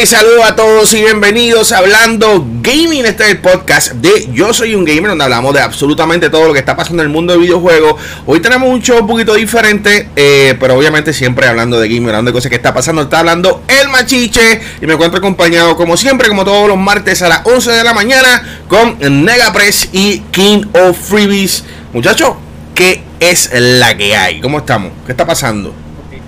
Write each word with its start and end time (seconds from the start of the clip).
Hey, 0.00 0.06
saludos 0.06 0.46
a 0.46 0.56
todos 0.56 0.94
y 0.94 1.02
bienvenidos 1.02 1.72
a 1.72 1.78
Hablando 1.78 2.42
Gaming. 2.62 3.04
Este 3.04 3.24
es 3.24 3.30
el 3.32 3.38
podcast 3.40 3.92
de 3.92 4.32
Yo 4.32 4.54
Soy 4.54 4.74
un 4.74 4.86
Gamer, 4.86 5.08
donde 5.08 5.24
hablamos 5.24 5.52
de 5.52 5.60
absolutamente 5.60 6.30
todo 6.30 6.46
lo 6.46 6.54
que 6.54 6.58
está 6.58 6.74
pasando 6.74 7.02
en 7.02 7.10
el 7.10 7.12
mundo 7.12 7.34
de 7.34 7.38
videojuegos. 7.38 8.00
Hoy 8.24 8.40
tenemos 8.40 8.70
un 8.70 8.80
show 8.80 8.98
un 9.00 9.06
poquito 9.06 9.34
diferente, 9.34 10.08
eh, 10.16 10.56
pero 10.58 10.74
obviamente 10.78 11.12
siempre 11.12 11.46
hablando 11.46 11.78
de 11.78 11.86
gaming, 11.86 12.06
hablando 12.06 12.30
de 12.30 12.32
cosas 12.32 12.48
que 12.48 12.56
está 12.56 12.72
pasando. 12.72 13.02
Está 13.02 13.18
hablando 13.18 13.62
el 13.68 13.90
machiche 13.90 14.62
y 14.80 14.86
me 14.86 14.94
encuentro 14.94 15.18
acompañado, 15.18 15.76
como 15.76 15.98
siempre, 15.98 16.28
como 16.28 16.46
todos 16.46 16.66
los 16.66 16.78
martes 16.78 17.20
a 17.20 17.28
las 17.28 17.42
11 17.44 17.70
de 17.70 17.84
la 17.84 17.92
mañana, 17.92 18.62
con 18.68 18.96
Negapress 19.00 19.90
y 19.92 20.20
King 20.30 20.62
of 20.72 20.96
Freebies. 20.98 21.62
Muchachos, 21.92 22.36
¿qué 22.74 23.02
es 23.20 23.50
la 23.52 23.94
que 23.98 24.16
hay? 24.16 24.40
¿Cómo 24.40 24.60
estamos? 24.60 24.92
¿Qué 25.04 25.12
está 25.12 25.26
pasando? 25.26 25.74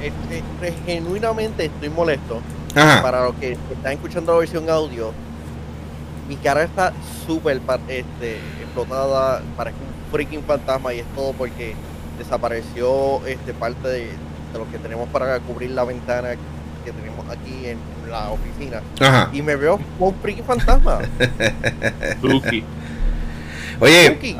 Este, 0.02 0.74
genuinamente 0.84 1.64
estoy 1.64 1.88
molesto 1.88 2.42
para 2.74 3.24
los 3.24 3.34
que 3.36 3.52
están 3.52 3.92
escuchando 3.92 4.32
la 4.32 4.38
versión 4.38 4.68
audio, 4.68 5.12
mi 6.28 6.36
cara 6.36 6.62
está 6.62 6.92
súper 7.26 7.60
este, 7.88 8.36
explotada, 8.60 9.42
parece 9.56 9.76
un 9.78 10.10
freaking 10.10 10.42
fantasma 10.44 10.94
y 10.94 11.00
es 11.00 11.06
todo 11.14 11.32
porque 11.32 11.74
desapareció 12.18 13.24
este 13.26 13.52
parte 13.52 13.88
de, 13.88 14.10
lo 14.54 14.70
que 14.70 14.78
tenemos 14.78 15.08
para 15.08 15.40
cubrir 15.40 15.70
la 15.70 15.84
ventana 15.84 16.30
que 16.84 16.92
tenemos 16.92 17.26
aquí 17.30 17.66
en 17.66 17.78
la 18.10 18.30
oficina. 18.30 18.82
Y 19.32 19.42
me 19.42 19.56
veo 19.56 19.78
como 19.98 20.10
un 20.10 20.14
freaking 20.16 20.44
fantasma. 20.44 20.98
Oye, 23.80 24.38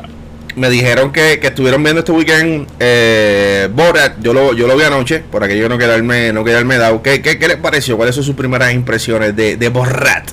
me 0.55 0.69
dijeron 0.69 1.11
que, 1.11 1.39
estuvieron 1.41 1.83
viendo 1.83 1.99
este 1.99 2.11
weekend 2.11 2.67
eh, 2.79 3.69
Borat. 3.73 4.19
Yo 4.21 4.33
lo, 4.33 4.53
yo 4.53 4.67
lo 4.67 4.75
vi 4.75 4.83
anoche, 4.83 5.19
por 5.19 5.43
aquello 5.43 5.69
no 5.69 5.77
quedarme, 5.77 6.33
no 6.33 6.43
quedarme 6.43 6.77
dado. 6.77 7.01
¿Qué, 7.01 7.21
qué, 7.21 7.39
qué 7.39 7.47
les 7.47 7.57
pareció? 7.57 7.97
¿Cuáles 7.97 8.15
son 8.15 8.23
sus 8.23 8.35
primeras 8.35 8.73
impresiones 8.73 9.35
de, 9.35 9.57
de 9.57 9.69
Borat? 9.69 10.29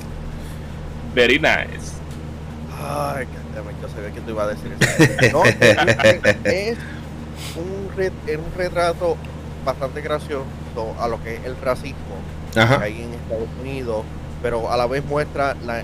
Very 1.15 1.39
nice. 1.39 1.91
Ay, 2.79 3.27
yo 3.81 3.89
sabía 3.89 4.11
que 4.13 4.21
tú 4.21 4.31
ibas 4.31 4.47
a 4.47 4.51
decir 4.51 4.73
eso. 5.21 5.33
No, 5.33 5.45
es, 5.45 6.79
un, 7.57 8.03
es 8.27 8.37
un 8.37 8.53
retrato 8.57 9.17
bastante 9.65 10.01
gracioso 10.01 10.45
a 10.99 11.09
lo 11.09 11.23
que 11.23 11.37
es 11.37 11.45
el 11.45 11.57
racismo 11.57 12.17
que 12.55 12.61
hay 12.61 13.03
en 13.03 13.15
Estados 13.15 13.49
Unidos, 13.61 14.05
pero 14.43 14.71
a 14.71 14.77
la 14.77 14.87
vez 14.87 15.05
muestra 15.05 15.55
la 15.65 15.83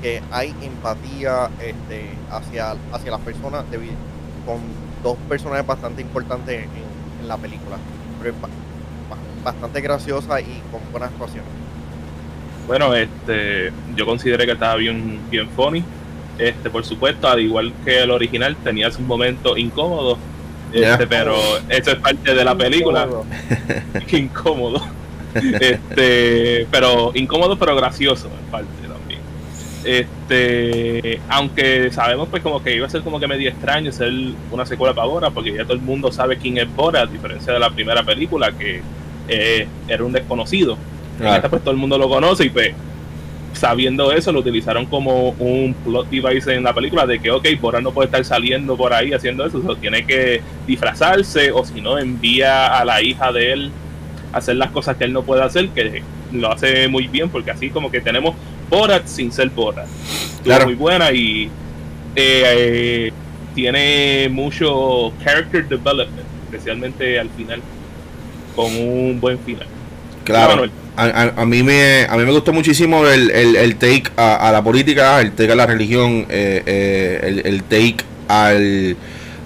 que 0.00 0.22
hay 0.30 0.54
empatía 0.62 1.50
este, 1.60 2.10
hacia, 2.30 2.74
hacia 2.92 3.10
las 3.10 3.20
personas 3.20 3.64
con 4.46 4.58
dos 5.02 5.16
personajes 5.28 5.66
bastante 5.66 6.02
importantes 6.02 6.64
en, 6.64 7.28
la 7.28 7.36
película. 7.36 7.76
bastante 9.44 9.80
graciosa 9.80 10.40
y 10.40 10.62
con 10.72 10.80
buenas 10.90 11.10
actuaciones. 11.10 11.50
Bueno, 12.66 12.94
este, 12.94 13.72
yo 13.94 14.06
consideré 14.06 14.46
que 14.46 14.52
estaba 14.52 14.76
bien, 14.76 15.20
bien 15.30 15.48
funny. 15.50 15.84
Este, 16.38 16.70
por 16.70 16.84
supuesto, 16.84 17.28
al 17.28 17.40
igual 17.40 17.72
que 17.84 18.02
el 18.02 18.10
original, 18.10 18.56
tenía 18.64 18.90
sus 18.90 19.00
momentos 19.00 19.58
incómodos. 19.58 20.18
Este, 20.72 21.06
pero 21.06 21.36
eso 21.68 21.90
es 21.90 21.96
parte 21.96 22.34
de 22.34 22.44
la 22.44 22.54
película. 22.56 23.08
incómodo. 24.12 24.80
Este, 25.32 26.66
pero 26.72 27.12
incómodo 27.14 27.56
pero 27.56 27.76
gracioso 27.76 28.26
en 28.26 28.50
parte. 28.50 28.89
Este, 29.82 31.20
aunque 31.28 31.90
sabemos 31.90 32.28
pues 32.28 32.42
como 32.42 32.62
que 32.62 32.76
iba 32.76 32.86
a 32.86 32.90
ser 32.90 33.00
como 33.00 33.18
que 33.18 33.26
medio 33.26 33.48
extraño 33.48 33.90
ser 33.92 34.12
una 34.50 34.66
secuela 34.66 34.94
para 34.94 35.06
Bora, 35.06 35.30
porque 35.30 35.54
ya 35.54 35.64
todo 35.64 35.74
el 35.74 35.80
mundo 35.80 36.12
sabe 36.12 36.36
quién 36.36 36.58
es 36.58 36.74
Bora, 36.74 37.02
a 37.02 37.06
diferencia 37.06 37.52
de 37.52 37.58
la 37.58 37.70
primera 37.70 38.02
película 38.02 38.52
que 38.52 38.82
eh, 39.28 39.66
era 39.88 40.04
un 40.04 40.12
desconocido. 40.12 40.76
En 41.18 41.26
esta 41.26 41.48
pues 41.48 41.62
todo 41.62 41.72
el 41.72 41.76
mundo 41.76 41.98
lo 41.98 42.08
conoce 42.08 42.46
y 42.46 42.50
pues 42.50 42.74
sabiendo 43.52 44.12
eso 44.12 44.32
lo 44.32 44.40
utilizaron 44.40 44.86
como 44.86 45.30
un 45.30 45.74
plot 45.84 46.08
device 46.08 46.54
en 46.54 46.62
la 46.62 46.72
película 46.72 47.06
de 47.06 47.18
que 47.18 47.30
ok, 47.30 47.46
Bora 47.60 47.80
no 47.80 47.92
puede 47.92 48.06
estar 48.06 48.24
saliendo 48.24 48.76
por 48.76 48.92
ahí 48.92 49.12
haciendo 49.12 49.44
eso, 49.44 49.60
tiene 49.76 50.06
que 50.06 50.40
disfrazarse 50.66 51.50
o 51.52 51.64
si 51.64 51.80
no 51.80 51.98
envía 51.98 52.78
a 52.78 52.84
la 52.84 53.02
hija 53.02 53.32
de 53.32 53.52
él 53.52 53.70
a 54.32 54.38
hacer 54.38 54.56
las 54.56 54.70
cosas 54.70 54.96
que 54.96 55.04
él 55.04 55.12
no 55.12 55.22
puede 55.22 55.42
hacer, 55.42 55.68
que 55.70 56.02
lo 56.32 56.52
hace 56.52 56.88
muy 56.88 57.06
bien 57.08 57.28
porque 57.28 57.50
así 57.50 57.70
como 57.70 57.90
que 57.90 58.00
tenemos 58.00 58.34
Borat 58.70 59.06
sin 59.06 59.32
ser 59.32 59.50
Borat. 59.50 59.86
Claro. 60.44 60.66
Muy 60.66 60.74
buena 60.74 61.12
y 61.12 61.50
eh, 62.16 62.44
eh, 62.44 63.12
tiene 63.54 64.28
mucho 64.30 65.12
character 65.22 65.68
development, 65.68 66.26
especialmente 66.44 67.18
al 67.18 67.28
final, 67.30 67.60
con 68.54 68.66
un 68.74 69.20
buen 69.20 69.38
final. 69.40 69.66
Claro. 70.24 70.66
A, 70.96 71.46
mí 71.46 71.62
me, 71.62 72.06
a 72.08 72.16
mí 72.16 72.24
me 72.24 72.30
gustó 72.32 72.52
muchísimo 72.52 73.06
el, 73.06 73.30
el, 73.30 73.76
take 73.76 74.04
a, 74.16 74.50
la 74.52 74.62
política, 74.62 75.20
el 75.20 75.32
take 75.32 75.52
a 75.52 75.54
la 75.54 75.66
religión, 75.66 76.26
eh, 76.28 77.20
el, 77.22 77.46
el, 77.46 77.62
take 77.62 78.04
al, 78.28 78.96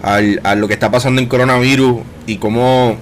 al, 0.03 0.41
a 0.43 0.57
lo 0.57 0.67
que 0.67 0.75
está 0.75 0.91
pasando 0.91 1.23
en 1.23 1.29
coronavirus 1.29 2.03
y 2.27 2.39
cómo 2.39 2.99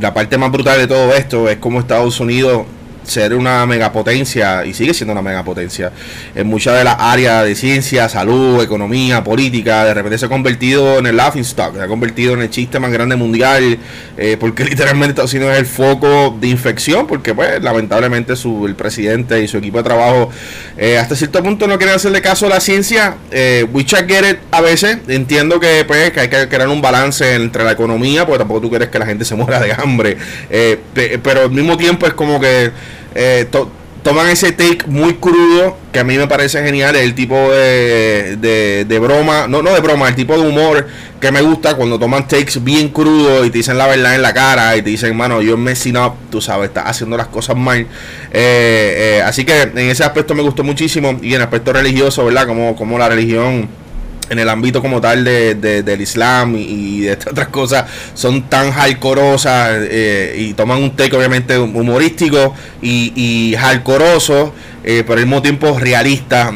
la 0.00 0.14
parte 0.14 0.38
más 0.38 0.50
brutal 0.50 0.78
de 0.78 0.86
todo 0.86 1.12
esto 1.14 1.50
es 1.50 1.58
cómo 1.58 1.80
Estados 1.80 2.18
Unidos 2.18 2.64
ser 3.10 3.34
una 3.34 3.66
megapotencia 3.66 4.64
y 4.64 4.72
sigue 4.74 4.94
siendo 4.94 5.12
una 5.12 5.22
megapotencia 5.22 5.92
en 6.34 6.46
muchas 6.46 6.78
de 6.78 6.84
las 6.84 6.96
áreas 6.98 7.44
de 7.44 7.54
ciencia, 7.54 8.08
salud, 8.08 8.62
economía, 8.62 9.22
política. 9.22 9.84
De 9.84 9.94
repente 9.94 10.18
se 10.18 10.26
ha 10.26 10.28
convertido 10.28 10.98
en 10.98 11.06
el 11.06 11.16
laughing 11.16 11.42
stock, 11.42 11.74
se 11.74 11.82
ha 11.82 11.86
convertido 11.86 12.34
en 12.34 12.42
el 12.42 12.50
chiste 12.50 12.78
más 12.78 12.92
grande 12.92 13.16
mundial, 13.16 13.78
eh, 14.16 14.36
porque 14.38 14.64
literalmente 14.70 15.10
Estados 15.10 15.34
Unidos 15.34 15.52
es 15.52 15.58
el 15.58 15.66
foco 15.66 16.36
de 16.40 16.48
infección, 16.48 17.06
porque 17.06 17.34
pues 17.34 17.62
lamentablemente 17.62 18.36
su, 18.36 18.66
el 18.66 18.74
presidente 18.74 19.42
y 19.42 19.48
su 19.48 19.58
equipo 19.58 19.78
de 19.78 19.84
trabajo 19.84 20.30
eh, 20.76 20.98
hasta 20.98 21.16
cierto 21.16 21.42
punto 21.42 21.66
no 21.66 21.76
quieren 21.76 21.96
hacerle 21.96 22.22
caso 22.22 22.46
a 22.46 22.48
la 22.48 22.60
ciencia. 22.60 23.16
Eh, 23.30 23.66
we 23.72 23.84
get 23.84 24.24
it 24.28 24.38
a 24.50 24.60
veces, 24.60 24.98
entiendo 25.08 25.60
que, 25.60 25.84
pues, 25.84 26.10
que 26.10 26.20
hay 26.20 26.28
que 26.28 26.48
crear 26.48 26.68
un 26.68 26.80
balance 26.80 27.34
entre 27.34 27.64
la 27.64 27.72
economía, 27.72 28.24
porque 28.24 28.38
tampoco 28.38 28.60
tú 28.60 28.70
quieres 28.70 28.88
que 28.88 28.98
la 28.98 29.06
gente 29.06 29.24
se 29.24 29.34
muera 29.34 29.60
de 29.60 29.72
hambre, 29.72 30.16
eh, 30.48 30.78
pero 31.22 31.42
al 31.42 31.50
mismo 31.50 31.76
tiempo 31.76 32.06
es 32.06 32.14
como 32.14 32.40
que 32.40 32.70
eh, 33.14 33.48
toman 34.02 34.28
ese 34.28 34.52
take 34.52 34.86
muy 34.86 35.14
crudo, 35.14 35.76
que 35.92 35.98
a 35.98 36.04
mí 36.04 36.16
me 36.16 36.26
parece 36.26 36.62
genial, 36.62 36.96
el 36.96 37.14
tipo 37.14 37.34
de, 37.50 38.36
de, 38.86 38.98
broma, 38.98 39.46
no, 39.46 39.62
no 39.62 39.72
de 39.72 39.80
broma, 39.80 40.08
el 40.08 40.14
tipo 40.14 40.38
de 40.38 40.48
humor 40.48 40.86
que 41.20 41.30
me 41.30 41.42
gusta 41.42 41.74
cuando 41.74 41.98
toman 41.98 42.26
takes 42.26 42.58
bien 42.60 42.88
crudos 42.88 43.46
y 43.46 43.50
te 43.50 43.58
dicen 43.58 43.76
la 43.76 43.86
verdad 43.86 44.14
en 44.14 44.22
la 44.22 44.32
cara 44.32 44.76
y 44.76 44.82
te 44.82 44.90
dicen, 44.90 45.14
mano, 45.14 45.42
yo 45.42 45.56
me 45.58 45.72
up, 45.72 46.14
tú 46.30 46.40
sabes, 46.40 46.68
estás 46.68 46.84
haciendo 46.86 47.16
las 47.16 47.26
cosas 47.26 47.56
mal. 47.56 47.80
Eh, 47.80 47.86
eh, 48.32 49.22
así 49.24 49.44
que 49.44 49.62
en 49.62 49.78
ese 49.78 50.02
aspecto 50.02 50.34
me 50.34 50.42
gustó 50.42 50.64
muchísimo 50.64 51.18
y 51.20 51.28
en 51.28 51.34
el 51.34 51.42
aspecto 51.42 51.72
religioso, 51.72 52.24
¿verdad? 52.24 52.46
Como, 52.46 52.74
como 52.74 52.98
la 52.98 53.08
religión 53.08 53.68
en 54.30 54.38
el 54.38 54.48
ámbito 54.48 54.80
como 54.80 55.00
tal 55.00 55.24
de, 55.24 55.54
del 55.54 56.00
Islam 56.00 56.54
y, 56.56 57.00
de 57.00 57.12
estas 57.12 57.32
otras 57.32 57.48
cosas 57.48 57.84
son 58.14 58.42
tan 58.42 58.70
hardcoreosas 58.70 59.70
eh, 59.82 60.36
y 60.38 60.54
toman 60.54 60.82
un 60.82 60.96
take 60.96 61.14
obviamente 61.16 61.58
humorístico 61.58 62.54
y, 62.80 63.12
y 63.16 63.56
hardcoreoso 63.56 64.54
eh, 64.82 65.04
pero 65.06 65.18
al 65.18 65.26
mismo 65.26 65.42
tiempo 65.42 65.78
realista. 65.78 66.52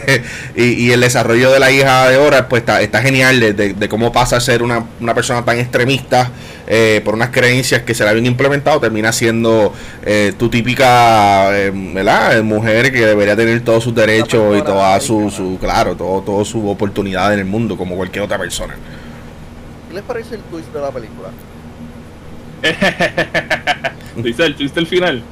y, 0.56 0.90
el 0.90 1.00
desarrollo 1.00 1.50
de 1.50 1.58
la 1.58 1.72
hija 1.72 2.08
de 2.08 2.16
Hora, 2.16 2.48
pues 2.48 2.62
está, 2.80 3.02
genial 3.02 3.40
de, 3.40 3.88
cómo 3.88 4.12
pasa 4.12 4.36
a 4.36 4.40
ser 4.40 4.62
una, 4.62 4.84
persona 5.14 5.44
tan 5.44 5.58
extremista 5.58 6.30
eh, 6.66 7.02
por 7.04 7.14
unas 7.14 7.30
creencias 7.30 7.82
que 7.82 7.94
se 7.94 8.04
la 8.04 8.10
habían 8.10 8.26
implementado, 8.26 8.80
termina 8.80 9.12
siendo 9.12 9.74
eh, 10.04 10.32
tu 10.38 10.48
típica 10.48 11.48
¿verdad? 11.72 12.42
mujer 12.42 12.92
que 12.92 13.04
debería 13.04 13.36
tener 13.36 13.60
todos 13.60 13.84
sus 13.84 13.94
derechos 13.94 14.56
y 14.58 14.62
toda 14.62 14.98
su, 15.00 15.30
su 15.30 15.58
claro, 15.58 15.96
todo, 15.96 16.22
todo 16.22 16.44
su 16.44 16.68
oportunidad 16.68 17.13
en 17.14 17.38
el 17.38 17.44
mundo, 17.44 17.76
como 17.76 17.96
cualquier 17.96 18.24
otra 18.24 18.38
persona. 18.38 18.74
¿Qué 19.88 19.94
les 19.94 20.02
parece 20.02 20.34
el 20.36 20.42
twist 20.42 20.72
de 20.72 20.80
la 20.80 20.90
película? 20.90 21.28
¿Dice 24.16 24.46
el 24.46 24.56
twist 24.56 24.74
del 24.74 24.86
final? 24.86 25.22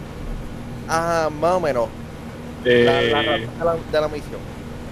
Ah, 0.88 1.28
más 1.40 1.52
o 1.52 1.60
menos 1.60 1.88
eh, 2.64 3.12
de 3.90 4.00
la 4.00 4.08
misión. 4.08 4.40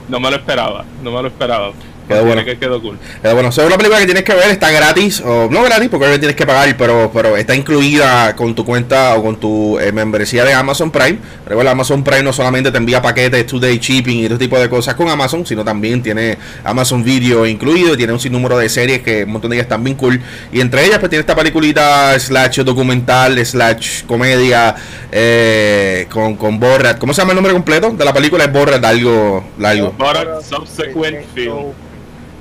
No 0.09 0.19
me 0.19 0.31
lo 0.31 0.37
esperaba, 0.37 0.85
no 1.03 1.13
me 1.13 1.23
lo 1.23 1.29
esperaba. 1.29 1.73
Quedó 2.11 2.25
bueno. 2.25 2.45
Que 2.45 2.59
quedó 2.59 2.83
cool. 2.83 2.99
Quedó 3.23 3.35
bueno. 3.35 3.51
Es 3.51 3.59
una 3.59 3.77
película 3.77 4.01
que 4.01 4.07
tienes 4.07 4.25
que 4.25 4.35
ver, 4.35 4.51
está 4.51 4.71
gratis, 4.73 5.21
o 5.25 5.49
no 5.49 5.63
gratis, 5.63 5.89
porque 5.89 6.19
tienes 6.19 6.35
que 6.35 6.45
pagar, 6.45 6.77
pero, 6.77 7.11
pero 7.15 7.37
está 7.37 7.55
incluida 7.55 8.35
con 8.35 8.53
tu 8.55 8.65
cuenta 8.65 9.15
o 9.15 9.23
con 9.23 9.39
tu 9.39 9.79
eh, 9.79 9.93
membresía 9.93 10.45
de 10.45 10.53
Amazon 10.53 10.91
Prime. 10.91 11.19
Recuerda, 11.47 11.71
Amazon 11.71 12.03
Prime 12.03 12.25
no 12.25 12.33
solamente 12.33 12.73
te 12.73 12.79
envía 12.79 13.01
paquetes, 13.01 13.47
two-day 13.47 13.79
shipping 13.79 14.19
y 14.19 14.25
este 14.25 14.39
tipo 14.39 14.59
de 14.59 14.69
cosas 14.69 14.95
con 14.95 15.09
Amazon, 15.09 15.47
sino 15.47 15.65
también 15.65 16.03
tiene 16.03 16.37
Amazon 16.65 17.05
Video 17.05 17.47
incluido 17.47 17.95
y 17.95 17.97
tiene 17.97 18.13
un 18.13 18.19
sinnúmero 18.19 18.59
de 18.59 18.69
series 18.69 19.03
que 19.03 19.23
un 19.23 19.31
montón 19.31 19.51
de 19.51 19.59
ellas 19.59 19.67
están 19.67 19.85
bien 19.85 19.97
cool. 19.97 20.21
Y 20.53 20.61
entre 20.61 20.85
ellas, 20.85 20.99
pues 20.99 21.11
tiene 21.11 21.21
esta 21.21 21.37
peliculita 21.37 22.19
slash 22.19 22.63
documental, 22.63 23.47
slash 23.47 24.03
comedia 24.05 24.75
eh, 25.13 26.09
con, 26.11 26.35
con 26.35 26.59
Borat. 26.59 26.99
¿Cómo 26.99 27.15
se 27.15 27.21
llama 27.21 27.33
el 27.33 27.37
nombre 27.37 27.53
completo 27.53 27.91
de 27.91 28.05
la 28.05 28.13
película? 28.13 28.45
Es 28.45 28.53
Borat, 28.53 28.85
algo 28.85 29.45
largo. 29.59 29.95
Borat 29.97 30.43
Subsequent 30.43 31.25
Film. 31.35 31.73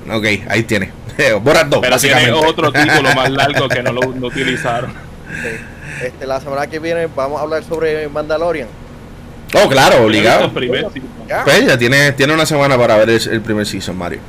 Ok, 0.08 0.24
ahí 0.48 0.62
tiene. 0.62 0.92
Borat 1.42 1.66
2. 1.68 1.80
Pero 1.80 1.98
tiene 1.98 2.32
otro 2.32 2.72
título 2.72 3.14
más 3.14 3.30
largo 3.30 3.68
que 3.68 3.82
no 3.82 3.92
lo 3.92 4.00
utilizaron. 4.26 4.92
Este, 6.02 6.26
la 6.26 6.40
semana 6.40 6.66
que 6.66 6.78
viene 6.78 7.08
vamos 7.14 7.38
a 7.38 7.42
hablar 7.42 7.62
sobre 7.64 8.08
Mandalorian. 8.08 8.68
Oh, 9.54 9.68
claro, 9.68 10.04
obligado. 10.04 10.50
Pues 10.52 11.66
ya 11.66 11.76
tiene, 11.76 12.12
tiene 12.12 12.32
una 12.32 12.46
semana 12.46 12.78
para 12.78 12.96
ver 12.96 13.10
el, 13.10 13.40
primer 13.40 13.66
season, 13.66 13.96
Mario. 13.96 14.20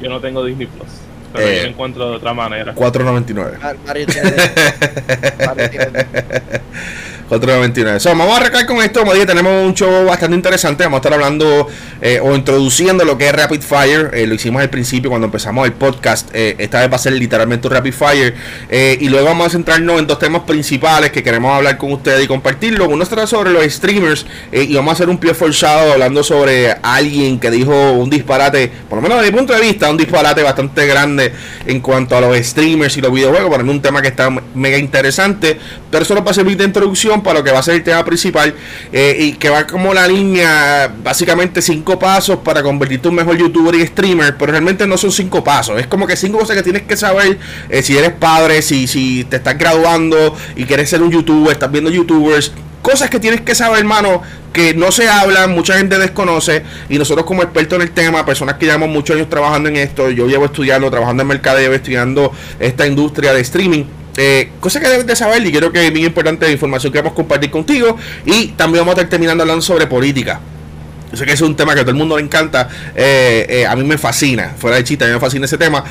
Yo 0.00 0.08
no 0.08 0.20
tengo 0.20 0.44
Disney 0.44 0.66
Plus. 0.66 0.88
Pero 1.32 1.46
yo 1.46 1.52
eh, 1.52 1.66
encuentro 1.66 2.10
de 2.10 2.16
otra 2.16 2.32
manera. 2.32 2.74
4.99. 2.74 3.58
Mario 3.60 3.80
Mario 3.84 5.70
tiene 5.70 5.96
4.99. 7.28 7.98
So, 7.98 8.10
vamos 8.10 8.34
a 8.34 8.36
arrancar 8.36 8.66
con 8.66 8.78
esto. 8.78 9.00
Como 9.00 9.12
dije, 9.12 9.26
tenemos 9.26 9.66
un 9.66 9.74
show 9.74 10.06
bastante 10.06 10.36
interesante. 10.36 10.84
Vamos 10.84 10.98
a 10.98 11.00
estar 11.00 11.14
hablando 11.14 11.66
eh, 12.00 12.20
o 12.22 12.34
introduciendo 12.34 13.04
lo 13.04 13.18
que 13.18 13.26
es 13.26 13.32
Rapid 13.34 13.62
Fire. 13.62 14.10
Eh, 14.14 14.26
lo 14.26 14.34
hicimos 14.34 14.62
al 14.62 14.70
principio 14.70 15.10
cuando 15.10 15.26
empezamos 15.26 15.66
el 15.66 15.72
podcast. 15.72 16.28
Eh, 16.32 16.54
esta 16.58 16.80
vez 16.80 16.90
va 16.90 16.96
a 16.96 16.98
ser 16.98 17.14
literalmente 17.14 17.66
un 17.66 17.74
Rapid 17.74 17.92
Fire. 17.92 18.34
y 18.70 19.08
luego 19.08 19.26
vamos 19.26 19.48
a 19.48 19.50
centrarnos 19.50 19.98
en 19.98 20.06
dos 20.06 20.18
temas 20.18 20.42
principales 20.42 21.10
que 21.10 21.22
queremos 21.22 21.54
hablar 21.54 21.76
con 21.78 21.92
ustedes 21.92 22.24
y 22.24 22.28
compartirlo. 22.28 22.88
Uno 22.88 23.04
será 23.04 23.26
sobre 23.26 23.50
los 23.50 23.64
streamers. 23.64 24.26
y 24.52 24.74
vamos 24.74 24.92
a 24.92 24.94
hacer 24.94 25.08
un 25.08 25.18
pie 25.18 25.34
forzado 25.34 25.92
hablando 25.92 26.22
sobre 26.22 26.76
alguien 26.82 27.40
que 27.40 27.50
dijo 27.50 27.92
un 27.92 28.08
disparate, 28.08 28.70
por 28.88 28.96
lo 28.96 29.02
menos 29.02 29.18
desde 29.18 29.32
mi 29.32 29.38
punto 29.38 29.52
de 29.52 29.60
vista, 29.60 29.90
un 29.90 29.96
disparate 29.96 30.42
bastante 30.42 30.86
grande 30.86 31.32
en 31.66 31.80
cuanto 31.80 32.16
a 32.16 32.20
los 32.20 32.36
streamers 32.36 32.96
y 32.96 33.00
los 33.00 33.12
videojuegos. 33.12 33.50
Para 33.50 33.62
mí 33.62 33.70
un 33.70 33.82
tema 33.82 34.00
que 34.00 34.08
está 34.08 34.30
mega 34.54 34.78
interesante. 34.78 35.58
Pero 35.90 36.02
eso 36.02 36.22
va 36.22 36.30
a 36.30 36.34
servir 36.34 36.56
de 36.56 36.64
introducción 36.64 37.15
para 37.22 37.38
lo 37.38 37.44
que 37.44 37.52
va 37.52 37.60
a 37.60 37.62
ser 37.62 37.74
el 37.74 37.82
tema 37.82 38.04
principal 38.04 38.54
eh, 38.92 39.16
y 39.18 39.32
que 39.32 39.48
va 39.48 39.66
como 39.66 39.92
la 39.94 40.06
línea, 40.06 40.92
básicamente 41.02 41.62
cinco 41.62 41.98
pasos 41.98 42.38
para 42.38 42.62
convertirte 42.62 43.08
en 43.08 43.12
un 43.12 43.16
mejor 43.16 43.36
youtuber 43.36 43.74
y 43.74 43.86
streamer, 43.86 44.36
pero 44.36 44.52
realmente 44.52 44.86
no 44.86 44.96
son 44.96 45.12
cinco 45.12 45.42
pasos, 45.42 45.80
es 45.80 45.86
como 45.86 46.06
que 46.06 46.16
cinco 46.16 46.38
cosas 46.38 46.56
que 46.56 46.62
tienes 46.62 46.82
que 46.82 46.96
saber 46.96 47.38
eh, 47.68 47.82
si 47.82 47.96
eres 47.96 48.12
padre, 48.12 48.62
si, 48.62 48.86
si 48.86 49.24
te 49.24 49.36
estás 49.36 49.58
graduando 49.58 50.36
y 50.56 50.64
quieres 50.64 50.88
ser 50.90 51.02
un 51.02 51.10
youtuber, 51.10 51.52
estás 51.52 51.70
viendo 51.70 51.90
youtubers, 51.90 52.52
cosas 52.82 53.10
que 53.10 53.18
tienes 53.18 53.40
que 53.40 53.54
saber, 53.54 53.80
hermano, 53.80 54.22
que 54.52 54.72
no 54.72 54.92
se 54.92 55.08
hablan, 55.08 55.50
mucha 55.50 55.76
gente 55.76 55.98
desconoce 55.98 56.62
y 56.88 56.98
nosotros 56.98 57.26
como 57.26 57.42
expertos 57.42 57.76
en 57.76 57.82
el 57.82 57.90
tema, 57.90 58.24
personas 58.24 58.54
que 58.54 58.66
llevamos 58.66 58.88
muchos 58.88 59.16
años 59.16 59.28
trabajando 59.28 59.68
en 59.68 59.76
esto, 59.76 60.08
yo 60.10 60.28
llevo 60.28 60.46
estudiando, 60.46 60.90
trabajando 60.90 61.22
en 61.22 61.28
mercadeo, 61.28 61.74
estudiando 61.74 62.32
esta 62.58 62.86
industria 62.86 63.32
de 63.32 63.40
streaming 63.40 63.84
eh, 64.16 64.50
cosa 64.60 64.80
que 64.80 64.88
debes 64.88 65.06
de 65.06 65.16
saber 65.16 65.44
y 65.46 65.52
creo 65.52 65.70
que 65.70 65.86
es 65.86 65.92
muy 65.92 66.04
importante 66.04 66.46
la 66.46 66.52
información 66.52 66.92
que 66.92 66.98
vamos 66.98 67.12
a 67.12 67.16
compartir 67.16 67.50
contigo. 67.50 67.96
Y 68.24 68.48
también 68.48 68.82
vamos 68.82 68.96
a 68.96 69.00
estar 69.00 69.10
terminando 69.10 69.42
hablando 69.42 69.62
sobre 69.62 69.86
política. 69.86 70.40
Yo 71.10 71.16
sé 71.16 71.24
que 71.24 71.32
es 71.32 71.40
un 71.40 71.54
tema 71.54 71.74
que 71.74 71.80
a 71.80 71.82
todo 71.82 71.92
el 71.92 71.96
mundo 71.96 72.16
le 72.16 72.22
encanta. 72.22 72.68
Eh, 72.94 73.46
eh, 73.48 73.66
a 73.66 73.76
mí 73.76 73.84
me 73.84 73.98
fascina. 73.98 74.54
Fuera 74.56 74.76
de 74.76 74.84
chiste, 74.84 75.04
a 75.04 75.08
mí 75.08 75.14
me 75.14 75.20
fascina 75.20 75.44
ese 75.46 75.58
tema. 75.58 75.84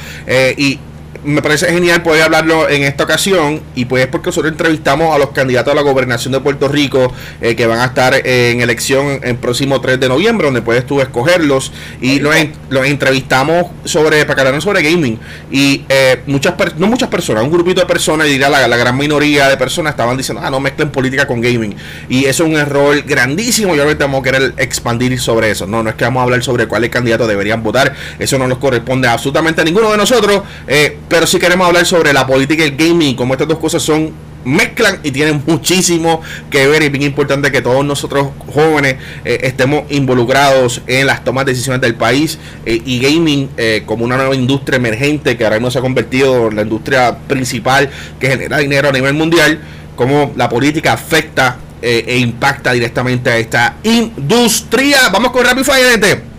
y 0.58 0.80
me 1.26 1.42
parece 1.42 1.68
genial 1.68 2.04
poder 2.04 2.24
hablarlo 2.24 2.70
en 2.70 2.84
esta 2.84 3.04
ocasión 3.04 3.62
y 3.76 3.86
pues 3.86 4.08
porque 4.08 4.28
nosotros 4.28 4.52
entrevistamos 4.52 5.14
a 5.14 5.18
los 5.18 5.32
candidatos 5.32 5.72
a 5.72 5.76
la 5.76 5.82
gobernación 5.82 6.34
de 6.34 6.40
Puerto 6.40 6.68
Rico 6.68 7.12
eh, 7.42 7.56
que 7.56 7.66
van 7.66 7.80
a 7.80 7.86
estar 7.86 8.14
en 8.26 8.62
elección 8.62 9.20
el 9.24 9.36
próximo 9.36 9.82
3 9.82 10.00
de 10.00 10.08
noviembre 10.08 10.46
donde 10.46 10.62
puedes 10.62 10.86
tú 10.86 11.02
escogerlos. 11.02 11.72
Y 12.02 12.20
los, 12.20 12.36
los, 12.70 12.86
entrevistamos 12.86 13.68
sobre 13.84 14.26
para 14.26 14.36
que 14.36 14.42
hablaran 14.42 14.62
sobre 14.62 14.84
gaming. 14.84 15.20
Y 15.52 15.84
eh, 15.90 16.22
muchas 16.28 16.54
no 16.78 16.88
muchas 16.88 17.10
personas 17.10 17.44
un 17.44 17.52
grupito 17.52 17.82
de 17.82 17.88
personas 17.88 18.28
diría 18.28 18.50
la, 18.50 18.68
la 18.68 18.78
gran 18.78 18.98
minoría 18.98 19.50
de 19.50 19.58
personas 19.58 19.92
estaban 19.92 20.18
diciendo 20.18 20.42
ah 20.46 20.50
no 20.50 20.60
mezclen 20.60 20.92
política 20.92 21.28
con 21.28 21.42
gaming 21.42 21.76
y 22.10 22.26
eso 22.26 22.44
es 22.44 22.50
un 22.50 22.58
error 22.58 23.02
grandísimo. 23.04 23.76
Y 23.76 23.80
ahorita 23.80 24.06
vamos 24.06 24.22
a 24.22 24.24
querer 24.24 24.54
expandir 24.58 25.20
sobre 25.20 25.52
eso. 25.52 25.66
No 25.66 25.84
no 25.84 25.90
es 25.90 25.96
que 25.96 26.04
vamos 26.04 26.22
a 26.22 26.24
hablar 26.24 26.44
sobre 26.44 26.68
cuáles 26.68 26.90
candidatos 26.90 27.28
deberían 27.28 27.64
votar. 27.64 27.94
Eso 28.20 28.38
no 28.38 28.48
nos 28.48 28.58
corresponde 28.58 29.08
absolutamente 29.08 29.62
a 29.62 29.64
ninguno 29.64 29.92
de 29.92 29.98
nosotros. 29.98 30.44
Eh, 30.68 30.98
pero 31.16 31.28
sí 31.28 31.40
queremos 31.40 31.66
hablar 31.66 31.86
sobre 31.86 32.12
la 32.12 32.28
política 32.28 32.66
y 32.66 32.68
el 32.68 32.76
gaming, 32.76 33.16
como 33.16 33.36
estas 33.36 33.48
dos 33.48 33.58
cosas 33.58 33.82
son 33.82 34.12
mezclan 34.44 35.00
y 35.02 35.12
tienen 35.12 35.42
muchísimo 35.48 36.22
que 36.50 36.68
ver 36.68 36.82
y 36.82 36.88
es 36.88 36.92
bien 36.92 37.04
importante 37.06 37.54
que 37.54 37.62
todos 37.62 37.86
nosotros 37.86 38.32
jóvenes 38.54 38.98
eh, 39.24 39.40
estemos 39.44 39.90
involucrados 39.92 40.82
en 40.88 41.08
las 41.08 41.24
tomas 41.24 41.46
de 41.46 41.54
decisiones 41.54 41.80
del 41.80 41.96
país 41.96 42.38
eh, 42.66 42.82
y 42.86 43.00
gaming 43.00 43.50
eh, 43.56 43.84
como 43.86 44.04
una 44.04 44.18
nueva 44.18 44.36
industria 44.36 44.76
emergente 44.76 45.38
que 45.38 45.46
ahora 45.46 45.56
mismo 45.56 45.72
se 45.72 45.80
ha 45.80 45.82
convertido 45.82 46.50
en 46.50 46.58
la 46.58 46.64
industria 46.64 47.18
principal 47.18 47.90
que 48.20 48.28
genera 48.28 48.58
dinero 48.58 48.90
a 48.90 48.92
nivel 48.92 49.14
mundial, 49.14 49.62
como 49.96 50.34
la 50.36 50.50
política 50.50 50.92
afecta 50.92 51.60
e 51.82 52.18
impacta 52.18 52.74
directamente 52.74 53.30
a 53.30 53.38
esta 53.38 53.76
industria. 53.84 55.08
Vamos 55.14 55.32
con 55.32 55.46
Rapid 55.46 55.64
Fire, 55.64 55.92
gente. 55.92 56.35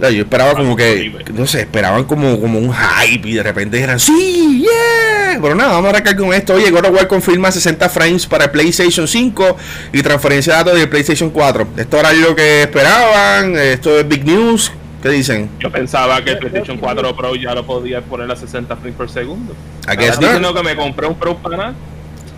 Yo 0.00 0.22
esperaba 0.22 0.54
como 0.54 0.76
que, 0.76 1.24
no 1.34 1.46
sé, 1.46 1.62
esperaban 1.62 2.04
como, 2.04 2.40
como 2.40 2.58
un 2.58 2.72
hype 2.72 3.28
y 3.28 3.34
de 3.34 3.42
repente 3.42 3.80
eran, 3.80 3.98
sí, 3.98 4.60
yeah. 4.62 5.40
Pero 5.40 5.54
nada, 5.54 5.72
vamos 5.72 5.86
a 5.86 5.90
arrancar 5.90 6.16
con 6.16 6.32
esto. 6.32 6.54
Oye, 6.54 6.70
God 6.70 6.86
of 6.86 6.94
War 6.94 7.08
confirma 7.08 7.50
60 7.50 7.88
frames 7.88 8.26
para 8.26 8.50
PlayStation 8.50 9.06
5 9.06 9.56
y 9.92 10.02
transferencia 10.02 10.52
de 10.52 10.58
datos 10.58 10.78
de 10.78 10.86
PlayStation 10.86 11.30
4. 11.30 11.68
Esto 11.76 11.98
era 11.98 12.12
lo 12.12 12.34
que 12.34 12.62
esperaban, 12.62 13.56
esto 13.56 13.98
es 13.98 14.08
big 14.08 14.24
news. 14.24 14.72
¿Qué 15.02 15.10
dicen? 15.10 15.50
Yo 15.60 15.70
pensaba 15.70 16.22
que 16.24 16.30
el 16.30 16.38
PlayStation 16.38 16.78
4 16.78 17.16
Pro 17.16 17.34
ya 17.36 17.54
lo 17.54 17.64
podía 17.66 18.00
poner 18.00 18.30
a 18.30 18.36
60 18.36 18.76
frames 18.76 18.96
por 18.96 19.10
segundo. 19.10 19.54
¿A 19.86 19.96
qué 19.96 20.08
es 20.08 20.18
diciendo 20.18 20.54
que 20.54 20.62
me 20.62 20.74
compré 20.76 21.06
un 21.06 21.14
Pro 21.14 21.36
para 21.36 21.56
nada. 21.56 21.74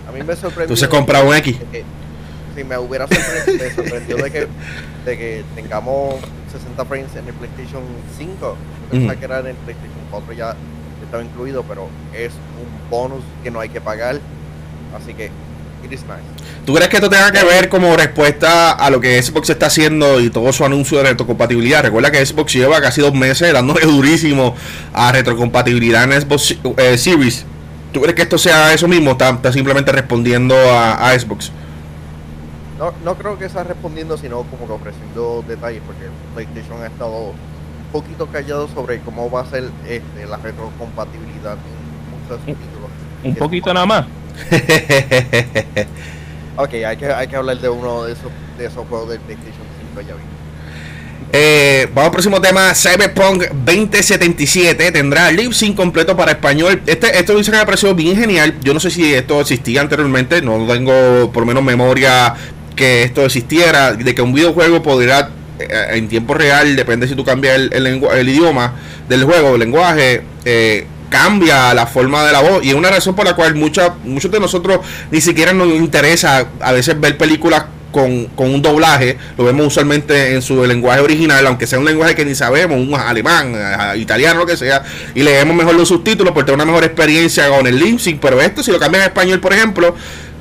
A 0.07 0.11
mí 0.11 0.23
me 0.23 0.35
sorprendió. 0.35 0.75
se 0.75 0.89
comprado 0.89 1.27
un 1.27 1.35
X. 1.35 1.57
Si 2.55 2.63
me 2.63 2.77
hubiera 2.77 3.07
sorprendido, 3.07 3.63
me 3.63 3.71
sorprendió 3.71 4.17
de 4.17 4.31
que, 4.31 4.47
de 5.05 5.17
que 5.17 5.43
tengamos 5.55 6.15
60 6.51 6.85
frames 6.85 7.15
en 7.15 7.27
el 7.27 7.33
PlayStation 7.33 7.83
5. 8.17 8.55
Pensaba 8.91 9.15
que 9.15 9.25
era 9.25 9.39
en 9.39 9.47
el 9.47 9.55
PlayStation 9.55 9.99
4 10.09 10.33
ya 10.33 10.55
estaba 11.03 11.23
incluido, 11.23 11.63
pero 11.63 11.89
es 12.13 12.31
un 12.33 12.89
bonus 12.89 13.23
que 13.43 13.51
no 13.51 13.59
hay 13.59 13.69
que 13.69 13.81
pagar. 13.81 14.19
Así 14.95 15.13
que 15.13 15.25
it 15.83 15.91
is 15.91 16.01
nice. 16.03 16.21
¿Tú 16.65 16.75
crees 16.75 16.89
que 16.89 16.97
esto 16.97 17.09
tenga 17.09 17.31
que 17.31 17.43
ver 17.43 17.69
como 17.69 17.95
respuesta 17.95 18.71
a 18.71 18.89
lo 18.89 18.99
que 18.99 19.21
Xbox 19.21 19.49
está 19.49 19.67
haciendo 19.67 20.19
y 20.19 20.29
todo 20.29 20.51
su 20.53 20.63
anuncio 20.63 20.97
de 20.97 21.05
retrocompatibilidad? 21.05 21.83
Recuerda 21.83 22.11
que 22.11 22.23
Xbox 22.23 22.53
lleva 22.53 22.81
casi 22.81 23.01
dos 23.01 23.13
meses 23.13 23.51
dándole 23.53 23.81
durísimo 23.85 24.55
a 24.93 25.11
retrocompatibilidad 25.11 26.11
en 26.11 26.21
Xbox 26.21 26.57
eh, 26.77 26.97
Series. 26.97 27.45
¿Tú 27.91 28.01
crees 28.01 28.15
que 28.15 28.21
esto 28.21 28.37
sea 28.37 28.73
eso 28.73 28.87
mismo? 28.87 29.11
¿Está, 29.11 29.31
está 29.31 29.51
simplemente 29.51 29.91
respondiendo 29.91 30.55
a 30.55 31.17
Xbox? 31.17 31.51
No, 32.81 32.91
no 33.05 33.15
creo 33.15 33.37
que 33.37 33.47
sea 33.47 33.63
respondiendo, 33.63 34.17
sino 34.17 34.41
como 34.41 34.65
que 34.65 34.73
ofreciendo 34.73 35.45
detalles, 35.47 35.83
porque 35.85 36.05
PlayStation 36.33 36.81
ha 36.81 36.87
estado 36.87 37.25
un 37.25 37.35
poquito 37.91 38.25
callado 38.25 38.67
sobre 38.69 39.01
cómo 39.01 39.29
va 39.29 39.41
a 39.41 39.45
ser 39.45 39.69
este, 39.87 40.25
la 40.25 40.37
retrocompatibilidad 40.37 41.57
en 41.59 42.19
muchos 42.19 42.43
títulos. 42.43 42.89
Un 43.23 43.35
poquito 43.35 43.71
nada 43.71 43.85
más. 43.85 44.05
ok, 46.57 46.73
hay 46.73 46.97
que, 46.97 47.05
hay 47.05 47.27
que 47.27 47.35
hablar 47.35 47.59
de 47.59 47.69
uno 47.69 48.05
de 48.05 48.13
esos, 48.13 48.31
de 48.57 48.65
esos 48.65 48.87
juegos 48.87 49.09
del 49.09 49.19
PlayStation 49.19 49.61
5 49.93 50.01
ya 50.01 50.15
vi. 50.15 50.21
Eh, 51.33 51.87
vamos 51.93 52.05
al 52.07 52.11
próximo 52.11 52.41
tema. 52.41 52.73
Cyberpunk 52.73 53.43
2077 53.63 54.91
tendrá 54.91 55.31
lip 55.31 55.53
sync 55.53 55.77
completo 55.77 56.17
para 56.17 56.31
español. 56.31 56.81
Este, 56.87 57.15
esto 57.15 57.35
dice 57.35 57.51
que 57.51 57.57
me 57.57 57.65
pareció 57.65 57.93
bien 57.93 58.17
genial. 58.17 58.55
Yo 58.63 58.73
no 58.73 58.79
sé 58.79 58.89
si 58.89 59.13
esto 59.13 59.39
existía 59.39 59.81
anteriormente. 59.81 60.41
No 60.41 60.65
tengo 60.65 61.31
por 61.31 61.43
lo 61.43 61.45
menos 61.45 61.63
memoria 61.63 62.35
que 62.75 63.03
esto 63.03 63.25
existiera, 63.25 63.93
de 63.93 64.15
que 64.15 64.21
un 64.21 64.33
videojuego 64.33 64.81
podría 64.81 65.29
eh, 65.59 65.87
en 65.91 66.07
tiempo 66.07 66.33
real, 66.33 66.75
depende 66.75 67.07
si 67.07 67.15
tú 67.15 67.23
cambias 67.23 67.55
el, 67.55 67.73
el, 67.73 68.29
idioma 68.29 68.73
del 69.07 69.23
juego, 69.23 69.53
el 69.53 69.59
lenguaje, 69.59 70.23
eh, 70.45 70.87
cambia 71.09 71.73
la 71.73 71.85
forma 71.85 72.25
de 72.25 72.31
la 72.31 72.41
voz. 72.41 72.63
Y 72.63 72.69
es 72.69 72.75
una 72.75 72.89
razón 72.89 73.15
por 73.15 73.25
la 73.25 73.35
cual 73.35 73.55
mucha, 73.55 73.95
muchos 74.03 74.31
de 74.31 74.39
nosotros 74.39 74.79
ni 75.11 75.21
siquiera 75.21 75.53
nos 75.53 75.67
interesa 75.69 76.47
a 76.59 76.71
veces 76.71 76.99
ver 76.99 77.17
películas 77.17 77.65
con, 77.91 78.27
con, 78.27 78.53
un 78.53 78.61
doblaje, 78.61 79.17
lo 79.37 79.43
vemos 79.43 79.67
usualmente 79.67 80.33
en 80.33 80.41
su 80.41 80.65
lenguaje 80.65 81.01
original, 81.01 81.45
aunque 81.45 81.67
sea 81.67 81.77
un 81.77 81.83
lenguaje 81.83 82.15
que 82.15 82.23
ni 82.23 82.35
sabemos, 82.35 82.77
un 82.77 82.95
alemán, 82.95 83.53
eh, 83.53 83.97
italiano, 83.97 84.39
lo 84.39 84.45
que 84.45 84.55
sea, 84.55 84.81
y 85.13 85.21
leemos 85.23 85.55
mejor 85.55 85.75
los 85.75 85.89
subtítulos 85.89 86.33
porque 86.33 86.51
tener 86.51 86.55
una 86.55 86.65
mejor 86.65 86.85
experiencia 86.85 87.49
con 87.49 87.67
el 87.67 87.77
lip 87.77 87.99
pero 88.21 88.39
esto 88.39 88.63
si 88.63 88.71
lo 88.71 88.79
cambian 88.79 89.03
en 89.03 89.09
español, 89.09 89.41
por 89.41 89.51
ejemplo, 89.51 89.93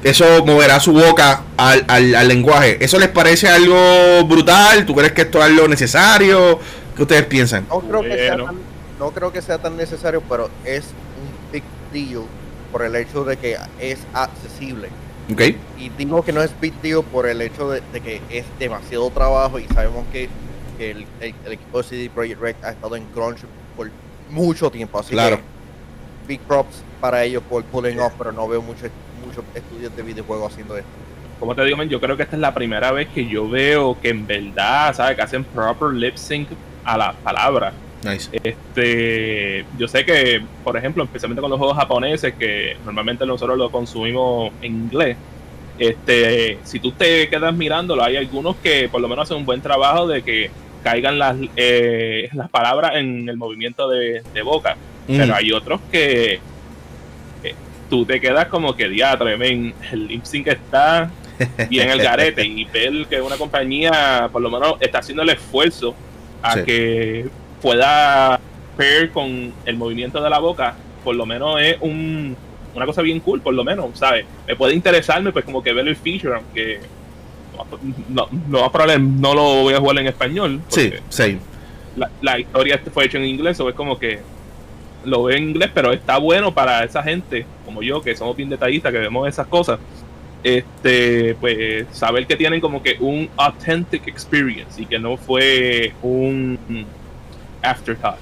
eso 0.02 0.44
moverá 0.44 0.80
su 0.80 0.92
boca 0.92 1.42
al, 1.56 1.84
al, 1.88 2.28
lenguaje. 2.28 2.82
¿Eso 2.82 2.98
les 2.98 3.08
parece 3.08 3.48
algo 3.48 4.24
brutal? 4.24 4.86
¿Tú 4.86 4.94
crees 4.94 5.12
que 5.12 5.22
esto 5.22 5.38
es 5.38 5.44
algo 5.44 5.68
necesario? 5.68 6.58
¿Qué 6.96 7.02
ustedes 7.02 7.26
piensan? 7.26 7.66
No 7.68 7.80
creo 7.80 8.02
que, 8.02 8.16
sea 8.16 8.36
tan, 8.36 8.58
no 8.98 9.10
creo 9.10 9.32
que 9.32 9.42
sea 9.42 9.58
tan 9.58 9.76
necesario, 9.76 10.22
pero 10.28 10.50
es 10.64 10.84
un 10.84 11.52
big 11.52 11.62
deal 11.92 12.24
por 12.72 12.82
el 12.82 12.96
hecho 12.96 13.24
de 13.24 13.36
que 13.36 13.56
es 13.78 13.98
accesible. 14.14 14.88
Okay. 15.32 15.56
Y 15.78 15.90
digo 15.90 16.24
que 16.24 16.32
no 16.32 16.42
es 16.42 16.50
big 16.60 16.74
deal 16.80 17.04
por 17.04 17.26
el 17.26 17.40
hecho 17.42 17.70
de, 17.70 17.82
que 18.00 18.20
es 18.30 18.44
demasiado 18.58 19.08
trabajo 19.10 19.58
y 19.58 19.66
sabemos 19.68 20.04
que, 20.12 20.28
el, 20.78 21.06
equipo 21.20 21.82
de 21.82 21.84
CD 21.84 22.10
Projekt 22.10 22.40
Red 22.40 22.56
ha 22.62 22.70
estado 22.70 22.96
en 22.96 23.04
crunch 23.06 23.40
por 23.76 23.90
mucho 24.30 24.70
tiempo. 24.70 24.98
Así 24.98 25.12
claro. 25.12 25.36
que 25.36 25.42
big 26.26 26.40
props 26.40 26.82
para 27.00 27.22
ellos 27.24 27.42
por 27.48 27.62
pulling 27.64 28.00
off, 28.00 28.14
pero 28.16 28.32
no 28.32 28.48
veo 28.48 28.62
mucho 28.62 28.86
muchos 29.30 29.44
estudios 29.54 29.94
de 29.94 30.02
videojuegos 30.02 30.52
haciendo 30.52 30.76
esto. 30.76 30.90
Como 31.38 31.54
te 31.54 31.64
digo, 31.64 31.82
yo 31.84 32.00
creo 32.00 32.16
que 32.16 32.24
esta 32.24 32.36
es 32.36 32.40
la 32.40 32.52
primera 32.52 32.92
vez 32.92 33.08
que 33.08 33.26
yo 33.26 33.48
veo 33.48 33.98
que 34.00 34.10
en 34.10 34.26
verdad, 34.26 34.94
¿sabes? 34.94 35.16
Que 35.16 35.22
hacen 35.22 35.44
proper 35.44 35.94
lip 35.94 36.16
sync 36.16 36.48
a 36.84 36.98
la 36.98 37.12
palabra. 37.12 37.72
Nice. 38.04 38.30
Este, 38.42 39.64
yo 39.78 39.88
sé 39.88 40.04
que, 40.04 40.42
por 40.64 40.76
ejemplo, 40.76 41.04
especialmente 41.04 41.40
con 41.40 41.50
los 41.50 41.58
juegos 41.58 41.76
japoneses, 41.76 42.34
que 42.34 42.76
normalmente 42.84 43.24
nosotros 43.24 43.56
lo 43.56 43.70
consumimos 43.70 44.52
en 44.60 44.72
inglés, 44.72 45.16
Este, 45.78 46.58
si 46.62 46.78
tú 46.78 46.92
te 46.92 47.28
quedas 47.30 47.54
mirándolo, 47.54 48.04
hay 48.04 48.16
algunos 48.16 48.56
que 48.56 48.90
por 48.90 49.00
lo 49.00 49.08
menos 49.08 49.22
hacen 49.22 49.38
un 49.38 49.46
buen 49.46 49.62
trabajo 49.62 50.06
de 50.06 50.22
que 50.22 50.50
caigan 50.82 51.18
las, 51.18 51.36
eh, 51.56 52.28
las 52.34 52.50
palabras 52.50 52.96
en 52.96 53.28
el 53.28 53.38
movimiento 53.38 53.88
de, 53.88 54.22
boca. 54.44 54.76
Pero 55.06 55.34
hay 55.34 55.50
otros 55.50 55.80
que 55.90 56.38
tú 57.90 58.06
te 58.06 58.20
quedas 58.20 58.46
como 58.46 58.74
que 58.74 58.88
diatre, 58.88 59.34
el 59.34 60.06
lip 60.06 60.24
sync 60.24 60.46
está 60.46 61.10
bien 61.68 61.90
el 61.90 62.00
garete 62.00 62.44
y 62.44 62.64
ver 62.64 63.06
que 63.06 63.20
una 63.20 63.36
compañía 63.36 64.28
por 64.32 64.40
lo 64.40 64.50
menos 64.50 64.74
está 64.80 64.98
haciendo 65.00 65.22
el 65.22 65.30
esfuerzo 65.30 65.94
a 66.42 66.62
que 66.62 67.28
pueda 67.60 68.40
pair 68.76 69.10
con 69.10 69.52
el 69.66 69.76
movimiento 69.76 70.22
de 70.22 70.30
la 70.30 70.38
boca, 70.38 70.74
por 71.04 71.16
lo 71.16 71.26
menos 71.26 71.60
es 71.60 71.76
un, 71.80 72.36
una 72.74 72.86
cosa 72.86 73.02
bien 73.02 73.20
cool, 73.20 73.40
por 73.40 73.52
lo 73.52 73.64
menos, 73.64 73.98
¿sabes? 73.98 74.24
Me 74.46 74.56
puede 74.56 74.74
interesarme 74.74 75.32
pues 75.32 75.44
como 75.44 75.62
que 75.62 75.72
ver 75.72 75.86
el 75.86 75.96
feature, 75.96 76.36
aunque 76.36 76.80
no, 78.08 78.28
no, 78.48 78.70
no 78.98 79.34
lo 79.34 79.42
voy 79.62 79.74
a 79.74 79.78
jugar 79.78 79.98
en 79.98 80.06
español. 80.06 80.60
Sí, 80.68 80.92
sí. 81.08 81.38
La, 81.96 82.08
la, 82.22 82.38
historia 82.38 82.80
fue 82.94 83.04
hecha 83.04 83.18
en 83.18 83.26
inglés, 83.26 83.58
o 83.60 83.68
es 83.68 83.74
como 83.74 83.98
que 83.98 84.20
lo 85.04 85.24
veo 85.24 85.36
en 85.36 85.50
inglés, 85.50 85.70
pero 85.72 85.92
está 85.92 86.18
bueno 86.18 86.52
para 86.52 86.84
esa 86.84 87.02
gente 87.02 87.46
como 87.64 87.82
yo, 87.82 88.02
que 88.02 88.16
somos 88.16 88.36
bien 88.36 88.48
detallistas, 88.48 88.92
que 88.92 88.98
vemos 88.98 89.28
esas 89.28 89.46
cosas. 89.46 89.78
Este, 90.42 91.34
pues 91.34 91.86
saber 91.92 92.26
que 92.26 92.34
tienen 92.34 92.60
como 92.60 92.82
que 92.82 92.96
un 92.98 93.28
authentic 93.36 94.08
experience 94.08 94.80
y 94.80 94.86
que 94.86 94.98
no 94.98 95.16
fue 95.16 95.92
un 96.02 96.58
afterthought. 97.62 98.18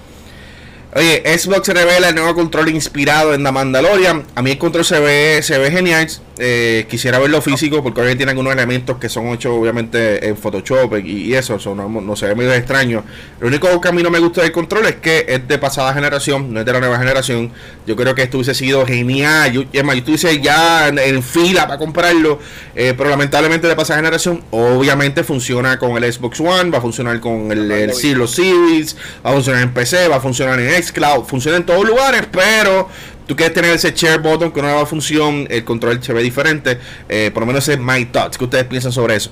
Oye, 0.94 1.22
Xbox 1.38 1.68
revela 1.68 2.08
el 2.08 2.14
nuevo 2.14 2.34
control 2.34 2.70
inspirado 2.70 3.34
en 3.34 3.44
The 3.44 3.52
Mandalorian. 3.52 4.24
A 4.34 4.42
mí 4.42 4.52
el 4.52 4.58
control 4.58 4.84
se 4.84 4.98
ve, 4.98 5.42
se 5.42 5.58
ve 5.58 5.70
genial. 5.70 6.08
Eh, 6.40 6.86
quisiera 6.88 7.18
verlo 7.18 7.42
físico 7.42 7.82
porque 7.82 8.00
obviamente 8.00 8.18
tiene 8.18 8.30
algunos 8.30 8.52
elementos 8.52 8.96
que 8.98 9.08
son 9.08 9.26
hechos 9.28 9.52
obviamente 9.52 10.28
en 10.28 10.36
Photoshop 10.36 10.98
y, 11.04 11.34
eso, 11.34 11.56
eso 11.56 11.74
no, 11.74 12.16
se 12.16 12.26
ve 12.26 12.34
muy 12.36 12.46
extraño. 12.46 13.02
Lo 13.40 13.48
único 13.48 13.80
que 13.80 13.88
a 13.88 13.92
mí 13.92 14.02
no 14.04 14.10
me 14.10 14.20
gusta 14.20 14.42
del 14.42 14.52
control 14.52 14.86
es 14.86 14.96
que 14.96 15.26
es 15.28 15.48
de 15.48 15.58
pasada 15.58 15.92
generación, 15.92 16.52
no 16.52 16.60
es 16.60 16.66
de 16.66 16.72
la 16.72 16.78
nueva 16.78 16.98
generación. 16.98 17.50
Yo 17.86 17.96
creo 17.96 18.14
que 18.14 18.22
esto 18.22 18.36
hubiese 18.36 18.54
sido 18.54 18.86
genial. 18.86 19.52
Yo, 19.52 19.64
es 19.72 19.84
más, 19.84 19.96
yo 19.96 19.98
estuviese 19.98 20.40
ya 20.40 20.88
en, 20.88 21.22
fila 21.22 21.66
para 21.66 21.78
comprarlo, 21.78 22.38
eh, 22.76 22.94
pero 22.96 23.10
lamentablemente 23.10 23.66
de 23.66 23.74
pasada 23.74 23.98
generación, 23.98 24.44
obviamente 24.50 25.24
funciona 25.24 25.78
con 25.78 26.02
el 26.02 26.12
Xbox 26.12 26.38
One, 26.38 26.70
va 26.70 26.78
a 26.78 26.80
funcionar 26.80 27.18
con 27.18 27.50
el, 27.50 27.70
el 27.70 27.94
Series, 27.94 28.96
va 29.24 29.30
a 29.30 29.32
funcionar 29.32 29.62
en 29.62 29.74
PC, 29.74 30.06
va 30.06 30.16
a 30.16 30.20
funcionar 30.20 30.60
en 30.60 30.82
Xcloud, 30.82 31.24
funciona 31.24 31.56
en 31.56 31.66
todos 31.66 31.84
lugares, 31.84 32.22
pero 32.30 32.88
tú 33.28 33.36
quieres 33.36 33.54
tener 33.54 33.70
ese 33.72 33.92
share 33.92 34.20
button 34.20 34.50
con 34.50 34.64
una 34.64 34.72
nueva 34.72 34.86
función, 34.86 35.46
el 35.50 35.62
control 35.62 36.02
se 36.02 36.12
ve 36.12 36.22
diferente. 36.22 36.78
Eh, 37.08 37.30
por 37.32 37.42
lo 37.42 37.46
menos 37.46 37.68
es 37.68 37.78
My 37.78 38.06
Thoughts. 38.06 38.38
¿Qué 38.38 38.44
ustedes 38.44 38.64
piensan 38.64 38.90
sobre 38.90 39.14
eso? 39.14 39.30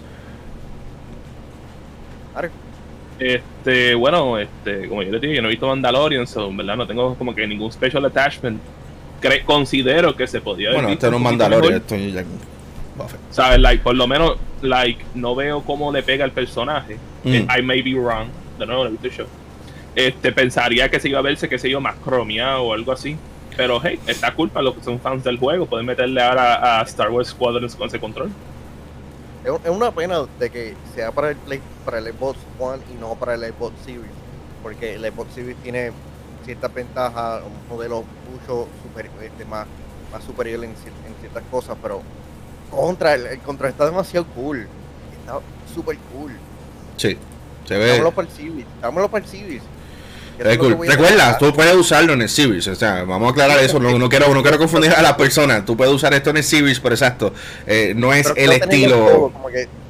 Este, 3.19 3.95
bueno, 3.95 4.38
este, 4.38 4.87
como 4.91 5.03
yo 5.03 5.11
le 5.11 5.19
dije, 5.19 5.37
yo 5.37 5.41
no 5.41 5.49
he 5.49 5.53
visto 5.53 5.67
Mandalorian, 5.67 6.26
so, 6.26 6.53
¿verdad? 6.55 6.76
No 6.76 6.87
tengo 6.87 7.15
como 7.15 7.35
que 7.35 7.47
ningún 7.47 7.73
special 7.73 8.05
attachment. 8.05 8.61
considero 9.47 10.15
que 10.15 10.26
se 10.26 10.43
podía 10.43 10.73
Bueno, 10.75 10.91
este 10.91 11.11
no 11.11 11.17
es 11.17 11.23
Mandalorian, 11.23 11.75
esto 11.76 11.97
ya. 11.97 12.25
¿Sabes? 13.31 13.59
Like, 13.59 13.83
por 13.83 13.97
lo 13.97 14.07
menos, 14.07 14.37
like, 14.61 15.03
no 15.15 15.35
veo 15.35 15.62
cómo 15.62 15.91
le 15.91 16.03
pega 16.03 16.26
el 16.26 16.33
personaje. 16.33 16.99
Mm. 17.25 17.47
I 17.59 17.62
may 17.62 17.81
be 17.81 17.95
wrong. 17.95 18.29
De 18.59 18.67
nuevo, 18.67 18.85
no 18.85 18.88
he 18.88 18.93
visto 18.93 19.07
el 19.07 19.12
show. 19.15 19.26
Este, 19.95 20.33
pensaría 20.33 20.91
que 20.91 21.00
se 21.00 21.09
iba 21.09 21.19
a 21.19 21.23
verse, 21.23 21.49
que 21.49 21.59
se 21.59 21.71
iba 21.71 21.81
más 21.81 21.97
cromia 21.97 22.59
o 22.59 22.75
algo 22.75 22.93
así. 22.93 23.17
Pero 23.57 23.81
hey, 23.83 23.99
está 24.07 24.35
culpa 24.35 24.61
los 24.61 24.75
que 24.75 24.83
son 24.83 25.01
fans 25.01 25.25
del 25.25 25.39
juego. 25.39 25.67
Pueden 25.67 25.87
meterle 25.87 26.23
ahora 26.23 26.81
a 26.81 26.83
Star 26.83 27.11
Wars 27.11 27.29
Squadrons 27.29 27.75
con 27.75 27.89
ese 27.89 27.99
control. 27.99 28.31
Es 29.45 29.71
una 29.71 29.93
pena 29.93 30.27
de 30.41 30.51
que 30.51 30.75
sea 30.95 31.13
para 31.13 31.31
el 31.31 31.37
Play, 31.37 31.61
para 31.85 31.99
el 31.99 32.07
Xbox 32.07 32.39
One 32.59 32.83
y 32.93 33.01
no 33.01 33.15
para 33.15 33.35
el 33.35 33.43
Xbox 33.43 33.75
Series. 33.85 34.13
Porque 34.63 34.95
el 34.95 35.03
Xbox 35.05 35.33
Series 35.35 35.57
tiene 35.63 35.93
ciertas 36.45 36.75
ventajas, 36.75 37.43
un 37.45 37.77
modelo 37.77 38.05
mucho 38.31 38.69
super, 38.83 39.09
este, 39.23 39.45
más, 39.45 39.67
más 40.13 40.25
superior 40.25 40.65
en, 40.65 40.75
ciertas 41.21 41.43
cosas, 41.51 41.77
pero 41.81 42.03
contra 42.71 43.15
el, 43.15 43.27
el, 43.27 43.39
contra 43.41 43.69
está 43.69 43.87
demasiado 43.87 44.27
cool. 44.35 44.67
Está 45.21 45.41
super 45.73 45.97
cool. 46.13 46.33
Sí, 46.97 47.17
se 47.67 47.79
ve. 47.79 47.89
Dámelo 47.89 48.13
para 48.13 48.29
el 48.29 48.35
Series, 48.35 48.67
dámelo 48.83 49.09
para 49.09 49.25
el 49.25 49.31
Series. 49.31 49.63
Recuerda, 50.38 51.38
tú 51.38 51.52
puedes 51.52 51.75
usarlo 51.75 52.12
en 52.12 52.23
el 52.23 52.28
Series, 52.28 52.69
o 52.69 52.75
sea, 52.75 53.05
vamos 53.05 53.28
a 53.28 53.31
aclarar 53.31 53.59
eso, 53.59 53.78
no, 53.78 54.09
quiero, 54.09 54.33
no 54.35 54.43
quiero 54.43 54.59
confundir 54.59 54.93
a 54.93 55.02
la 55.02 55.16
persona, 55.16 55.64
tú 55.64 55.76
puedes 55.76 55.93
usar 55.95 56.12
esto 56.14 56.31
en 56.31 56.38
el 56.38 56.45
Series, 56.45 56.81
pero 56.81 56.95
exacto, 56.95 57.33
eh, 57.66 57.95
no 57.97 58.12
es 58.12 58.33
el 58.37 58.52
estilo... 58.52 59.33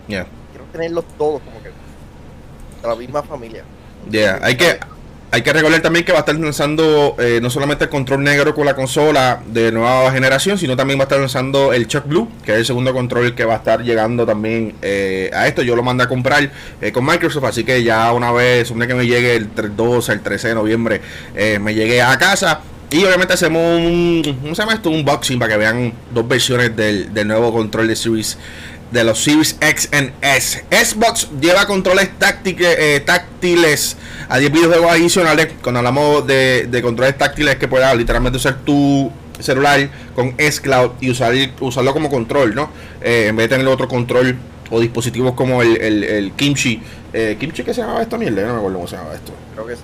Quiero 0.06 0.26
tenerlos 0.72 1.04
todos 1.18 1.42
como 1.42 1.62
que 1.62 1.68
de 1.68 2.88
la 2.88 2.94
misma 2.94 3.22
familia. 3.22 3.64
Ya, 4.08 4.38
hay 4.42 4.56
que 4.56 4.78
hay 5.30 5.42
que 5.42 5.52
recordar 5.52 5.80
también 5.80 6.04
que 6.04 6.12
va 6.12 6.18
a 6.18 6.20
estar 6.20 6.34
lanzando 6.36 7.16
eh, 7.18 7.40
no 7.42 7.50
solamente 7.50 7.84
el 7.84 7.90
control 7.90 8.22
negro 8.22 8.54
con 8.54 8.64
la 8.64 8.74
consola 8.74 9.42
de 9.46 9.72
nueva 9.72 10.10
generación, 10.12 10.56
sino 10.56 10.76
también 10.76 10.98
va 10.98 11.02
a 11.02 11.06
estar 11.06 11.18
lanzando 11.18 11.72
el 11.72 11.88
Chuck 11.88 12.06
Blue, 12.06 12.28
que 12.44 12.52
es 12.52 12.58
el 12.58 12.66
segundo 12.66 12.92
control 12.92 13.34
que 13.34 13.44
va 13.44 13.54
a 13.54 13.56
estar 13.56 13.82
llegando 13.82 14.24
también 14.24 14.74
eh, 14.82 15.30
a 15.34 15.48
esto. 15.48 15.62
Yo 15.62 15.74
lo 15.74 15.82
mandé 15.82 16.04
a 16.04 16.08
comprar 16.08 16.50
eh, 16.80 16.92
con 16.92 17.04
Microsoft, 17.04 17.44
así 17.44 17.64
que 17.64 17.82
ya 17.82 18.12
una 18.12 18.30
vez, 18.30 18.70
una 18.70 18.86
que 18.86 18.94
me 18.94 19.06
llegue 19.06 19.34
el 19.34 19.50
12, 19.76 20.12
el 20.12 20.20
13 20.20 20.48
de 20.48 20.54
noviembre, 20.54 21.00
me 21.60 21.74
llegué 21.74 22.02
a 22.02 22.16
casa. 22.18 22.60
Y 22.90 23.04
obviamente 23.04 23.34
hacemos 23.34 23.80
un, 23.80 24.22
¿cómo 24.42 24.54
se 24.54 24.62
llama 24.62 24.74
esto? 24.74 24.90
Un 24.90 25.00
unboxing 25.00 25.38
para 25.38 25.52
que 25.52 25.58
vean 25.58 25.92
dos 26.12 26.26
versiones 26.28 26.76
del, 26.76 27.12
del 27.12 27.26
nuevo 27.26 27.52
control 27.52 27.88
de 27.88 27.96
Series 27.96 28.38
de 28.90 29.04
los 29.04 29.22
Series 29.22 29.56
X 29.60 29.88
and 29.92 30.12
S. 30.22 30.64
Xbox 30.70 31.28
lleva 31.40 31.66
controles 31.66 32.10
eh, 32.44 33.02
táctiles 33.04 33.96
a 34.28 34.38
10 34.38 34.52
videojuegos 34.52 34.90
adicionales. 34.90 35.48
Cuando 35.62 35.78
hablamos 35.78 36.26
de, 36.26 36.80
controles 36.82 37.16
táctiles 37.18 37.56
que 37.56 37.68
puedas 37.68 37.96
literalmente 37.96 38.36
usar 38.36 38.58
tu 38.64 39.10
celular 39.40 39.88
con 40.14 40.34
S-Cloud 40.38 40.92
y 41.00 41.10
usar, 41.10 41.34
usarlo 41.60 41.92
como 41.92 42.08
control, 42.08 42.54
¿no? 42.54 42.70
Eh, 43.02 43.26
en 43.28 43.36
vez 43.36 43.50
de 43.50 43.56
tener 43.56 43.70
otro 43.70 43.88
control 43.88 44.36
o 44.70 44.80
dispositivos 44.80 45.34
como 45.34 45.62
el, 45.62 45.76
el, 45.76 46.32
Kimchi. 46.32 46.80
Eh, 47.12 47.36
¿Kimchi 47.38 47.62
qué 47.62 47.74
se 47.74 47.80
llamaba 47.80 48.02
esta 48.02 48.18
mierda? 48.18 48.42
no 48.42 48.54
me 48.54 48.58
acuerdo 48.58 48.78
cómo 48.78 48.88
se 48.88 48.96
llamaba 48.96 49.14
esto. 49.14 49.32
Creo 49.54 49.66
que 49.66 49.74
sí. 49.76 49.82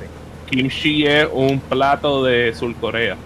Kimchi 0.53 1.07
es 1.07 1.27
un 1.33 1.59
plato 1.61 2.23
de 2.25 2.53
Sur 2.53 2.75
Corea. 2.77 3.17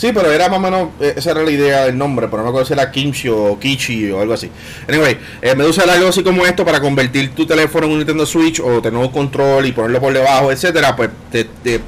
Sí, 0.00 0.12
pero 0.14 0.32
era 0.32 0.48
más 0.48 0.56
o 0.56 0.62
menos, 0.62 0.88
eh, 0.98 1.12
esa 1.14 1.32
era 1.32 1.42
la 1.42 1.50
idea 1.50 1.84
del 1.84 1.98
nombre, 1.98 2.26
pero 2.28 2.38
no 2.38 2.44
me 2.44 2.48
acuerdo 2.48 2.66
si 2.66 2.72
era 2.72 2.90
Kimchi 2.90 3.28
o 3.28 3.58
Kichi 3.60 4.10
o 4.10 4.22
algo 4.22 4.32
así. 4.32 4.50
Anyway, 4.88 5.18
eh, 5.42 5.54
me 5.54 5.66
gusta 5.66 5.82
algo 5.82 6.08
así 6.08 6.22
como 6.22 6.46
esto 6.46 6.64
para 6.64 6.80
convertir 6.80 7.34
tu 7.34 7.44
teléfono 7.44 7.84
en 7.84 7.92
un 7.92 7.98
Nintendo 7.98 8.24
Switch 8.24 8.60
o 8.60 8.80
tener 8.80 8.98
un 8.98 9.10
control 9.10 9.66
y 9.66 9.72
ponerlo 9.72 10.00
por 10.00 10.14
debajo, 10.14 10.50
etcétera. 10.50 10.96
Pues 10.96 11.10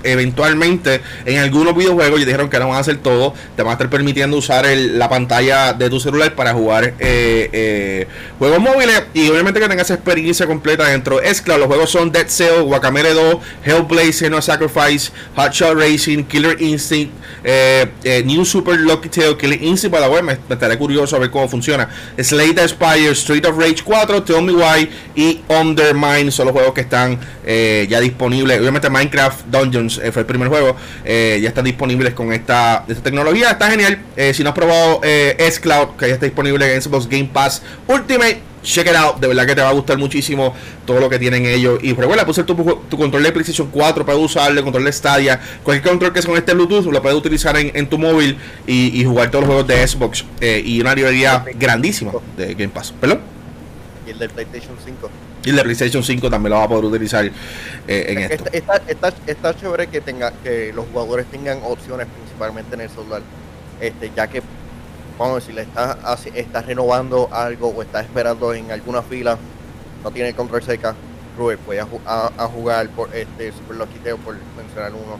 eventualmente 0.04 1.00
en 1.24 1.38
algunos 1.38 1.74
videojuegos 1.74 2.20
ya 2.20 2.26
dijeron 2.26 2.50
que 2.50 2.58
no 2.58 2.68
van 2.68 2.76
a 2.76 2.80
hacer 2.80 2.98
todo, 2.98 3.32
te 3.56 3.62
van 3.62 3.70
a 3.70 3.72
estar 3.72 3.88
permitiendo 3.88 4.36
usar 4.36 4.66
la 4.66 5.08
pantalla 5.08 5.72
de 5.72 5.88
tu 5.88 5.98
celular 5.98 6.34
para 6.34 6.52
jugar 6.52 6.92
eh, 6.98 8.06
juegos 8.38 8.60
móviles 8.60 9.04
y 9.14 9.30
obviamente 9.30 9.58
que 9.58 9.68
tengas 9.70 9.90
experiencia 9.90 10.46
completa 10.46 10.86
dentro. 10.86 11.22
Es 11.22 11.40
claro, 11.40 11.60
los 11.60 11.68
juegos 11.68 11.88
son 11.88 12.12
Dead 12.12 12.28
Cell, 12.28 12.60
Guacamele 12.64 13.14
2, 13.14 13.36
Hellblaze, 13.64 14.28
No 14.28 14.42
Sacrifice, 14.42 15.12
Hot 15.34 15.52
Shot 15.52 15.78
Racing, 15.78 16.24
Killer 16.24 16.60
Instinct. 16.60 17.14
Eh, 17.42 17.86
eh, 18.04 18.22
New 18.24 18.44
Super 18.44 18.78
Lucky 18.78 19.08
Tail 19.08 19.36
Killing 19.36 19.62
Instinct, 19.62 19.92
para 19.92 20.06
la 20.06 20.12
web, 20.12 20.22
me, 20.24 20.32
estaré 20.32 20.78
curioso 20.78 21.16
a 21.16 21.18
ver 21.18 21.30
cómo 21.30 21.48
funciona. 21.48 21.88
Slate 22.18 22.60
Aspire, 22.60 23.10
Street 23.10 23.44
of 23.46 23.58
Rage 23.58 23.82
4, 23.84 24.22
Tell 24.22 24.42
Me 24.42 24.52
Why 24.52 24.88
y 25.14 25.40
Undermine 25.48 26.30
son 26.30 26.46
los 26.46 26.52
juegos 26.52 26.72
que 26.72 26.82
están 26.82 27.18
eh, 27.44 27.86
ya 27.88 28.00
disponibles. 28.00 28.60
Obviamente 28.60 28.90
Minecraft 28.90 29.46
Dungeons 29.46 30.00
fue 30.12 30.20
el 30.20 30.26
primer 30.26 30.48
juego, 30.48 30.76
ya 31.04 31.48
están 31.48 31.64
disponibles 31.64 32.14
con 32.14 32.32
esta, 32.32 32.84
esta 32.88 33.02
tecnología. 33.02 33.50
Está 33.50 33.70
genial. 33.70 33.98
si 34.32 34.42
no 34.42 34.50
has 34.50 34.54
probado 34.54 35.00
S-Cloud, 35.02 35.96
que 35.98 36.08
ya 36.08 36.14
está 36.14 36.26
disponible 36.26 36.74
en 36.74 36.80
Xbox 36.80 37.08
Game 37.08 37.30
Pass 37.32 37.62
Ultimate 37.86 38.51
check 38.62 38.86
it 38.86 38.94
out, 38.94 39.18
de 39.18 39.28
verdad 39.28 39.46
que 39.46 39.54
te 39.54 39.60
va 39.60 39.68
a 39.68 39.72
gustar 39.72 39.98
muchísimo 39.98 40.54
todo 40.86 41.00
lo 41.00 41.08
que 41.08 41.18
tienen 41.18 41.46
ellos. 41.46 41.78
Y 41.82 41.92
recuerda, 41.92 42.24
puse 42.24 42.44
tu, 42.44 42.54
tu 42.88 42.96
control 42.96 43.22
de 43.22 43.32
PlayStation 43.32 43.68
4, 43.70 44.04
puedes 44.04 44.20
usarle, 44.20 44.62
control 44.62 44.84
de 44.84 44.92
Stadia, 44.92 45.40
cualquier 45.62 45.90
control 45.90 46.12
que 46.12 46.22
sea 46.22 46.30
con 46.30 46.38
este 46.38 46.54
Bluetooth, 46.54 46.86
lo 46.92 47.02
puedes 47.02 47.18
utilizar 47.18 47.56
en, 47.56 47.86
tu 47.88 47.98
móvil 47.98 48.38
y, 48.66 49.04
jugar 49.04 49.30
todos 49.30 49.44
los 49.44 49.54
juegos 49.54 49.66
de 49.68 49.86
Xbox. 49.86 50.24
Eh, 50.40 50.62
y 50.64 50.80
una 50.80 50.94
librería 50.94 51.44
grandísima 51.54 52.12
de 52.36 52.54
Game 52.54 52.68
Pass. 52.68 52.92
¿Perdón? 53.00 53.20
Y 54.06 54.10
el 54.10 54.18
de 54.18 54.28
PlayStation 54.28 54.76
5. 54.84 55.10
Y 55.44 55.50
el 55.50 55.56
de 55.56 55.62
PlayStation 55.62 56.02
5 56.02 56.30
también 56.30 56.50
lo 56.50 56.56
vas 56.56 56.66
a 56.66 56.68
poder 56.68 56.84
utilizar 56.84 57.24
eh, 57.24 57.30
en 57.88 58.18
esto. 58.18 58.44
Está, 58.52 58.76
está, 58.86 59.12
está, 59.26 59.56
chévere 59.56 59.88
que 59.88 60.00
tenga 60.00 60.32
que 60.42 60.72
los 60.72 60.86
jugadores 60.86 61.26
tengan 61.26 61.60
opciones 61.64 62.06
principalmente 62.06 62.74
en 62.74 62.82
el 62.82 62.90
celular. 62.90 63.22
Este, 63.80 64.12
ya 64.14 64.28
que 64.28 64.42
vamos 65.18 65.36
a 65.36 65.46
decir, 65.46 65.58
estás, 65.58 66.26
estás 66.34 66.66
renovando 66.66 67.28
algo 67.32 67.68
o 67.68 67.82
estás 67.82 68.04
esperando 68.04 68.54
en 68.54 68.70
alguna 68.70 69.02
fila, 69.02 69.38
no 70.02 70.10
tiene 70.10 70.34
control 70.34 70.62
cerca, 70.62 70.94
Rubén, 71.36 71.58
voy 71.66 71.78
a, 71.78 71.86
jugar 72.48 72.88
por 72.90 73.14
este 73.14 73.52
Super 73.52 73.76
Loquiteo, 73.76 74.18
por 74.18 74.36
mencionar 74.56 74.92
uno, 74.92 75.18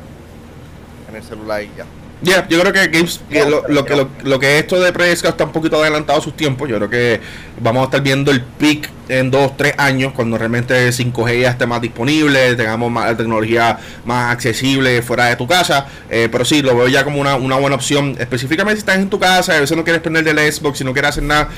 en 1.08 1.16
el 1.16 1.22
celular 1.22 1.62
y 1.62 1.70
ya. 1.76 1.86
Ya, 2.22 2.46
yo 2.48 2.60
creo 2.60 2.72
que 2.72 2.86
Games, 2.86 3.20
lo, 3.68 3.84
que, 3.84 4.06
lo, 4.22 4.38
que 4.38 4.58
esto 4.58 4.80
de 4.80 4.92
pre 4.92 5.10
está 5.10 5.44
un 5.44 5.50
poquito 5.50 5.82
adelantado 5.82 6.20
a 6.20 6.22
sus 6.22 6.36
tiempos. 6.36 6.68
Yo 6.68 6.76
creo 6.76 6.88
que 6.88 7.20
vamos 7.60 7.82
a 7.82 7.84
estar 7.86 8.00
viendo 8.00 8.30
el 8.30 8.42
peak 8.42 8.88
en 9.08 9.30
dos, 9.30 9.56
tres 9.56 9.74
años, 9.76 10.12
cuando 10.12 10.38
realmente 10.38 10.88
5G 10.88 11.40
ya 11.40 11.50
esté 11.50 11.66
más 11.66 11.82
disponible, 11.82 12.54
tengamos 12.54 12.90
más 12.92 13.16
tecnología 13.16 13.76
más 14.04 14.32
accesible 14.32 15.02
fuera 15.02 15.26
de 15.26 15.36
tu 15.36 15.48
casa. 15.48 15.86
Eh, 16.08 16.28
pero 16.30 16.44
sí, 16.44 16.62
lo 16.62 16.76
veo 16.76 16.86
ya 16.86 17.02
como 17.02 17.20
una, 17.20 17.34
buena 17.34 17.74
opción. 17.74 18.16
Específicamente 18.18 18.76
si 18.76 18.80
estás 18.80 18.98
en 18.98 19.10
tu 19.10 19.18
casa, 19.18 19.56
a 19.56 19.60
veces 19.60 19.76
no 19.76 19.82
quieres 19.82 20.00
prender 20.00 20.22
del 20.22 20.52
Xbox, 20.52 20.78
si 20.78 20.84
no 20.84 20.92
quieres 20.92 21.10
hacer 21.10 21.24
nada. 21.24 21.48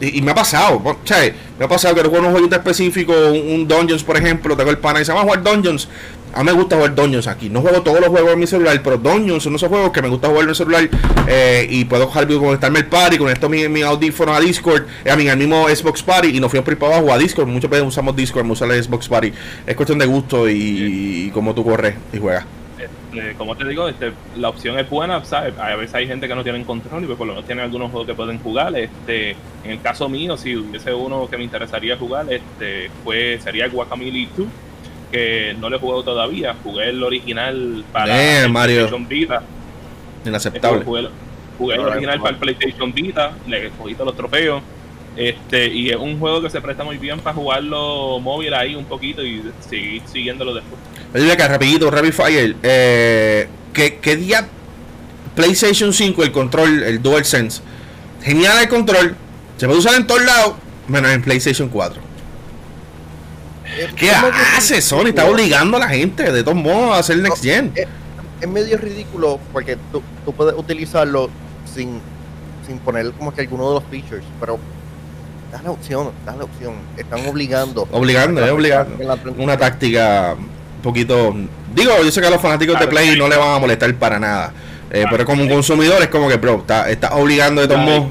y, 0.00 0.20
me 0.20 0.32
ha 0.32 0.34
pasado, 0.34 0.82
me 1.58 1.64
ha 1.64 1.68
pasado 1.68 1.94
que 1.94 2.02
juego 2.02 2.26
un 2.26 2.32
juego 2.32 2.48
específico, 2.50 3.12
un, 3.12 3.68
Dungeons, 3.68 4.02
por 4.02 4.16
ejemplo, 4.16 4.56
tengo 4.56 4.70
el 4.70 4.78
pana 4.78 5.00
y 5.00 5.04
se 5.04 5.12
va 5.12 5.20
a 5.20 5.22
jugar 5.22 5.42
Dungeons 5.44 5.88
a 6.34 6.42
mí 6.42 6.44
me 6.44 6.52
gusta 6.52 6.76
jugar 6.76 6.94
Dungeons 6.94 7.26
aquí. 7.26 7.50
No 7.50 7.60
juego 7.60 7.82
todos 7.82 8.00
los 8.00 8.08
juegos 8.08 8.32
en 8.32 8.38
mi 8.38 8.46
celular, 8.46 8.80
pero 8.82 8.96
Dungeons 8.96 9.42
son 9.42 9.54
esos 9.54 9.68
juegos 9.68 9.90
que 9.92 10.02
me 10.02 10.08
gusta 10.08 10.28
jugar 10.28 10.44
en 10.44 10.48
el 10.50 10.54
celular 10.54 10.88
eh, 11.26 11.66
y 11.68 11.84
puedo 11.84 12.08
conectarme 12.08 12.80
el 12.80 12.86
party, 12.86 13.18
con 13.18 13.28
esto 13.28 13.48
mi, 13.48 13.68
mi 13.68 13.82
audífono 13.82 14.32
a 14.32 14.40
Discord, 14.40 14.86
eh, 15.04 15.10
a 15.10 15.16
mí 15.16 15.28
al 15.28 15.36
mismo 15.36 15.68
Xbox 15.68 16.02
Party 16.02 16.36
y 16.36 16.40
nos 16.40 16.50
fuimos 16.50 16.64
por 16.64 16.78
para 16.78 16.96
abajo 16.96 17.12
a 17.12 17.18
Discord. 17.18 17.48
Muchas 17.48 17.70
veces 17.70 17.86
usamos 17.86 18.16
Discord, 18.16 18.50
usamos 18.50 18.76
el 18.76 18.82
Xbox 18.82 19.08
Party. 19.08 19.32
Es 19.66 19.76
cuestión 19.76 19.98
de 19.98 20.06
gusto 20.06 20.48
y, 20.48 21.30
cómo 21.34 21.54
tú 21.54 21.64
corres 21.64 21.94
y 22.12 22.18
juegas. 22.18 22.46
Este, 22.78 23.34
como 23.34 23.54
te 23.54 23.66
digo, 23.66 23.88
este, 23.88 24.12
la 24.36 24.48
opción 24.48 24.78
es 24.78 24.88
buena, 24.88 25.22
¿sabes? 25.24 25.54
A 25.58 25.76
veces 25.76 25.94
hay 25.94 26.06
gente 26.06 26.26
que 26.26 26.34
no 26.34 26.42
tiene 26.42 26.64
control 26.64 27.04
y 27.04 27.06
pues 27.06 27.18
por 27.18 27.26
lo 27.26 27.34
menos 27.34 27.46
tienen 27.46 27.64
algunos 27.64 27.90
juegos 27.90 28.06
que 28.06 28.14
pueden 28.14 28.38
jugar. 28.38 28.74
Este, 28.76 29.36
en 29.64 29.70
el 29.70 29.80
caso 29.82 30.08
mío, 30.08 30.36
si 30.36 30.56
hubiese 30.56 30.94
uno 30.94 31.28
que 31.28 31.36
me 31.36 31.44
interesaría 31.44 31.96
jugar, 31.96 32.26
este, 32.32 32.90
fue, 33.04 33.38
sería 33.42 33.68
Guacamole 33.68 34.28
2 34.36 34.46
que 35.12 35.54
no 35.60 35.70
lo 35.70 35.76
he 35.76 35.78
jugado 35.78 36.02
todavía. 36.02 36.56
Jugué 36.64 36.88
el 36.88 37.02
original 37.02 37.84
para 37.92 38.06
PlayStation 38.52 39.06
Vita. 39.06 39.42
Inaceptable. 40.24 40.84
Jugué, 41.58 41.74
el 41.74 41.80
original 41.80 42.18
para 42.18 42.30
el 42.30 42.36
PlayStation 42.36 42.92
Vita, 42.92 43.32
le 43.46 43.70
cogí 43.70 43.94
todos 43.94 44.06
los 44.06 44.16
trofeos. 44.16 44.62
Este, 45.14 45.68
y 45.68 45.90
es 45.90 45.96
un 45.96 46.18
juego 46.18 46.40
que 46.40 46.48
se 46.48 46.60
presta 46.62 46.84
muy 46.84 46.96
bien 46.96 47.20
para 47.20 47.36
jugarlo 47.36 48.18
móvil 48.18 48.54
ahí 48.54 48.74
un 48.74 48.86
poquito 48.86 49.22
y 49.22 49.42
seguir 49.60 50.02
siguiéndolo 50.10 50.54
después. 50.54 50.80
Oye, 51.14 51.36
que 51.36 51.48
rapidito, 51.48 51.90
Rapid 51.90 52.12
Fire, 52.12 52.56
eh, 52.62 53.46
¿qué, 53.74 53.98
¿qué, 54.00 54.16
día 54.16 54.48
PlayStation 55.36 55.92
5 55.92 56.22
el 56.22 56.32
control, 56.32 56.82
el 56.82 57.02
DualSense? 57.02 57.60
Genial 58.22 58.62
el 58.62 58.68
control, 58.68 59.14
se 59.58 59.66
puede 59.66 59.80
usar 59.80 59.94
en 59.96 60.06
todos 60.06 60.24
lados, 60.24 60.54
menos 60.88 61.10
en 61.10 61.20
PlayStation 61.20 61.68
4. 61.68 62.11
¿Qué 63.96 64.10
hace 64.10 64.80
Sony? 64.80 65.06
Está 65.08 65.24
obligando 65.26 65.76
a 65.76 65.80
la 65.80 65.88
gente 65.88 66.30
de 66.30 66.42
todos 66.42 66.56
modos 66.56 66.96
a 66.96 66.98
hacer 66.98 67.18
Next 67.18 67.42
Gen. 67.42 67.72
Es, 67.74 68.48
medio 68.48 68.76
ridículo 68.76 69.38
porque 69.52 69.78
tú, 69.92 70.02
puedes 70.32 70.54
utilizarlo 70.58 71.30
sin, 71.72 72.00
sin 72.66 72.78
poner 72.78 73.12
como 73.12 73.32
que 73.32 73.42
alguno 73.42 73.68
de 73.68 73.74
los 73.76 73.84
features, 73.84 74.24
pero 74.40 74.58
da 75.52 75.62
la 75.62 75.70
opción, 75.70 76.10
da 76.26 76.34
la 76.34 76.44
opción. 76.44 76.74
Están 76.96 77.24
obligando. 77.26 77.86
Obligando, 77.92 78.44
es 78.44 78.50
obligando. 78.50 78.96
Una 79.38 79.56
táctica 79.56 80.34
un 80.36 80.82
poquito. 80.82 81.34
Digo, 81.74 81.92
yo 82.02 82.10
sé 82.10 82.20
que 82.20 82.26
a 82.26 82.30
los 82.30 82.40
fanáticos 82.40 82.78
de 82.80 82.88
Play 82.88 83.16
no 83.16 83.28
le 83.28 83.36
van 83.36 83.54
a 83.54 83.58
molestar 83.60 83.94
para 83.94 84.18
nada. 84.18 84.52
Eh, 84.90 85.04
pero 85.10 85.24
como 85.24 85.42
un 85.42 85.48
consumidor 85.48 86.02
es 86.02 86.08
como 86.08 86.28
que, 86.28 86.36
bro, 86.36 86.58
está, 86.58 86.90
está 86.90 87.14
obligando 87.14 87.62
de 87.62 87.68
todos 87.68 87.80
modos 87.80 88.06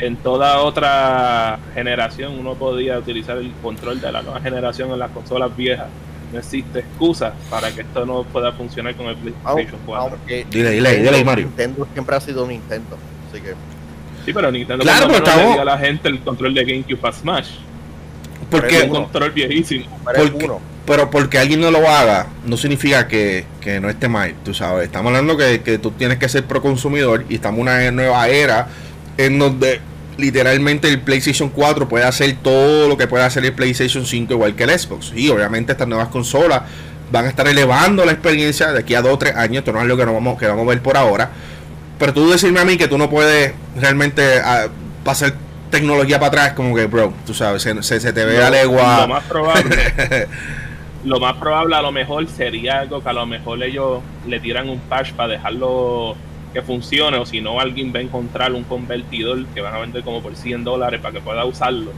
en 0.00 0.16
toda 0.16 0.60
otra 0.60 1.58
generación 1.74 2.38
uno 2.38 2.54
podía 2.54 2.98
utilizar 2.98 3.36
el 3.36 3.52
control 3.62 4.00
de 4.00 4.10
la 4.10 4.22
nueva 4.22 4.40
generación 4.40 4.90
en 4.90 4.98
las 4.98 5.10
consolas 5.10 5.54
viejas. 5.54 5.88
No 6.32 6.38
existe 6.38 6.80
excusa 6.80 7.34
para 7.50 7.70
que 7.72 7.82
esto 7.82 8.06
no 8.06 8.24
pueda 8.24 8.52
funcionar 8.52 8.94
con 8.94 9.06
el 9.06 9.16
PlayStation 9.16 9.80
4. 9.84 10.18
dile, 10.26 10.70
dile, 10.70 11.02
dile, 11.02 11.24
Mario. 11.24 11.46
Nintendo 11.46 11.86
siempre 11.92 12.16
ha 12.16 12.20
sido 12.20 12.46
Nintendo, 12.46 12.96
así 13.28 13.42
que... 13.42 13.54
Sí, 14.24 14.32
pero 14.32 14.50
Nintendo 14.50 14.82
claro, 14.84 15.08
pero 15.08 15.24
no 15.26 15.54
le 15.54 15.60
a 15.60 15.64
la 15.64 15.78
gente 15.78 16.08
el 16.08 16.20
control 16.20 16.54
de 16.54 16.64
GameCube 16.64 16.96
para 16.96 17.14
Smash. 17.14 17.50
Porque 18.50 18.78
es 18.78 18.84
un 18.84 18.90
control 18.90 19.32
viejísimo. 19.32 19.86
pero 20.86 21.10
porque 21.10 21.38
alguien 21.38 21.60
no 21.60 21.70
lo 21.70 21.88
haga, 21.88 22.26
no 22.46 22.56
significa 22.56 23.06
que, 23.06 23.44
que, 23.60 23.80
no 23.80 23.90
esté 23.90 24.08
mal, 24.08 24.34
tú 24.44 24.54
sabes. 24.54 24.84
Estamos 24.84 25.10
hablando 25.10 25.36
que, 25.36 25.62
que 25.62 25.78
tú 25.78 25.90
tienes 25.90 26.18
que 26.18 26.28
ser 26.28 26.44
pro 26.44 26.62
consumidor 26.62 27.24
y 27.28 27.36
estamos 27.36 27.58
en 27.58 27.62
una 27.62 27.90
nueva 27.90 28.28
era 28.28 28.68
en 29.16 29.38
donde 29.38 29.80
literalmente 30.20 30.88
el 30.88 31.00
PlayStation 31.00 31.48
4 31.48 31.88
puede 31.88 32.04
hacer 32.04 32.36
todo 32.42 32.88
lo 32.88 32.96
que 32.96 33.06
puede 33.06 33.24
hacer 33.24 33.44
el 33.44 33.52
PlayStation 33.52 34.04
5 34.06 34.34
igual 34.34 34.54
que 34.54 34.64
el 34.64 34.78
Xbox. 34.78 35.12
Y 35.14 35.28
obviamente 35.30 35.72
estas 35.72 35.88
nuevas 35.88 36.08
consolas 36.08 36.62
van 37.10 37.26
a 37.26 37.28
estar 37.28 37.48
elevando 37.48 38.04
la 38.04 38.12
experiencia 38.12 38.72
de 38.72 38.80
aquí 38.80 38.94
a 38.94 39.02
2 39.02 39.12
o 39.12 39.18
3 39.18 39.36
años. 39.36 39.58
Esto 39.58 39.72
no 39.72 39.80
es 39.80 39.86
lo 39.86 39.96
que, 39.96 40.06
no 40.06 40.14
vamos, 40.14 40.38
que 40.38 40.46
vamos 40.46 40.64
a 40.66 40.68
ver 40.68 40.82
por 40.82 40.96
ahora. 40.96 41.30
Pero 41.98 42.14
tú 42.14 42.30
decirme 42.30 42.60
a 42.60 42.64
mí 42.64 42.76
que 42.76 42.88
tú 42.88 42.96
no 42.96 43.10
puedes 43.10 43.52
realmente 43.76 44.40
ah, 44.44 44.68
pasar 45.04 45.34
tecnología 45.70 46.18
para 46.18 46.28
atrás, 46.28 46.52
como 46.54 46.74
que, 46.74 46.86
bro, 46.86 47.12
tú 47.26 47.34
sabes, 47.34 47.62
se, 47.62 48.12
te 48.12 48.24
ve 48.24 48.42
a 48.42 48.50
legua. 48.50 49.02
Lo 49.02 49.08
más 49.08 49.24
probable. 49.24 49.76
lo 51.04 51.20
más 51.20 51.36
probable 51.36 51.76
a 51.76 51.82
lo 51.82 51.92
mejor 51.92 52.28
sería 52.28 52.80
algo 52.80 53.02
que 53.02 53.08
a 53.08 53.12
lo 53.12 53.26
mejor 53.26 53.62
ellos 53.62 54.00
le 54.26 54.40
tiran 54.40 54.68
un 54.68 54.78
patch 54.80 55.12
para 55.12 55.32
dejarlo 55.32 56.16
que 56.52 56.62
funcione 56.62 57.18
o 57.18 57.26
si 57.26 57.40
no 57.40 57.60
alguien 57.60 57.92
va 57.94 58.00
a 58.00 58.02
encontrar 58.02 58.52
un 58.52 58.64
convertidor 58.64 59.46
que 59.46 59.60
van 59.60 59.74
a 59.74 59.78
vender 59.78 60.02
como 60.02 60.20
por 60.20 60.34
100 60.34 60.64
dólares 60.64 61.00
para 61.00 61.14
que 61.14 61.20
pueda 61.20 61.44
usarlo 61.44 61.92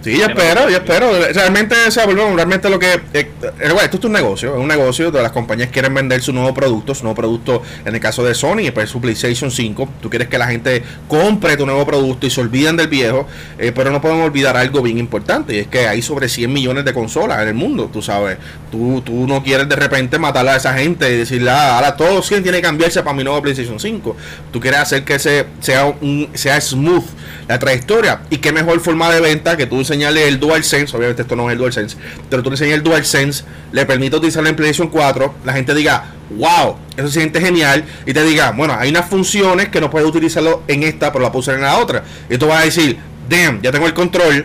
Sí, 0.00 0.16
yo 0.16 0.26
espero, 0.26 0.70
yo 0.70 0.76
espero. 0.76 1.10
Realmente, 1.32 1.74
o 1.88 1.90
sea, 1.90 2.06
realmente 2.06 2.70
lo 2.70 2.78
que. 2.78 2.94
Eh, 3.12 3.30
eh, 3.42 3.74
esto 3.82 3.96
es 3.96 4.04
un 4.04 4.12
negocio, 4.12 4.54
es 4.54 4.60
un 4.60 4.68
negocio 4.68 5.10
de 5.10 5.20
las 5.20 5.32
compañías 5.32 5.70
quieren 5.70 5.92
vender 5.92 6.22
su 6.22 6.32
nuevo 6.32 6.54
producto, 6.54 6.94
su 6.94 7.02
nuevo 7.02 7.16
producto, 7.16 7.62
en 7.84 7.94
el 7.94 8.00
caso 8.00 8.24
de 8.24 8.34
Sony, 8.34 8.70
pues 8.72 8.90
su 8.90 9.00
PlayStation 9.00 9.50
5. 9.50 9.88
Tú 10.00 10.08
quieres 10.08 10.28
que 10.28 10.38
la 10.38 10.46
gente 10.46 10.84
compre 11.08 11.56
tu 11.56 11.66
nuevo 11.66 11.84
producto 11.84 12.26
y 12.26 12.30
se 12.30 12.40
olviden 12.40 12.76
del 12.76 12.86
viejo, 12.86 13.26
eh, 13.58 13.72
pero 13.74 13.90
no 13.90 14.00
podemos 14.00 14.26
olvidar 14.26 14.56
algo 14.56 14.82
bien 14.82 14.98
importante, 14.98 15.56
y 15.56 15.58
es 15.58 15.66
que 15.66 15.88
hay 15.88 16.00
sobre 16.00 16.28
100 16.28 16.52
millones 16.52 16.84
de 16.84 16.94
consolas 16.94 17.42
en 17.42 17.48
el 17.48 17.54
mundo, 17.54 17.90
tú 17.92 18.00
sabes. 18.00 18.38
Tú, 18.70 19.02
tú 19.04 19.26
no 19.26 19.42
quieres 19.42 19.68
de 19.68 19.76
repente 19.76 20.18
matar 20.18 20.46
a 20.46 20.56
esa 20.56 20.74
gente 20.74 21.12
y 21.12 21.16
decirle, 21.16 21.50
ah, 21.50 21.76
ahora 21.76 21.96
todos 21.96 22.24
100 22.26 22.44
tiene 22.44 22.58
que 22.58 22.62
cambiarse 22.62 23.02
para 23.02 23.16
mi 23.16 23.24
nuevo 23.24 23.42
PlayStation 23.42 23.80
5. 23.80 24.16
Tú 24.52 24.60
quieres 24.60 24.78
hacer 24.78 25.04
que 25.04 25.18
se, 25.18 25.46
sea, 25.60 25.86
un, 25.86 26.28
sea 26.34 26.60
smooth 26.60 27.04
la 27.48 27.58
trayectoria, 27.58 28.20
y 28.28 28.38
qué 28.38 28.52
mejor 28.52 28.78
forma 28.80 29.10
de 29.10 29.20
venta 29.20 29.56
que 29.56 29.66
tú 29.66 29.82
enseñarle 29.92 30.28
el 30.28 30.38
DualSense, 30.38 30.96
obviamente 30.96 31.22
esto 31.22 31.36
no 31.36 31.48
es 31.48 31.52
el 31.52 31.58
DualSense, 31.58 31.96
pero 32.28 32.42
tú 32.42 32.50
le 32.50 32.54
enseñas 32.54 32.74
el 32.74 32.82
DualSense, 32.82 33.44
le 33.72 33.86
permite 33.86 34.16
utilizarlo 34.16 34.48
en 34.48 34.56
PlayStation 34.56 34.88
4, 34.88 35.34
la 35.44 35.52
gente 35.52 35.74
diga, 35.74 36.14
wow, 36.30 36.76
eso 36.96 37.08
siente 37.08 37.40
genial, 37.40 37.84
y 38.06 38.12
te 38.12 38.22
diga, 38.24 38.52
bueno, 38.52 38.74
hay 38.78 38.90
unas 38.90 39.08
funciones 39.08 39.68
que 39.68 39.80
no 39.80 39.90
puedes 39.90 40.08
utilizarlo 40.08 40.62
en 40.68 40.82
esta, 40.82 41.12
pero 41.12 41.22
la 41.22 41.32
puedo 41.32 41.40
usar 41.40 41.54
en 41.56 41.62
la 41.62 41.78
otra. 41.78 42.04
Y 42.28 42.38
tú 42.38 42.46
vas 42.46 42.62
a 42.62 42.64
decir, 42.64 42.98
damn, 43.28 43.60
ya 43.62 43.72
tengo 43.72 43.86
el 43.86 43.94
control, 43.94 44.44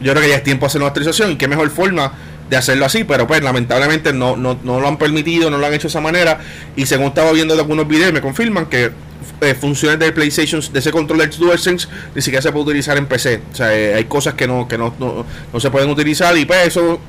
yo 0.00 0.12
creo 0.12 0.22
que 0.22 0.28
ya 0.28 0.36
es 0.36 0.42
tiempo 0.42 0.64
de 0.64 0.68
hacer 0.68 0.80
una 0.80 0.88
actualización, 0.88 1.32
y 1.32 1.36
qué 1.36 1.48
mejor 1.48 1.68
forma 1.70 2.12
de 2.48 2.56
hacerlo 2.56 2.84
así, 2.84 3.04
pero 3.04 3.26
pues 3.26 3.42
lamentablemente 3.42 4.12
no, 4.12 4.36
no, 4.36 4.58
no 4.62 4.80
lo 4.80 4.88
han 4.88 4.98
permitido, 4.98 5.50
no 5.50 5.58
lo 5.58 5.66
han 5.66 5.74
hecho 5.74 5.88
de 5.88 5.88
esa 5.88 6.00
manera, 6.00 6.40
y 6.76 6.86
según 6.86 7.06
estaba 7.06 7.32
viendo 7.32 7.54
algunos 7.54 7.88
videos 7.88 8.12
me 8.12 8.20
confirman 8.20 8.66
que 8.66 8.92
eh, 9.40 9.54
funciones 9.54 9.98
del 9.98 10.12
PlayStation, 10.12 10.60
de 10.72 10.78
ese 10.78 10.90
control 10.90 11.18
del 11.18 11.30
DualSense, 11.30 11.88
ni 12.14 12.22
siquiera 12.22 12.42
se 12.42 12.52
puede 12.52 12.66
utilizar 12.66 12.96
en 12.96 13.06
PC. 13.06 13.40
O 13.52 13.54
sea, 13.54 13.76
eh, 13.76 13.94
hay 13.94 14.04
cosas 14.04 14.34
que 14.34 14.46
no, 14.46 14.66
que 14.68 14.78
no, 14.78 14.94
no, 14.98 15.60
se 15.60 15.70
pueden 15.70 15.90
utilizar 15.90 16.36
y 16.36 16.44
pues 16.44 16.68
eso, 16.68 17.00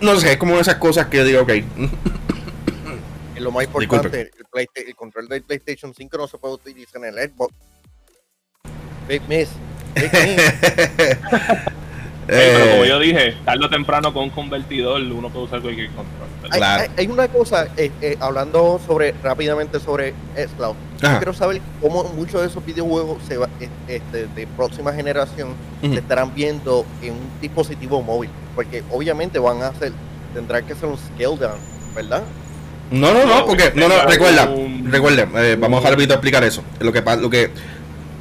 no, 0.00 0.20
sé, 0.20 0.32
es 0.32 0.36
como 0.38 0.58
esas 0.58 0.76
cosas 0.76 1.06
que 1.06 1.24
digo, 1.24 1.42
ok. 1.42 1.52
Lo 3.40 3.50
más 3.50 3.64
importante, 3.64 4.30
el, 4.52 4.66
el, 4.74 4.94
control 4.94 5.26
del 5.26 5.42
PlayStation 5.42 5.94
5 5.94 6.18
no 6.18 6.28
se 6.28 6.36
puede 6.36 6.54
utilizar 6.54 7.02
en 7.02 7.18
el 7.18 7.30
Xbox. 7.30 7.54
Big 9.08 9.22
miss. 9.26 9.48
Big 9.94 10.12
miss. 10.12 10.42
pero 12.30 12.70
como 12.70 12.84
eh, 12.84 12.88
yo 12.88 12.98
dije, 13.00 13.36
tarde 13.44 13.64
o 13.64 13.68
temprano 13.68 14.12
con 14.12 14.24
un 14.24 14.30
convertidor 14.30 15.00
uno 15.02 15.28
puede 15.30 15.46
usar 15.46 15.60
cualquier 15.60 15.88
control. 15.88 16.28
Hay, 16.96 17.06
una 17.06 17.28
cosa, 17.28 17.68
eh, 17.76 17.90
eh, 18.00 18.16
hablando 18.20 18.80
sobre 18.86 19.14
rápidamente 19.22 19.80
sobre 19.80 20.14
Xcloud. 20.36 20.74
quiero 20.98 21.32
saber 21.32 21.60
cómo 21.80 22.04
muchos 22.16 22.40
de 22.40 22.46
esos 22.46 22.64
videojuegos 22.64 23.18
se 23.26 23.38
este, 23.88 24.26
de 24.28 24.46
próxima 24.56 24.92
generación 24.92 25.54
se 25.80 25.94
estarán 25.94 26.34
viendo 26.34 26.86
en 27.02 27.12
un 27.12 27.30
dispositivo 27.40 28.02
móvil. 28.02 28.30
Porque 28.54 28.82
obviamente 28.90 29.38
van 29.38 29.62
a 29.62 29.68
hacer, 29.68 29.92
tendrán 30.34 30.64
que 30.66 30.72
hacer 30.72 30.88
un 30.88 30.98
scale 30.98 31.36
down, 31.36 31.58
¿verdad? 31.94 32.22
No, 32.90 33.12
no, 33.12 33.24
no, 33.24 33.46
porque, 33.46 33.72
no, 33.74 33.88
no, 33.88 34.02
recuerda, 34.06 34.48
recuerda, 34.84 35.28
vamos 35.56 35.84
a 35.84 35.90
dejar 35.90 36.10
a 36.10 36.14
explicar 36.14 36.44
eso. 36.44 36.62
Lo 36.80 36.92
que, 36.92 37.00
lo 37.02 37.30
que 37.30 37.50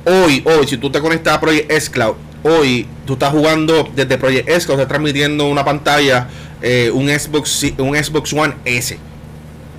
hoy, 0.05 0.43
hoy, 0.45 0.67
si 0.67 0.77
tú 0.77 0.91
te 0.91 0.99
conectas 0.99 1.35
a 1.35 1.41
Project 1.41 1.71
S-Cloud, 1.71 2.15
hoy 2.43 2.87
tú 3.05 3.13
estás 3.13 3.31
jugando 3.31 3.89
desde 3.95 4.17
Project 4.17 4.47
S, 4.49 4.71
estás 4.71 4.87
transmitiendo 4.87 5.47
una 5.47 5.65
pantalla, 5.65 6.27
eh, 6.61 6.91
un, 6.93 7.07
Xbox, 7.09 7.65
un 7.77 7.95
Xbox 7.95 8.33
One 8.33 8.55
S. 8.65 8.97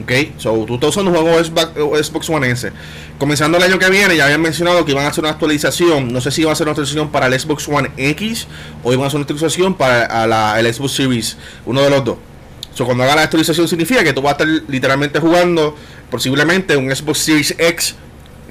Ok, 0.02 0.12
so 0.38 0.64
tú 0.66 0.74
estás 0.74 0.90
usando 0.90 1.10
un 1.10 1.16
juego 1.16 2.02
Xbox 2.02 2.30
One 2.30 2.50
S. 2.50 2.72
Comenzando 3.18 3.58
el 3.58 3.64
año 3.64 3.78
que 3.78 3.90
viene, 3.90 4.16
ya 4.16 4.24
habían 4.24 4.40
mencionado 4.40 4.84
que 4.86 4.92
iban 4.92 5.04
a 5.04 5.08
hacer 5.08 5.22
una 5.22 5.32
actualización. 5.32 6.10
No 6.10 6.22
sé 6.22 6.30
si 6.30 6.40
iban 6.40 6.50
a 6.50 6.52
hacer 6.54 6.66
una 6.66 6.72
actualización 6.72 7.10
para 7.10 7.26
el 7.26 7.38
Xbox 7.38 7.68
One 7.68 7.90
X 7.98 8.46
o 8.82 8.92
iban 8.92 9.04
a 9.04 9.08
hacer 9.08 9.16
una 9.16 9.24
actualización 9.24 9.74
para 9.74 10.26
la, 10.26 10.58
el 10.58 10.72
Xbox 10.72 10.92
Series, 10.92 11.36
uno 11.66 11.82
de 11.82 11.90
los 11.90 12.02
dos. 12.02 12.16
So, 12.72 12.86
cuando 12.86 13.04
haga 13.04 13.16
la 13.16 13.22
actualización 13.24 13.68
significa 13.68 14.02
que 14.02 14.12
tú 14.12 14.22
vas 14.22 14.30
a 14.30 14.44
estar 14.44 14.48
literalmente 14.68 15.18
jugando 15.18 15.76
posiblemente 16.10 16.76
un 16.76 16.94
Xbox 16.94 17.18
Series 17.18 17.54
X 17.58 17.94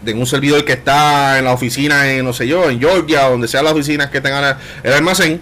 de 0.02 0.14
un 0.14 0.26
servidor 0.26 0.66
que 0.66 0.74
está 0.74 1.38
en 1.38 1.46
la 1.46 1.54
oficina 1.54 2.12
en, 2.12 2.26
no 2.26 2.34
sé 2.34 2.48
yo, 2.48 2.70
en 2.70 2.80
Georgia, 2.80 3.30
donde 3.30 3.48
sea 3.48 3.62
las 3.62 3.74
oficinas 3.74 4.10
que 4.10 4.22
tengan 4.22 4.58
el 4.84 4.94
almacén, 4.94 5.42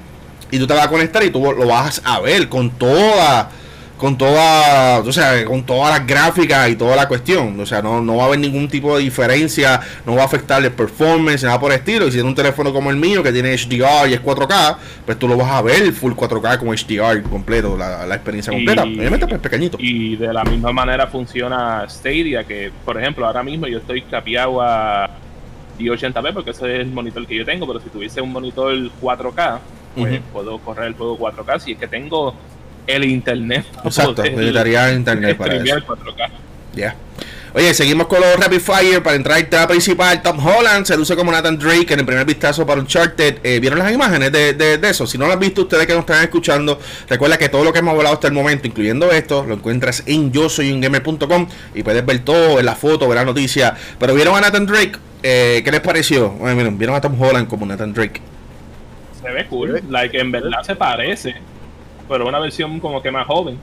y 0.52 0.60
tú 0.60 0.68
te 0.68 0.74
vas 0.74 0.86
a 0.86 0.90
conectar 0.90 1.24
y 1.24 1.30
tú 1.30 1.40
lo 1.40 1.68
vas 1.68 2.02
a 2.04 2.20
ver 2.20 2.48
con 2.50 2.72
toda 2.72 3.50
con 3.98 4.18
toda, 4.18 5.00
o 5.00 5.12
sea, 5.12 5.44
con 5.46 5.64
todas 5.64 5.98
las 5.98 6.08
gráficas 6.08 6.70
y 6.70 6.76
toda 6.76 6.96
la 6.96 7.08
cuestión. 7.08 7.60
O 7.60 7.66
sea, 7.66 7.82
no, 7.82 8.02
no 8.02 8.18
va 8.18 8.24
a 8.24 8.28
haber 8.28 8.40
ningún 8.40 8.68
tipo 8.68 8.96
de 8.96 9.04
diferencia, 9.04 9.82
no 10.06 10.16
va 10.16 10.22
a 10.22 10.26
afectar 10.26 10.64
el 10.64 10.72
performance, 10.72 11.44
nada 11.44 11.60
por 11.60 11.72
el 11.72 11.80
estilo. 11.80 12.06
Y 12.06 12.12
si 12.12 12.18
tienes 12.18 12.30
un 12.30 12.36
teléfono 12.36 12.72
como 12.72 12.92
el 12.92 12.98
mío 12.98 13.24
que 13.24 13.32
tiene 13.32 13.56
HDR 13.56 14.10
y 14.10 14.14
es 14.14 14.24
4K, 14.24 14.78
pues 15.06 15.18
tú 15.18 15.28
lo 15.28 15.36
vas 15.36 15.52
a 15.52 15.62
ver 15.62 15.92
full 15.92 16.14
4K 16.14 16.60
con 16.60 16.70
HDR 16.70 17.24
completo, 17.30 17.76
la, 17.76 18.06
experiencia 18.14 18.54
completa. 18.54 18.84
Obviamente, 18.84 19.28
pues 19.28 19.42
pequeñito. 19.42 19.78
Y 19.80 20.16
de 20.16 20.32
la 20.32 20.44
misma 20.44 20.72
manera 20.72 21.08
funciona 21.08 21.86
Stadia, 21.90 22.44
que 22.44 22.72
por 22.86 23.00
ejemplo, 23.00 23.26
ahora 23.26 23.44
mismo 23.44 23.68
yo 23.68 23.80
estoy 23.80 24.04
capeado 24.04 24.62
a 24.62 25.10
1080p 25.80 26.34
porque 26.34 26.52
ese 26.52 26.76
es 26.76 26.82
el 26.82 26.92
monitor 26.92 27.26
que 27.26 27.36
yo 27.36 27.46
tengo, 27.46 27.68
pero 27.68 27.80
si 27.80 27.90
tuviese 27.90 28.22
un 28.22 28.32
monitor 28.32 28.74
4K, 29.02 29.60
pues 29.96 30.22
puedo 30.32 30.60
correr 30.60 30.88
el 30.88 30.94
juego 30.94 31.18
4K. 31.18 31.60
Si 31.60 31.72
es 31.72 31.78
que 31.80 31.88
tengo 31.88 32.36
el 32.88 33.06
internet. 33.06 33.66
Exacto, 33.84 34.24
necesitaría 34.24 34.94
internet 34.94 35.38
para 35.38 35.56
eso. 35.56 35.84
Ya. 36.74 36.96
Oye, 37.58 37.74
seguimos 37.74 38.06
con 38.06 38.20
los 38.22 38.36
Rapid 38.36 38.60
Fire 38.60 39.02
para 39.02 39.16
entrar 39.16 39.38
al 39.38 39.48
tema 39.48 39.68
principal. 39.68 40.22
Tom 40.22 40.38
Holland 40.46 40.86
se 40.86 40.96
luce 40.96 41.16
como 41.16 41.32
Nathan 41.32 41.58
Drake 41.58 41.92
en 41.92 42.02
el 42.02 42.06
primer 42.06 42.24
vistazo 42.24 42.68
para 42.68 42.80
Uncharted. 42.80 43.40
Eh, 43.44 43.60
¿Vieron 43.60 43.80
las 43.80 43.92
imágenes 43.92 44.32
de, 44.32 44.54
de, 44.54 44.90
eso? 44.90 45.08
Si 45.08 45.18
no 45.18 45.26
lo 45.26 45.34
han 45.34 45.40
visto 45.40 45.64
ustedes 45.64 45.88
que 45.88 45.94
nos 45.94 46.02
están 46.02 46.22
escuchando, 46.22 46.80
recuerda 47.10 47.38
que 47.38 47.50
todo 47.50 47.64
lo 47.64 47.74
que 47.74 47.80
hemos 47.80 47.96
hablado 47.96 48.14
hasta 48.14 48.28
el 48.28 48.34
momento, 48.34 48.68
incluyendo 48.68 49.12
esto, 49.12 49.44
lo 49.44 49.56
encuentras 49.56 50.04
en 50.06 50.32
yo 50.32 50.50
soy 50.50 50.72
un 50.72 50.82
gamer.com 50.82 51.48
y 51.74 51.82
puedes 51.82 52.06
ver 52.06 52.20
todo 52.20 52.60
en 52.60 52.66
la 52.66 52.76
foto, 52.76 53.08
ver 53.08 53.18
la 53.18 53.26
noticia. 53.26 53.76
Pero 53.98 54.14
¿vieron 54.14 54.36
a 54.36 54.42
Nathan 54.42 54.68
Drake? 54.68 55.00
Eh, 55.24 55.62
¿Qué 55.64 55.72
les 55.72 55.82
pareció? 55.82 56.36
¿Vieron 56.78 56.96
a 56.96 57.02
Tom 57.02 57.20
Holland 57.20 57.48
como 57.48 57.66
Nathan 57.66 57.92
Drake? 57.92 58.22
Se 59.20 59.32
ve 59.32 59.48
cool, 59.48 59.82
like 59.90 60.16
en 60.20 60.32
verdad 60.32 60.62
se 60.62 60.76
parece 60.76 61.36
pero 62.08 62.28
una 62.28 62.40
versión 62.40 62.80
como 62.80 63.02
que 63.02 63.12
más 63.12 63.28
joven. 63.28 63.58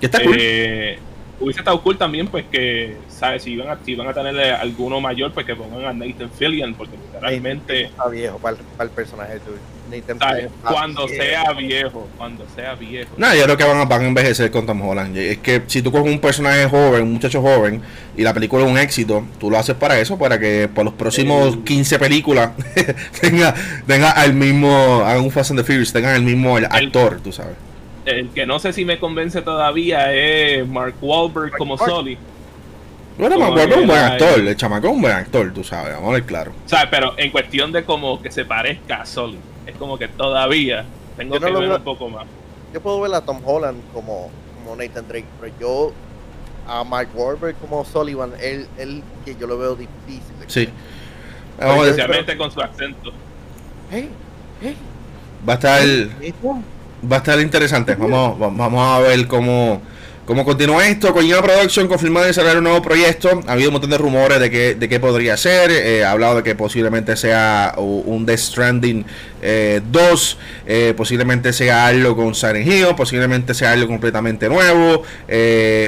Que 0.00 0.06
está 0.06 0.20
eh, 0.22 0.98
Hubiese 1.40 1.60
estado 1.60 1.80
cool 1.82 1.96
también, 1.96 2.26
pues 2.26 2.44
que, 2.50 2.96
¿sabes? 3.08 3.44
Si 3.44 3.52
iban 3.52 3.68
a, 3.68 3.78
si 3.84 3.98
a 4.00 4.12
tenerle 4.12 4.50
alguno 4.50 5.00
mayor, 5.00 5.32
pues 5.32 5.46
que 5.46 5.54
pongan 5.54 5.84
a 5.84 5.92
Nathan 5.92 6.30
Fillion, 6.36 6.74
porque 6.74 6.96
literalmente. 6.96 7.82
Está 7.84 8.08
viejo 8.08 8.38
para 8.38 8.56
el, 8.80 8.90
personaje 8.90 9.34
de 9.34 10.00
Nathan. 10.00 10.50
Cuando 10.64 11.06
sea 11.06 11.52
viejo, 11.52 12.08
cuando 12.16 12.44
sea 12.56 12.74
viejo. 12.74 13.10
No, 13.16 13.32
yo 13.36 13.44
creo 13.44 13.56
que 13.56 13.62
van 13.62 13.78
a, 13.78 13.84
van 13.84 14.02
a 14.02 14.06
envejecer 14.08 14.50
con 14.50 14.66
Tom 14.66 14.82
Holland. 14.82 15.16
Es 15.16 15.38
que 15.38 15.62
si 15.68 15.80
tú 15.80 15.92
coges 15.92 16.12
un 16.12 16.18
personaje 16.18 16.68
joven, 16.68 17.02
un 17.02 17.12
muchacho 17.12 17.40
joven, 17.40 17.82
y 18.16 18.22
la 18.22 18.34
película 18.34 18.64
es 18.64 18.70
un 18.72 18.76
éxito, 18.76 19.24
tú 19.38 19.48
lo 19.48 19.58
haces 19.58 19.76
para 19.76 20.00
eso, 20.00 20.18
para 20.18 20.40
que 20.40 20.66
por 20.66 20.84
los 20.84 20.94
próximos 20.94 21.58
15 21.58 22.00
películas 22.00 22.50
tenga, 23.20 23.54
tenga 23.86 24.10
al 24.10 24.34
mismo, 24.34 25.02
hagan 25.04 25.22
un 25.22 25.30
Fast 25.30 25.52
and 25.52 25.60
the 25.60 25.64
Furious, 25.64 25.92
tengan 25.92 26.16
el 26.16 26.22
mismo 26.22 26.56
actor, 26.56 27.20
tú 27.22 27.30
sabes 27.30 27.67
el 28.10 28.28
que 28.30 28.46
no 28.46 28.58
sé 28.58 28.72
si 28.72 28.84
me 28.84 28.98
convence 28.98 29.42
todavía 29.42 30.12
es 30.12 30.66
Mark 30.66 30.94
Wahlberg 31.00 31.56
como 31.56 31.76
Sully. 31.78 32.18
Bueno, 33.18 33.38
Mark 33.38 33.50
Wahlberg 33.50 33.70
es 33.70 33.76
un 33.78 33.86
buen 33.86 34.00
actor, 34.00 34.40
el 34.40 34.56
chamaco 34.56 34.86
es 34.86 34.92
un 34.92 35.00
buen 35.00 35.14
actor, 35.14 35.52
tú 35.52 35.64
sabes, 35.64 35.94
vamos 35.94 36.10
a 36.10 36.12
ver 36.14 36.24
claro. 36.24 36.52
O 36.64 36.68
sea, 36.68 36.88
pero 36.90 37.14
en 37.16 37.30
cuestión 37.30 37.72
de 37.72 37.84
como 37.84 38.22
que 38.22 38.30
se 38.30 38.44
parezca 38.44 39.02
a 39.02 39.06
Sully, 39.06 39.38
es 39.66 39.76
como 39.76 39.98
que 39.98 40.08
todavía 40.08 40.84
tengo 41.16 41.38
que 41.38 41.50
ver 41.50 41.70
un 41.70 41.82
poco 41.82 42.08
más. 42.08 42.26
Yo 42.72 42.80
puedo 42.80 43.00
ver 43.00 43.14
a 43.14 43.20
Tom 43.20 43.40
Holland 43.44 43.80
como, 43.92 44.30
como 44.56 44.76
Nathan 44.76 45.08
Drake, 45.08 45.26
pero 45.40 45.52
yo 45.58 45.92
a 46.66 46.84
Mark 46.84 47.08
Wahlberg 47.14 47.56
como 47.56 47.84
Sullivan, 47.84 48.32
él, 48.40 48.68
él 48.78 49.02
que 49.24 49.34
yo 49.34 49.46
lo 49.46 49.58
veo 49.58 49.74
difícil. 49.74 50.34
Sí. 50.46 50.68
Especialmente 51.58 52.36
con 52.36 52.52
su 52.52 52.60
acento. 52.60 53.10
Hey, 53.90 54.10
hey. 54.60 54.76
Va 55.48 55.54
a 55.54 55.56
estar 55.56 55.82
el 55.82 56.10
va 57.10 57.16
a 57.16 57.18
estar 57.18 57.40
interesante. 57.40 57.94
Vamos, 57.94 58.38
vamos 58.38 58.86
a 58.86 59.00
ver 59.00 59.26
cómo, 59.26 59.80
cómo 60.24 60.44
continúa 60.44 60.86
esto. 60.86 61.12
Kojima 61.12 61.42
Production 61.42 61.88
confirmado 61.88 62.26
desarrollar 62.26 62.58
un 62.58 62.64
nuevo 62.64 62.82
proyecto. 62.82 63.40
Ha 63.46 63.52
habido 63.52 63.70
un 63.70 63.74
montón 63.74 63.90
de 63.90 63.98
rumores 63.98 64.40
de 64.40 64.50
que, 64.50 64.74
de 64.74 64.88
qué 64.88 65.00
podría 65.00 65.36
ser. 65.36 65.70
Eh, 65.70 66.04
ha 66.04 66.10
hablado 66.10 66.36
de 66.36 66.42
que 66.42 66.54
posiblemente 66.54 67.16
sea 67.16 67.74
un 67.76 68.26
Death 68.26 68.38
Stranding 68.38 69.04
2. 69.90 70.38
Eh, 70.66 70.88
eh, 70.90 70.94
posiblemente 70.96 71.52
sea 71.52 71.86
algo 71.86 72.16
con 72.16 72.34
Silent 72.34 72.66
Hill. 72.66 72.94
Posiblemente 72.96 73.54
sea 73.54 73.72
algo 73.72 73.86
completamente 73.86 74.48
nuevo. 74.48 75.02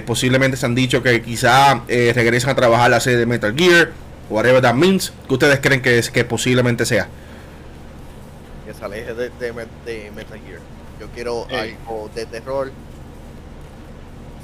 posiblemente 0.06 0.56
se 0.56 0.66
han 0.66 0.74
dicho 0.74 1.02
que 1.02 1.22
quizá 1.22 1.82
regresen 1.88 2.50
a 2.50 2.54
trabajar 2.54 2.90
la 2.90 3.00
serie 3.00 3.18
de 3.18 3.26
Metal 3.26 3.54
Gear. 3.56 3.90
Whatever 4.28 4.62
that 4.62 4.74
means. 4.74 5.12
¿Qué 5.26 5.34
ustedes 5.34 5.58
creen 5.60 5.82
que, 5.82 5.98
es, 5.98 6.08
que 6.08 6.24
posiblemente 6.24 6.86
sea? 6.86 7.08
Que 8.64 8.72
se 8.72 8.88
de 8.88 10.12
Metal 10.12 10.38
Gear 10.46 10.69
quiero 11.14 11.46
algo 11.50 12.10
de 12.14 12.26
terror. 12.26 12.72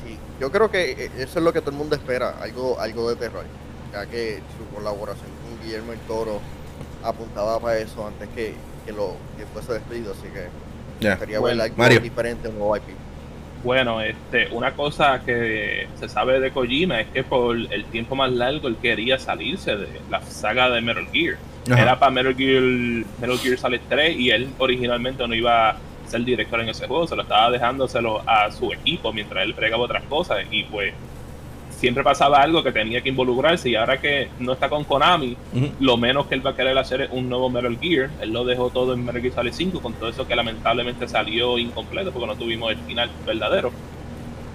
Sí, 0.04 0.18
yo 0.40 0.50
creo 0.50 0.70
que 0.70 0.92
eh, 0.92 1.10
eso 1.18 1.38
es 1.38 1.44
lo 1.44 1.52
que 1.52 1.60
todo 1.60 1.70
el 1.70 1.76
mundo 1.76 1.96
espera, 1.96 2.36
algo, 2.40 2.78
algo 2.80 3.08
de 3.10 3.16
terror. 3.16 3.44
Ya 3.92 4.06
que 4.06 4.40
su 4.58 4.74
colaboración 4.74 5.30
con 5.42 5.62
Guillermo 5.62 5.92
el 5.92 5.98
Toro 6.00 6.40
apuntaba 7.02 7.58
para 7.60 7.78
eso 7.78 8.06
antes 8.06 8.28
que, 8.30 8.54
que 8.84 8.92
lo 8.92 9.16
que 9.38 9.46
fuese 9.46 9.74
despedido, 9.74 10.12
así 10.12 10.28
que 10.28 10.48
yeah. 11.00 11.18
quería 11.18 11.40
ver 11.40 11.60
algo 11.60 12.00
diferente, 12.00 12.48
un 12.48 12.58
nuevo 12.58 12.76
IP. 12.76 12.84
Bueno, 13.64 14.00
este, 14.00 14.48
una 14.52 14.72
cosa 14.72 15.22
que 15.24 15.88
se 15.98 16.08
sabe 16.08 16.38
de 16.38 16.52
Kojima 16.52 17.00
es 17.00 17.08
que 17.08 17.24
por 17.24 17.56
el 17.56 17.84
tiempo 17.86 18.14
más 18.14 18.30
largo 18.30 18.68
él 18.68 18.76
quería 18.80 19.18
salirse 19.18 19.76
de 19.76 19.88
la 20.10 20.22
saga 20.22 20.70
de 20.70 20.80
Metal 20.80 21.06
Gear. 21.12 21.36
Era 21.66 21.98
para 21.98 22.12
Metal 22.12 22.36
Gear, 22.36 22.62
Metal 22.62 23.38
Gear 23.38 23.58
Solid 23.58 23.80
3 23.88 24.16
y 24.16 24.30
él 24.30 24.48
originalmente 24.58 25.26
no 25.26 25.34
iba 25.34 25.76
ser 26.06 26.24
director 26.24 26.60
en 26.60 26.68
ese 26.68 26.86
juego, 26.86 27.06
se 27.06 27.16
lo 27.16 27.22
estaba 27.22 27.50
dejándoselo 27.50 28.22
a 28.26 28.50
su 28.50 28.72
equipo 28.72 29.12
mientras 29.12 29.44
él 29.44 29.54
pregaba 29.54 29.84
otras 29.84 30.04
cosas 30.04 30.44
y 30.50 30.64
pues 30.64 30.92
siempre 31.76 32.02
pasaba 32.02 32.40
algo 32.40 32.62
que 32.62 32.72
tenía 32.72 33.02
que 33.02 33.10
involucrarse 33.10 33.68
y 33.68 33.74
ahora 33.74 34.00
que 34.00 34.28
no 34.40 34.54
está 34.54 34.68
con 34.68 34.84
Konami, 34.84 35.36
lo 35.78 35.96
menos 35.96 36.26
que 36.26 36.34
él 36.34 36.44
va 36.44 36.50
a 36.50 36.56
querer 36.56 36.76
hacer 36.78 37.02
es 37.02 37.10
un 37.12 37.28
nuevo 37.28 37.50
Metal 37.50 37.76
Gear. 37.80 38.10
Él 38.20 38.32
lo 38.32 38.44
dejó 38.44 38.70
todo 38.70 38.94
en 38.94 39.04
Metal 39.04 39.20
Gear 39.20 39.34
Solid 39.34 39.52
5 39.52 39.80
con 39.80 39.92
todo 39.92 40.08
eso 40.08 40.26
que 40.26 40.34
lamentablemente 40.34 41.06
salió 41.06 41.58
incompleto 41.58 42.12
porque 42.12 42.26
no 42.26 42.36
tuvimos 42.36 42.72
el 42.72 42.78
final 42.78 43.10
verdadero. 43.26 43.72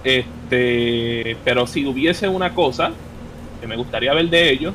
Este, 0.02 1.36
pero 1.44 1.66
si 1.66 1.86
hubiese 1.86 2.28
una 2.28 2.52
cosa 2.54 2.90
que 3.60 3.66
me 3.68 3.76
gustaría 3.76 4.12
ver 4.14 4.28
de 4.28 4.50
ellos, 4.50 4.74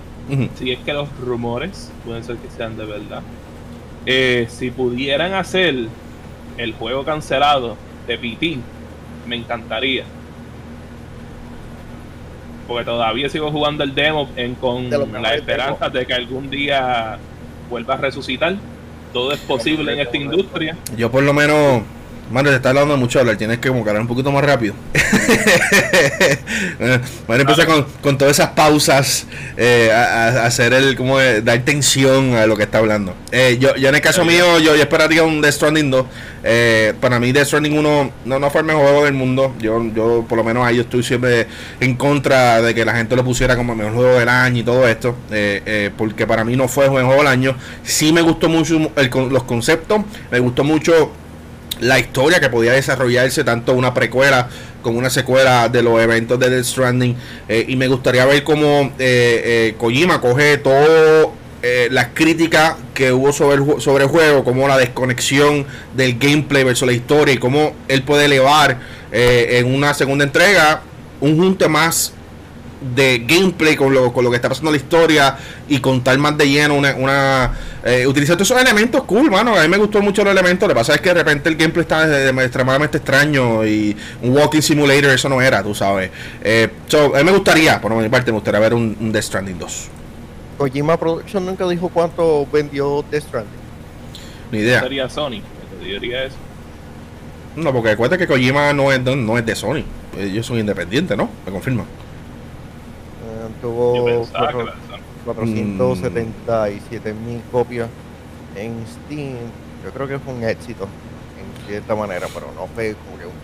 si 0.56 0.72
es 0.72 0.80
que 0.80 0.94
los 0.94 1.10
rumores 1.20 1.92
pueden 2.06 2.24
ser 2.24 2.38
que 2.38 2.50
sean 2.50 2.78
de 2.78 2.86
verdad, 2.86 3.22
eh, 4.06 4.48
si 4.50 4.72
pudieran 4.72 5.34
hacer 5.34 5.88
el 6.58 6.74
juego 6.74 7.04
cancelado 7.04 7.78
de 8.08 8.18
PT, 8.18 8.58
me 9.28 9.36
encantaría. 9.36 10.04
Porque 12.68 12.86
todavía 12.86 13.30
sigo 13.30 13.52
jugando 13.52 13.84
el 13.84 13.96
demo 13.96 14.30
en, 14.36 14.56
con 14.56 14.90
la 14.90 15.36
esperanza 15.36 15.90
de 15.90 16.06
que 16.06 16.14
algún 16.14 16.50
día 16.50 17.18
vuelva 17.70 17.94
a 17.94 17.98
resucitar. 17.98 18.56
Todo 19.14 19.32
es 19.32 19.40
posible 19.40 19.94
en 19.94 20.00
esta 20.00 20.18
industria. 20.18 20.76
Yo 20.98 21.10
por 21.10 21.24
lo 21.24 21.34
menos 21.34 21.84
Madre, 22.30 22.50
te 22.50 22.58
está 22.58 22.70
hablando 22.70 22.98
mucho 22.98 23.22
hablar, 23.22 23.38
tienes 23.38 23.60
que 23.60 23.70
como 23.70 23.82
un 23.84 24.08
poquito 24.08 24.34
más 24.34 24.44
rápido. 24.44 24.74
bueno, 27.28 27.42
empieza 27.42 27.66
con, 27.66 27.86
con, 28.02 28.18
todas 28.18 28.38
esas 28.38 28.50
pausas 28.50 29.28
eh, 29.56 29.90
a, 29.94 30.46
hacer 30.46 30.74
el, 30.74 30.98
como 30.98 31.20
dar 31.20 31.60
tensión 31.60 32.36
a 32.36 32.46
lo 32.46 32.58
que 32.58 32.64
está 32.64 32.80
hablando. 32.80 33.16
Eh, 33.32 33.58
yo, 33.62 33.78
yo 33.78 33.88
en 33.88 33.96
el 33.96 34.02
caso 34.02 34.26
mío, 34.26 34.60
yo, 34.60 34.76
yo 34.76 34.82
esperaría 34.82 35.24
un 35.24 35.40
Death 35.40 35.54
Stranding 35.54 35.90
2. 35.90 36.06
Eh, 36.44 36.94
para 37.00 37.18
mí 37.18 37.32
Death 37.32 37.48
Stranding 37.48 37.78
1 37.78 38.12
no, 38.26 38.40
no 38.40 38.50
fue 38.50 38.60
el 38.60 38.68
mejor 38.68 38.84
juego 38.84 39.06
del 39.06 39.14
mundo. 39.14 39.56
Yo, 39.60 39.82
yo 39.96 40.26
por 40.28 40.38
lo 40.38 40.44
menos 40.44 40.66
ahí 40.68 40.76
yo 40.76 40.82
estoy 40.82 41.04
siempre 41.04 41.48
en 41.80 41.96
contra 41.96 42.62
de 42.62 42.76
que 42.76 42.84
la 42.84 42.94
gente 42.94 43.16
lo 43.16 43.24
pusiera 43.24 43.56
como 43.56 43.72
el 43.72 43.78
mejor 43.78 43.94
juego 43.94 44.20
del 44.20 44.28
año 44.28 44.60
y 44.60 44.64
todo 44.64 44.86
esto. 44.86 45.16
porque 45.98 46.28
para 46.28 46.44
mí 46.44 46.58
no 46.58 46.68
fue 46.68 46.86
el 46.86 46.92
mejor 46.92 47.06
juego 47.06 47.22
del 47.24 47.32
año. 47.32 47.56
Sí 47.84 48.12
me 48.12 48.22
gustó 48.22 48.50
mucho 48.50 48.92
el, 48.98 49.10
los 49.30 49.44
conceptos, 49.44 50.02
me 50.30 50.40
gustó 50.40 50.66
mucho 50.66 51.14
la 51.82 52.00
historia 52.00 52.40
que 52.40 52.50
podía 52.50 52.74
desarrollarse 52.74 53.44
tanto 53.44 53.74
una 53.74 53.94
precuela 53.94 54.50
como 54.82 55.00
una 55.00 55.10
secuela 55.10 55.70
de 55.70 55.84
los 55.84 56.00
eventos 56.02 56.40
de 56.40 56.50
Death 56.50 56.66
Stranding. 56.66 57.16
Eh, 57.50 57.66
y 57.68 57.76
me 57.76 57.88
gustaría 57.88 58.26
ver 58.26 58.44
cómo 58.44 58.94
eh, 59.00 59.42
eh, 59.70 59.76
Kojima 59.78 60.22
coge 60.22 60.58
todo 60.58 61.34
las 61.90 62.08
críticas 62.14 62.76
que 62.94 63.12
hubo 63.12 63.34
sobre 63.34 63.58
el, 63.58 63.82
sobre 63.82 64.06
el 64.06 64.10
juego 64.10 64.46
como 64.46 64.70
la 64.70 64.78
desconexión 64.78 65.66
del 65.98 66.18
gameplay 66.18 66.64
versus 66.64 66.88
la 66.88 66.94
historia 66.94 67.34
y 67.34 67.40
cómo 67.40 67.74
él 67.90 68.04
puede 68.04 68.24
elevar 68.24 68.78
en 69.12 69.66
una 69.76 69.94
segunda 69.94 70.24
entrega 70.24 70.82
un 71.20 71.38
junte 71.38 71.68
más 71.68 72.14
de 72.80 73.24
gameplay 73.28 73.76
con 73.76 73.94
lo, 73.94 74.14
con 74.14 74.24
lo 74.24 74.30
que 74.30 74.36
está 74.36 74.50
pasando 74.50 74.70
en 74.70 74.74
la 74.74 74.82
historia 74.82 75.38
y 75.68 75.80
contar 75.80 76.18
más 76.18 76.38
de 76.38 76.48
lleno 76.48 76.76
una, 76.76 76.96
una 76.96 77.52
eh, 77.84 78.06
utilizar 78.06 78.36
todos 78.36 78.52
esos 78.52 78.62
elementos 78.62 79.04
cool 79.04 79.32
mano. 79.32 79.56
A 79.56 79.64
mí 79.64 79.68
me 79.68 79.78
gustó 79.78 80.02
mucho 80.02 80.24
los 80.24 80.32
elementos 80.32 80.68
lo 80.68 80.74
que 80.74 80.80
pasa 80.80 80.96
es 80.96 81.02
que 81.02 81.10
de 81.10 81.16
repente 81.16 81.50
el 81.50 81.56
gameplay 81.56 81.82
está 81.82 82.30
extremadamente 82.44 82.98
extraño 82.98 83.66
y 83.66 83.96
un 84.22 84.36
walking 84.38 84.62
simulator 84.62 85.12
eso 85.12 85.30
no 85.30 85.42
era 85.42 85.64
tú 85.64 85.74
sabes. 85.74 86.12
Eh, 86.44 86.70
a 86.94 87.18
mí 87.18 87.24
me 87.24 87.32
gustaría 87.32 87.82
por 87.82 87.94
mi 87.94 88.10
parte 88.10 88.32
me 88.32 88.36
gustaría 88.36 88.60
ver 88.60 88.74
un, 88.74 88.96
un 89.00 89.12
Death 89.12 89.24
Stranding 89.24 89.58
2 89.58 89.88
Kojima 90.58 90.98
Production 90.98 91.46
nunca 91.46 91.68
dijo 91.68 91.90
cuánto 91.90 92.48
vendió 92.52 93.06
Death 93.12 93.24
Stranding. 93.24 93.60
Ni 94.52 94.60
idea. 94.60 94.82
Sería 94.82 95.10
Sony 95.10 95.42
diría 95.84 96.26
eso. 96.26 96.36
No 97.56 97.74
porque 97.74 97.90
recuerda 97.90 98.18
que 98.18 98.28
Kojima 98.28 98.74
no 98.74 98.92
es, 98.92 99.02
no 99.02 99.38
es 99.38 99.46
de 99.46 99.56
Sony. 99.56 99.84
Ellos 100.18 100.46
son 100.46 100.58
independientes 100.58 101.16
¿no? 101.18 101.30
me 101.46 101.52
confirma 101.52 101.86
tuvo 103.62 104.26
477 105.26 107.14
mil 107.14 107.42
copias 107.52 107.90
en 108.56 108.86
Steam. 108.88 109.36
Yo 109.84 109.92
creo 109.92 110.08
que 110.08 110.20
fue 110.20 110.34
un 110.34 110.44
éxito 110.44 110.88
en 111.38 111.68
cierta 111.68 111.96
manera, 111.96 112.28
pero 112.34 112.48
no 112.56 112.68
fue 112.68 112.96
como 113.06 113.18
que 113.18 113.26
un 113.26 113.37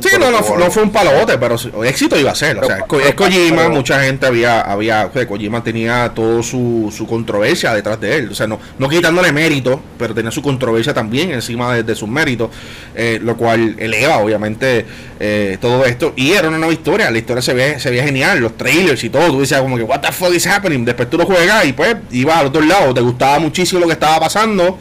sí, 0.00 0.08
no, 0.18 0.30
no, 0.30 0.70
fue 0.70 0.82
un 0.82 0.90
palote, 0.90 1.38
pero 1.38 1.56
éxito 1.84 2.18
iba 2.18 2.30
a 2.30 2.34
ser. 2.34 2.58
o 2.58 2.66
sea, 2.66 2.78
es 3.04 3.14
Kojima, 3.14 3.68
mucha 3.68 4.02
gente 4.02 4.26
había, 4.26 4.60
había, 4.60 5.06
o 5.06 5.26
Kojima 5.26 5.62
tenía 5.62 6.12
toda 6.14 6.42
su, 6.42 6.92
su 6.96 7.06
controversia 7.06 7.74
detrás 7.74 8.00
de 8.00 8.16
él. 8.16 8.28
O 8.30 8.34
sea, 8.34 8.46
no, 8.46 8.58
no 8.78 8.88
quitándole 8.88 9.32
mérito, 9.32 9.80
pero 9.98 10.14
tenía 10.14 10.30
su 10.30 10.42
controversia 10.42 10.94
también 10.94 11.30
encima 11.30 11.74
de, 11.74 11.94
sus 11.94 12.08
méritos, 12.08 12.50
eh, 12.94 13.18
lo 13.22 13.36
cual 13.36 13.74
eleva, 13.78 14.18
obviamente, 14.18 14.86
eh, 15.18 15.58
todo 15.60 15.84
esto. 15.84 16.12
Y 16.16 16.32
era 16.32 16.48
una 16.48 16.58
nueva 16.58 16.72
historia, 16.72 17.10
la 17.10 17.18
historia 17.18 17.42
se 17.42 17.54
ve, 17.54 17.80
se 17.80 17.90
ve 17.90 18.02
genial, 18.02 18.38
los 18.40 18.56
trailers 18.56 19.02
y 19.02 19.10
todo. 19.10 19.28
Tú 19.28 19.40
decías 19.40 19.60
como 19.60 19.76
que, 19.76 19.82
what 19.82 20.00
the 20.00 20.12
fuck 20.12 20.34
is 20.34 20.46
happening? 20.46 20.84
Después 20.84 21.10
tú 21.10 21.18
lo 21.18 21.26
juegas 21.26 21.64
y 21.66 21.72
pues 21.72 21.96
iba 22.10 22.38
al 22.38 22.46
otro 22.46 22.60
lado, 22.60 22.94
te 22.94 23.00
gustaba 23.00 23.38
muchísimo 23.38 23.80
lo 23.80 23.86
que 23.86 23.94
estaba 23.94 24.20
pasando 24.20 24.78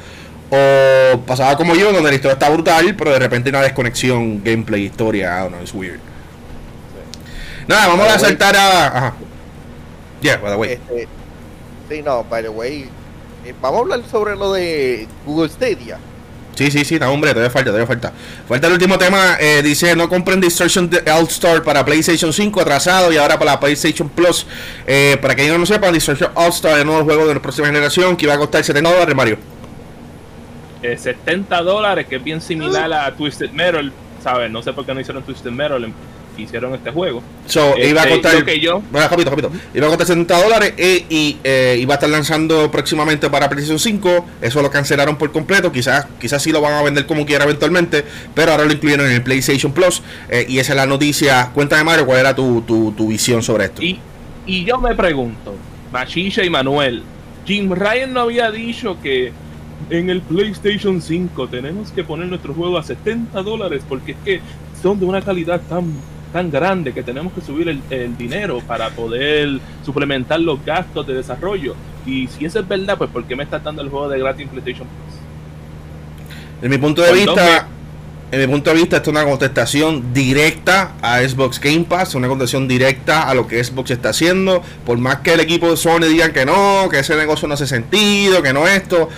o 0.50 1.20
pasaba 1.22 1.58
como 1.58 1.76
yo, 1.76 1.92
donde 1.92 2.10
la 2.10 2.16
historia 2.16 2.34
está 2.34 2.50
brutal, 2.50 2.96
pero 2.96 3.12
de 3.12 3.20
repente 3.20 3.50
una 3.50 3.62
desconexión, 3.62 4.44
gameplay, 4.44 4.86
historia, 4.86 5.38
I 5.38 5.40
don't 5.42 5.52
know, 5.52 5.62
it's 5.62 5.74
weird. 5.74 6.00
Nada, 7.68 7.88
vamos 7.88 8.08
a 8.08 8.20
saltar 8.20 8.56
a. 8.56 8.88
Ajá. 8.88 9.14
Yeah, 10.22 10.38
by 10.38 10.52
the 10.52 10.58
way. 10.58 10.72
Este, 10.72 11.08
sí, 11.90 12.02
no, 12.02 12.24
by 12.24 12.44
the 12.44 12.50
way. 12.50 12.90
Eh, 13.46 13.54
vamos 13.62 13.80
a 13.80 13.82
hablar 13.82 14.02
sobre 14.10 14.36
lo 14.36 14.54
de 14.54 15.08
Google 15.26 15.50
Stadia. 15.50 15.98
Sí, 16.56 16.72
sí, 16.72 16.86
sí, 16.86 16.98
no, 16.98 17.12
hombre, 17.12 17.32
todavía 17.32 17.52
falta, 17.52 17.70
todavía 17.70 17.88
falta. 17.88 18.14
Falta 18.48 18.68
el 18.68 18.74
último 18.74 18.98
tema, 18.98 19.36
eh, 19.40 19.62
dice, 19.62 19.94
no 19.94 20.08
compren 20.08 20.40
Distortion 20.40 20.90
All 21.14 21.28
Star 21.28 21.62
para 21.64 21.84
PlayStation 21.84 22.32
5 22.32 22.62
atrasado 22.62 23.12
y 23.12 23.18
ahora 23.18 23.38
para 23.38 23.52
la 23.52 23.60
PlayStation 23.60 24.08
Plus. 24.08 24.48
Eh, 24.88 25.18
para 25.22 25.36
que 25.36 25.44
ellos 25.44 25.60
no 25.60 25.66
sepan, 25.66 25.94
Distortion 25.94 26.32
All 26.34 26.50
Star 26.50 26.74
es 26.74 26.80
el 26.80 26.86
nuevo 26.86 27.04
juego 27.04 27.28
de 27.28 27.34
la 27.34 27.42
próxima 27.42 27.68
generación 27.68 28.16
que 28.16 28.26
iba 28.26 28.36
a 28.36 28.38
costar 28.38 28.64
70 28.64 28.90
dólares, 28.90 29.16
Mario. 29.16 29.38
70 30.98 31.62
dólares, 31.62 32.08
que 32.08 32.18
es 32.18 32.24
bien 32.24 32.42
similar 32.42 32.92
a 32.94 33.16
Twisted 33.16 33.52
Metal, 33.52 33.92
¿sabes? 34.24 34.52
No 34.52 34.62
sé 34.62 34.74
por 34.74 34.86
qué 34.86 34.94
no 34.94 35.00
hicieron 35.00 35.24
Twisted 35.24 35.52
Metal, 35.52 35.92
hicieron 36.38 36.74
este 36.74 36.92
juego. 36.92 37.22
So, 37.48 37.78
iba 37.78 38.02
a 38.02 38.04
este, 38.06 38.22
costar. 38.22 38.46
Que 38.46 38.60
yo, 38.60 38.82
bueno, 38.92 39.08
rapidito, 39.08 39.30
rapidito. 39.30 39.52
Iba 39.74 39.88
a 39.88 39.90
costar 39.90 40.08
70 40.08 40.44
dólares 40.44 40.74
eh, 40.78 41.06
y 41.10 41.38
eh, 41.44 41.78
iba 41.80 41.94
a 41.94 41.96
estar 41.96 42.10
lanzando 42.10 42.70
próximamente 42.72 43.30
para 43.30 43.50
PlayStation 43.50 43.80
5. 43.80 44.26
Eso 44.42 44.62
lo 44.62 44.70
cancelaron 44.70 45.18
por 45.18 45.32
completo. 45.32 45.72
Quizás 45.72 46.08
quizás 46.20 46.42
sí 46.42 46.52
lo 46.52 46.62
van 46.62 46.74
a 46.74 46.82
vender 46.82 47.06
como 47.06 47.26
quiera 47.26 47.44
eventualmente, 47.46 48.04
pero 48.34 48.52
ahora 48.52 48.66
lo 48.66 48.74
incluyeron 48.74 49.06
en 49.08 49.14
el 49.14 49.24
PlayStation 49.24 49.72
Plus. 49.72 50.02
Eh, 50.30 50.46
y 50.48 50.60
esa 50.60 50.74
es 50.74 50.78
la 50.78 50.86
noticia. 50.86 51.52
Cuéntame, 51.54 51.84
Mario, 51.84 52.06
cuál 52.06 52.20
era 52.20 52.36
tu, 52.36 52.62
tu, 52.62 52.92
tu 52.92 53.08
visión 53.08 53.42
sobre 53.42 53.66
esto. 53.66 53.82
Y, 53.82 54.00
y 54.46 54.66
yo 54.66 54.78
me 54.80 54.96
pregunto, 54.96 55.56
Machicha 55.92 56.44
y 56.44 56.50
Manuel, 56.50 57.04
Jim 57.46 57.72
Ryan 57.72 58.14
no 58.14 58.22
había 58.22 58.52
dicho 58.52 58.98
que 59.02 59.32
en 59.90 60.10
el 60.10 60.22
PlayStation 60.22 61.02
5 61.02 61.48
tenemos 61.48 61.92
que 61.92 62.04
poner 62.04 62.28
nuestro 62.28 62.54
juego 62.54 62.78
a 62.78 62.84
70 62.84 63.42
dólares 63.44 63.84
porque 63.88 64.14
es 64.14 64.18
que 64.24 64.42
son 64.82 65.00
de 65.00 65.06
una 65.06 65.22
calidad 65.22 65.62
tan, 65.70 65.94
tan 66.34 66.50
grande 66.50 66.94
que 66.94 67.04
tenemos 67.04 67.34
que 67.34 67.42
subir 67.42 67.82
el, 67.90 68.18
dinero 68.18 68.62
para 68.68 68.90
poder 68.90 69.60
suplementar 69.86 70.40
los 70.40 70.64
gastos 70.66 71.06
de 71.08 71.16
desarrollo. 71.16 71.76
Y 72.06 72.28
si 72.28 72.46
eso 72.46 72.60
es 72.60 72.68
verdad, 72.68 72.98
pues 72.98 73.10
¿por 73.10 73.26
qué 73.26 73.36
me 73.36 73.44
está 73.44 73.60
dando 73.60 73.82
el 73.82 73.90
juego 73.90 74.10
de 74.10 74.20
gratis 74.20 74.44
en 74.44 74.50
PlayStation 74.50 74.88
Plus? 74.88 75.20
En 76.62 76.70
mi 76.70 76.78
punto 76.78 77.02
de 77.02 77.14
vista, 77.14 77.68
en 78.32 78.40
mi 78.40 78.48
punto 78.48 78.72
de 78.72 78.78
vista, 78.78 78.98
esto 78.98 79.12
es 79.12 79.16
una 79.16 79.26
contestación 79.26 80.14
directa 80.14 80.94
a 81.02 81.20
Xbox 81.20 81.60
Game 81.60 81.84
Pass, 81.84 82.16
una 82.16 82.28
contestación 82.28 82.68
directa 82.68 83.30
a 83.30 83.34
lo 83.36 83.48
que 83.48 83.64
Xbox 83.64 83.92
está 83.92 84.10
haciendo. 84.10 84.64
Por 84.86 84.98
más 84.98 85.18
que 85.18 85.34
el 85.34 85.42
equipo 85.42 85.70
de 85.70 85.78
Sony 85.78 86.08
digan 86.10 86.32
que 86.32 86.46
no, 86.46 86.88
que 86.90 87.00
ese 87.00 87.16
negocio 87.16 87.48
no 87.48 87.54
hace 87.54 87.68
sentido, 87.68 88.42
que 88.42 88.54
no 88.54 88.68
esto 88.68 89.10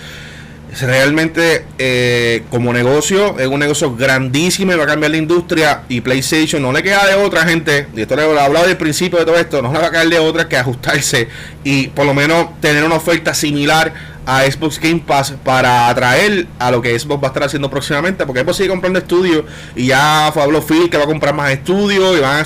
realmente 0.80 1.64
eh, 1.78 2.42
como 2.50 2.72
negocio 2.72 3.38
es 3.38 3.46
un 3.46 3.60
negocio 3.60 3.94
grandísimo 3.96 4.72
y 4.72 4.76
va 4.76 4.84
a 4.84 4.86
cambiar 4.86 5.10
la 5.10 5.16
industria 5.16 5.82
y 5.88 6.00
PlayStation 6.00 6.62
no 6.62 6.72
le 6.72 6.82
queda 6.82 7.06
de 7.06 7.14
otra 7.14 7.44
gente, 7.44 7.86
y 7.96 8.02
esto 8.02 8.16
lo 8.16 8.22
he 8.22 8.40
hablado 8.40 8.66
del 8.66 8.76
principio 8.76 9.18
de 9.18 9.24
todo 9.24 9.36
esto, 9.36 9.62
no 9.62 9.72
le 9.72 9.78
va 9.78 9.86
a 9.86 9.90
quedar 9.90 10.08
de 10.08 10.18
otra 10.18 10.48
que 10.48 10.56
ajustarse 10.56 11.28
y 11.64 11.88
por 11.88 12.06
lo 12.06 12.14
menos 12.14 12.60
tener 12.60 12.84
una 12.84 12.96
oferta 12.96 13.34
similar 13.34 14.17
a 14.28 14.42
Xbox 14.42 14.78
Game 14.78 15.00
Pass 15.06 15.32
para 15.42 15.88
atraer 15.88 16.46
a 16.58 16.70
lo 16.70 16.82
que 16.82 16.96
Xbox 16.98 17.22
va 17.22 17.28
a 17.28 17.30
estar 17.30 17.44
haciendo 17.44 17.70
próximamente, 17.70 18.26
porque 18.26 18.42
Xbox 18.42 18.58
sigue 18.58 18.68
comprando 18.68 18.98
estudios 18.98 19.44
y 19.74 19.86
ya 19.86 20.30
Pablo 20.34 20.60
Phil 20.60 20.90
que 20.90 20.98
va 20.98 21.04
a 21.04 21.06
comprar 21.06 21.34
más 21.34 21.50
estudios 21.50 22.14
y 22.18 22.20
van 22.20 22.44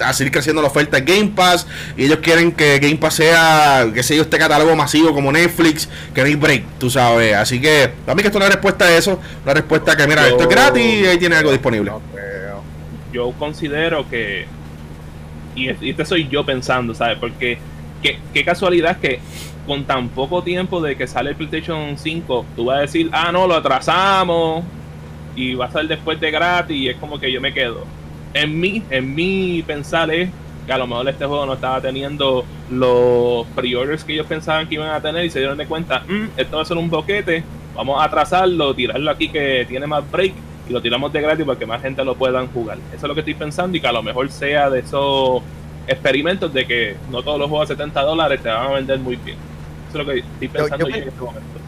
a, 0.00 0.12
seguir 0.12 0.30
creciendo 0.30 0.60
la 0.60 0.68
oferta 0.68 1.00
de 1.00 1.10
Game 1.10 1.32
Pass 1.34 1.66
y 1.96 2.04
ellos 2.04 2.18
quieren 2.18 2.52
que 2.52 2.78
Game 2.78 2.96
Pass 2.96 3.14
sea, 3.14 3.86
que 3.94 4.02
sea 4.02 4.20
este 4.20 4.36
catálogo 4.36 4.76
masivo 4.76 5.14
como 5.14 5.32
Netflix, 5.32 5.88
que 6.14 6.20
no 6.20 6.26
hay 6.26 6.34
break, 6.34 6.64
tú 6.78 6.90
sabes. 6.90 7.34
Así 7.34 7.58
que 7.58 7.90
para 8.04 8.14
mí 8.14 8.20
que 8.20 8.28
esto 8.28 8.38
es 8.38 8.44
una 8.44 8.52
respuesta 8.52 8.84
a 8.84 8.94
eso, 8.94 9.18
una 9.44 9.54
respuesta 9.54 9.96
que 9.96 10.06
mira, 10.06 10.28
esto 10.28 10.42
es 10.42 10.48
gratis 10.50 10.84
y 10.84 11.06
ahí 11.06 11.16
tiene 11.16 11.36
algo 11.36 11.52
disponible. 11.52 11.90
Yo 13.14 13.32
considero 13.38 14.06
que, 14.10 14.44
y 15.56 15.70
este 15.70 16.04
soy 16.04 16.28
yo 16.28 16.44
pensando, 16.44 16.94
¿sabes? 16.94 17.16
Porque 17.18 17.56
qué, 18.02 18.18
qué 18.34 18.44
casualidad 18.44 18.98
que 18.98 19.20
con 19.66 19.84
tan 19.84 20.08
poco 20.08 20.42
tiempo 20.42 20.80
de 20.80 20.96
que 20.96 21.06
sale 21.06 21.30
el 21.30 21.36
PlayStation 21.36 21.96
5, 21.96 22.46
tú 22.56 22.66
vas 22.66 22.78
a 22.78 22.80
decir, 22.82 23.08
ah, 23.12 23.32
no, 23.32 23.46
lo 23.46 23.54
atrasamos 23.54 24.64
y 25.36 25.54
va 25.54 25.66
a 25.66 25.70
salir 25.70 25.88
después 25.88 26.20
de 26.20 26.30
gratis 26.30 26.76
y 26.76 26.88
es 26.88 26.96
como 26.96 27.18
que 27.18 27.32
yo 27.32 27.40
me 27.40 27.52
quedo. 27.52 27.84
En 28.34 28.58
mí, 28.58 28.82
en 28.90 29.14
mi 29.14 29.62
pensar 29.62 30.10
es 30.10 30.28
que 30.66 30.72
a 30.72 30.78
lo 30.78 30.86
mejor 30.86 31.08
este 31.08 31.26
juego 31.26 31.46
no 31.46 31.54
estaba 31.54 31.80
teniendo 31.80 32.44
los 32.70 33.46
pre-orders 33.54 34.04
que 34.04 34.14
ellos 34.14 34.26
pensaban 34.26 34.68
que 34.68 34.74
iban 34.74 34.90
a 34.90 35.00
tener 35.00 35.24
y 35.24 35.30
se 35.30 35.38
dieron 35.38 35.58
de 35.58 35.66
cuenta, 35.66 36.00
mm, 36.00 36.28
esto 36.36 36.56
va 36.56 36.62
a 36.62 36.66
ser 36.66 36.76
un 36.76 36.90
boquete, 36.90 37.44
vamos 37.74 38.00
a 38.00 38.04
atrasarlo, 38.04 38.74
tirarlo 38.74 39.10
aquí 39.10 39.28
que 39.28 39.66
tiene 39.68 39.86
más 39.86 40.08
break 40.10 40.32
y 40.68 40.72
lo 40.72 40.80
tiramos 40.80 41.12
de 41.12 41.20
gratis 41.20 41.44
para 41.44 41.58
que 41.58 41.66
más 41.66 41.82
gente 41.82 42.04
lo 42.04 42.14
puedan 42.14 42.48
jugar. 42.48 42.78
Eso 42.88 42.96
es 42.96 43.08
lo 43.08 43.14
que 43.14 43.20
estoy 43.20 43.34
pensando 43.34 43.76
y 43.76 43.80
que 43.80 43.86
a 43.86 43.92
lo 43.92 44.02
mejor 44.02 44.30
sea 44.30 44.70
de 44.70 44.80
esos 44.80 45.42
experimentos 45.86 46.52
de 46.52 46.66
que 46.66 46.96
no 47.10 47.22
todos 47.22 47.38
los 47.38 47.48
juegos 47.48 47.70
a 47.70 47.74
70 47.74 48.02
dólares 48.02 48.42
te 48.42 48.48
van 48.48 48.66
a 48.66 48.74
vender 48.74 48.98
muy 48.98 49.16
bien 49.16 49.36
lo 49.94 50.06
que 50.06 50.18
estoy 50.18 50.48
pensando 50.48 50.88
en 50.88 50.94
este 50.94 51.20
momento. 51.20 51.64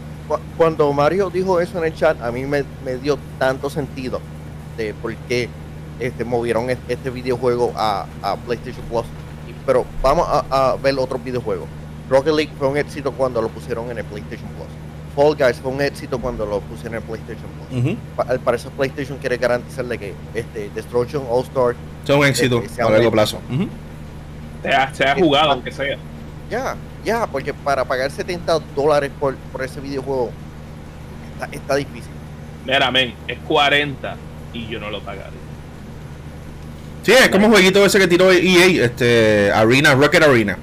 Cuando 0.57 0.91
Mario 0.91 1.29
dijo 1.29 1.59
eso 1.61 1.77
en 1.77 1.85
el 1.85 1.93
chat, 1.95 2.21
a 2.21 2.31
mí 2.31 2.45
me, 2.45 2.63
dio 3.01 3.17
tanto 3.39 3.69
sentido 3.69 4.19
de 4.75 4.93
por 4.93 5.15
qué 5.15 5.49
este, 5.99 6.25
movieron 6.25 6.69
este 6.69 7.09
videojuego 7.09 7.71
a, 7.75 8.05
PlayStation 8.45 8.85
Plus. 8.87 9.05
Pero 9.65 9.85
vamos 10.01 10.27
a, 10.29 10.75
ver 10.81 10.97
otro 10.99 11.17
videojuego. 11.17 11.67
Rocket 12.09 12.33
League 12.33 12.51
fue 12.57 12.67
un 12.67 12.77
éxito 12.77 13.11
cuando 13.11 13.41
lo 13.41 13.49
pusieron 13.49 13.89
en 13.91 13.97
el 13.97 14.05
PlayStation 14.05 14.49
Plus. 14.49 14.67
Fall 15.15 15.35
Guys 15.35 15.59
fue 15.59 15.71
un 15.71 15.81
éxito 15.81 16.19
cuando 16.19 16.45
lo 16.45 16.59
pusieron 16.61 16.95
en 16.95 17.01
el 17.01 17.07
PlayStation 17.07 17.49
Plus. 17.69 18.29
Al 18.29 18.39
parecer 18.39 18.71
PlayStation 18.71 19.17
quiere 19.17 19.37
garantizarle 19.37 19.97
que 19.97 20.13
este 20.33 20.69
Destruction 20.75 21.23
All 21.29 21.43
Star 21.43 21.75
sea 22.05 22.15
un 22.15 22.25
éxito 22.25 22.61
este, 22.61 22.81
a 22.81 22.89
largo 22.89 23.11
plazo. 23.11 23.39
se, 24.61 24.69
ha, 24.69 24.93
se 24.93 25.03
ha 25.05 25.15
jugado, 25.15 25.51
aunque 25.51 25.71
sea. 25.71 25.97
Ya, 26.49 26.75
ya, 27.07 27.25
porque 27.25 27.53
para 27.53 27.85
pagar 27.85 28.11
70 28.11 28.59
dólares 28.75 29.11
por, 29.17 29.35
por 29.35 29.63
ese 29.63 29.79
videojuego 29.79 30.29
está, 31.33 31.55
está 31.55 31.75
difícil. 31.75 32.11
Mira, 32.65 32.91
men, 32.91 33.13
es 33.27 33.37
40 33.47 34.15
y 34.53 34.67
yo 34.67 34.79
no 34.79 34.91
lo 34.91 34.99
pagaré. 34.99 35.37
Sí, 37.03 37.13
es 37.13 37.29
como 37.29 37.45
un 37.47 37.53
jueguito 37.53 37.85
ese 37.85 37.97
que 37.97 38.07
tiró 38.07 38.29
EA, 38.33 38.85
este, 38.85 39.49
Arena, 39.53 39.95
Rocket 39.95 40.21
Arena 40.21 40.57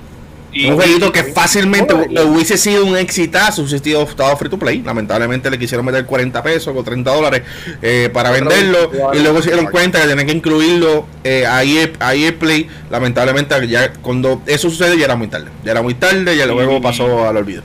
un 0.68 0.76
jueguito 0.76 1.10
que 1.10 1.24
fácilmente 1.24 1.94
hubiese 1.94 2.56
sido 2.56 2.84
un 2.84 2.96
exitazo 2.96 3.62
hubiese 3.62 3.76
estado 3.76 4.36
free 4.36 4.48
to 4.48 4.58
play. 4.58 4.82
Lamentablemente 4.82 5.50
le 5.50 5.58
quisieron 5.58 5.84
meter 5.84 6.06
40 6.06 6.42
pesos 6.42 6.74
o 6.76 6.82
30 6.82 7.12
dólares 7.12 7.42
eh, 7.82 8.08
para 8.12 8.30
venderlo. 8.30 8.90
Y 9.12 9.20
luego 9.20 9.42
se 9.42 9.50
dieron 9.50 9.70
cuenta 9.70 10.00
que 10.00 10.08
tenían 10.08 10.26
que 10.26 10.32
incluirlo 10.32 11.06
eh, 11.24 11.46
ahí, 11.46 11.92
ahí 12.00 12.30
Play. 12.32 12.68
Lamentablemente, 12.90 13.66
ya 13.68 13.92
cuando 13.94 14.42
eso 14.46 14.70
sucede, 14.70 14.98
ya 14.98 15.06
era 15.06 15.16
muy 15.16 15.28
tarde. 15.28 15.50
Ya 15.64 15.72
era 15.72 15.82
muy 15.82 15.94
tarde 15.94 16.34
y 16.34 16.46
luego 16.46 16.80
pasó 16.80 17.26
al 17.28 17.36
olvido. 17.36 17.62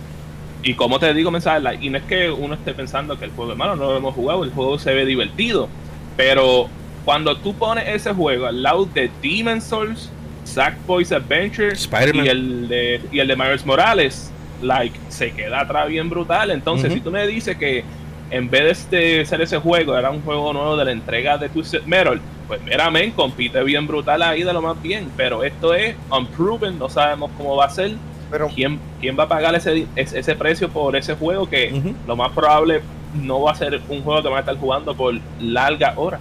Y 0.62 0.73
como 0.73 0.99
te 0.99 1.13
digo, 1.13 1.32
mensaje, 1.32 1.62
y 1.80 1.89
no 1.89 1.97
es 1.97 2.04
que 2.04 2.30
uno 2.30 2.56
esté 2.56 2.73
pensando 2.73 3.17
que 3.17 3.25
el 3.25 3.32
juego 3.32 3.54
es 3.54 3.58
malo, 3.58 3.78
no 3.78 3.91
lo 3.91 3.97
hemos 3.97 4.13
jugado, 4.13 4.43
el 4.43 4.52
juego 4.52 4.78
se 4.78 4.93
ve 4.93 5.06
divertido. 5.06 5.69
Pero 6.17 6.67
cuando 7.06 7.38
tú 7.38 7.54
pones 7.54 7.88
ese 7.88 8.13
juego 8.13 8.45
al 8.45 8.62
lado 8.62 8.86
de 8.86 9.10
Demon 9.21 9.62
Souls 9.62 10.10
Sackboy's 10.54 11.12
Adventure 11.12 11.76
y 12.24 12.28
el 12.28 12.68
de 12.68 13.02
y 13.12 13.20
el 13.20 13.28
de 13.28 13.36
Miles 13.36 13.66
Morales, 13.66 14.32
like, 14.62 14.98
se 15.10 15.32
queda 15.32 15.62
atrás 15.62 15.88
bien 15.88 16.10
brutal. 16.10 16.52
Entonces, 16.52 16.92
si 16.94 17.00
tú 17.00 17.12
me 17.12 17.26
dices 17.28 17.58
que 17.58 17.84
en 18.32 18.50
vez 18.50 18.90
de 18.90 19.26
ser 19.26 19.42
ese 19.42 19.58
juego, 19.58 19.98
era 19.98 20.12
un 20.12 20.22
juego 20.22 20.54
nuevo 20.54 20.78
de 20.78 20.86
la 20.86 20.92
entrega 20.92 21.38
de 21.38 21.50
Twisted 21.50 21.84
Metal, 21.84 22.20
pues 22.48 22.62
meramente 22.64 23.16
compite 23.16 23.64
bien 23.64 23.88
brutal 23.88 24.22
ahí 24.22 24.44
de 24.44 24.54
lo 24.54 24.62
más 24.62 24.82
bien. 24.82 25.10
Pero 25.18 25.44
esto 25.44 25.74
es 25.74 25.96
unproven, 26.12 26.78
no 26.78 26.90
sabemos 26.90 27.32
cómo 27.38 27.56
va 27.56 27.66
a 27.66 27.70
ser. 27.70 27.94
Pero, 28.32 28.48
¿Quién, 28.50 28.80
¿Quién 29.02 29.18
va 29.18 29.24
a 29.24 29.28
pagar 29.28 29.56
ese, 29.56 29.88
ese 29.96 30.36
precio 30.36 30.70
por 30.70 30.96
ese 30.96 31.16
juego 31.16 31.50
que 31.50 31.94
lo 32.08 32.16
más 32.16 32.32
probable 32.32 32.82
no 33.16 33.42
va 33.42 33.52
a 33.54 33.56
ser 33.56 33.82
un 33.90 34.04
juego 34.04 34.22
que 34.22 34.30
va 34.30 34.38
a 34.38 34.40
estar 34.42 34.56
jugando 34.58 34.96
por 34.96 35.16
larga 35.40 35.94
hora? 35.96 36.20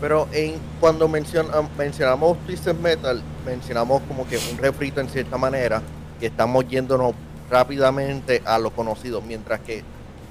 Pero 0.00 0.28
en 0.32 0.54
cuando 0.80 1.08
mencionamos 1.08 2.38
Twisted 2.46 2.74
Metal, 2.74 3.22
mencionamos 3.46 4.02
como 4.06 4.26
que 4.28 4.38
un 4.52 4.58
refrito 4.58 5.00
en 5.00 5.08
cierta 5.08 5.38
manera, 5.38 5.82
que 6.20 6.26
estamos 6.26 6.68
yéndonos 6.68 7.14
rápidamente 7.50 8.42
a 8.44 8.58
lo 8.58 8.70
conocido, 8.70 9.22
mientras 9.22 9.60
que 9.60 9.82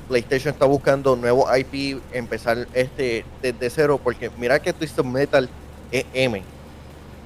PlayStation 0.07 0.53
está 0.53 0.65
buscando 0.65 1.15
nuevo 1.15 1.47
IP, 1.55 1.99
empezar 2.13 2.67
este 2.73 3.25
desde 3.41 3.69
cero, 3.69 3.99
porque 4.03 4.29
mira 4.37 4.59
que 4.59 4.71
Twisted 4.73 5.03
Metal 5.03 5.49
es 5.91 6.05
M. 6.13 6.43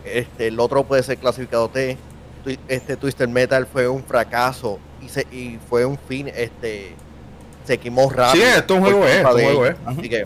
Este, 0.05 0.47
el 0.47 0.59
otro 0.59 0.83
puede 0.85 1.03
ser 1.03 1.17
clasificado 1.17 1.69
T. 1.69 1.97
Este 2.69 2.95
Twisted 2.95 3.27
Metal 3.27 3.65
fue 3.65 3.87
un 3.87 4.03
fracaso 4.03 4.79
y, 5.01 5.09
se, 5.09 5.21
y 5.31 5.59
fue 5.69 5.85
un 5.85 5.97
fin, 5.97 6.29
este, 6.33 6.93
se 7.65 7.77
quemó 7.77 8.09
rápido. 8.09 8.45
Sí, 8.45 8.51
esto 8.55 8.73
es 8.75 8.79
un 8.79 8.85
juego, 8.85 9.05
es, 9.05 9.25
un 9.25 9.31
juego 9.31 9.65
es. 9.65 9.75
Así 9.85 10.09
que 10.09 10.25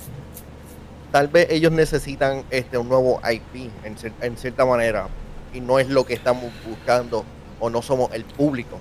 tal 1.13 1.27
vez 1.27 1.45
ellos 1.51 1.71
necesitan 1.71 2.43
este 2.49 2.75
un 2.75 2.89
nuevo 2.89 3.21
IP 3.31 3.69
en, 3.83 3.95
en 4.19 4.35
cierta 4.35 4.65
manera 4.65 5.09
y 5.53 5.61
no 5.61 5.77
es 5.77 5.87
lo 5.87 6.05
que 6.05 6.15
estamos 6.15 6.51
buscando 6.67 7.23
o 7.59 7.69
no 7.69 7.83
somos 7.83 8.11
el 8.13 8.25
público. 8.25 8.79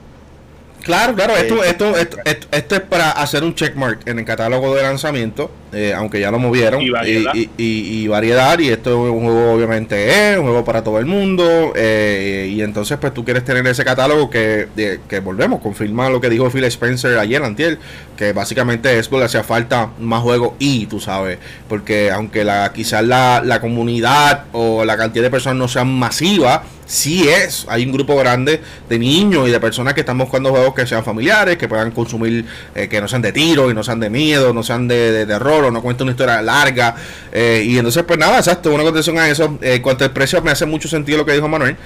Claro, 0.81 1.15
claro, 1.15 1.37
esto, 1.37 1.63
esto, 1.63 1.95
esto, 1.95 2.49
esto, 2.51 2.75
es 2.75 2.81
para 2.81 3.11
hacer 3.11 3.45
un 3.45 3.55
checkmark 3.55 4.09
en 4.09 4.19
el 4.19 4.25
catálogo 4.25 4.75
de 4.75 4.83
lanzamiento, 4.83 5.51
eh, 5.73 5.95
aunque 5.97 6.21
ya 6.21 6.31
lo 6.31 6.39
movieron. 6.39 6.83
Y 6.83 6.91
variedad. 6.91 7.33
Y, 7.35 8.07
variedad, 8.09 8.59
y 8.59 8.69
esto 8.69 9.07
es 9.07 9.13
un 9.13 9.23
juego 9.23 9.53
obviamente 9.53 10.33
es 10.33 10.39
un 10.39 10.45
juego 10.45 10.65
para 10.65 10.85
todo 10.85 10.99
el 10.99 11.07
mundo, 11.07 11.73
eh, 11.75 12.51
y 12.53 12.63
entonces 12.63 12.99
pues 12.99 13.15
tú 13.15 13.25
quieres 13.25 13.45
tener 13.45 13.67
ese 13.67 13.85
catálogo 13.85 14.29
que, 14.29 14.69
que 15.09 15.21
volvemos, 15.21 15.61
confirma 15.61 16.11
lo 16.11 16.21
que 16.21 16.29
dijo 16.29 16.51
Phil 16.51 16.65
Spencer 16.65 17.19
ayer, 17.19 17.43
Antiel, 17.43 17.79
que 18.17 18.33
básicamente 18.33 18.99
es 18.99 19.09
porque 19.09 19.27
hacía 19.27 19.43
falta 19.43 19.91
más 19.99 20.23
juegos 20.23 20.53
y, 20.59 20.87
tú 20.87 21.01
sabes, 21.01 21.39
porque 21.69 22.11
aunque 22.11 22.45
la 22.45 22.73
quizás 22.73 23.05
la, 23.05 23.43
la 23.45 23.61
comunidad 23.61 24.45
o 24.53 24.85
la 24.85 24.97
cantidad 24.97 25.25
de 25.25 25.31
personas 25.31 25.59
no 25.59 25.69
sean 25.69 25.93
masiva, 25.93 26.63
sí 26.93 27.27
es, 27.29 27.67
hay 27.69 27.85
un 27.87 27.93
grupo 27.93 28.17
grande 28.17 28.61
de 28.89 28.99
niños 28.99 29.49
y 29.49 29.51
de 29.51 29.61
personas 29.61 29.95
que 29.95 30.01
están 30.01 30.19
buscando 30.19 30.51
juegos 30.51 30.75
que 30.75 30.87
sean 30.87 31.03
familiares, 31.03 31.57
que 31.57 31.69
puedan 31.69 31.91
consumir, 31.91 32.45
eh, 32.75 32.89
que 32.89 33.01
no 33.01 33.09
sean 33.09 33.23
de 33.23 33.33
tiro 33.33 33.71
y 33.71 33.75
no 33.75 33.83
sean 33.83 33.99
de 33.99 34.11
miedo, 34.11 34.53
no 34.53 34.63
sean 34.63 34.89
de, 34.89 35.25
terror 35.27 35.62
no 35.71 35.83
cuenten 35.83 36.05
una 36.05 36.13
historia 36.13 36.43
larga. 36.43 36.95
Eh, 37.33 37.65
y 37.67 37.77
entonces, 37.77 38.03
pues 38.05 38.19
nada, 38.19 38.39
exacto, 38.39 38.71
una 38.73 38.83
condición 38.83 39.19
a 39.19 39.29
eso. 39.29 39.59
Eh, 39.61 39.81
cuanto 39.83 40.05
al 40.05 40.13
precio, 40.13 40.41
me 40.43 40.51
hace 40.51 40.67
mucho 40.67 40.89
sentido 40.89 41.19
lo 41.19 41.27
que 41.27 41.33
dijo 41.33 41.49
Manuel. 41.49 41.77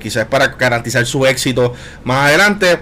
quizás 0.00 0.26
para 0.26 0.48
garantizar 0.48 1.04
su 1.06 1.26
éxito 1.26 1.74
más 2.04 2.28
adelante. 2.28 2.78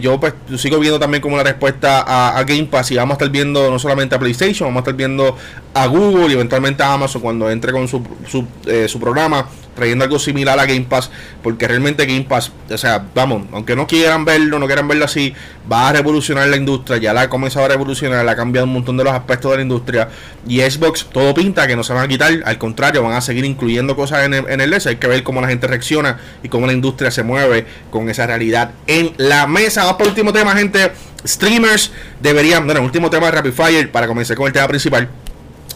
yo 0.00 0.20
pues 0.20 0.34
sigo 0.56 0.78
viendo 0.78 0.98
también 0.98 1.20
como 1.20 1.34
una 1.34 1.44
respuesta 1.44 2.04
a, 2.06 2.42
Game 2.44 2.64
Pass 2.64 2.90
y 2.90 2.96
vamos 2.96 3.12
a 3.12 3.16
estar 3.16 3.30
viendo 3.30 3.70
no 3.70 3.78
solamente 3.78 4.14
a 4.14 4.18
PlayStation, 4.18 4.68
vamos 4.68 4.80
a 4.80 4.82
estar 4.82 4.94
viendo 4.94 5.36
a 5.74 5.86
Google 5.86 6.28
y 6.28 6.32
eventualmente 6.34 6.82
a 6.82 6.92
Amazon 6.92 7.22
cuando 7.22 7.50
entre 7.50 7.72
con 7.72 7.88
su, 7.88 8.02
su, 8.26 8.46
su 8.86 9.00
programa 9.00 9.46
trayendo 9.74 10.04
algo 10.04 10.18
similar 10.18 10.58
a 10.58 10.66
Game 10.66 10.86
Pass, 10.88 11.10
porque 11.42 11.68
realmente 11.68 12.04
Game 12.06 12.24
Pass, 12.24 12.52
o 12.70 12.78
sea, 12.78 13.04
vamos, 13.14 13.46
aunque 13.52 13.76
no 13.76 13.86
quieran 13.86 14.24
verlo, 14.24 14.58
no 14.58 14.66
quieran 14.66 14.88
verlo 14.88 15.04
así, 15.04 15.34
va 15.70 15.88
a 15.88 15.92
revolucionar 15.92 16.48
la 16.48 16.56
industria, 16.56 16.98
ya 16.98 17.12
la 17.12 17.22
ha 17.22 17.28
comenzado 17.28 17.64
a 17.64 17.68
revolucionar, 17.68 18.24
la 18.24 18.32
ha 18.32 18.36
cambiado 18.36 18.66
un 18.66 18.72
montón 18.72 18.96
de 18.96 19.04
los 19.04 19.12
aspectos 19.12 19.50
de 19.50 19.58
la 19.58 19.62
industria, 19.62 20.08
y 20.46 20.60
Xbox 20.60 21.06
todo 21.12 21.32
pinta 21.34 21.66
que 21.66 21.76
no 21.76 21.84
se 21.84 21.92
van 21.92 22.04
a 22.04 22.08
quitar, 22.08 22.32
al 22.44 22.58
contrario, 22.58 23.02
van 23.02 23.12
a 23.12 23.20
seguir 23.20 23.44
incluyendo 23.44 23.96
cosas 23.96 24.24
en 24.24 24.34
el, 24.34 24.48
en 24.48 24.60
el 24.60 24.72
hay 24.72 24.96
que 24.96 25.06
ver 25.06 25.22
cómo 25.22 25.40
la 25.40 25.48
gente 25.48 25.66
reacciona 25.66 26.18
y 26.42 26.48
cómo 26.48 26.66
la 26.66 26.72
industria 26.72 27.10
se 27.10 27.22
mueve 27.22 27.66
con 27.90 28.08
esa 28.08 28.26
realidad 28.26 28.70
en 28.86 29.12
la 29.18 29.46
mesa. 29.46 29.82
Vamos 29.82 29.98
por 29.98 30.08
último 30.08 30.32
tema, 30.32 30.56
gente, 30.56 30.92
streamers 31.26 31.92
deberían, 32.20 32.64
bueno, 32.64 32.82
último 32.82 33.10
tema 33.10 33.26
de 33.26 33.32
Rapid 33.32 33.52
Fire, 33.52 33.92
para 33.92 34.06
comenzar 34.06 34.36
con 34.36 34.46
el 34.46 34.52
tema 34.52 34.66
principal. 34.68 35.08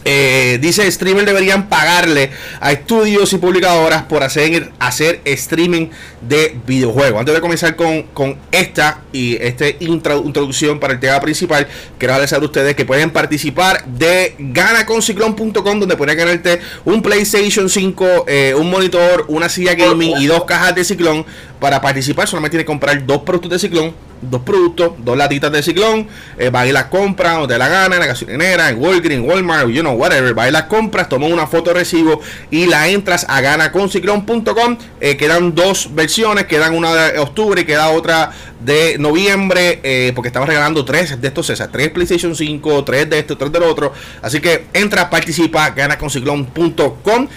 Eh, 0.09 0.57
dice 0.61 0.89
streamer 0.89 1.25
deberían 1.25 1.67
pagarle 1.67 2.31
a 2.61 2.71
estudios 2.71 3.33
y 3.33 3.37
publicadoras 3.39 4.03
por 4.03 4.23
hacer, 4.23 4.71
hacer 4.79 5.19
streaming 5.25 5.87
de 6.21 6.57
videojuegos. 6.65 7.19
Antes 7.19 7.35
de 7.35 7.41
comenzar 7.41 7.75
con, 7.75 8.03
con 8.03 8.37
esta 8.53 9.01
y 9.11 9.35
esta 9.35 9.65
introducción 9.81 10.79
para 10.79 10.93
el 10.93 11.01
tema 11.01 11.19
principal, 11.19 11.67
quiero 11.97 12.13
darles 12.13 12.31
a 12.31 12.39
ustedes 12.39 12.73
que 12.77 12.85
pueden 12.85 13.09
participar 13.09 13.83
de 13.85 14.33
ganaconciclón.com 14.39 15.79
donde 15.81 15.97
pueden 15.97 16.17
ganarte 16.17 16.61
un 16.85 17.01
PlayStation 17.01 17.69
5, 17.69 18.25
eh, 18.29 18.55
un 18.57 18.69
monitor, 18.69 19.25
una 19.27 19.49
silla 19.49 19.75
gaming 19.75 20.15
y 20.19 20.27
dos 20.27 20.45
cajas 20.45 20.73
de 20.73 20.85
ciclón. 20.85 21.25
Para 21.59 21.81
participar 21.81 22.27
solamente 22.27 22.55
tiene 22.55 22.63
que 22.63 22.67
comprar 22.67 23.05
dos 23.05 23.21
productos 23.23 23.51
de 23.51 23.59
ciclón 23.59 23.93
dos 24.21 24.41
productos, 24.41 24.93
dos 24.99 25.17
latitas 25.17 25.51
de 25.51 25.61
ciclón, 25.63 26.07
eh, 26.37 26.49
va 26.49 26.65
y 26.65 26.71
las 26.71 26.85
compras 26.85 27.37
donde 27.37 27.57
la 27.57 27.67
gana, 27.67 27.95
en 27.95 28.01
la 28.01 28.07
gasolinera, 28.07 28.69
en 28.69 28.79
Walgreens, 28.79 29.27
Walmart, 29.27 29.69
you 29.69 29.81
know, 29.81 29.93
whatever, 29.93 30.37
va 30.37 30.47
y 30.47 30.51
las 30.51 30.63
compras, 30.63 31.09
toma 31.09 31.27
una 31.27 31.47
foto 31.47 31.71
de 31.71 31.79
recibo 31.79 32.19
y 32.49 32.65
la 32.65 32.87
entras 32.87 33.25
a 33.29 33.41
ganaconciclón.com. 33.41 34.77
Eh, 34.99 35.17
quedan 35.17 35.53
dos 35.53 35.93
versiones, 35.93 36.45
quedan 36.45 36.73
una 36.73 36.93
de 36.93 37.19
octubre 37.19 37.61
y 37.61 37.65
queda 37.65 37.89
otra 37.89 38.31
de 38.59 38.97
noviembre, 38.97 39.79
eh, 39.83 40.11
porque 40.15 40.29
estamos 40.29 40.49
regalando 40.49 40.83
tres 40.83 41.21
de 41.21 41.27
estos, 41.27 41.49
esas, 41.51 41.71
tres 41.71 41.91
PlayStation 41.91 42.35
5, 42.35 42.83
tres 42.83 43.09
de 43.09 43.19
esto, 43.19 43.37
tres 43.37 43.51
del 43.51 43.63
otro. 43.63 43.93
Así 44.21 44.39
que 44.39 44.65
entra, 44.73 45.09
participa, 45.09 45.69
ganaconciclón.com. 45.69 47.27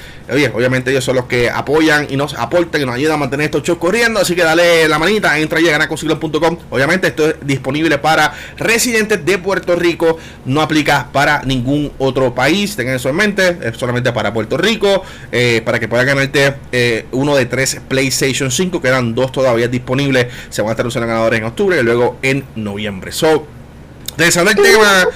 Obviamente 0.55 0.93
ellos 0.93 1.03
son 1.03 1.17
los 1.17 1.25
que 1.25 1.51
apoyan 1.51 2.07
y 2.09 2.17
nos 2.17 2.35
aportan 2.35 2.81
y 2.81 2.85
nos 2.85 2.95
ayudan 2.95 3.15
a 3.15 3.17
mantener 3.17 3.47
estos 3.47 3.65
shows 3.65 3.79
corriendo. 3.79 4.10
Así 4.19 4.35
que 4.35 4.43
dale 4.43 4.89
la 4.89 4.99
manita, 4.99 5.39
entra 5.39 5.61
y 5.61 5.69
a 5.69 5.73
ganaconciclón.com. 5.73 6.59
Obviamente 6.71 7.09
esto 7.09 7.29
es 7.29 7.37
disponible 7.43 7.99
para 7.99 8.33
residentes 8.57 9.25
de 9.25 9.39
Puerto 9.39 9.77
Rico, 9.77 10.19
no 10.45 10.63
aplica 10.63 11.09
para 11.13 11.43
ningún 11.43 11.93
otro 11.99 12.35
país. 12.35 12.77
Tengan 12.77 12.97
eso 12.97 13.09
en 13.09 13.17
mente, 13.17 13.59
es 13.63 13.77
solamente 13.77 14.13
para 14.13 14.33
Puerto 14.33 14.57
Rico, 14.57 15.03
eh, 15.33 15.63
para 15.65 15.79
que 15.79 15.89
puedan 15.89 16.07
ganarte 16.07 16.55
eh, 16.73 17.07
uno 17.13 17.37
de 17.37 17.47
tres 17.47 17.81
PlayStation 17.89 18.51
5, 18.51 18.81
quedan 18.81 19.15
dos 19.15 19.33
todavía 19.33 19.69
disponibles. 19.69 20.27
Se 20.49 20.63
van 20.63 20.71
a 20.71 20.73
estar 20.73 20.87
usando 20.87 21.07
ganadores 21.07 21.39
en 21.39 21.47
octubre 21.47 21.79
y 21.79 21.83
luego 21.83 22.19
en 22.23 22.45
noviembre. 22.57 23.13
So, 23.13 23.47
regresando 24.17 24.51
el 24.51 24.57
tema. 24.57 25.07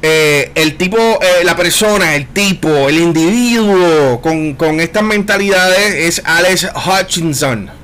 Eh, 0.00 0.52
el 0.54 0.76
tipo, 0.76 0.96
la 1.42 1.56
persona, 1.56 2.14
el 2.14 2.28
tipo, 2.28 2.88
el 2.88 2.98
individuo 2.98 4.20
con 4.20 4.80
estas 4.80 5.02
mentalidades 5.02 5.94
es 5.94 6.22
Alex 6.24 6.68
Hutchinson. 6.86 7.77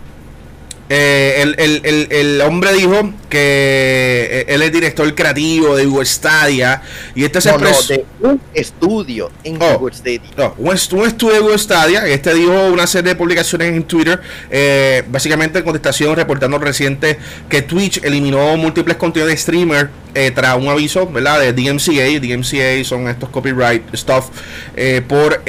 Eh, 0.90 1.40
el, 1.40 1.80
el, 1.82 2.08
el, 2.10 2.40
hombre 2.42 2.74
dijo 2.74 3.10
que 3.30 4.28
eh, 4.30 4.44
él 4.48 4.60
es 4.60 4.70
director 4.70 5.14
creativo 5.14 5.74
de 5.76 5.86
Google 5.86 6.04
Stadia 6.04 6.82
y 7.14 7.24
este 7.24 7.38
no, 7.50 7.58
de 7.58 8.04
un 8.20 8.40
estudio 8.52 9.30
en 9.44 9.62
oh, 9.62 9.78
Google 9.78 9.94
Stadia. 9.94 10.20
No, 10.36 10.54
un, 10.58 10.74
estudio 10.74 11.32
de 11.32 11.40
Google 11.40 11.58
Stadia. 11.58 12.06
Este 12.06 12.34
dijo 12.34 12.66
una 12.66 12.86
serie 12.86 13.12
de 13.12 13.16
publicaciones 13.16 13.68
en 13.68 13.82
Twitter, 13.84 14.20
eh, 14.50 15.04
básicamente 15.08 15.60
en 15.60 15.64
contestación 15.64 16.14
reportando 16.16 16.58
reciente 16.58 17.18
que 17.48 17.62
Twitch 17.62 18.04
eliminó 18.04 18.54
múltiples 18.58 18.98
contenidos 18.98 19.30
de 19.30 19.38
streamer 19.38 19.90
tras 20.34 20.56
un 20.56 20.68
aviso, 20.68 21.06
¿verdad? 21.08 21.40
De 21.40 21.52
DMCA. 21.52 22.20
DMCA 22.20 22.84
son 22.84 23.08
estos 23.08 23.30
copyright 23.30 23.82
stuff 23.96 24.26
por 25.08 25.42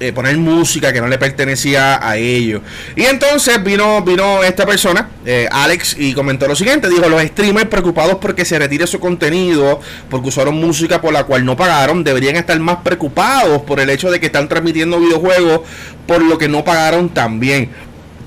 eh, 0.00 0.12
poner 0.12 0.36
música 0.38 0.92
que 0.92 1.00
no 1.00 1.08
le 1.08 1.18
pertenecía 1.18 2.06
a 2.06 2.16
ellos. 2.16 2.62
Y 2.96 3.04
entonces 3.04 3.62
vino, 3.62 4.02
vino 4.02 4.42
esta 4.42 4.64
persona, 4.64 5.10
eh, 5.26 5.46
Alex, 5.50 5.94
y 5.98 6.14
comentó 6.14 6.48
lo 6.48 6.56
siguiente: 6.56 6.88
dijo, 6.88 7.06
los 7.08 7.22
streamers 7.22 7.68
preocupados 7.68 8.16
porque 8.16 8.46
se 8.46 8.58
retire 8.58 8.86
su 8.86 8.98
contenido, 8.98 9.80
porque 10.08 10.28
usaron 10.28 10.54
música 10.54 11.02
por 11.02 11.12
la 11.12 11.24
cual 11.24 11.44
no 11.44 11.54
pagaron, 11.54 12.02
deberían 12.02 12.36
estar 12.36 12.58
más 12.60 12.78
preocupados 12.78 13.62
por 13.62 13.78
el 13.78 13.90
hecho 13.90 14.10
de 14.10 14.18
que 14.20 14.26
están 14.26 14.48
transmitiendo 14.48 14.98
videojuegos 14.98 15.60
por 16.06 16.22
lo 16.22 16.38
que 16.38 16.48
no 16.48 16.64
pagaron 16.64 17.10
también 17.10 17.70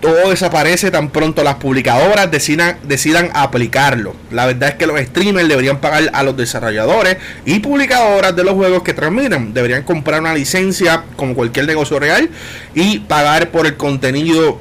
todo 0.04 0.32
desaparece 0.32 0.91
tan 0.91 1.10
pronto 1.10 1.43
las 1.43 1.56
publicadoras 1.56 2.30
decidan, 2.30 2.78
decidan 2.84 3.32
aplicarlo. 3.34 4.14
La 4.32 4.45
verdad 4.45 4.70
es 4.70 4.76
que 4.76 4.86
los 4.86 4.99
streamers 4.99 5.47
deberían 5.47 5.80
pagar 5.80 6.12
a 6.14 6.24
los 6.24 6.36
desarrolladores 6.36 7.18
y 7.45 7.60
publicadoras 7.60 8.36
de 8.36 8.43
los 8.43 8.54
juegos 8.54 8.84
que 8.84 8.93
transmiten. 8.93 9.54
Deberían 9.54 9.84
comprar 9.84 10.20
una 10.20 10.34
licencia 10.34 11.06
como 11.16 11.34
cualquier 11.34 11.68
negocio 11.68 11.99
real 11.99 12.30
y 12.76 12.99
pagar 12.99 13.49
por 13.49 13.66
el 13.66 13.78
contenido 13.78 14.60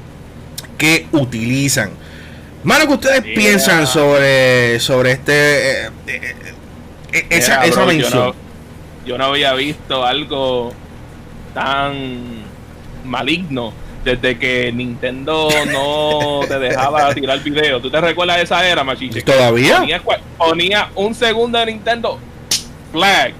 que 0.78 1.09
utilizan. 1.11 1.90
Mano, 2.62 2.86
¿qué 2.86 2.93
ustedes 2.93 3.22
piensan 3.34 3.88
sobre, 3.88 4.78
sobre 4.78 5.11
este 5.11 5.86
eh, 5.86 5.90
eh, 6.07 6.34
eh, 7.12 7.26
esa, 7.30 7.84
mención? 7.84 8.32
yo 9.05 9.18
no 9.18 9.24
había 9.24 9.55
visto 9.55 10.07
algo 10.07 10.72
tan 11.53 12.45
maligno 13.05 13.72
desde 14.05 14.38
que 14.38 14.72
Nintendo 14.72 15.48
no 15.70 16.40
te 16.46 16.59
dejaba 16.59 17.14
tirar 17.14 17.40
video. 17.40 17.80
¿Tú 17.80 17.90
te 17.90 18.00
recuerdas 18.00 18.38
de 18.38 18.42
esa 18.42 18.68
era, 18.68 18.82
Machiche? 18.84 19.22
¿Todavía? 19.22 19.84
Ponía, 20.36 20.90
un 20.94 21.14
segundo 21.14 21.59
de 21.59 21.66
Nintendo 21.66 22.18
flag. 22.92 23.32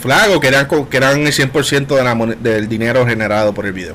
Flag 0.00 0.30
o 0.30 0.40
que 0.40 0.48
eran, 0.48 0.66
que 0.66 0.96
eran 0.96 1.26
el 1.26 1.32
100% 1.32 1.86
de 1.86 2.02
la, 2.02 2.14
del 2.36 2.68
dinero 2.68 3.06
generado 3.06 3.52
por 3.52 3.66
el 3.66 3.72
video. 3.72 3.94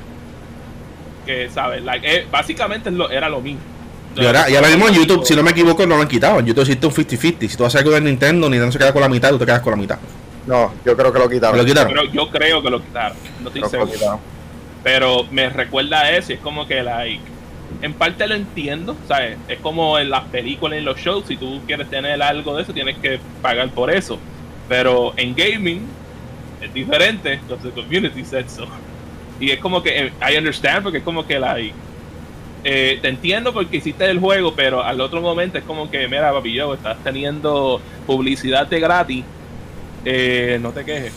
Que, 1.24 1.50
¿sabes? 1.52 1.82
Eh, 2.02 2.26
básicamente 2.30 2.90
era 3.10 3.28
lo 3.28 3.40
mismo. 3.40 3.60
Y 4.14 4.24
ahora, 4.24 4.68
mismo 4.68 4.88
en 4.88 4.94
YouTube, 4.94 5.26
si 5.26 5.34
no 5.36 5.42
me 5.42 5.50
equivoco, 5.50 5.84
no 5.86 5.96
lo 5.96 6.02
han 6.02 6.08
quitado. 6.08 6.38
En 6.38 6.46
YouTube 6.46 6.62
existe 6.62 6.86
un 6.86 6.92
50-50. 6.92 7.48
Si 7.48 7.56
tú 7.56 7.64
haces 7.66 7.80
algo 7.80 7.92
de 7.92 8.00
Nintendo, 8.00 8.48
Nintendo 8.48 8.72
se 8.72 8.78
queda 8.78 8.92
con 8.92 9.02
la 9.02 9.08
mitad, 9.08 9.30
tú 9.30 9.38
te 9.38 9.44
quedas 9.44 9.60
con 9.60 9.72
la 9.72 9.76
mitad. 9.76 9.98
No, 10.46 10.72
yo 10.84 10.96
creo 10.96 11.12
que 11.12 11.18
lo 11.18 11.28
quitaron. 11.28 11.58
¿Lo 11.58 11.64
quitaron? 11.64 11.92
yo 12.12 12.30
creo 12.30 12.62
que 12.62 12.70
lo 12.70 12.80
quitaron. 12.80 13.18
No 13.42 13.48
estoy 13.48 13.68
seguro. 13.68 14.20
Pero 14.86 15.26
me 15.32 15.48
recuerda 15.48 16.02
a 16.02 16.12
eso. 16.12 16.32
Es 16.32 16.38
como 16.38 16.68
que, 16.68 16.80
like, 16.80 17.20
en 17.82 17.92
parte 17.92 18.24
lo 18.28 18.36
entiendo. 18.36 18.96
¿sabes? 19.08 19.36
Es 19.48 19.58
como 19.58 19.98
en 19.98 20.10
las 20.10 20.22
películas, 20.26 20.78
en 20.78 20.84
los 20.84 20.96
shows. 21.00 21.24
Si 21.26 21.36
tú 21.36 21.60
quieres 21.66 21.90
tener 21.90 22.22
algo 22.22 22.54
de 22.54 22.62
eso, 22.62 22.72
tienes 22.72 22.96
que 22.98 23.18
pagar 23.42 23.68
por 23.70 23.90
eso. 23.90 24.16
Pero 24.68 25.12
en 25.16 25.34
gaming 25.34 25.84
es 26.62 26.72
diferente. 26.72 27.32
Entonces, 27.32 27.72
community 27.72 28.24
said 28.24 28.46
so. 28.46 28.68
Y 29.40 29.50
es 29.50 29.58
como 29.58 29.82
que, 29.82 30.06
eh, 30.06 30.12
I 30.22 30.38
understand, 30.38 30.84
porque 30.84 30.98
es 30.98 31.04
como 31.04 31.26
que, 31.26 31.40
like, 31.40 31.74
eh, 32.62 33.00
te 33.02 33.08
entiendo 33.08 33.52
porque 33.52 33.78
hiciste 33.78 34.08
el 34.08 34.20
juego, 34.20 34.54
pero 34.54 34.84
al 34.84 35.00
otro 35.00 35.20
momento 35.20 35.58
es 35.58 35.64
como 35.64 35.90
que, 35.90 36.06
mira, 36.06 36.32
papi, 36.32 36.52
yo, 36.52 36.74
estás 36.74 36.96
teniendo 37.02 37.80
publicidad 38.06 38.68
de 38.68 38.78
gratis, 38.78 39.24
eh, 40.04 40.60
no 40.62 40.70
te 40.70 40.84
quejes. 40.84 41.12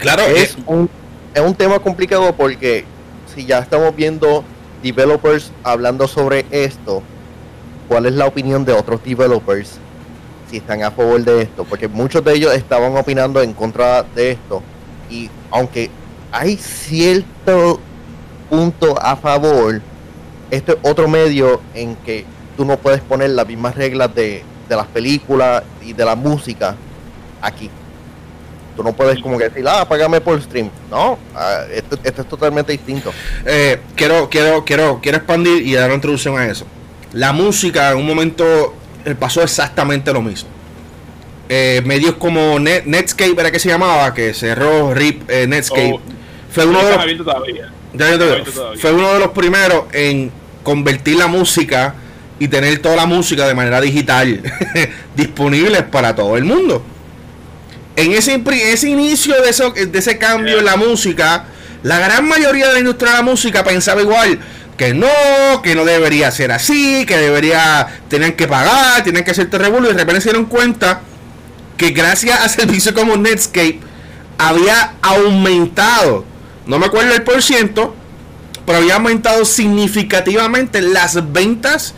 Claro, 0.00 0.22
es 0.22 0.56
un, 0.66 0.88
es 1.34 1.40
un 1.40 1.54
tema 1.54 1.78
complicado 1.78 2.34
porque 2.34 2.84
si 3.32 3.46
ya 3.46 3.58
estamos 3.58 3.94
viendo 3.94 4.44
developers 4.82 5.52
hablando 5.62 6.08
sobre 6.08 6.44
esto, 6.50 7.02
¿cuál 7.88 8.06
es 8.06 8.14
la 8.14 8.26
opinión 8.26 8.64
de 8.64 8.72
otros 8.72 9.02
developers 9.04 9.78
si 10.50 10.56
están 10.56 10.82
a 10.82 10.90
favor 10.90 11.22
de 11.22 11.42
esto? 11.42 11.64
Porque 11.64 11.88
muchos 11.88 12.24
de 12.24 12.34
ellos 12.34 12.54
estaban 12.54 12.96
opinando 12.96 13.42
en 13.42 13.52
contra 13.52 14.02
de 14.02 14.32
esto 14.32 14.62
y 15.08 15.30
aunque 15.50 15.90
hay 16.32 16.56
cierto 16.56 17.80
punto 18.48 19.00
a 19.00 19.16
favor, 19.16 19.80
este 20.50 20.72
es 20.72 20.78
otro 20.82 21.08
medio 21.08 21.60
en 21.74 21.94
que 21.96 22.24
tú 22.56 22.64
no 22.64 22.76
puedes 22.76 23.00
poner 23.00 23.30
las 23.30 23.46
mismas 23.46 23.74
reglas 23.74 24.14
de, 24.14 24.42
las 24.68 24.86
películas 24.88 25.62
y 25.82 25.92
de 25.92 26.04
la 26.04 26.14
música 26.14 26.76
aquí. 27.40 27.70
Tú 28.80 28.84
no 28.84 28.94
puedes 28.94 29.20
como 29.20 29.36
que 29.36 29.50
decir, 29.50 29.62
ah, 29.68 29.86
págame 29.86 30.22
por 30.22 30.40
stream. 30.40 30.70
No, 30.90 31.18
ah, 31.34 31.64
esto, 31.70 31.98
es 32.02 32.14
totalmente 32.26 32.72
distinto. 32.72 33.12
Eh, 33.44 33.78
quiero, 33.94 34.30
quiero, 34.30 34.64
quiero, 34.64 35.00
quiero 35.02 35.18
expandir 35.18 35.66
y 35.66 35.74
dar 35.74 35.84
una 35.84 35.96
introducción 35.96 36.38
a 36.38 36.46
eso. 36.46 36.64
La 37.12 37.34
música 37.34 37.90
en 37.90 37.98
un 37.98 38.06
momento 38.06 38.74
eh, 39.04 39.14
pasó 39.14 39.42
exactamente 39.42 40.10
lo 40.14 40.22
mismo. 40.22 40.48
Eh, 41.50 41.82
medios 41.84 42.14
como 42.14 42.58
Netscape, 42.58 43.38
era 43.38 43.50
que 43.50 43.58
se 43.58 43.68
llamaba, 43.68 44.14
que 44.14 44.32
cerró 44.32 44.94
RIP 44.94 45.28
Netscape. 45.46 45.92
Oh, 45.96 46.00
fue 46.50 46.64
uno 46.64 46.82
de 46.82 47.16
los, 47.16 48.80
fue 48.80 48.92
uno 48.94 49.12
de 49.12 49.20
los 49.20 49.28
primeros 49.32 49.84
en 49.92 50.32
convertir 50.62 51.16
la 51.16 51.26
música 51.26 51.96
y 52.38 52.48
tener 52.48 52.78
toda 52.78 52.96
la 52.96 53.04
música 53.04 53.46
de 53.46 53.54
manera 53.54 53.78
digital 53.78 54.40
disponible 55.14 55.82
para 55.82 56.14
todo 56.14 56.38
el 56.38 56.44
mundo. 56.44 56.82
En 57.96 58.12
ese, 58.12 58.42
ese 58.72 58.88
inicio 58.88 59.40
de, 59.42 59.50
eso, 59.50 59.72
de 59.72 59.98
ese 59.98 60.18
cambio 60.18 60.58
en 60.58 60.64
la 60.64 60.76
música, 60.76 61.44
la 61.82 61.98
gran 61.98 62.28
mayoría 62.28 62.68
de 62.68 62.74
la 62.74 62.78
industria 62.78 63.12
de 63.12 63.16
la 63.18 63.22
música 63.22 63.64
pensaba 63.64 64.00
igual 64.00 64.38
que 64.80 64.94
no, 64.94 65.60
que 65.62 65.74
no 65.74 65.84
debería 65.84 66.30
ser 66.30 66.52
así, 66.52 67.04
que 67.06 67.18
debería 67.18 67.86
tener 68.08 68.34
que 68.34 68.48
pagar, 68.48 69.02
tienen 69.02 69.24
que 69.24 69.32
hacerte 69.32 69.58
revuelo 69.58 69.90
y 69.90 69.92
de 69.92 69.98
repente 69.98 70.22
se 70.22 70.30
dieron 70.30 70.46
cuenta 70.46 71.02
que 71.76 71.90
gracias 71.90 72.40
a 72.40 72.48
servicios 72.48 72.94
como 72.94 73.16
Netscape 73.16 73.80
había 74.38 74.94
aumentado, 75.02 76.24
no 76.66 76.78
me 76.78 76.86
acuerdo 76.86 77.14
el 77.14 77.22
por 77.22 77.42
ciento, 77.42 77.94
pero 78.64 78.78
había 78.78 78.94
aumentado 78.94 79.44
significativamente 79.44 80.80
las 80.80 81.30
ventas 81.30 81.94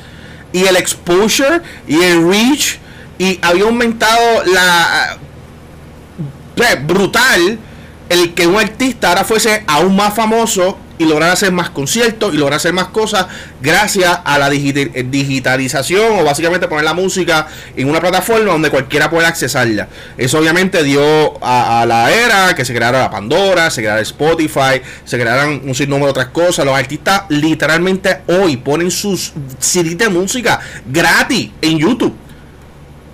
y 0.53 0.64
el 0.64 0.76
exposure 0.76 1.61
y 1.86 2.03
el 2.03 2.28
reach 2.28 2.78
y 3.18 3.38
había 3.43 3.64
aumentado 3.64 4.45
la 4.47 5.18
brutal 6.86 7.58
el 8.08 8.34
que 8.34 8.46
un 8.46 8.56
artista 8.56 9.08
ahora 9.08 9.24
fuese 9.24 9.64
aún 9.66 9.96
más 9.96 10.14
famoso 10.14 10.78
y 10.98 11.04
lograr 11.04 11.30
hacer 11.30 11.52
más 11.52 11.70
conciertos 11.70 12.34
y 12.34 12.36
lograr 12.36 12.58
hacer 12.58 12.72
más 12.72 12.88
cosas 12.88 13.26
gracias 13.60 14.20
a 14.24 14.38
la 14.38 14.52
eh, 14.52 15.06
digitalización 15.08 16.18
o 16.18 16.24
básicamente 16.24 16.68
poner 16.68 16.84
la 16.84 16.94
música 16.94 17.46
en 17.76 17.88
una 17.88 18.00
plataforma 18.00 18.52
donde 18.52 18.70
cualquiera 18.70 19.10
pueda 19.10 19.28
accesarla. 19.28 19.88
Eso 20.16 20.38
obviamente 20.38 20.82
dio 20.82 21.34
a, 21.42 21.84
la 21.86 22.12
era 22.12 22.54
que 22.54 22.64
se 22.64 22.74
creara 22.74 23.00
la 23.00 23.10
Pandora, 23.10 23.70
se 23.70 23.82
creara 23.82 24.00
Spotify, 24.00 24.80
se 25.04 25.18
crearan 25.18 25.62
un 25.64 25.74
sinnúmero 25.74 26.06
de 26.06 26.10
otras 26.10 26.28
cosas. 26.28 26.64
Los 26.64 26.76
artistas 26.76 27.22
literalmente 27.28 28.20
hoy 28.28 28.56
ponen 28.58 28.90
sus 28.90 29.32
CDs 29.58 29.98
de 29.98 30.08
música 30.08 30.60
gratis 30.86 31.50
en 31.60 31.78
YouTube. 31.78 32.14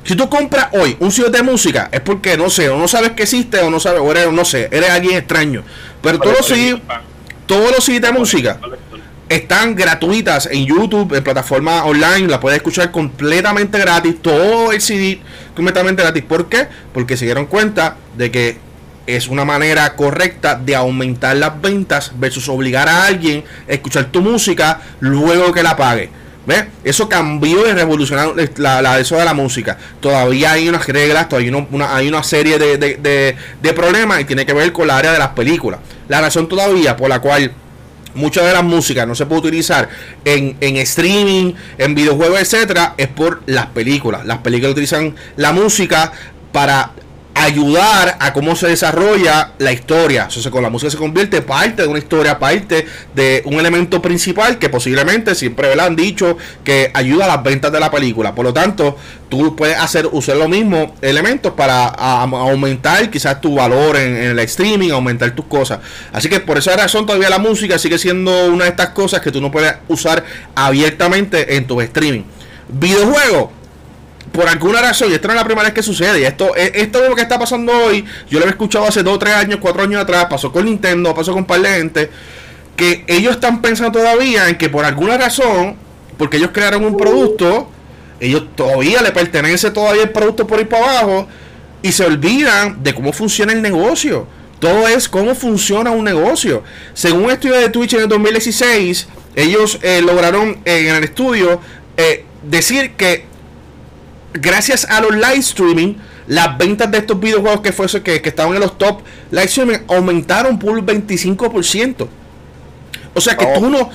Si 0.08 0.16
tú 0.16 0.26
compras 0.30 0.68
hoy 0.72 0.96
un 1.00 1.12
CD 1.12 1.28
de 1.28 1.42
música, 1.42 1.90
es 1.92 2.00
porque 2.00 2.34
no 2.38 2.48
sé, 2.48 2.70
o 2.70 2.78
no 2.78 2.88
sabes 2.88 3.10
que 3.10 3.24
existe, 3.24 3.58
o 3.60 3.68
no 3.68 3.78
sabes, 3.78 4.00
o 4.00 4.10
eres, 4.10 4.32
no 4.32 4.42
sé, 4.42 4.66
eres 4.72 4.88
alguien 4.88 5.18
extraño. 5.18 5.62
Pero 6.00 6.18
todos 6.18 6.38
los 6.38 6.46
CDs 6.46 6.80
todos 7.44 7.70
los 7.70 7.84
CDs 7.84 8.00
de 8.00 8.12
música 8.12 8.58
están 9.28 9.74
gratuitas 9.74 10.48
en 10.50 10.64
YouTube, 10.64 11.14
en 11.14 11.22
plataforma 11.22 11.84
online, 11.84 12.26
la 12.26 12.40
puedes 12.40 12.56
escuchar 12.56 12.90
completamente 12.90 13.78
gratis, 13.78 14.16
todo 14.22 14.72
el 14.72 14.80
CD 14.80 15.20
completamente 15.54 16.00
gratis. 16.00 16.24
¿Por 16.24 16.48
qué? 16.48 16.68
Porque 16.94 17.18
se 17.18 17.26
dieron 17.26 17.44
cuenta 17.44 17.96
de 18.16 18.30
que 18.30 18.56
es 19.06 19.28
una 19.28 19.44
manera 19.44 19.94
correcta 19.94 20.54
de 20.54 20.74
aumentar 20.74 21.36
las 21.36 21.60
ventas 21.60 22.12
versus 22.18 22.48
obligar 22.48 22.88
a 22.88 23.04
alguien 23.04 23.44
a 23.68 23.72
escuchar 23.72 24.06
tu 24.06 24.22
música 24.22 24.80
luego 25.00 25.52
que 25.52 25.62
la 25.62 25.76
pague. 25.76 26.08
¿Ves? 26.48 26.64
Eso 26.82 27.10
cambió 27.10 27.68
y 27.68 27.72
revolucionó 27.74 28.34
la, 28.56 28.80
la, 28.80 28.98
eso 28.98 29.16
de 29.16 29.24
la 29.26 29.34
música. 29.34 29.76
Todavía 30.00 30.52
hay 30.52 30.66
unas 30.66 30.86
reglas, 30.88 31.28
todavía 31.28 31.52
hay 31.54 31.66
una, 31.70 31.94
hay 31.94 32.08
una 32.08 32.22
serie 32.22 32.58
de, 32.58 32.78
de, 32.78 33.36
de 33.60 33.72
problemas 33.74 34.22
y 34.22 34.24
tiene 34.24 34.46
que 34.46 34.54
ver 34.54 34.72
con 34.72 34.86
la 34.86 34.96
área 34.96 35.12
de 35.12 35.18
las 35.18 35.28
películas. 35.28 35.80
La 36.08 36.22
razón 36.22 36.48
todavía 36.48 36.96
por 36.96 37.10
la 37.10 37.20
cual 37.20 37.52
muchas 38.14 38.46
de 38.46 38.54
las 38.54 38.64
músicas 38.64 39.06
no 39.06 39.14
se 39.14 39.26
puede 39.26 39.42
utilizar 39.42 39.90
en, 40.24 40.56
en 40.62 40.76
streaming, 40.78 41.52
en 41.76 41.94
videojuegos, 41.94 42.40
etcétera, 42.40 42.94
es 42.96 43.08
por 43.08 43.42
las 43.44 43.66
películas. 43.66 44.24
Las 44.24 44.38
películas 44.38 44.72
utilizan 44.72 45.14
la 45.36 45.52
música 45.52 46.12
para 46.50 46.92
ayudar 47.34 48.16
a 48.20 48.32
cómo 48.32 48.56
se 48.56 48.68
desarrolla 48.68 49.52
la 49.58 49.72
historia. 49.72 50.26
O 50.26 50.30
sea, 50.30 50.50
con 50.50 50.62
la 50.62 50.70
música 50.70 50.90
se 50.90 50.96
convierte 50.96 51.40
parte 51.40 51.82
de 51.82 51.88
una 51.88 51.98
historia, 51.98 52.38
parte 52.38 52.86
de 53.14 53.42
un 53.44 53.54
elemento 53.54 54.02
principal 54.02 54.58
que 54.58 54.68
posiblemente 54.68 55.34
siempre 55.34 55.74
le 55.74 55.82
han 55.82 55.94
dicho 55.94 56.36
que 56.64 56.90
ayuda 56.92 57.26
a 57.26 57.28
las 57.28 57.42
ventas 57.42 57.70
de 57.70 57.80
la 57.80 57.90
película. 57.90 58.34
Por 58.34 58.44
lo 58.44 58.52
tanto, 58.52 58.96
tú 59.28 59.54
puedes 59.54 59.78
hacer 59.78 60.08
usar 60.10 60.36
los 60.36 60.48
mismos 60.48 60.90
elementos 61.00 61.52
para 61.52 61.86
aumentar 61.86 63.08
quizás 63.10 63.40
tu 63.40 63.54
valor 63.54 63.96
en, 63.96 64.16
el 64.16 64.38
streaming, 64.40 64.90
aumentar 64.90 65.30
tus 65.32 65.46
cosas. 65.46 65.78
Así 66.12 66.28
que 66.28 66.40
por 66.40 66.58
esa 66.58 66.76
razón 66.76 67.06
todavía 67.06 67.30
la 67.30 67.38
música 67.38 67.78
sigue 67.78 67.98
siendo 67.98 68.46
una 68.46 68.64
de 68.64 68.70
estas 68.70 68.90
cosas 68.90 69.20
que 69.20 69.30
tú 69.30 69.40
no 69.40 69.50
puedes 69.50 69.74
usar 69.86 70.24
abiertamente 70.54 71.56
en 71.56 71.66
tu 71.66 71.80
streaming. 71.80 72.24
Videojuegos 72.68 73.57
por 74.32 74.48
alguna 74.48 74.80
razón, 74.80 75.10
y 75.10 75.14
esta 75.14 75.28
no 75.28 75.34
es 75.34 75.40
la 75.40 75.44
primera 75.44 75.64
vez 75.64 75.74
que 75.74 75.82
sucede, 75.82 76.26
esto, 76.26 76.54
esto 76.54 77.02
es 77.02 77.08
lo 77.08 77.14
que 77.14 77.22
está 77.22 77.38
pasando 77.38 77.72
hoy, 77.72 78.04
yo 78.28 78.38
lo 78.38 78.46
he 78.46 78.48
escuchado 78.48 78.86
hace 78.86 79.02
2, 79.02 79.18
3 79.18 79.34
años, 79.34 79.58
4 79.60 79.82
años 79.82 80.02
atrás, 80.02 80.26
pasó 80.28 80.52
con 80.52 80.64
Nintendo, 80.64 81.14
pasó 81.14 81.32
con 81.32 81.40
un 81.40 81.46
par 81.46 81.60
de 81.60 81.68
gente, 81.68 82.10
que 82.76 83.04
ellos 83.06 83.34
están 83.34 83.60
pensando 83.60 83.98
todavía 83.98 84.48
en 84.48 84.56
que 84.56 84.68
por 84.68 84.84
alguna 84.84 85.18
razón, 85.18 85.76
porque 86.16 86.36
ellos 86.36 86.50
crearon 86.52 86.84
un 86.84 86.96
producto, 86.96 87.68
ellos 88.20 88.44
todavía 88.54 89.02
le 89.02 89.12
pertenece 89.12 89.70
todavía 89.70 90.04
el 90.04 90.10
producto 90.10 90.46
por 90.46 90.60
ir 90.60 90.68
para 90.68 91.00
abajo, 91.00 91.28
y 91.82 91.92
se 91.92 92.04
olvidan 92.04 92.82
de 92.82 92.94
cómo 92.94 93.12
funciona 93.12 93.52
el 93.52 93.62
negocio. 93.62 94.26
Todo 94.58 94.88
es 94.88 95.08
cómo 95.08 95.36
funciona 95.36 95.92
un 95.92 96.04
negocio. 96.04 96.64
Según 96.92 97.26
un 97.26 97.30
estudio 97.30 97.56
de 97.56 97.68
Twitch 97.68 97.94
en 97.94 98.00
el 98.00 98.08
2016, 98.08 99.06
ellos 99.36 99.78
eh, 99.82 100.02
lograron 100.02 100.58
en 100.64 100.94
el 100.94 101.04
estudio 101.04 101.60
eh, 101.96 102.24
decir 102.42 102.92
que 102.92 103.27
gracias 104.32 104.84
a 104.88 105.00
los 105.00 105.12
live 105.12 105.38
streaming, 105.38 105.94
las 106.26 106.56
ventas 106.58 106.90
de 106.90 106.98
estos 106.98 107.18
videojuegos 107.18 107.60
que, 107.60 107.72
fuese, 107.72 108.02
que, 108.02 108.20
que 108.20 108.28
estaban 108.28 108.54
en 108.54 108.60
los 108.60 108.76
top 108.76 109.00
live 109.30 109.44
streaming 109.44 109.78
aumentaron 109.88 110.58
por 110.58 110.78
un 110.78 110.86
25%. 110.86 112.08
O 113.14 113.20
sea 113.20 113.36
que 113.36 113.46
tú 113.46 113.68
no. 113.68 113.90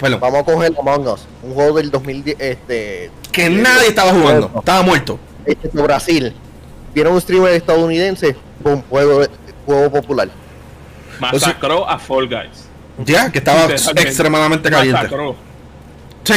Bueno. 0.00 0.18
Vamos 0.18 0.40
a 0.40 0.44
coger 0.44 0.72
Among 0.78 1.08
Us, 1.08 1.26
un 1.42 1.54
juego 1.54 1.76
del 1.76 1.90
2010. 1.90 2.36
Este, 2.40 3.10
que 3.32 3.50
nadie 3.50 3.88
estaba 3.88 4.12
jugando, 4.12 4.50
estaba 4.58 4.82
muerto. 4.82 5.18
Este 5.44 5.68
de 5.68 5.82
Brasil. 5.82 6.34
Vieron 6.94 7.14
un 7.14 7.20
streamer 7.20 7.52
estadounidense, 7.52 8.36
un 8.64 8.82
juego, 8.82 9.22
juego 9.66 9.90
popular. 9.92 10.28
Masacró 11.20 11.88
a 11.88 11.98
Fall 11.98 12.28
Guys. 12.28 12.68
Ya, 13.04 13.30
que 13.30 13.38
estaba 13.38 13.66
extremadamente 13.66 14.70
caliente. 14.70 15.08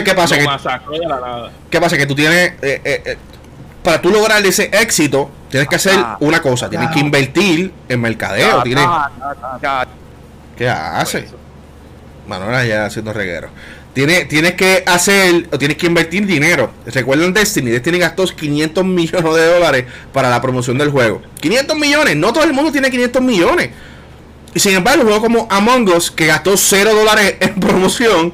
¿Qué 0.04 0.14
pasa? 0.14 0.38
Que, 0.38 0.46
¿Qué 1.70 1.80
pasa? 1.80 1.98
Que 1.98 2.06
tú 2.06 2.16
tienes. 2.16 2.54
Eh, 2.62 2.82
eh, 2.84 3.04
eh, 3.06 3.18
para 3.84 4.02
tú 4.02 4.10
lograr 4.10 4.46
ese 4.46 4.70
éxito, 4.74 5.32
tienes 5.50 5.68
que 5.68 5.76
hacer 5.76 5.96
ah. 5.98 6.18
una 6.20 6.42
cosa: 6.42 6.70
tienes 6.70 6.90
que 6.92 7.00
invertir 7.00 7.74
en 7.90 8.02
mercadeo. 8.02 8.64
Tienes, 8.64 8.86
¿Qué 10.58 10.70
hace? 10.70 11.28
Manuela 12.28 12.64
ya 12.66 12.86
haciendo 12.86 13.14
reguero. 13.14 13.50
Tienes, 13.94 14.28
tienes 14.30 14.54
que 14.54 14.84
hacer 14.88 15.50
o 15.52 15.58
tienes 15.58 15.76
que 15.76 15.88
invertir 15.88 16.26
dinero. 16.26 16.72
Recuerden 16.86 17.34
Destiny. 17.34 17.72
Destiny 17.72 17.98
gastó 17.98 18.26
500 18.26 18.86
millones 18.86 19.36
de 19.36 19.46
dólares 19.48 19.86
para 20.14 20.30
la 20.30 20.42
promoción 20.42 20.78
del 20.78 20.92
juego. 20.92 21.22
500 21.42 21.78
millones. 21.78 22.16
No 22.16 22.32
todo 22.32 22.46
el 22.46 22.54
mundo 22.54 22.72
tiene 22.72 22.90
500 22.90 23.22
millones. 23.22 23.72
Y 24.54 24.60
sin 24.60 24.76
embargo, 24.76 25.02
un 25.02 25.08
juego 25.08 25.22
como 25.22 25.48
Among 25.50 25.90
Us, 25.90 26.12
que 26.12 26.28
gastó 26.28 26.56
0 26.56 26.94
dólares 26.94 27.36
en 27.40 27.56
promoción, 27.60 28.34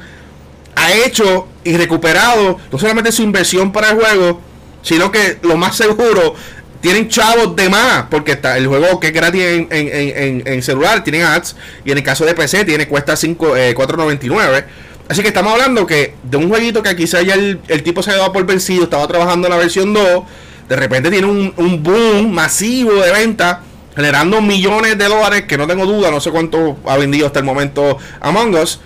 ha 0.78 0.93
hecho 0.93 1.47
y 1.63 1.75
recuperado 1.75 2.59
no 2.71 2.78
solamente 2.78 3.11
su 3.11 3.23
inversión 3.23 3.71
para 3.71 3.89
el 3.89 3.95
juego, 3.97 4.39
sino 4.84 5.11
que 5.11 5.39
lo 5.41 5.57
más 5.57 5.75
seguro 5.75 6.36
tienen 6.82 7.09
chavos 7.09 7.55
de 7.55 7.67
más, 7.67 8.05
porque 8.11 8.34
está 8.34 8.57
el 8.57 8.67
juego 8.67 8.99
que 8.99 9.07
es 9.07 9.13
gratis 9.13 9.41
en, 9.71 10.63
celular 10.63 11.03
tiene 11.03 11.23
ads, 11.23 11.55
y 11.84 11.91
en 11.91 11.97
el 11.97 12.03
caso 12.03 12.25
de 12.25 12.36
PC 12.36 12.63
tiene 12.63 12.88
cuesta 12.88 13.15
5, 13.15 13.57
eh, 13.57 13.75
4.99. 13.75 14.65
Así 15.09 15.23
que 15.23 15.30
estamos 15.30 15.51
hablando 15.51 15.88
que 15.88 16.13
de 16.21 16.38
un 16.38 16.47
jueguito 16.47 16.84
que 16.84 16.95
quizá 16.95 17.23
ya 17.23 17.34
el, 17.34 17.59
tipo 17.84 18.03
se 18.03 18.11
ha 18.11 18.17
dado 18.17 18.32
por 18.32 18.45
vencido, 18.45 18.84
estaba 18.84 19.07
trabajando 19.07 19.47
en 19.47 19.53
la 19.53 19.57
versión 19.57 19.93
2, 19.93 20.23
de 20.69 20.75
repente 20.75 21.09
tiene 21.09 21.25
un, 21.25 21.53
un 21.57 21.82
boom 21.82 22.32
masivo 22.32 22.93
de 22.93 23.11
venta, 23.11 23.61
generando 23.95 24.41
millones 24.41 24.95
de 24.95 25.05
dólares, 25.05 25.45
que 25.47 25.57
no 25.57 25.65
tengo 25.65 25.88
duda, 25.88 26.11
no 26.11 26.19
sé 26.19 26.30
cuánto 26.30 26.78
ha 26.86 26.97
vendido 26.97 27.25
hasta 27.25 27.39
el 27.39 27.45
momento 27.45 27.97
Among 28.21 28.53
Us. 28.53 28.80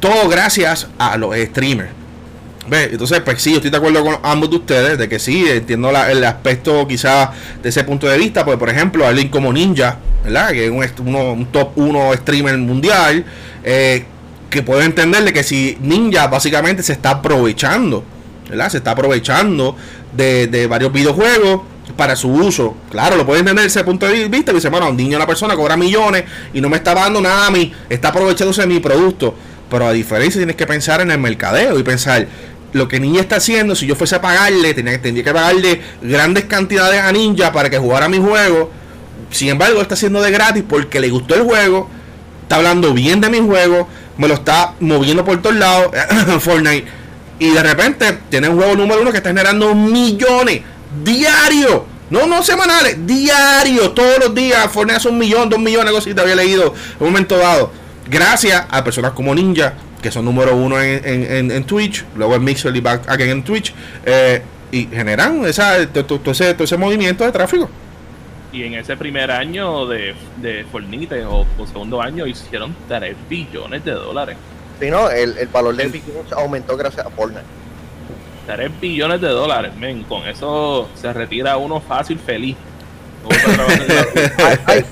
Todo 0.00 0.28
gracias 0.28 0.88
a 0.98 1.16
los 1.16 1.36
streamers. 1.36 1.90
¿Ve? 2.68 2.90
Entonces, 2.92 3.20
pues 3.20 3.40
sí, 3.40 3.50
yo 3.50 3.56
estoy 3.56 3.70
de 3.70 3.78
acuerdo 3.78 4.04
con 4.04 4.18
ambos 4.22 4.50
de 4.50 4.56
ustedes, 4.56 4.98
de 4.98 5.08
que 5.08 5.18
sí, 5.18 5.46
entiendo 5.48 5.90
el 5.90 6.24
aspecto 6.24 6.86
quizás 6.86 7.30
de 7.62 7.70
ese 7.70 7.82
punto 7.84 8.06
de 8.06 8.18
vista, 8.18 8.44
porque 8.44 8.58
por 8.58 8.68
ejemplo, 8.68 9.06
alguien 9.06 9.28
como 9.28 9.52
Ninja, 9.52 9.96
¿verdad? 10.22 10.50
Que 10.50 10.66
es 10.66 10.92
un, 11.00 11.48
top 11.50 11.70
1 11.76 12.14
streamer 12.18 12.58
mundial, 12.58 13.24
eh, 13.64 14.04
que 14.50 14.62
puedo 14.62 14.82
entender 14.82 15.24
de 15.24 15.32
que 15.32 15.42
si 15.42 15.78
Ninja 15.80 16.26
básicamente 16.26 16.82
se 16.82 16.92
está 16.92 17.10
aprovechando, 17.10 18.04
¿verdad? 18.48 18.68
Se 18.70 18.78
está 18.78 18.90
aprovechando 18.90 19.76
de, 20.14 20.66
varios 20.68 20.92
videojuegos 20.92 21.62
para 21.96 22.16
su 22.16 22.30
uso. 22.30 22.76
Claro, 22.90 23.16
lo 23.16 23.26
puede 23.26 23.40
entender 23.40 23.64
desde 23.64 23.80
ese 23.80 23.84
punto 23.84 24.06
de 24.06 24.28
vista. 24.28 24.52
Dice, 24.52 24.68
bueno, 24.68 24.88
un 24.88 24.96
niño, 24.96 25.16
una 25.16 25.26
persona 25.26 25.54
cobra 25.54 25.76
millones 25.76 26.24
y 26.52 26.60
no 26.60 26.68
me 26.68 26.76
está 26.76 26.94
dando 26.94 27.20
nada 27.20 27.46
a 27.46 27.50
mí, 27.50 27.72
está 27.88 28.08
aprovechándose 28.08 28.62
de 28.62 28.66
mi 28.66 28.80
producto. 28.80 29.34
Pero 29.70 29.86
a 29.86 29.92
diferencia 29.92 30.38
tienes 30.38 30.56
que 30.56 30.66
pensar 30.66 31.00
en 31.00 31.10
el 31.10 31.18
mercadeo 31.18 31.78
y 31.78 31.82
pensar 31.82 32.26
lo 32.72 32.88
que 32.88 33.00
Ninja 33.00 33.20
está 33.20 33.36
haciendo, 33.36 33.74
si 33.74 33.86
yo 33.86 33.94
fuese 33.94 34.16
a 34.16 34.20
pagarle, 34.20 34.74
tenía, 34.74 35.00
tendría 35.00 35.24
que 35.24 35.32
pagarle 35.32 35.80
grandes 36.02 36.44
cantidades 36.44 37.00
a 37.00 37.10
Ninja 37.12 37.52
para 37.52 37.70
que 37.70 37.78
jugara 37.78 38.08
mi 38.08 38.18
juego. 38.18 38.70
Sin 39.30 39.48
embargo, 39.48 39.80
está 39.80 39.94
haciendo 39.94 40.20
de 40.20 40.30
gratis 40.30 40.64
porque 40.68 41.00
le 41.00 41.08
gustó 41.08 41.34
el 41.34 41.42
juego, 41.42 41.88
está 42.42 42.56
hablando 42.56 42.92
bien 42.94 43.20
de 43.20 43.30
mi 43.30 43.40
juego, 43.40 43.88
me 44.16 44.28
lo 44.28 44.34
está 44.34 44.74
moviendo 44.80 45.24
por 45.24 45.40
todos 45.40 45.56
lados, 45.56 45.90
Fortnite. 46.40 46.86
Y 47.38 47.50
de 47.50 47.62
repente 47.62 48.18
tiene 48.28 48.48
un 48.48 48.56
juego 48.56 48.74
número 48.74 49.00
uno 49.00 49.12
que 49.12 49.18
está 49.18 49.30
generando 49.30 49.74
millones 49.74 50.62
diarios. 51.04 51.82
No, 52.10 52.26
no 52.26 52.42
semanales, 52.42 53.06
diarios, 53.06 53.94
todos 53.94 54.18
los 54.18 54.34
días. 54.34 54.70
Fortnite 54.72 54.96
hace 54.96 55.08
un 55.08 55.18
millón, 55.18 55.48
dos 55.48 55.58
millones, 55.58 55.86
algo 55.86 55.98
así 55.98 56.14
te 56.14 56.20
había 56.20 56.34
leído 56.34 56.74
en 56.74 57.06
un 57.06 57.12
momento 57.12 57.36
dado 57.36 57.70
gracias 58.10 58.66
a 58.70 58.84
personas 58.84 59.12
como 59.12 59.34
Ninja, 59.34 59.74
que 60.02 60.10
son 60.10 60.24
número 60.24 60.56
uno 60.56 60.80
en, 60.80 61.50
en, 61.50 61.64
Twitch, 61.64 62.04
luego 62.16 62.34
en 62.34 62.44
Mixer 62.44 62.74
y 62.74 62.80
back 62.80 63.08
again 63.08 63.30
en 63.30 63.42
Twitch, 63.42 63.74
eh, 64.04 64.42
y 64.70 64.86
generan 64.86 65.44
esa, 65.44 65.86
todo, 65.88 66.30
ese, 66.30 66.56
ese 66.58 66.76
movimiento 66.76 67.24
de 67.24 67.32
tráfico. 67.32 67.68
Y 68.52 68.62
en 68.64 68.74
ese 68.74 68.96
primer 68.96 69.30
año 69.30 69.86
de, 69.86 70.14
de 70.38 70.64
Fortnite 70.70 71.24
o, 71.26 71.46
segundo 71.66 72.00
año 72.00 72.26
hicieron 72.26 72.74
3 72.88 73.14
billones 73.28 73.84
de 73.84 73.92
dólares. 73.92 74.36
Sí, 74.80 74.90
no, 74.90 75.10
el, 75.10 75.36
el 75.36 75.48
valor 75.48 75.76
de 75.76 75.88
Bitcoin 75.88 76.24
aumentó 76.36 76.76
gracias 76.76 77.04
a 77.04 77.10
Fortnite. 77.10 77.44
3 78.46 78.80
billones 78.80 79.20
de 79.20 79.28
dólares, 79.28 79.74
men. 79.76 80.04
Con 80.04 80.26
eso 80.26 80.88
se 80.94 81.12
retira 81.12 81.58
uno 81.58 81.80
fácil, 81.80 82.18
feliz. 82.18 82.56
hay 84.66 84.82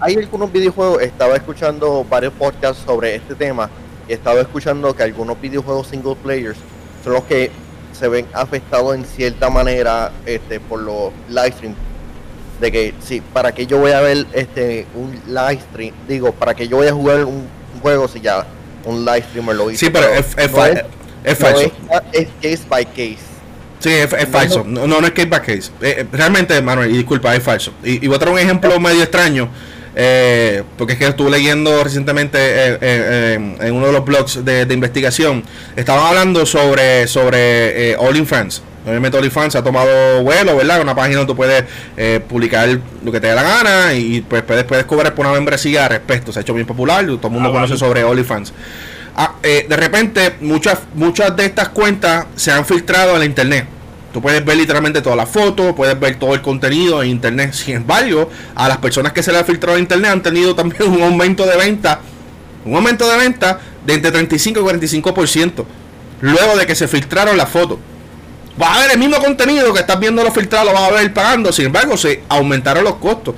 algunos 0.00 0.52
videojuegos, 0.52 1.02
estaba 1.02 1.36
escuchando 1.36 2.04
varios 2.08 2.32
podcasts 2.32 2.82
sobre 2.84 3.14
este 3.14 3.34
tema 3.34 3.70
y 4.08 4.12
estaba 4.12 4.40
escuchando 4.40 4.94
que 4.94 5.02
algunos 5.02 5.40
videojuegos 5.40 5.88
single 5.88 6.16
players 6.16 6.58
son 7.04 7.14
los 7.14 7.24
que 7.24 7.50
se 7.92 8.08
ven 8.08 8.26
afectados 8.32 8.94
en 8.94 9.04
cierta 9.04 9.50
manera 9.50 10.10
este, 10.24 10.58
por 10.58 10.80
los 10.80 11.12
live 11.28 11.52
streams. 11.52 11.76
De 12.60 12.72
que, 12.72 12.94
sí, 13.00 13.22
para 13.32 13.52
que 13.52 13.66
yo 13.66 13.78
voy 13.78 13.92
a 13.92 14.00
ver 14.00 14.26
este 14.32 14.86
un 14.94 15.12
live 15.26 15.60
stream, 15.70 15.94
digo, 16.08 16.32
para 16.32 16.54
que 16.54 16.68
yo 16.68 16.78
voy 16.78 16.88
a 16.88 16.92
jugar 16.92 17.24
un, 17.24 17.48
juego 17.80 18.08
si 18.08 18.20
ya 18.20 18.46
un 18.84 19.04
live 19.04 19.22
streamer 19.22 19.56
lo 19.56 19.70
hizo. 19.70 19.86
Sí, 19.86 19.90
pero, 19.90 20.08
es, 20.08 20.36
es, 20.36 20.50
falso. 20.50 21.72
Es, 22.12 22.28
case 22.42 22.60
by 22.68 22.84
case. 22.84 23.18
Sí, 23.78 23.90
es, 23.90 24.10
falso. 24.28 24.64
No, 24.64 24.86
no, 24.86 24.98
es 24.98 25.12
case 25.12 25.28
by 25.28 25.40
case. 25.40 25.70
Eh, 25.80 26.00
eh, 26.00 26.06
realmente, 26.12 26.60
Manuel, 26.60 26.90
y 26.90 26.98
disculpa, 26.98 27.34
es 27.34 27.42
falso. 27.42 27.72
Y, 27.82 28.04
y 28.04 28.08
voy 28.08 28.16
a 28.16 28.18
traer 28.18 28.34
un 28.34 28.40
ejemplo 28.40 28.78
medio 28.78 29.02
extraño. 29.02 29.48
Eh, 29.96 30.62
porque 30.78 30.92
es 30.92 30.98
que 30.98 31.06
estuve 31.06 31.30
leyendo 31.30 31.82
recientemente 31.82 32.38
eh, 32.38 32.78
eh, 32.80 33.56
en 33.60 33.74
uno 33.74 33.86
de 33.86 33.92
los 33.92 34.04
blogs 34.04 34.44
de, 34.44 34.66
investigación, 34.72 35.42
estaban 35.76 36.06
hablando 36.06 36.46
sobre, 36.46 37.06
sobre 37.06 37.96
All 37.96 38.16
in 38.16 38.26
France. 38.26 38.62
Obviamente 38.86 39.18
OnlyFans 39.18 39.56
ha 39.56 39.62
tomado 39.62 40.22
vuelo, 40.22 40.56
¿verdad? 40.56 40.80
Una 40.80 40.94
página 40.94 41.18
donde 41.18 41.30
tú 41.30 41.36
puedes 41.36 41.64
publicar 42.22 42.66
lo 43.04 43.12
que 43.12 43.20
te 43.20 43.26
dé 43.26 43.34
la 43.34 43.42
gana 43.42 43.92
y 43.92 44.22
pues 44.22 44.42
puedes, 44.42 44.64
puedes 44.64 44.86
cobrar 44.86 45.14
por 45.14 45.26
una 45.26 45.34
membresía 45.34 45.84
al 45.84 45.90
respecto. 45.90 46.32
Se 46.32 46.38
ha 46.38 46.42
hecho 46.42 46.54
bien 46.54 46.66
popular, 46.66 47.04
todo 47.04 47.26
el 47.26 47.32
mundo 47.32 47.50
ah, 47.50 47.52
conoce 47.52 47.76
sobre 47.76 48.02
OnlyFans. 48.04 48.54
Ah, 49.16 49.34
de 49.42 49.76
repente, 49.76 50.36
muchas, 50.40 50.78
muchas 50.94 51.36
de 51.36 51.44
estas 51.44 51.68
cuentas 51.68 52.26
se 52.36 52.52
han 52.52 52.64
filtrado 52.64 53.12
en 53.12 53.18
la 53.18 53.24
internet. 53.26 53.66
Tú 54.12 54.20
puedes 54.20 54.44
ver 54.44 54.56
literalmente 54.56 55.02
todas 55.02 55.16
las 55.16 55.28
fotos, 55.28 55.74
puedes 55.74 55.98
ver 55.98 56.18
todo 56.18 56.34
el 56.34 56.42
contenido 56.42 57.02
en 57.02 57.10
internet. 57.10 57.52
Sin 57.54 57.76
embargo, 57.76 58.28
a 58.54 58.68
las 58.68 58.78
personas 58.78 59.12
que 59.12 59.22
se 59.22 59.32
les 59.32 59.40
ha 59.40 59.44
filtrado 59.44 59.76
en 59.76 59.84
internet 59.84 60.10
han 60.10 60.22
tenido 60.22 60.54
también 60.54 60.90
un 60.90 61.02
aumento 61.02 61.46
de 61.46 61.56
venta, 61.56 62.00
un 62.64 62.74
aumento 62.74 63.08
de 63.08 63.16
venta 63.16 63.60
de 63.86 63.94
entre 63.94 64.10
35 64.10 64.60
y 64.60 64.62
45%, 64.62 65.64
luego 66.20 66.56
de 66.56 66.66
que 66.66 66.74
se 66.74 66.88
filtraron 66.88 67.36
las 67.36 67.48
fotos. 67.48 67.78
Vas 68.56 68.76
a 68.76 68.80
ver 68.80 68.90
el 68.92 68.98
mismo 68.98 69.16
contenido 69.18 69.72
que 69.72 69.80
estás 69.80 69.98
viendo 69.98 70.22
los 70.22 70.34
filtrados, 70.34 70.66
lo 70.66 70.74
vas 70.74 70.90
a 70.90 70.94
ver 70.94 71.14
pagando. 71.14 71.52
Sin 71.52 71.66
embargo, 71.66 71.96
se 71.96 72.24
aumentaron 72.28 72.84
los 72.84 72.96
costos. 72.96 73.34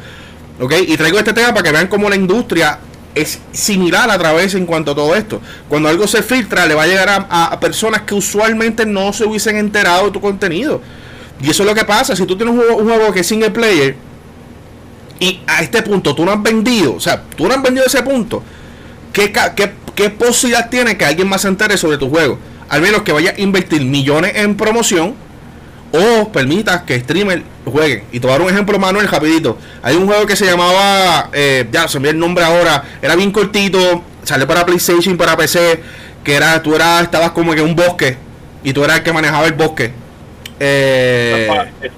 ¿Ok? 0.58 0.72
Y 0.86 0.96
traigo 0.96 1.18
este 1.18 1.32
tema 1.32 1.48
para 1.48 1.62
que 1.62 1.70
vean 1.70 1.86
cómo 1.86 2.08
la 2.08 2.16
industria 2.16 2.78
es 3.14 3.40
similar 3.52 4.10
a 4.10 4.18
través 4.18 4.54
en 4.54 4.66
cuanto 4.66 4.92
a 4.92 4.94
todo 4.94 5.14
esto. 5.14 5.40
Cuando 5.68 5.88
algo 5.88 6.06
se 6.06 6.22
filtra, 6.22 6.66
le 6.66 6.74
va 6.74 6.84
a 6.84 6.86
llegar 6.86 7.26
a, 7.28 7.60
personas 7.60 8.02
que 8.02 8.14
usualmente 8.14 8.86
no 8.86 9.12
se 9.12 9.24
hubiesen 9.24 9.56
enterado 9.56 10.06
de 10.06 10.12
tu 10.12 10.20
contenido. 10.20 10.80
Y 11.40 11.50
eso 11.50 11.62
es 11.62 11.68
lo 11.68 11.74
que 11.74 11.84
pasa. 11.84 12.16
Si 12.16 12.24
tú 12.26 12.36
tienes 12.36 12.54
un 12.54 12.84
juego, 12.84 13.12
que 13.12 13.20
es 13.20 13.26
single 13.26 13.50
player 13.50 13.96
y 15.18 15.40
a 15.46 15.62
este 15.62 15.82
punto 15.82 16.14
tú 16.14 16.24
no 16.24 16.32
has 16.32 16.42
vendido, 16.42 16.94
o 16.94 17.00
sea, 17.00 17.22
tú 17.36 17.46
no 17.46 17.54
has 17.54 17.62
vendido 17.62 17.86
ese 17.86 18.02
punto, 18.02 18.42
¿qué, 19.12 19.32
qué, 19.32 19.72
qué 19.94 20.10
posibilidad 20.10 20.68
tiene 20.68 20.96
que 20.96 21.04
alguien 21.04 21.28
más 21.28 21.42
se 21.42 21.48
entere 21.48 21.76
sobre 21.76 21.98
tu 21.98 22.08
juego? 22.08 22.38
Al 22.68 22.80
menos 22.80 23.02
que 23.02 23.12
vaya 23.12 23.34
a 23.36 23.40
invertir 23.40 23.84
millones 23.84 24.32
en 24.36 24.56
promoción 24.56 25.14
o 25.92 26.32
permita 26.32 26.84
que 26.84 26.98
streamers 27.00 27.42
jueguen. 27.64 28.04
Y 28.12 28.20
te 28.20 28.26
voy 28.26 28.34
a 28.34 28.38
dar 28.38 28.46
un 28.46 28.52
ejemplo, 28.52 28.78
Manuel, 28.78 29.08
rapidito. 29.08 29.58
Hay 29.82 29.96
un 29.96 30.06
juego 30.06 30.26
que 30.26 30.36
se 30.36 30.46
llamaba, 30.46 31.28
eh, 31.32 31.68
ya 31.70 31.86
se 31.86 32.00
me 32.00 32.08
el 32.08 32.18
nombre 32.18 32.44
ahora, 32.44 32.82
era 33.00 33.14
bien 33.14 33.30
cortito, 33.30 34.02
salió 34.22 34.46
para 34.46 34.64
PlayStation, 34.64 35.16
para 35.16 35.36
PC, 35.36 35.82
que 36.24 36.34
era, 36.34 36.62
tú 36.62 36.74
eras, 36.74 37.02
estabas 37.02 37.32
como 37.32 37.52
en 37.52 37.60
un 37.60 37.76
bosque 37.76 38.16
y 38.64 38.72
tú 38.72 38.84
eras 38.84 38.98
el 38.98 39.02
que 39.02 39.12
manejaba 39.12 39.46
el 39.46 39.52
bosque. 39.52 39.92
Eh, 40.58 41.48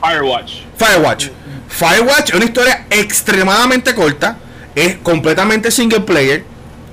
Firewatch. 0.03 0.53
Firewatch. 0.77 1.29
Firewatch 1.69 2.31
es 2.31 2.35
una 2.35 2.45
historia 2.45 2.87
extremadamente 2.91 3.95
corta, 3.95 4.39
es 4.75 4.97
completamente 4.97 5.71
single 5.71 6.01
player. 6.01 6.45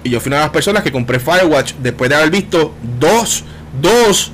Y 0.04 0.10
yo 0.10 0.20
fui 0.20 0.30
una 0.30 0.38
de 0.38 0.44
las 0.44 0.52
personas 0.52 0.84
que 0.84 0.92
compré 0.92 1.20
Firewatch 1.20 1.74
después 1.76 2.10
de 2.10 2.16
haber 2.16 2.32
visto 2.32 2.74
dos, 3.00 3.44
dos 3.80 4.32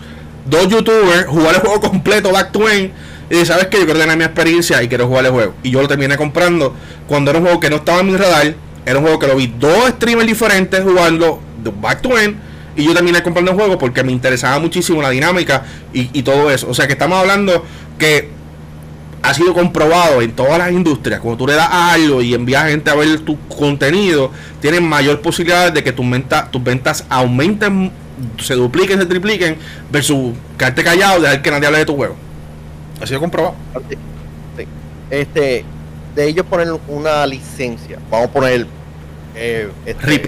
dos 0.50 0.68
youtubers 0.68 1.26
jugar 1.28 1.56
el 1.56 1.62
juego 1.62 1.82
completo 1.82 2.32
back 2.32 2.52
to 2.52 2.70
end 2.70 2.91
y 3.30 3.45
sabes 3.45 3.68
que 3.68 3.78
yo 3.78 3.86
quiero 3.86 4.00
tener 4.00 4.18
mi 4.18 4.24
experiencia 4.24 4.82
y 4.82 4.88
quiero 4.88 5.08
jugar 5.08 5.26
el 5.26 5.32
juego. 5.32 5.54
Y 5.64 5.72
yo 5.72 5.82
lo 5.82 5.88
terminé 5.88 6.16
comprando 6.16 6.74
cuando 7.08 7.32
era 7.32 7.39
un 7.39 7.45
juego 7.45 7.60
que 7.60 7.70
no 7.70 7.78
estaba 7.78 8.00
en 8.00 8.08
mi 8.08 8.18
radar 8.18 8.56
era 8.88 9.00
un 9.00 9.04
juego 9.04 9.20
que 9.20 9.28
lo 9.28 9.36
vi 9.36 9.48
dos 9.48 9.89
streamers 9.89 10.26
diferentes 10.26 10.82
jugando 10.82 11.41
back 11.82 12.02
to 12.02 12.18
end 12.18 12.38
y 12.78 12.86
yo 12.86 12.93
terminé 12.93 13.22
comprando 13.22 13.52
el 13.52 13.58
juego 13.58 13.78
porque 13.78 14.02
me 14.02 14.14
interesaba 14.14 14.60
muchísimo 14.60 15.02
la 15.02 15.10
dinámica 15.10 15.66
y, 15.91 16.24
todo 16.24 16.50
eso. 16.50 16.70
O 16.70 16.74
sea 16.74 16.88
que 16.88 16.93
estamos 16.93 17.20
hablando 17.20 17.66
que 18.00 18.30
ha 19.24 19.34
sido 19.34 19.54
comprobado 19.54 20.22
en 20.22 20.32
todas 20.32 20.58
las 20.58 20.72
industrias. 20.72 21.20
Cuando 21.20 21.38
tú 21.38 21.48
le 21.48 21.56
das 21.56 21.68
algo 21.70 22.22
y 22.22 22.34
envías 22.34 22.70
gente 22.70 22.89
a 22.89 22.95
ver 22.95 23.20
tu 23.20 23.38
contenido, 23.50 24.32
tienes 24.62 24.82
mayor 24.82 25.20
posibilidad 25.20 25.74
de 25.74 25.84
que 25.84 25.91
tus 25.91 26.10
ventas, 26.10 26.50
tus 26.50 26.64
ventas 26.64 27.04
aumenten, 27.10 27.91
se 28.39 28.55
dupliquen, 28.55 28.99
se 28.99 29.05
tripliquen, 29.05 29.57
versus 29.91 30.34
quedarte 30.57 30.84
callado 30.84 31.22
dejar 31.22 31.41
que 31.41 31.51
nadie 31.51 31.68
hable 31.68 31.80
de 31.80 31.86
tu 31.86 31.95
juego. 31.95 32.15
Ha 33.01 33.07
sido 33.07 33.20
comprobado. 33.20 33.55
Este, 35.09 35.63
de 36.15 36.28
ellos 36.28 36.45
poner 36.45 36.68
una 36.88 37.26
licencia, 37.26 37.99
vamos 38.09 38.30
a 38.30 38.32
poner 38.32 38.68
eh, 39.36 39.70
este, 39.86 40.05
RIP. 40.05 40.26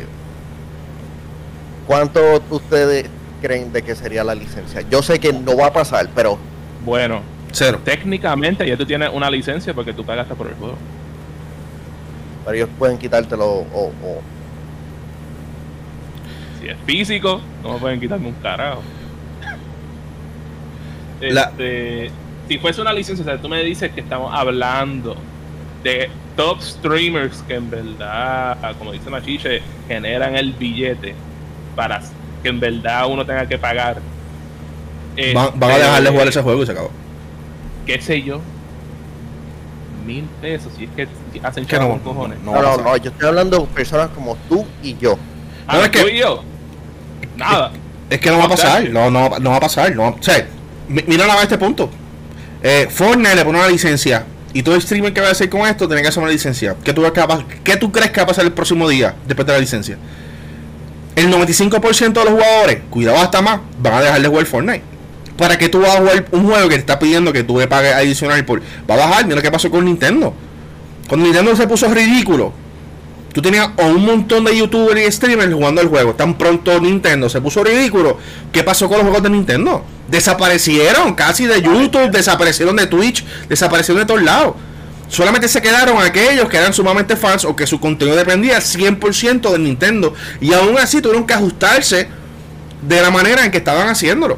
¿Cuánto 1.87 2.41
ustedes 2.49 3.05
creen 3.41 3.73
de 3.73 3.81
que 3.81 3.95
sería 3.95 4.23
la 4.23 4.35
licencia? 4.35 4.81
Yo 4.89 5.01
sé 5.01 5.19
que 5.19 5.33
no 5.33 5.57
va 5.57 5.67
a 5.67 5.73
pasar, 5.73 6.07
pero 6.13 6.37
bueno, 6.85 7.21
Cero. 7.51 7.79
Técnicamente 7.83 8.67
ya 8.67 8.77
tú 8.77 8.85
tienes 8.85 9.09
una 9.11 9.29
licencia 9.29 9.73
porque 9.73 9.93
tú 9.93 10.05
pagaste 10.05 10.35
por 10.35 10.47
el 10.47 10.55
juego. 10.55 10.75
Pero 12.45 12.55
ellos 12.55 12.69
pueden 12.77 12.97
quitártelo 12.97 13.45
o, 13.45 13.91
Si 16.59 16.67
es 16.67 16.77
físico, 16.85 17.41
no 17.63 17.73
me 17.73 17.79
pueden 17.79 17.99
quitarme 17.99 18.27
un 18.27 18.33
carajo. 18.35 18.81
Este, 21.21 22.11
si 22.47 22.57
fuese 22.59 22.81
una 22.81 22.93
licencia, 22.93 23.23
o 23.23 23.27
sea, 23.27 23.37
tú 23.37 23.49
me 23.49 23.61
dices 23.63 23.91
que 23.91 24.01
estamos 24.01 24.33
hablando 24.33 25.15
de 25.83 26.09
top 26.35 26.61
streamers 26.61 27.41
que 27.43 27.55
en 27.55 27.69
verdad, 27.69 28.75
como 28.77 28.93
dice 28.93 29.09
Machiche, 29.09 29.61
generan 29.87 30.35
el 30.35 30.53
billete 30.53 31.13
para 31.75 32.01
que 32.41 32.49
en 32.49 32.59
verdad 32.59 33.07
uno 33.09 33.25
tenga 33.25 33.45
que 33.47 33.57
pagar. 33.57 33.97
van, 35.33 35.59
van 35.59 35.71
a 35.71 35.77
dejarle 35.77 36.09
jugar 36.09 36.27
ese 36.29 36.41
juego 36.41 36.63
y 36.63 36.65
se 36.65 36.71
acabó 36.71 36.91
qué 37.89 37.99
sé 37.99 38.21
yo, 38.21 38.39
mil 40.05 40.25
pesos, 40.41 40.71
si 40.77 40.83
es 40.83 40.91
que 40.91 41.07
hacen 41.41 41.65
chavos 41.65 41.99
con 41.99 42.13
cojones. 42.13 42.39
No, 42.41 42.61
no, 42.61 42.77
no, 42.77 42.97
yo 42.97 43.09
estoy 43.09 43.27
hablando 43.27 43.57
de 43.61 43.65
personas 43.65 44.09
como 44.09 44.35
tú 44.47 44.63
y 44.83 44.95
yo. 44.97 45.17
No, 45.71 45.83
es 45.83 45.89
que, 45.89 46.01
tú 46.01 46.07
y 46.07 46.17
yo. 46.17 46.43
Nada. 47.37 47.71
Es, 48.09 48.19
que 48.19 48.29
no 48.29 48.39
va 48.39 48.45
a 48.45 48.49
pasar, 48.49 48.89
no, 48.89 49.11
no, 49.11 49.29
no 49.39 49.49
va 49.51 49.57
a 49.57 49.59
pasar. 49.59 49.95
No, 49.95 50.09
o 50.09 50.17
sea, 50.21 50.47
mira 50.87 51.27
nada 51.27 51.43
este 51.43 51.57
punto. 51.57 51.89
Eh, 52.61 52.87
Fortnite 52.89 53.35
le 53.35 53.45
pone 53.45 53.59
una 53.59 53.67
licencia 53.67 54.25
y 54.53 54.63
todo 54.63 54.75
el 54.75 54.81
streamer 54.81 55.13
que 55.13 55.21
va 55.21 55.27
a 55.27 55.31
hacer 55.31 55.49
con 55.49 55.61
esto 55.61 55.87
tiene 55.87 56.01
que 56.01 56.07
hacer 56.07 56.21
una 56.21 56.31
licencia. 56.31 56.75
¿Qué 56.83 56.93
tú, 56.93 57.03
¿Qué 57.63 57.77
tú 57.77 57.91
crees 57.91 58.11
que 58.11 58.19
va 58.19 58.23
a 58.23 58.27
pasar 58.27 58.45
el 58.45 58.51
próximo 58.51 58.89
día 58.89 59.15
después 59.27 59.45
de 59.45 59.53
la 59.53 59.59
licencia? 59.59 59.97
El 61.15 61.31
95% 61.31 62.13
de 62.13 62.25
los 62.25 62.33
jugadores, 62.33 62.79
cuidado 62.89 63.17
hasta 63.17 63.41
más, 63.41 63.59
van 63.79 63.93
a 63.93 64.01
dejar 64.01 64.21
de 64.21 64.27
jugar 64.27 64.45
Fortnite. 64.45 64.83
¿Para 65.37 65.57
que 65.57 65.69
tú 65.69 65.79
vas 65.81 65.95
a 65.95 65.99
jugar 65.99 66.25
un 66.31 66.45
juego 66.45 66.67
que 66.67 66.75
te 66.75 66.81
está 66.81 66.99
pidiendo 66.99 67.31
que 67.31 67.43
tú 67.43 67.59
le 67.59 67.67
pagues 67.67 67.93
adicional 67.93 68.43
por... 68.43 68.61
Va 68.89 68.95
a 68.95 68.97
bajar, 68.97 69.23
mira 69.25 69.37
lo 69.37 69.41
que 69.41 69.51
pasó 69.51 69.69
con 69.69 69.85
Nintendo. 69.85 70.33
Cuando 71.07 71.25
Nintendo 71.25 71.55
se 71.55 71.67
puso 71.67 71.87
ridículo, 71.93 72.51
tú 73.33 73.41
tenías 73.41 73.69
un 73.77 74.05
montón 74.05 74.45
de 74.45 74.57
youtubers 74.57 75.01
y 75.01 75.11
streamers 75.11 75.53
jugando 75.53 75.81
el 75.81 75.87
juego. 75.87 76.15
Tan 76.15 76.37
pronto 76.37 76.79
Nintendo 76.79 77.29
se 77.29 77.41
puso 77.41 77.63
ridículo. 77.63 78.17
¿Qué 78.51 78.63
pasó 78.63 78.87
con 78.87 78.97
los 78.97 79.03
juegos 79.03 79.23
de 79.23 79.29
Nintendo? 79.29 79.83
Desaparecieron 80.07 81.13
casi 81.13 81.45
de 81.45 81.61
YouTube, 81.61 82.09
desaparecieron 82.11 82.75
de 82.75 82.87
Twitch, 82.87 83.25
desaparecieron 83.47 84.01
de 84.01 84.07
todos 84.07 84.23
lados. 84.23 84.55
Solamente 85.09 85.47
se 85.47 85.61
quedaron 85.61 85.97
aquellos 86.01 86.47
que 86.49 86.57
eran 86.57 86.73
sumamente 86.73 87.15
fans 87.15 87.43
o 87.43 87.55
que 87.55 87.65
su 87.65 87.79
contenido 87.79 88.15
dependía 88.15 88.59
100% 88.59 89.51
de 89.51 89.59
Nintendo. 89.59 90.13
Y 90.39 90.53
aún 90.53 90.77
así 90.77 91.01
tuvieron 91.01 91.25
que 91.25 91.33
ajustarse 91.33 92.07
de 92.81 93.01
la 93.01 93.09
manera 93.09 93.43
en 93.43 93.51
que 93.51 93.57
estaban 93.57 93.87
haciéndolo. 93.87 94.37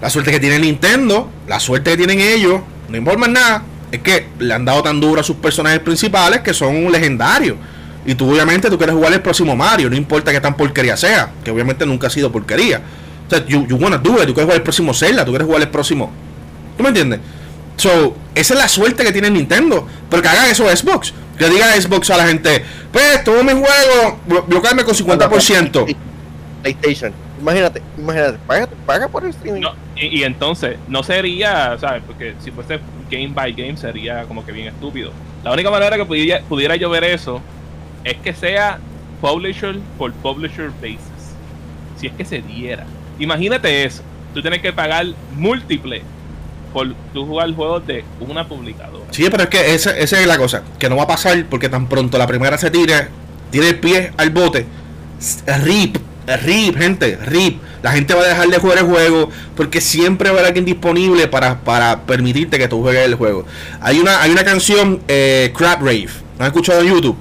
La 0.00 0.10
suerte 0.10 0.30
que 0.30 0.40
tiene 0.40 0.58
Nintendo, 0.58 1.30
la 1.48 1.58
suerte 1.58 1.90
que 1.92 1.96
tienen 1.96 2.20
ellos, 2.20 2.60
no 2.88 2.96
importa 2.96 3.26
nada, 3.26 3.64
es 3.92 4.00
que 4.00 4.28
le 4.38 4.52
han 4.52 4.64
dado 4.64 4.82
tan 4.82 5.00
duro 5.00 5.20
a 5.20 5.24
sus 5.24 5.36
personajes 5.36 5.80
principales 5.80 6.40
que 6.40 6.52
son 6.52 6.90
legendarios. 6.90 7.56
Y 8.04 8.14
tú 8.14 8.30
obviamente 8.30 8.70
tú 8.70 8.78
quieres 8.78 8.94
jugar 8.94 9.12
el 9.12 9.20
próximo 9.20 9.56
Mario, 9.56 9.90
no 9.90 9.96
importa 9.96 10.32
que 10.32 10.40
tan 10.40 10.56
porquería 10.56 10.96
sea, 10.96 11.30
que 11.44 11.50
obviamente 11.50 11.84
nunca 11.84 12.06
ha 12.06 12.10
sido 12.10 12.30
porquería. 12.30 12.80
O 13.26 13.30
sea, 13.30 13.44
you, 13.46 13.66
you 13.66 13.76
wanna 13.76 13.98
do 13.98 14.14
it, 14.22 14.26
tú 14.26 14.34
quieres 14.34 14.44
jugar 14.44 14.56
el 14.56 14.62
próximo 14.62 14.94
Zelda, 14.94 15.24
tú 15.24 15.32
quieres 15.32 15.46
jugar 15.46 15.62
el 15.62 15.68
próximo. 15.68 16.12
¿Tú 16.76 16.82
me 16.82 16.90
entiendes? 16.90 17.20
So, 17.76 18.16
esa 18.34 18.54
es 18.54 18.60
la 18.60 18.68
suerte 18.68 19.04
que 19.04 19.12
tiene 19.12 19.30
Nintendo. 19.30 19.86
Pero 20.08 20.22
que 20.22 20.28
hagan 20.28 20.46
eso 20.50 20.64
Xbox. 20.68 21.12
Que 21.38 21.48
diga 21.48 21.72
Xbox 21.78 22.10
a 22.10 22.16
la 22.16 22.26
gente, 22.26 22.64
pues 22.90 23.22
todo 23.22 23.44
mi 23.44 23.52
juego, 23.52 24.20
bloquearme 24.46 24.84
con 24.84 24.94
50%. 24.94 25.96
PlayStation. 26.62 27.12
Imagínate, 27.46 27.80
imagínate, 27.96 28.38
paga, 28.44 28.68
paga 28.84 29.06
por 29.06 29.22
el 29.22 29.30
streaming. 29.30 29.62
y, 29.94 30.24
entonces, 30.24 30.78
no 30.88 31.04
sería, 31.04 31.78
¿sabes? 31.78 32.02
Porque 32.04 32.34
si 32.40 32.50
fuese 32.50 32.80
game 33.08 33.28
by 33.28 33.52
game 33.52 33.76
sería 33.76 34.24
como 34.24 34.44
que 34.44 34.50
bien 34.50 34.66
estúpido. 34.66 35.12
La 35.44 35.52
única 35.52 35.70
manera 35.70 35.96
que 35.96 36.04
pudiera, 36.04 36.40
pudiera 36.48 36.74
yo 36.74 36.90
ver 36.90 37.04
eso 37.04 37.40
es 38.02 38.16
que 38.16 38.34
sea 38.34 38.80
publisher 39.20 39.76
por 39.96 40.12
publisher 40.14 40.70
basis. 40.82 40.98
Si 41.96 42.08
es 42.08 42.14
que 42.14 42.24
se 42.24 42.42
diera. 42.42 42.84
Imagínate 43.20 43.84
eso. 43.84 44.02
Tú 44.34 44.42
tienes 44.42 44.60
que 44.60 44.72
pagar 44.72 45.06
múltiple 45.36 46.02
por 46.72 46.94
tú 47.14 47.26
jugar 47.26 47.54
juegos 47.54 47.86
de 47.86 48.04
una 48.18 48.48
publicadora. 48.48 49.04
Sí, 49.12 49.28
pero 49.30 49.44
es 49.44 49.48
que 49.50 49.72
esa, 49.72 49.96
esa 49.96 50.20
es 50.20 50.26
la 50.26 50.36
cosa. 50.36 50.64
Que 50.80 50.88
no 50.88 50.96
va 50.96 51.04
a 51.04 51.06
pasar 51.06 51.46
porque 51.48 51.68
tan 51.68 51.88
pronto 51.88 52.18
la 52.18 52.26
primera 52.26 52.58
se 52.58 52.72
tire, 52.72 53.06
tiene 53.52 53.68
el 53.68 53.78
pie 53.78 54.10
al 54.16 54.30
bote. 54.30 54.66
RIP 55.62 55.98
RIP, 56.26 56.76
gente, 56.76 57.18
RIP. 57.24 57.60
La 57.82 57.92
gente 57.92 58.14
va 58.14 58.22
a 58.22 58.26
dejar 58.26 58.48
de 58.48 58.58
jugar 58.58 58.78
el 58.78 58.84
juego 58.84 59.30
porque 59.54 59.80
siempre 59.80 60.30
va 60.30 60.36
a 60.36 60.38
haber 60.40 60.46
alguien 60.46 60.64
disponible 60.64 61.28
para, 61.28 61.60
para 61.60 62.02
permitirte 62.02 62.58
que 62.58 62.68
tú 62.68 62.82
juegues 62.82 63.04
el 63.04 63.14
juego. 63.14 63.46
Hay 63.80 64.00
una, 64.00 64.22
hay 64.22 64.32
una 64.32 64.44
canción, 64.44 65.00
eh, 65.06 65.52
Crab 65.56 65.80
Rave. 65.80 66.08
¿No 66.38 66.44
has 66.44 66.48
escuchado 66.48 66.80
en 66.80 66.88
YouTube? 66.88 67.16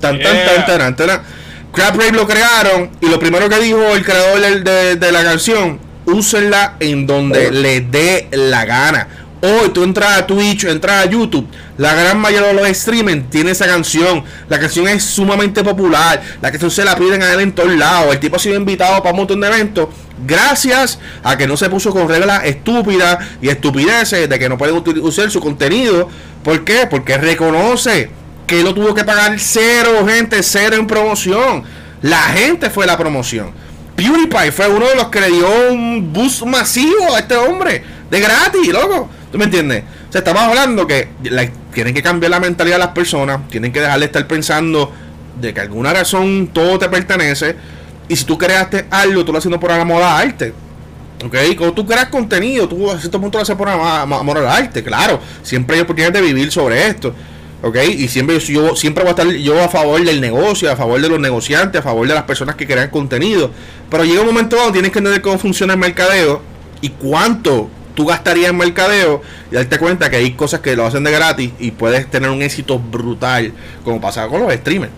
Tan, 0.00 0.18
tan, 0.20 0.66
tan, 0.66 0.96
tan, 0.96 1.22
Crab 1.72 1.96
Rave 1.96 2.12
lo 2.12 2.26
crearon 2.26 2.90
y 3.00 3.08
lo 3.08 3.18
primero 3.18 3.48
que 3.48 3.58
dijo 3.58 3.94
el 3.94 4.04
creador 4.04 4.40
de, 4.62 4.96
de, 4.96 5.12
la 5.12 5.24
canción, 5.24 5.80
úsenla 6.06 6.76
en 6.78 7.06
donde 7.06 7.50
le 7.50 7.80
dé 7.80 8.28
la 8.32 8.64
gana. 8.64 9.08
Hoy 9.46 9.68
tú 9.68 9.84
entras 9.84 10.18
a 10.18 10.26
Twitch, 10.26 10.64
entras 10.64 11.06
a 11.06 11.10
YouTube 11.10 11.46
la 11.76 11.92
gran 11.92 12.18
mayoría 12.18 12.48
de 12.48 12.54
los 12.54 12.68
streamers 12.68 13.28
tiene 13.30 13.50
esa 13.50 13.66
canción. 13.66 14.22
La 14.48 14.60
canción 14.60 14.86
es 14.86 15.02
sumamente 15.02 15.64
popular. 15.64 16.22
La 16.40 16.50
canción 16.50 16.70
se 16.70 16.84
la 16.84 16.94
piden 16.94 17.20
a 17.22 17.32
él 17.32 17.40
en 17.40 17.52
todos 17.52 17.74
lados. 17.74 18.12
El 18.12 18.20
tipo 18.20 18.36
ha 18.36 18.38
sido 18.38 18.54
invitado 18.54 18.98
para 18.98 19.10
un 19.10 19.16
montón 19.16 19.40
de 19.40 19.48
eventos. 19.48 19.88
Gracias 20.24 21.00
a 21.24 21.36
que 21.36 21.48
no 21.48 21.56
se 21.56 21.68
puso 21.68 21.90
con 21.90 22.08
reglas 22.08 22.44
estúpidas 22.44 23.18
y 23.42 23.48
estupideces 23.48 24.28
de 24.28 24.38
que 24.38 24.48
no 24.48 24.56
pueden 24.56 24.76
usar 25.02 25.30
su 25.32 25.40
contenido. 25.40 26.08
¿Por 26.44 26.64
qué? 26.64 26.86
Porque 26.88 27.18
reconoce 27.18 28.08
que 28.46 28.62
lo 28.62 28.72
tuvo 28.72 28.94
que 28.94 29.02
pagar 29.02 29.34
cero, 29.40 30.06
gente, 30.06 30.42
cero 30.44 30.76
en 30.76 30.86
promoción. 30.86 31.64
La 32.02 32.22
gente 32.22 32.70
fue 32.70 32.86
la 32.86 32.96
promoción. 32.96 33.50
PewDiePie 33.96 34.52
fue 34.52 34.68
uno 34.68 34.86
de 34.86 34.94
los 34.94 35.08
que 35.08 35.20
le 35.20 35.30
dio 35.30 35.48
un 35.72 36.12
boost 36.12 36.42
masivo 36.42 37.14
a 37.16 37.18
este 37.18 37.36
hombre. 37.36 37.82
De 38.10 38.20
gratis, 38.20 38.68
loco. 38.68 39.08
¿Tú 39.34 39.38
me 39.38 39.46
entiendes? 39.46 39.82
O 40.08 40.12
sea, 40.12 40.20
estamos 40.20 40.44
hablando 40.44 40.86
que 40.86 41.08
tienen 41.72 41.92
que 41.92 42.04
cambiar 42.04 42.30
la 42.30 42.38
mentalidad 42.38 42.76
de 42.76 42.84
las 42.84 42.92
personas, 42.94 43.48
tienen 43.48 43.72
que 43.72 43.80
dejar 43.80 43.98
de 43.98 44.04
estar 44.04 44.24
pensando 44.28 44.92
de 45.40 45.52
que 45.52 45.60
alguna 45.60 45.92
razón 45.92 46.50
todo 46.52 46.78
te 46.78 46.88
pertenece. 46.88 47.56
Y 48.06 48.14
si 48.14 48.26
tú 48.26 48.38
creaste 48.38 48.86
algo, 48.90 49.24
tú 49.24 49.32
lo 49.32 49.38
haciendo 49.38 49.58
por 49.58 49.72
amor 49.72 50.04
al 50.04 50.28
arte. 50.28 50.54
¿Ok? 51.24 51.34
Cuando 51.56 51.72
tú 51.72 51.84
creas 51.84 52.10
contenido, 52.10 52.68
tú 52.68 52.88
a 52.88 52.96
cierto 52.96 53.20
punto 53.20 53.38
lo 53.38 53.42
haces 53.42 53.56
por 53.56 53.68
amor 53.68 54.38
al 54.38 54.46
arte. 54.46 54.84
Claro, 54.84 55.18
siempre 55.42 55.74
hay 55.74 55.82
oportunidades 55.82 56.22
de 56.22 56.28
vivir 56.28 56.52
sobre 56.52 56.86
esto. 56.86 57.12
¿Ok? 57.60 57.76
Y 57.88 58.06
siempre 58.06 58.38
yo 58.38 58.76
siempre 58.76 59.02
voy 59.02 59.08
a 59.08 59.20
estar 59.20 59.26
yo 59.26 59.60
a 59.60 59.68
favor 59.68 60.00
del 60.04 60.20
negocio, 60.20 60.70
a 60.70 60.76
favor 60.76 61.00
de 61.00 61.08
los 61.08 61.18
negociantes, 61.18 61.80
a 61.80 61.82
favor 61.82 62.06
de 62.06 62.14
las 62.14 62.22
personas 62.22 62.54
que 62.54 62.68
crean 62.68 62.88
contenido. 62.88 63.50
Pero 63.90 64.04
llega 64.04 64.20
un 64.20 64.28
momento 64.28 64.54
donde 64.54 64.74
tienes 64.74 64.92
que 64.92 65.00
entender 65.00 65.20
cómo 65.22 65.40
funciona 65.40 65.72
el 65.72 65.80
mercadeo 65.80 66.40
y 66.80 66.90
cuánto 66.90 67.68
tú 67.94 68.06
gastarías 68.06 68.50
en 68.50 68.56
mercadeo 68.56 69.22
y 69.50 69.54
darte 69.54 69.78
cuenta 69.78 70.10
que 70.10 70.16
hay 70.16 70.32
cosas 70.32 70.60
que 70.60 70.76
lo 70.76 70.86
hacen 70.86 71.04
de 71.04 71.12
gratis 71.12 71.52
y 71.58 71.70
puedes 71.70 72.10
tener 72.10 72.30
un 72.30 72.42
éxito 72.42 72.78
brutal, 72.78 73.52
como 73.84 74.00
pasa 74.00 74.26
con 74.28 74.42
los 74.42 74.52
streamers. 74.52 74.92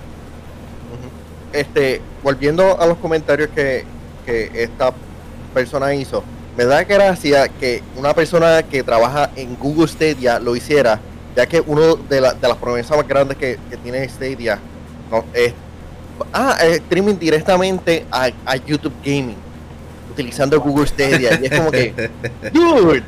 Este, 1.53 2.01
volviendo 2.23 2.79
a 2.81 2.87
los 2.87 2.99
comentarios 2.99 3.51
que, 3.55 3.85
que 4.25 4.51
esta 4.55 4.93
persona 5.55 5.95
hizo, 5.95 6.23
me 6.57 6.65
da 6.65 6.85
gracia 6.85 7.49
que 7.49 7.83
una 7.97 8.15
persona 8.15 8.63
que 8.63 8.83
trabaja 8.83 9.31
en 9.37 9.57
Google 9.57 9.89
Stadia 9.89 10.39
lo 10.39 10.57
hiciera, 10.57 11.01
ya 11.35 11.47
que 11.47 11.61
uno 11.61 11.97
de, 11.97 12.17
de 12.17 12.21
las 12.21 12.57
promesas 12.57 12.97
más 12.97 13.07
grandes 13.07 13.37
que, 13.37 13.59
tiene 13.83 14.09
Stadia 14.09 14.59
es 15.35 15.53
ah, 16.33 16.57
streaming 16.63 17.15
directamente 17.15 18.07
a, 18.11 18.31
a 18.45 18.57
YouTube 18.57 18.95
Gaming 19.05 19.46
utilizando 20.17 20.61
Google 20.61 20.87
Stadia. 20.87 21.39
Y 21.41 21.47
es 21.47 21.59
como 21.59 21.71
que, 21.71 21.93
dude, 22.53 23.03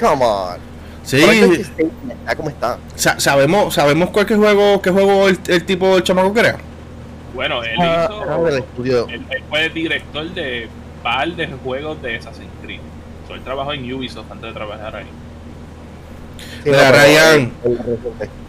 come 0.00 0.24
on. 0.24 0.58
Sí. 1.04 1.22
¿Cómo 2.36 2.50
está? 2.50 2.78
sabemos, 2.96 3.74
sabemos 3.74 4.10
cuál 4.10 4.26
que 4.26 4.36
juego, 4.36 4.82
qué 4.82 4.90
juego 4.90 5.28
el, 5.28 5.38
el 5.46 5.64
tipo 5.64 5.94
del 5.94 6.02
chamaco 6.02 6.32
crea. 6.32 6.58
Bueno, 7.34 7.62
él 7.62 7.76
ah, 7.80 8.08
hizo. 8.82 9.08
Él, 9.08 9.24
fue 9.48 9.68
director 9.70 10.28
de 10.30 10.68
par 11.02 11.28
de 11.28 11.46
juegos 11.46 12.02
de 12.02 12.16
Assassin's 12.16 12.50
Creed. 12.62 12.80
So, 13.26 13.34
él 13.34 13.42
trabajó 13.42 13.72
en 13.72 13.90
Ubisoft 13.92 14.30
antes 14.30 14.48
de 14.48 14.54
trabajar 14.54 14.96
ahí. 14.96 15.06
Ryan, 16.64 17.52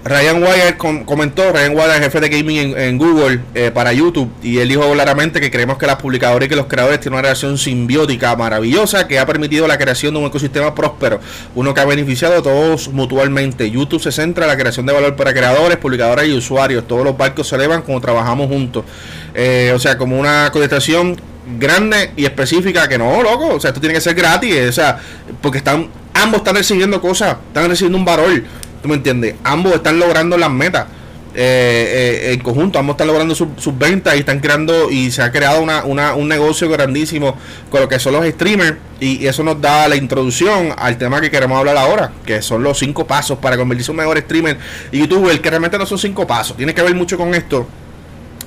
Ryan 0.03 0.41
Wire 0.41 0.78
comentó, 1.05 1.51
Ryan 1.51 1.76
Wire, 1.76 1.99
jefe 1.99 2.20
de 2.20 2.30
gaming 2.30 2.74
en, 2.78 2.97
Google 2.97 3.41
eh, 3.53 3.70
para 3.72 3.93
YouTube, 3.93 4.32
y 4.41 4.57
él 4.60 4.70
dijo 4.70 4.89
claramente 4.91 5.39
que 5.41 5.51
creemos 5.51 5.78
que 5.78 5.86
las 5.86 5.97
publicadoras 5.97 6.45
y 6.45 6.49
que 6.49 6.55
los 6.55 6.68
creadores 6.68 6.99
tienen 6.99 7.16
una 7.16 7.22
relación 7.22 7.57
simbiótica 7.57 8.36
maravillosa 8.36 9.07
que 9.07 9.20
ha 9.20 9.26
permitido 9.26 9.68
la 9.68 9.78
creación 9.78 10.14
de 10.14 10.20
un 10.22 10.28
ecosistema 10.28 10.74
próspero, 10.74 11.20
uno 11.53 11.74
que 11.74 11.82
ha 11.82 11.86
beneficiado 11.86 12.38
a 12.38 12.41
todos 12.41 12.88
mutuamente. 12.89 13.70
YouTube 13.70 14.01
se 14.01 14.12
centra 14.12 14.45
en 14.45 14.49
la 14.49 14.57
creación 14.57 14.86
de 14.86 14.93
valor 14.93 15.16
para 15.16 15.34
creadores, 15.34 15.78
publicadores 15.78 16.28
y 16.28 16.34
usuarios. 16.34 16.88
Todos 16.88 17.03
los 17.03 17.18
barcos 17.18 17.47
se 17.47 17.55
elevan 17.55 17.82
cuando 17.82 18.01
trabajamos 18.01 18.47
juntos. 18.47 18.86
Eh, 19.34 19.72
o 19.76 19.80
sea, 19.80 19.97
como 19.97 20.20
una 20.20 20.49
contestación 20.51 21.18
grande 21.57 22.12
y 22.16 22.26
específica 22.26 22.88
que 22.88 22.97
no, 22.97 23.24
loco, 23.24 23.55
o 23.55 23.60
sea, 23.60 23.70
esto 23.70 23.80
tiene 23.80 23.95
que 23.95 24.01
ser 24.01 24.14
gratis, 24.14 24.55
o 24.70 24.72
sea, 24.72 24.99
porque 25.41 25.57
están 25.57 25.88
ambos 26.14 26.39
están 26.39 26.55
recibiendo 26.55 27.01
cosas, 27.01 27.38
están 27.47 27.70
recibiendo 27.70 27.97
un 27.97 28.05
valor, 28.05 28.43
¿tú 28.82 28.89
me 28.89 28.95
entiendes? 28.95 29.36
Ambos 29.43 29.74
están 29.74 29.99
logrando 29.99 30.38
las 30.38 30.51
metas. 30.51 30.88
Eh, 31.36 32.26
eh, 32.26 32.34
en 32.34 32.39
conjunto, 32.39 32.80
ambos 32.80 32.95
están 32.95 33.07
logrando 33.07 33.36
sus 33.36 33.78
ventas 33.78 34.16
y 34.16 34.20
están 34.20 34.39
creando 34.39 34.89
y 34.89 35.12
se 35.12 35.22
ha 35.22 35.32
creado 35.32 35.62
una, 35.62 36.16
un 36.16 36.28
negocio 36.28 36.68
grandísimo 36.70 37.38
con 37.70 37.82
lo 37.82 37.88
que 37.88 37.99
son 37.99 38.14
los 38.14 38.26
streamers 38.26 38.78
y, 38.99 39.28
eso 39.28 39.43
nos 39.43 39.62
da 39.62 39.88
la 39.88 39.95
introducción 39.95 40.74
al 40.76 40.97
tema 40.97 41.22
que 41.22 41.30
queremos 41.30 41.60
hablar 41.60 41.78
ahora, 41.78 42.12
que 42.26 42.41
son 42.41 42.64
los 42.64 42.80
cinco 42.80 43.05
pasos 43.05 43.38
para 43.38 43.57
convertirse 43.57 43.91
en 43.91 43.99
un 43.99 44.03
mejor 44.03 44.20
streamer 44.20 44.57
y 44.91 44.99
youtuber, 44.99 45.39
que 45.39 45.49
realmente 45.49 45.78
no 45.78 45.86
son 45.86 45.99
cinco 45.99 46.26
pasos, 46.26 46.57
tiene 46.57 46.74
que 46.74 46.82
ver 46.82 46.95
mucho 46.95 47.16
con 47.16 47.34
esto 47.36 47.68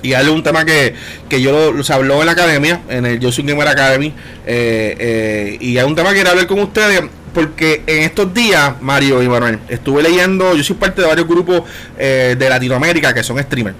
y 0.03 0.13
hay 0.13 0.27
un 0.27 0.43
tema 0.43 0.65
que, 0.65 0.93
que 1.29 1.41
yo 1.41 1.81
se 1.81 1.93
habló 1.93 2.19
en 2.19 2.27
la 2.27 2.33
academia, 2.33 2.81
en 2.89 3.05
el 3.05 3.19
Yo 3.19 3.31
Soy 3.31 3.45
Gamer 3.45 3.67
Academy, 3.67 4.07
eh, 4.45 4.95
eh, 4.99 5.57
y 5.59 5.77
hay 5.77 5.85
un 5.85 5.95
tema 5.95 6.09
que 6.09 6.15
quiero 6.15 6.31
hablar 6.31 6.45
con 6.45 6.59
ustedes, 6.59 7.01
porque 7.33 7.81
en 7.87 8.03
estos 8.03 8.31
días, 8.33 8.73
Mario 8.81 9.23
y 9.23 9.29
Manuel, 9.29 9.59
estuve 9.69 10.03
leyendo, 10.03 10.55
yo 10.55 10.63
soy 10.63 10.75
parte 10.75 11.01
de 11.01 11.07
varios 11.07 11.27
grupos 11.27 11.63
eh, 11.97 12.35
de 12.37 12.49
Latinoamérica 12.49 13.13
que 13.13 13.23
son 13.23 13.41
streamers. 13.41 13.77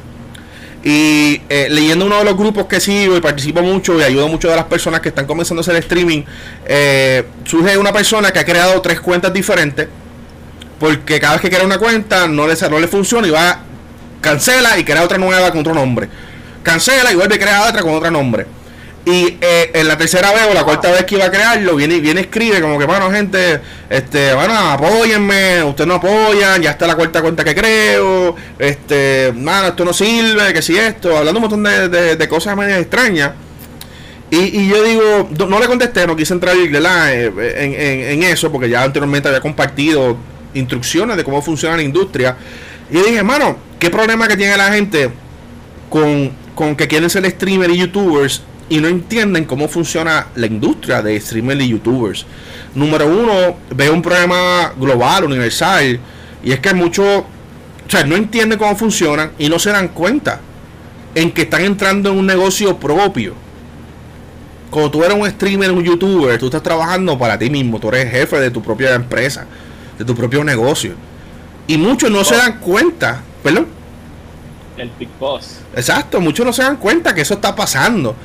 Y 0.86 1.42
leyendo 1.70 2.06
uno 2.06 2.20
de 2.20 2.26
los 2.26 2.36
grupos 2.36 2.66
que 2.66 2.82
sigo 2.82 3.16
y 3.16 3.22
participo 3.22 3.62
mucho 3.62 3.98
y 3.98 4.04
ayudo 4.04 4.28
mucho 4.28 4.52
a 4.52 4.56
las 4.58 4.66
personas 4.66 5.00
que 5.00 5.10
están 5.10 5.26
comenzando 5.26 5.62
a 5.62 5.64
hacer 5.64 5.78
streaming, 5.78 6.24
surge 7.46 7.78
una 7.78 7.94
persona 7.94 8.32
que 8.32 8.40
ha 8.40 8.44
creado 8.44 8.82
tres 8.82 9.00
cuentas 9.00 9.32
diferentes, 9.32 9.88
porque 10.82 11.22
cada 11.22 11.36
vez 11.36 11.42
que 11.42 11.50
crea 11.50 11.66
una 11.66 11.78
cuenta 11.78 12.28
no 12.28 12.46
le, 12.48 12.56
no 12.70 12.80
le 12.80 12.90
funciona 12.90 13.26
y 13.26 13.32
va 13.32 13.62
cancela 14.24 14.80
y 14.80 14.84
crea 14.84 15.04
otra 15.04 15.20
nueva 15.20 15.52
con 15.52 15.60
otro 15.60 15.76
nombre. 15.76 16.10
Cancela 16.64 17.12
y 17.12 17.16
vuelve 17.16 17.36
a 17.36 17.40
crear 17.40 17.70
otra 17.70 17.84
con 17.84 17.94
otro 17.94 18.10
nombre. 18.10 18.48
Y 19.06 19.38
eh, 19.42 19.70
en 19.74 19.88
la 19.90 19.98
tercera 19.98 20.32
vez 20.32 20.44
o 20.50 20.54
la 20.54 20.64
cuarta 20.64 20.90
vez 20.90 21.04
que 21.04 21.16
iba 21.16 21.26
a 21.26 21.30
crearlo, 21.30 21.76
viene, 21.76 22.00
viene 22.00 22.22
escribe 22.22 22.62
como 22.62 22.80
que, 22.80 22.86
bueno, 22.86 23.12
gente, 23.12 23.60
este, 23.90 24.34
bueno, 24.34 24.58
apóyenme, 24.58 25.62
ustedes 25.62 25.90
no 25.90 25.96
apoyan, 25.96 26.62
ya 26.62 26.72
está 26.72 26.88
la 26.88 26.96
cuarta 26.96 27.22
cuenta 27.22 27.44
que 27.44 27.54
creo, 27.54 28.34
este, 28.58 29.34
mano, 29.36 29.68
esto 29.68 29.84
no 29.84 29.92
sirve, 29.92 30.54
que 30.54 30.62
si 30.62 30.78
esto, 30.78 31.18
hablando 31.18 31.40
un 31.40 31.50
montón 31.50 31.64
de, 31.92 32.28
cosas 32.30 32.56
medio 32.56 32.78
extrañas. 32.78 33.32
Y, 34.32 34.68
yo 34.68 34.82
digo, 34.82 35.30
no 35.48 35.60
le 35.60 35.68
contesté, 35.68 36.08
no 36.08 36.16
quise 36.16 36.34
entrar 36.34 36.56
eh, 36.56 37.32
en, 37.58 37.74
en, 37.74 38.24
en 38.24 38.24
eso, 38.24 38.52
porque 38.52 38.70
ya 38.70 38.84
anteriormente 38.84 39.28
había 39.28 39.42
compartido 39.42 40.18
instrucciones 40.54 41.18
de 41.18 41.24
cómo 41.24 41.42
funciona 41.42 41.76
la 41.76 41.84
industria. 41.84 42.38
Y 42.94 42.98
dije, 42.98 43.18
hermano, 43.18 43.58
¿qué 43.80 43.90
problema 43.90 44.28
que 44.28 44.38
tiene 44.38 44.56
la 44.56 44.72
gente 44.72 45.10
con, 45.90 46.76
que 46.76 46.88
quieren 46.88 47.10
ser 47.10 47.28
streamer 47.28 47.72
y 47.72 47.78
youtubers 47.80 48.44
y 48.70 48.80
no 48.80 48.88
entienden 48.88 49.46
cómo 49.46 49.68
funciona 49.68 50.28
la 50.36 50.46
industria 50.46 51.02
de 51.02 51.20
streamer 51.20 51.60
y 51.60 51.70
youtubers? 51.70 52.28
Número 52.76 53.08
uno, 53.08 53.58
veo 53.72 53.96
un 53.96 54.04
problema 54.04 54.74
global, 54.80 55.24
universal, 55.24 56.00
y 56.44 56.52
es 56.52 56.60
que 56.60 56.72
muchos, 56.76 57.08
o 57.08 57.90
sea, 57.90 58.04
no 58.06 58.16
entienden 58.16 58.60
cómo 58.60 58.76
funcionan 58.76 59.32
y 59.40 59.50
no 59.50 59.58
se 59.58 59.72
dan 59.72 59.88
cuenta 59.88 60.40
en 61.16 61.32
que 61.32 61.42
están 61.42 61.64
entrando 61.64 62.12
en 62.12 62.20
un 62.20 62.28
negocio 62.28 62.78
propio. 62.78 63.34
Cuando 64.70 64.92
tú 64.92 65.04
eres 65.04 65.18
un 65.18 65.28
streamer, 65.28 65.72
un 65.72 65.84
youtuber, 65.84 66.38
tú 66.38 66.46
estás 66.46 66.62
trabajando 66.62 67.18
para 67.18 67.40
ti 67.40 67.50
mismo, 67.50 67.80
tú 67.80 67.88
eres 67.88 68.12
jefe 68.12 68.40
de 68.40 68.52
tu 68.52 68.62
propia 68.62 68.94
empresa, 68.94 69.48
de 69.98 70.06
tu 70.06 70.14
propio 70.14 70.44
negocio. 70.44 70.94
Y 71.68 71.78
muchos 71.78 72.12
no 72.12 72.24
se 72.24 72.36
dan 72.36 72.60
cuenta, 72.60 73.22
perdón. 73.42 73.68
El 74.78 74.90
Big 75.00 75.10
Boss. 75.20 75.60
Exacto, 75.76 76.20
muchos 76.20 76.46
no 76.46 76.54
se 76.54 76.64
dan 76.64 76.78
cuenta 76.78 77.14
que 77.14 77.22
eso 77.22 77.36
está 77.36 77.56
pasando. 77.56 78.16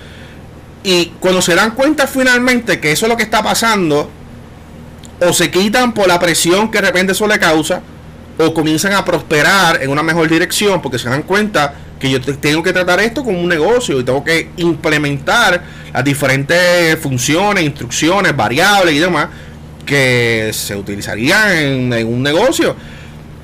Y 0.83 1.07
cuando 1.21 1.43
se 1.43 1.55
dan 1.55 1.73
cuenta 1.73 2.07
finalmente 2.07 2.81
que 2.81 2.93
eso 2.93 3.07
es 3.07 3.11
lo 3.11 3.17
que 3.17 3.23
está 3.23 3.43
pasando, 3.43 4.11
o 5.21 5.33
se 5.33 5.51
quitan 5.51 5.93
por 5.93 6.09
la 6.09 6.19
presión 6.19 6.71
que 6.71 6.81
de 6.81 6.87
repente 6.87 7.13
eso 7.13 7.27
le 7.27 7.39
causa, 7.39 7.83
o 8.39 8.55
comienzan 8.55 8.93
a 8.93 9.05
prosperar 9.05 9.83
en 9.83 9.91
una 9.91 10.03
mejor 10.03 10.29
dirección 10.29 10.81
porque 10.81 10.99
se 10.99 11.09
dan 11.09 11.23
cuenta 11.23 11.75
que 11.99 12.09
yo 12.09 12.21
tengo 12.21 12.63
que 12.63 12.73
tratar 12.73 13.01
esto 13.01 13.25
como 13.25 13.41
un 13.41 13.49
negocio 13.49 13.99
y 13.99 14.05
tengo 14.05 14.23
que 14.23 14.51
implementar 14.57 15.61
las 15.93 16.05
diferentes 16.05 16.97
funciones, 17.01 17.65
instrucciones, 17.65 18.37
variables 18.37 18.95
y 18.95 18.99
demás 18.99 19.29
que 19.85 20.51
se 20.53 20.77
utilizarían 20.77 21.51
en, 21.51 21.93
en 21.93 22.07
un 22.07 22.23
negocio. 22.23 22.77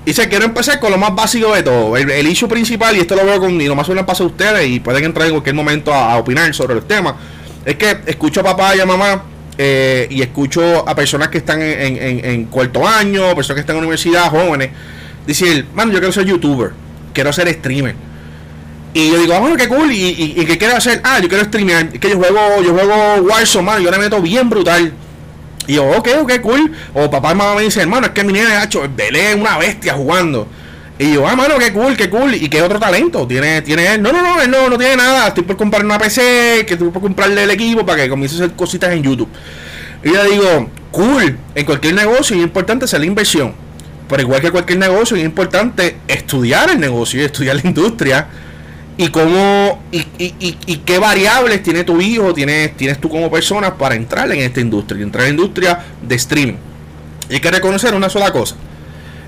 Y 0.07 0.13
se 0.13 0.29
quiero 0.29 0.45
empezar 0.45 0.79
con 0.81 0.91
lo 0.91 0.99
más 0.99 1.15
básico 1.15 1.55
de 1.55 1.63
todo. 1.63 1.97
El, 1.97 2.11
el 2.11 2.27
issue 2.27 2.49
principal, 2.49 2.95
y 2.97 3.01
esto 3.01 3.17
lo 3.17 3.25
veo 3.25 3.41
con, 3.41 3.59
y 3.59 3.67
nomás 3.67 3.87
suelen 3.87 4.05
pasar 4.05 4.25
a 4.25 4.31
ustedes 4.31 4.69
y 4.69 4.81
pueden 4.81 5.05
entrar 5.05 5.27
en 5.27 5.33
cualquier 5.33 5.55
momento 5.55 5.95
a, 5.95 6.17
opinar 6.19 6.53
sobre 6.55 6.75
el 6.75 6.83
tema. 6.83 7.17
Es 7.65 7.77
que 7.77 7.99
escucho 8.07 8.41
a 8.41 8.45
papá 8.45 8.77
y 8.77 8.81
a 8.81 8.87
mamá 8.87 9.25
eh, 9.57 10.07
y 10.11 10.21
escucho 10.21 10.87
a 10.87 10.95
personas 10.95 11.29
que 11.29 11.39
están 11.39 11.63
en, 11.63 12.45
cuarto 12.47 12.87
año, 12.87 13.35
personas 13.35 13.57
que 13.57 13.61
están 13.61 13.77
en 13.77 13.83
universidad, 13.83 14.31
jóvenes, 14.31 14.71
decir, 15.27 15.67
mano, 15.75 15.93
yo 15.93 15.99
quiero 15.99 16.13
ser 16.13 16.27
youtuber, 16.27 16.73
quiero 17.15 17.33
ser 17.33 17.51
streamer. 17.55 17.95
Y 18.93 19.11
yo 19.11 19.19
digo, 19.19 19.35
ah, 19.35 19.41
bueno, 19.41 19.57
qué 19.57 19.69
cool, 19.69 19.91
¿y, 19.91 20.35
y, 20.37 20.45
qué 20.45 20.59
quiero 20.59 20.77
hacer? 20.77 21.01
Ah, 21.03 21.19
yo 21.19 21.29
quiero 21.29 21.45
streamear, 21.45 21.89
es 21.93 21.99
que 21.99 22.11
yo 22.11 22.17
juego, 22.17 22.63
yo 22.63 22.73
juego 22.75 22.95
Warzone, 23.23 23.65
mano, 23.65 23.81
yo 23.81 23.91
le 23.91 23.99
meto 23.99 24.21
bien 24.21 24.51
brutal. 24.51 24.93
Y 25.67 25.75
yo, 25.75 25.85
ok, 25.85 26.09
ok, 26.23 26.41
cool. 26.43 26.73
O 26.93 27.11
papá 27.11 27.33
y 27.33 27.35
mamá 27.35 27.55
me 27.55 27.63
dicen, 27.63 27.83
hermano, 27.83 28.07
es 28.07 28.13
que 28.13 28.25
mi 28.25 28.33
niña 28.33 28.61
ha 28.61 28.65
hecho, 28.65 28.83
Belé 28.95 29.31
es 29.31 29.37
una 29.37 29.59
bestia 29.59 29.95
jugando. 29.95 30.47
Y 30.99 31.15
yo, 31.15 31.27
ah, 31.27 31.35
mano, 31.35 31.59
qué 31.59 31.73
cool, 31.73 31.97
qué 31.97 32.09
cool. 32.09 32.35
¿Y 32.35 32.49
qué 32.49 32.63
otro 32.63 32.79
talento 32.79 33.27
tiene, 33.27 33.63
tiene 33.63 33.95
él? 33.95 34.03
No, 34.03 34.13
no, 34.13 34.23
no, 34.23 34.41
él 34.41 34.51
no, 34.51 34.69
no 34.69 34.79
tiene 34.79 34.97
nada. 34.97 35.29
Estoy 35.29 35.43
por 35.43 35.57
comprar 35.57 35.85
una 35.85 35.99
PC, 35.99 36.65
que 36.67 36.75
estoy 36.75 36.91
por 36.91 37.03
comprarle 37.03 37.43
el 37.43 37.51
equipo 37.51 37.85
para 37.85 38.03
que 38.03 38.09
comience 38.09 38.37
a 38.37 38.45
hacer 38.45 38.57
cositas 38.57 38.93
en 38.93 39.03
YouTube. 39.03 39.29
Y 40.05 40.13
yo 40.13 40.25
digo, 40.25 40.71
cool, 40.93 41.37
en 41.55 41.67
cualquier 41.67 41.95
negocio 41.95 42.37
es 42.37 42.43
importante 42.43 42.85
hacer 42.85 43.01
la 43.01 43.07
inversión. 43.07 43.55
Pero 44.09 44.23
igual 44.23 44.41
que 44.41 44.51
cualquier 44.51 44.79
negocio, 44.79 45.17
es 45.17 45.25
importante 45.25 45.97
estudiar 46.07 46.71
el 46.71 46.79
negocio 46.79 47.21
y 47.21 47.25
estudiar 47.25 47.57
la 47.57 47.63
industria 47.65 48.29
y 48.97 49.09
cómo 49.09 49.83
y, 49.91 49.99
y, 50.19 50.57
y, 50.67 50.77
qué 50.79 50.99
variables 50.99 51.63
tiene 51.63 51.83
tu 51.85 52.01
hijo, 52.01 52.33
tienes, 52.33 52.77
tienes 52.77 53.01
tú 53.01 53.09
como 53.09 53.31
persona 53.31 53.77
para 53.77 53.95
entrar 53.95 54.31
en 54.31 54.41
esta 54.41 54.61
industria, 54.61 55.03
entrar 55.03 55.27
en 55.27 55.37
la 55.37 55.43
industria 55.43 55.85
de 56.01 56.15
streaming. 56.15 56.57
Y 57.29 57.35
hay 57.35 57.41
que 57.41 57.51
reconocer 57.51 57.95
una 57.95 58.09
sola 58.09 58.31
cosa. 58.31 58.55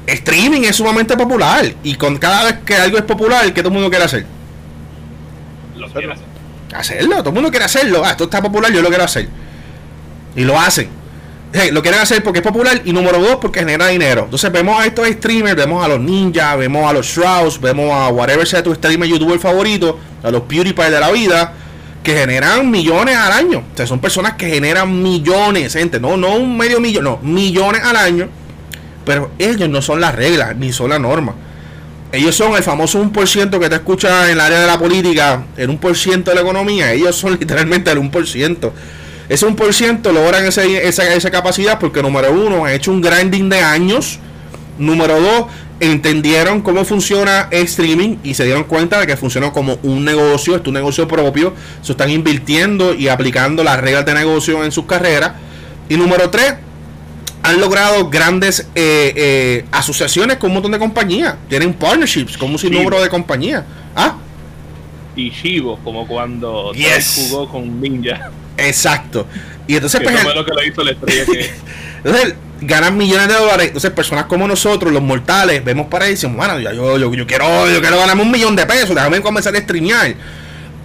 Streaming 0.06 0.62
es 0.62 0.76
sumamente 0.76 1.16
popular 1.16 1.64
y 1.82 1.94
con 1.96 2.16
cada 2.18 2.44
vez 2.44 2.58
que 2.64 2.76
algo 2.76 2.96
es 2.96 3.04
popular, 3.04 3.44
¿qué 3.52 3.60
todo 3.60 3.68
el 3.68 3.74
mundo 3.74 3.90
quiere 3.90 4.04
hacer? 4.04 4.26
Lo 5.76 5.88
quiere 5.88 6.12
hacer. 6.12 6.26
Hacerlo, 6.72 7.16
todo 7.16 7.30
el 7.30 7.34
mundo 7.34 7.50
quiere 7.50 7.64
hacerlo. 7.64 8.02
Ah, 8.04 8.10
esto 8.10 8.24
está 8.24 8.40
popular, 8.40 8.72
yo 8.72 8.82
lo 8.82 8.88
quiero 8.88 9.04
hacer. 9.04 9.28
Y 10.36 10.44
lo 10.44 10.58
hacen 10.60 10.88
lo 11.72 11.82
quieren 11.82 12.00
hacer 12.00 12.22
porque 12.22 12.40
es 12.40 12.44
popular 12.44 12.82
y 12.84 12.92
número 12.92 13.18
dos 13.18 13.36
porque 13.36 13.61
genera 13.61 13.88
dinero. 13.88 14.24
Entonces 14.24 14.50
vemos 14.52 14.80
a 14.80 14.86
estos 14.86 15.09
streamers, 15.09 15.57
vemos 15.57 15.84
a 15.84 15.88
los 15.88 16.00
ninjas, 16.00 16.59
vemos 16.59 16.88
a 16.88 16.92
los 16.92 17.07
Shrouds, 17.07 17.61
vemos 17.61 17.90
a 17.92 18.09
whatever 18.09 18.46
sea 18.46 18.62
tu 18.62 18.74
streamer 18.74 19.09
youtuber 19.09 19.38
favorito, 19.38 19.98
a 20.22 20.30
los 20.30 20.42
PewDiePie 20.42 20.90
de 20.90 21.00
la 21.00 21.11
vida, 21.11 21.52
que 22.02 22.14
generan 22.14 22.70
millones 22.70 23.16
al 23.16 23.32
año. 23.32 23.64
O 23.72 23.76
sea, 23.76 23.86
son 23.86 24.00
personas 24.00 24.34
que 24.34 24.48
generan 24.48 25.02
millones, 25.02 25.72
gente, 25.72 25.98
no, 25.98 26.16
no 26.16 26.36
un 26.36 26.57
medio 26.57 26.80
millón, 26.80 27.04
no, 27.04 27.18
millones 27.22 27.82
al 27.82 27.96
año. 27.96 28.28
Pero 29.04 29.30
ellos 29.38 29.68
no 29.68 29.80
son 29.80 30.00
las 30.00 30.14
reglas, 30.14 30.57
ni 30.57 30.72
son 30.72 30.90
la 30.90 30.98
norma. 30.98 31.34
Ellos 32.12 32.34
son 32.34 32.57
el 32.57 32.62
famoso 32.62 33.02
1% 33.02 33.59
que 33.59 33.68
te 33.68 33.74
escucha 33.74 34.26
en 34.26 34.32
el 34.32 34.40
área 34.40 34.61
de 34.61 34.66
la 34.66 34.78
política, 34.78 35.44
el 35.57 35.68
1% 35.68 36.24
de 36.24 36.34
la 36.34 36.40
economía. 36.40 36.92
Ellos 36.92 37.16
son 37.16 37.32
literalmente 37.40 37.90
el 37.90 37.98
1%. 37.98 38.72
Ese 39.29 39.47
1% 39.47 40.12
logran 40.12 40.45
esa, 40.45 40.64
esa 40.64 41.31
capacidad 41.31 41.79
porque, 41.79 42.03
número 42.03 42.33
uno, 42.33 42.64
han 42.64 42.72
hecho 42.72 42.91
un 42.91 43.01
grinding 43.01 43.49
de 43.49 43.61
años. 43.61 44.18
Número 44.79 45.20
dos, 45.20 45.47
entendieron 45.81 46.62
cómo 46.62 46.85
funciona 46.85 47.49
el 47.51 47.64
streaming 47.64 48.16
y 48.22 48.35
se 48.35 48.45
dieron 48.45 48.64
cuenta 48.64 49.01
de 49.01 49.07
que 49.07 49.16
funciona 49.16 49.53
como 49.53 49.79
un 49.83 50.05
negocio, 50.05 50.57
es 50.57 50.66
un 50.66 50.74
negocio 50.74 51.09
propio. 51.09 51.55
Se 51.83 51.93
están 51.93 52.11
invirtiendo 52.11 52.95
y 52.95 53.09
aplicando 53.09 53.64
las 53.64 53.81
reglas 53.81 54.07
de 54.07 54.14
negocio 54.14 54.64
en 54.64 54.72
sus 54.72 54.87
carreras. 54.87 55.33
Y 55.89 55.97
número 55.97 56.31
tres, 56.31 56.55
han 57.43 57.61
logrado 57.61 58.11
grandes 58.11 58.61
eh, 58.74 59.12
eh, 59.14 59.64
asociaciones 59.70 60.37
con 60.37 60.51
un 60.51 60.55
montón 60.55 60.72
de 60.72 60.79
compañías. 60.79 61.37
Tienen 61.49 61.74
partnerships 61.74 62.37
con 62.37 62.51
un 62.51 62.59
sinnúmero 62.59 63.01
de 63.01 63.09
compañías. 63.09 63.64
¿Ah? 63.95 64.16
Y 65.16 65.30
Shivo, 65.30 65.78
como 65.82 66.06
cuando 66.06 66.72
jugó 67.16 67.48
con 67.48 67.80
Ninja. 67.80 68.30
Exacto. 68.58 69.26
Y 69.66 69.74
entonces, 69.74 70.00
pues, 70.02 70.34
lo 70.34 70.44
que 70.44 70.66
hizo 70.66 70.84
la 70.84 70.92
estrella 70.92 71.24
entonces, 72.04 72.34
ganan 72.60 72.96
millones 72.96 73.28
de 73.28 73.34
dólares. 73.34 73.66
Entonces, 73.68 73.90
personas 73.90 74.26
como 74.26 74.46
nosotros, 74.46 74.92
los 74.92 75.02
mortales, 75.02 75.64
vemos 75.64 75.86
para 75.86 76.04
ahí 76.04 76.12
y 76.12 76.14
decimos, 76.14 76.36
bueno, 76.36 76.60
yo, 76.60 76.98
yo, 76.98 77.12
yo, 77.12 77.26
quiero, 77.26 77.68
yo 77.68 77.80
quiero 77.80 77.98
ganarme 77.98 78.22
un 78.22 78.30
millón 78.30 78.54
de 78.54 78.66
pesos, 78.66 78.94
déjame 78.94 79.20
comenzar 79.20 79.54
a 79.56 79.60
streamear. 79.60 80.14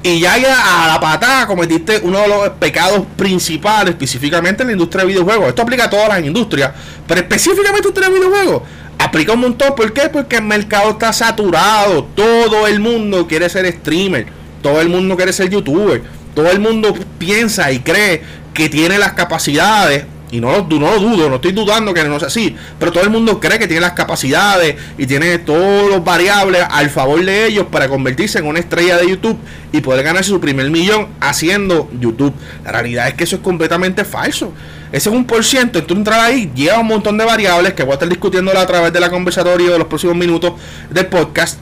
Y 0.03 0.19
ya, 0.19 0.35
ya 0.37 0.85
a 0.85 0.87
la 0.87 0.99
patada 0.99 1.45
cometiste 1.45 1.99
uno 2.01 2.21
de 2.21 2.27
los 2.27 2.49
pecados 2.51 3.05
principales, 3.15 3.91
específicamente 3.91 4.63
en 4.63 4.67
la 4.69 4.73
industria 4.73 5.03
de 5.03 5.09
videojuegos. 5.09 5.49
Esto 5.49 5.61
aplica 5.61 5.83
a 5.83 5.89
todas 5.91 6.09
las 6.09 6.23
industrias, 6.25 6.71
pero 7.07 7.21
específicamente 7.21 7.67
en 7.67 7.73
la 7.73 7.77
industria 7.77 8.09
de 8.09 8.15
videojuegos. 8.15 8.63
Aplica 9.03 9.33
un 9.33 9.39
montón. 9.39 9.73
¿Por 9.75 9.93
qué? 9.93 10.09
Porque 10.09 10.35
el 10.35 10.43
mercado 10.43 10.91
está 10.91 11.11
saturado. 11.11 12.03
Todo 12.15 12.67
el 12.67 12.79
mundo 12.79 13.27
quiere 13.27 13.49
ser 13.49 13.65
streamer. 13.71 14.27
Todo 14.61 14.79
el 14.79 14.89
mundo 14.89 15.15
quiere 15.15 15.33
ser 15.33 15.49
youtuber. 15.49 16.03
Todo 16.35 16.51
el 16.51 16.59
mundo 16.59 16.93
piensa 17.17 17.71
y 17.71 17.79
cree 17.79 18.21
que 18.53 18.69
tiene 18.69 18.99
las 18.99 19.13
capacidades 19.13 20.05
y 20.31 20.39
no 20.39 20.51
lo, 20.51 20.61
dudo, 20.63 21.29
no 21.29 21.35
estoy 21.35 21.51
dudando 21.51 21.93
que 21.93 22.03
no 22.05 22.17
sea 22.17 22.29
así, 22.29 22.55
pero 22.79 22.91
todo 22.91 23.03
el 23.03 23.09
mundo 23.09 23.39
cree 23.39 23.59
que 23.59 23.67
tiene 23.67 23.81
las 23.81 23.91
capacidades 23.91 24.77
y 24.97 25.05
tiene 25.05 25.37
todos 25.39 25.89
los 25.89 26.03
variables 26.03 26.63
al 26.69 26.89
favor 26.89 27.23
de 27.23 27.47
ellos 27.47 27.67
para 27.69 27.89
convertirse 27.89 28.39
en 28.39 28.47
una 28.47 28.59
estrella 28.59 28.97
de 28.97 29.09
YouTube 29.09 29.37
y 29.73 29.81
poder 29.81 30.03
ganarse 30.03 30.29
su 30.29 30.39
primer 30.39 30.69
millón 30.71 31.09
haciendo 31.19 31.89
YouTube. 31.99 32.33
La 32.63 32.71
realidad 32.71 33.09
es 33.09 33.15
que 33.15 33.25
eso 33.25 33.35
es 33.35 33.41
completamente 33.41 34.05
falso. 34.05 34.53
Ese 34.93 35.09
es 35.09 35.15
un 35.15 35.25
por 35.25 35.43
ciento, 35.43 35.83
tú 35.83 35.93
entrar 35.95 36.19
ahí, 36.21 36.49
lleva 36.55 36.79
un 36.79 36.87
montón 36.87 37.17
de 37.17 37.25
variables 37.25 37.73
que 37.73 37.83
voy 37.83 37.91
a 37.91 37.93
estar 37.95 38.09
discutiendo 38.09 38.57
a 38.57 38.65
través 38.65 38.93
de 38.93 38.99
la 38.99 39.09
conversatoria 39.09 39.69
de 39.69 39.77
los 39.77 39.87
próximos 39.87 40.15
minutos 40.15 40.53
del 40.89 41.07
podcast. 41.07 41.59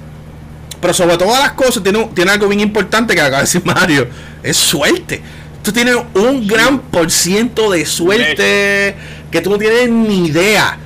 Pero 0.79 0.93
sobre 0.93 1.17
todas 1.17 1.39
las 1.39 1.51
cosas, 1.53 1.83
tiene, 1.83 2.07
tiene 2.13 2.31
algo 2.31 2.47
bien 2.47 2.61
importante 2.61 3.13
que 3.13 3.21
acaba 3.21 3.37
de 3.37 3.43
decir 3.43 3.61
Mario: 3.65 4.07
es 4.41 4.57
suerte 4.57 5.21
tú 5.69 5.73
tienes 5.73 5.97
un 6.15 6.47
gran 6.47 6.79
por 6.79 7.11
ciento 7.11 7.69
de 7.69 7.85
suerte 7.85 8.95
que 9.29 9.39
tú 9.39 9.51
no 9.51 9.59
tienes 9.59 9.87
ni 9.87 10.25
idea 10.25 10.79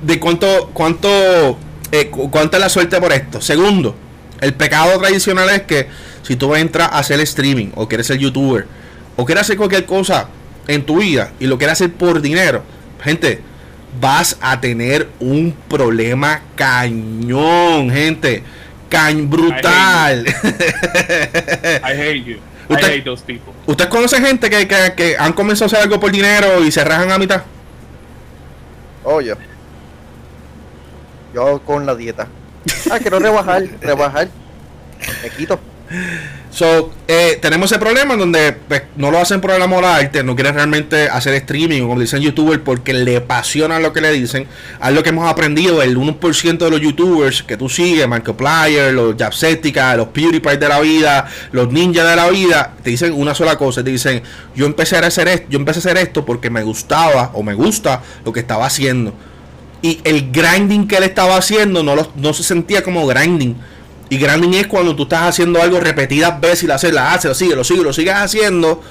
de 0.00 0.18
cuánto, 0.18 0.70
cuánto, 0.72 1.58
eh, 1.90 2.08
cuánto 2.08 2.56
es 2.56 2.60
la 2.62 2.70
suerte 2.70 2.98
por 2.98 3.12
esto. 3.12 3.42
Segundo, 3.42 3.94
el 4.40 4.54
pecado 4.54 4.98
tradicional 4.98 5.50
es 5.50 5.62
que 5.64 5.86
si 6.22 6.36
tú 6.36 6.54
entras 6.54 6.88
a 6.92 7.00
hacer 7.00 7.20
streaming 7.20 7.72
o 7.74 7.86
quieres 7.86 8.06
ser 8.06 8.16
youtuber 8.16 8.66
o 9.16 9.26
quieres 9.26 9.42
hacer 9.42 9.58
cualquier 9.58 9.84
cosa 9.84 10.28
en 10.66 10.86
tu 10.86 11.00
vida 11.00 11.32
y 11.38 11.46
lo 11.46 11.58
quieres 11.58 11.74
hacer 11.74 11.92
por 11.92 12.22
dinero, 12.22 12.62
gente, 13.04 13.42
vas 14.00 14.38
a 14.40 14.62
tener 14.62 15.10
un 15.20 15.54
problema 15.68 16.40
cañón, 16.56 17.90
gente. 17.90 18.42
Cañ 18.88 19.28
brutal. 19.28 20.24
I 20.26 21.92
hate 21.92 22.24
you. 22.24 22.51
¿Usted, 22.68 23.40
¿Usted 23.66 23.88
conoce 23.88 24.20
gente 24.20 24.48
que, 24.48 24.66
que, 24.96 25.16
han 25.18 25.32
comenzado 25.32 25.64
a 25.64 25.66
hacer 25.66 25.80
algo 25.80 25.98
por 26.00 26.10
dinero 26.10 26.64
y 26.64 26.70
se 26.70 26.84
rajan 26.84 27.10
a 27.10 27.18
mitad? 27.18 27.42
Oye, 29.04 29.34
yo 31.34 31.60
con 31.60 31.84
la 31.86 31.94
dieta. 31.94 32.28
Ah, 32.90 32.98
quiero 32.98 33.18
rebajar, 33.18 33.64
rebajar. 33.80 34.28
Me 35.22 35.30
quito. 35.30 35.58
So, 36.52 36.92
eh, 37.08 37.38
tenemos 37.40 37.72
ese 37.72 37.80
problema 37.80 38.14
donde 38.14 38.52
pues, 38.52 38.82
no 38.96 39.10
lo 39.10 39.18
hacen 39.18 39.40
por 39.40 39.52
el 39.52 39.62
amor 39.62 39.86
al 39.86 40.04
arte, 40.04 40.22
no 40.22 40.34
quieren 40.34 40.54
realmente 40.54 41.08
hacer 41.08 41.32
streaming, 41.34 41.80
como 41.80 41.98
dicen 41.98 42.20
youtubers, 42.20 42.60
porque 42.62 42.92
le 42.92 43.16
apasiona 43.16 43.80
lo 43.80 43.94
que 43.94 44.02
le 44.02 44.12
dicen. 44.12 44.46
Algo 44.78 45.02
que 45.02 45.08
hemos 45.08 45.26
aprendido, 45.26 45.80
el 45.80 45.96
1% 45.96 46.58
de 46.58 46.70
los 46.70 46.78
youtubers 46.78 47.42
que 47.42 47.56
tú 47.56 47.70
sigues, 47.70 48.06
Markiplier, 48.06 48.92
los 48.92 49.16
Japsetica, 49.16 49.96
los 49.96 50.08
PewDiePie 50.08 50.58
de 50.58 50.68
la 50.68 50.80
vida, 50.80 51.26
los 51.52 51.72
ninjas 51.72 52.06
de 52.06 52.16
la 52.16 52.28
vida, 52.28 52.74
te 52.82 52.90
dicen 52.90 53.14
una 53.14 53.34
sola 53.34 53.56
cosa, 53.56 53.82
te 53.82 53.90
dicen, 53.90 54.22
yo 54.54 54.66
empecé 54.66 54.98
a 54.98 55.06
hacer 55.06 55.28
esto, 55.28 55.46
yo 55.48 55.58
empecé 55.58 55.78
a 55.78 55.80
hacer 55.80 55.96
esto 55.96 56.26
porque 56.26 56.50
me 56.50 56.62
gustaba 56.62 57.30
o 57.32 57.42
me 57.42 57.54
gusta 57.54 58.02
lo 58.26 58.32
que 58.32 58.40
estaba 58.40 58.66
haciendo. 58.66 59.14
Y 59.80 60.00
el 60.04 60.30
grinding 60.30 60.86
que 60.86 60.98
él 60.98 61.04
estaba 61.04 61.36
haciendo 61.36 61.82
no, 61.82 61.96
lo, 61.96 62.12
no 62.14 62.34
se 62.34 62.42
sentía 62.42 62.82
como 62.82 63.06
grinding 63.06 63.56
y 64.12 64.18
grinding 64.18 64.52
es 64.52 64.66
cuando 64.66 64.94
tú 64.94 65.04
estás 65.04 65.22
haciendo 65.22 65.62
algo 65.62 65.80
repetidas 65.80 66.38
veces 66.38 66.64
y 66.64 66.66
la 66.66 66.74
haces, 66.74 66.92
la 66.92 67.14
haces, 67.14 67.30
lo 67.30 67.34
sigues, 67.34 67.56
lo 67.56 67.64
sigues, 67.64 67.82
lo 67.82 67.92
sigues 67.94 68.12
haciendo 68.12 68.82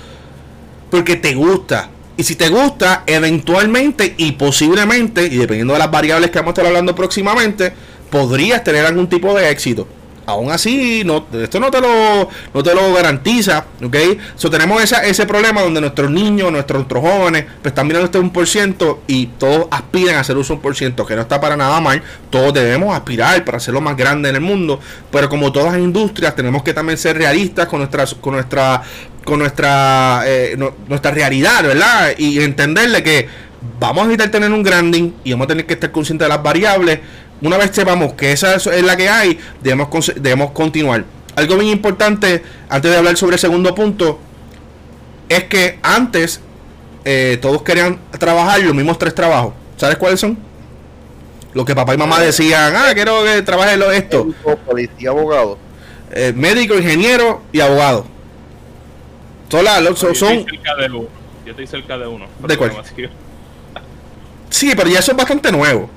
porque 0.89 1.15
te 1.15 1.35
gusta. 1.35 1.91
Y 2.17 2.23
si 2.23 2.35
te 2.35 2.49
gusta, 2.49 3.03
eventualmente 3.05 4.15
y 4.17 4.31
posiblemente, 4.31 5.27
y 5.27 5.37
dependiendo 5.37 5.73
de 5.73 5.79
las 5.79 5.91
variables 5.91 6.31
que 6.31 6.39
vamos 6.39 6.49
a 6.49 6.53
estar 6.53 6.65
hablando 6.65 6.95
próximamente, 6.95 7.71
podrías 8.09 8.63
tener 8.63 8.83
algún 8.83 9.07
tipo 9.07 9.35
de 9.35 9.51
éxito 9.51 9.87
aún 10.31 10.51
así, 10.51 11.03
no, 11.05 11.25
esto 11.33 11.59
no 11.59 11.71
te 11.71 11.79
lo, 11.79 12.29
no 12.53 12.63
te 12.63 12.73
lo 12.73 12.93
garantiza, 12.93 13.65
¿ok? 13.83 13.95
So, 14.35 14.49
tenemos 14.49 14.81
esa, 14.81 15.03
ese 15.03 15.25
problema 15.25 15.61
donde 15.61 15.81
nuestros 15.81 16.09
niños, 16.09 16.51
nuestros, 16.51 16.85
jóvenes, 16.89 17.45
pues 17.61 17.71
están 17.71 17.87
mirando 17.87 18.05
este 18.05 18.19
1% 18.19 18.97
y 19.07 19.27
todos 19.27 19.67
aspiran 19.71 20.15
a 20.15 20.19
hacer 20.21 20.37
un 20.37 20.43
1%, 20.43 21.05
que 21.05 21.15
no 21.15 21.21
está 21.21 21.39
para 21.39 21.55
nada 21.55 21.79
mal, 21.79 22.01
todos 22.29 22.53
debemos 22.53 22.95
aspirar 22.95 23.43
para 23.45 23.57
hacerlo 23.57 23.81
más 23.81 23.95
grande 23.95 24.29
en 24.29 24.35
el 24.35 24.41
mundo, 24.41 24.79
pero 25.11 25.29
como 25.29 25.51
todas 25.51 25.73
las 25.73 25.81
industrias, 25.81 26.35
tenemos 26.35 26.63
que 26.63 26.73
también 26.73 26.97
ser 26.97 27.17
realistas 27.17 27.67
con 27.67 27.79
nuestra, 27.79 28.05
con 28.19 28.33
nuestra, 28.33 28.81
con 29.23 29.39
nuestra, 29.39 30.23
eh, 30.25 30.57
nuestra 30.87 31.11
realidad, 31.11 31.63
¿verdad? 31.63 32.13
Y 32.17 32.39
entenderle 32.39 33.03
que 33.03 33.27
vamos 33.79 34.03
a 34.03 34.07
evitar 34.07 34.29
tener 34.29 34.51
un 34.51 34.63
granding 34.63 35.13
y 35.23 35.31
vamos 35.31 35.45
a 35.45 35.47
tener 35.49 35.65
que 35.65 35.73
estar 35.73 35.91
conscientes 35.91 36.25
de 36.25 36.29
las 36.29 36.41
variables 36.41 36.99
una 37.41 37.57
vez 37.57 37.71
sepamos 37.73 38.13
que 38.13 38.31
esa 38.31 38.55
es 38.55 38.83
la 38.83 38.95
que 38.95 39.09
hay, 39.09 39.39
debemos, 39.61 40.13
debemos 40.15 40.51
continuar. 40.51 41.05
Algo 41.35 41.55
bien 41.57 41.71
importante, 41.71 42.43
antes 42.69 42.91
de 42.91 42.97
hablar 42.97 43.17
sobre 43.17 43.35
el 43.35 43.39
segundo 43.39 43.73
punto, 43.73 44.19
es 45.29 45.45
que 45.45 45.79
antes 45.81 46.41
eh, 47.05 47.39
todos 47.41 47.63
querían 47.63 47.99
trabajar 48.19 48.59
los 48.61 48.75
mismos 48.75 48.97
tres 48.99 49.15
trabajos. 49.15 49.53
¿Sabes 49.77 49.97
cuáles 49.97 50.19
son? 50.19 50.37
Lo 51.53 51.65
que 51.65 51.73
papá 51.73 51.93
y 51.93 51.97
mamá 51.97 52.19
decían, 52.19 52.73
ah, 52.75 52.91
quiero 52.93 53.23
que 53.23 53.41
trabaje 53.41 53.77
esto. 53.97 54.25
Médico, 54.25 54.57
policía, 54.57 55.09
abogado. 55.09 55.57
Eh, 56.11 56.33
médico, 56.35 56.75
ingeniero 56.75 57.41
y 57.51 57.59
abogado. 57.61 58.05
Son, 59.49 59.65
yo 59.65 59.91
estoy 59.91 60.45
cerca 60.45 60.75
de 60.75 60.87
uno. 60.89 61.07
Yo 61.45 61.51
estoy 61.51 61.67
cerca 61.67 61.97
de 61.97 62.07
uno. 62.07 62.25
¿De 62.47 62.57
cuál? 62.57 62.71
Sí, 64.49 64.73
pero 64.75 64.89
ya 64.89 64.99
eso 64.99 65.11
es 65.11 65.17
bastante 65.17 65.51
nuevo. 65.51 65.89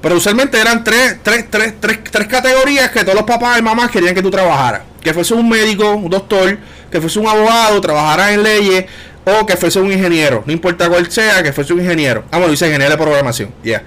Pero 0.00 0.16
usualmente 0.16 0.60
eran 0.60 0.84
tres, 0.84 1.16
tres, 1.22 1.46
tres, 1.50 1.74
tres, 1.80 1.98
tres 2.10 2.26
categorías 2.28 2.90
que 2.90 3.00
todos 3.00 3.14
los 3.14 3.24
papás 3.24 3.58
y 3.58 3.62
mamás 3.62 3.90
querían 3.90 4.14
que 4.14 4.22
tú 4.22 4.30
trabajaras. 4.30 4.82
Que 5.02 5.12
fuese 5.12 5.34
un 5.34 5.48
médico, 5.48 5.92
un 5.92 6.10
doctor, 6.10 6.58
que 6.90 7.00
fuese 7.00 7.18
un 7.18 7.26
abogado, 7.26 7.80
trabajara 7.80 8.32
en 8.32 8.42
leyes, 8.42 8.84
o 9.24 9.44
que 9.44 9.56
fuese 9.56 9.78
un 9.80 9.92
ingeniero. 9.92 10.42
No 10.46 10.52
importa 10.52 10.88
cuál 10.88 11.10
sea, 11.10 11.42
que 11.42 11.52
fuese 11.52 11.72
un 11.72 11.80
ingeniero. 11.80 12.24
Ah, 12.30 12.38
bueno, 12.38 12.50
dice 12.50 12.66
ingeniero 12.66 12.92
de 12.92 12.98
programación. 12.98 13.52
Ya. 13.62 13.82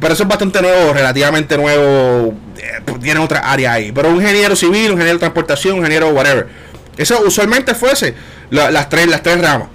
Pero 0.00 0.14
eso 0.14 0.22
es 0.22 0.28
bastante 0.28 0.60
nuevo, 0.62 0.92
relativamente 0.92 1.56
nuevo. 1.56 2.34
Eh, 2.58 2.80
pues, 2.84 3.00
tiene 3.00 3.20
otra 3.20 3.40
área 3.40 3.72
ahí. 3.72 3.92
Pero 3.92 4.10
un 4.10 4.16
ingeniero 4.16 4.54
civil, 4.56 4.86
un 4.86 4.92
ingeniero 4.92 5.14
de 5.14 5.20
transportación, 5.20 5.74
un 5.74 5.78
ingeniero 5.80 6.10
whatever. 6.10 6.48
Eso 6.96 7.20
usualmente 7.26 7.74
fuese 7.74 8.14
las, 8.50 8.88
tres, 8.88 9.06
las 9.08 9.22
tres 9.22 9.40
ramas. 9.40 9.68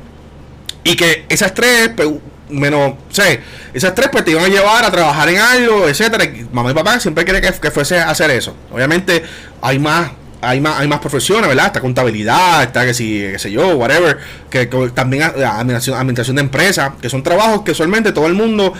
Y 0.84 0.96
que 0.96 1.26
esas 1.30 1.54
tres, 1.54 1.92
pues, 1.96 2.10
menos, 2.52 2.93
sé, 3.10 3.41
esas 3.74 3.95
tres 3.95 4.10
pues 4.12 4.24
te 4.24 4.32
iban 4.32 4.45
a 4.45 4.47
llevar 4.47 4.84
a 4.84 4.91
trabajar 4.91 5.30
en 5.30 5.39
algo, 5.39 5.88
etcétera. 5.88 6.26
mamá 6.52 6.72
y 6.72 6.74
papá 6.74 6.99
siempre 6.99 7.26
quieren 7.26 7.41
que, 7.41 7.72
fuese 7.72 7.99
a 7.99 8.10
hacer 8.10 8.32
eso. 8.32 8.56
Obviamente 8.72 9.24
hay 9.62 9.80
más 9.80 10.12
hay 10.43 10.60
más, 10.60 10.80
hay 10.80 10.88
más 10.88 10.99
profesiones, 10.99 11.47
¿verdad? 11.47 11.68
Está 11.68 11.82
contabilidad, 11.82 12.64
está 12.64 12.84
que 12.84 12.95
si, 12.95 13.20
qué 13.20 13.38
sé 13.38 13.52
yo, 13.52 13.76
whatever, 13.76 14.18
que, 14.49 14.66
también 14.93 15.22
administración, 15.22 15.95
administración 15.95 16.36
de 16.38 16.41
empresas, 16.41 16.93
que 16.99 17.10
son 17.12 17.22
trabajos 17.22 17.62
que 17.62 17.72
usualmente 17.72 18.12
todo 18.12 18.26
el 18.26 18.34
mundo 18.34 18.74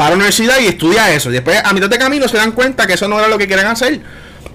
va 0.00 0.06
a 0.06 0.10
la 0.10 0.16
universidad 0.16 0.58
y 0.60 0.66
estudia 0.66 1.12
eso. 1.12 1.28
Y 1.28 1.34
después 1.34 1.60
a 1.62 1.72
mitad 1.74 1.90
de 1.90 1.98
camino 1.98 2.26
se 2.28 2.38
dan 2.38 2.52
cuenta 2.52 2.86
que 2.86 2.94
eso 2.94 3.06
no 3.08 3.18
era 3.18 3.28
lo 3.28 3.36
que 3.36 3.46
quieren 3.46 3.66
hacer 3.66 4.00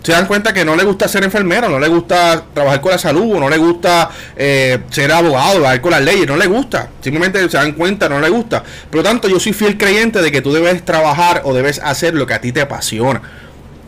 se 0.02 0.14
dan 0.14 0.28
cuenta 0.28 0.54
que 0.54 0.64
no 0.64 0.76
le 0.76 0.84
gusta 0.84 1.08
ser 1.08 1.24
enfermero, 1.24 1.68
no 1.68 1.80
le 1.80 1.88
gusta 1.88 2.46
trabajar 2.54 2.80
con 2.82 2.92
la 2.92 2.98
salud, 2.98 3.38
no 3.38 3.50
le 3.50 3.58
gusta 3.58 4.10
eh, 4.36 4.80
ser 4.90 5.12
abogado, 5.12 5.56
trabajar 5.56 5.82
con 5.82 5.92
las 5.92 6.02
leyes, 6.02 6.26
no 6.26 6.38
le 6.38 6.48
gusta. 6.48 6.90
Simplemente 7.02 7.50
se 7.50 7.58
dan 7.58 7.74
cuenta, 7.74 8.08
no 8.08 8.20
le 8.20 8.30
gusta. 8.30 8.64
Por 8.64 8.98
lo 8.98 9.04
tanto, 9.04 9.28
yo 9.28 9.40
soy 9.40 9.54
fiel 9.54 9.78
creyente 9.78 10.22
de 10.22 10.32
que 10.32 10.42
tú 10.42 10.54
debes 10.54 10.84
trabajar 10.86 11.42
o 11.44 11.54
debes 11.54 11.80
hacer 11.80 12.14
lo 12.14 12.26
que 12.26 12.34
a 12.34 12.42
ti 12.42 12.52
te 12.52 12.62
apasiona. 12.62 13.22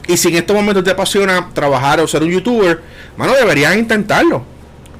Y 0.08 0.18
si 0.18 0.28
en 0.30 0.36
estos 0.36 0.56
momentos 0.56 0.84
te 0.84 0.92
apasiona 0.92 1.50
trabajar 1.54 2.02
o 2.02 2.08
ser 2.08 2.24
un 2.24 2.32
youtuber, 2.32 2.82
mano, 3.16 3.34
deberías 3.34 3.76
intentarlo. 3.78 4.44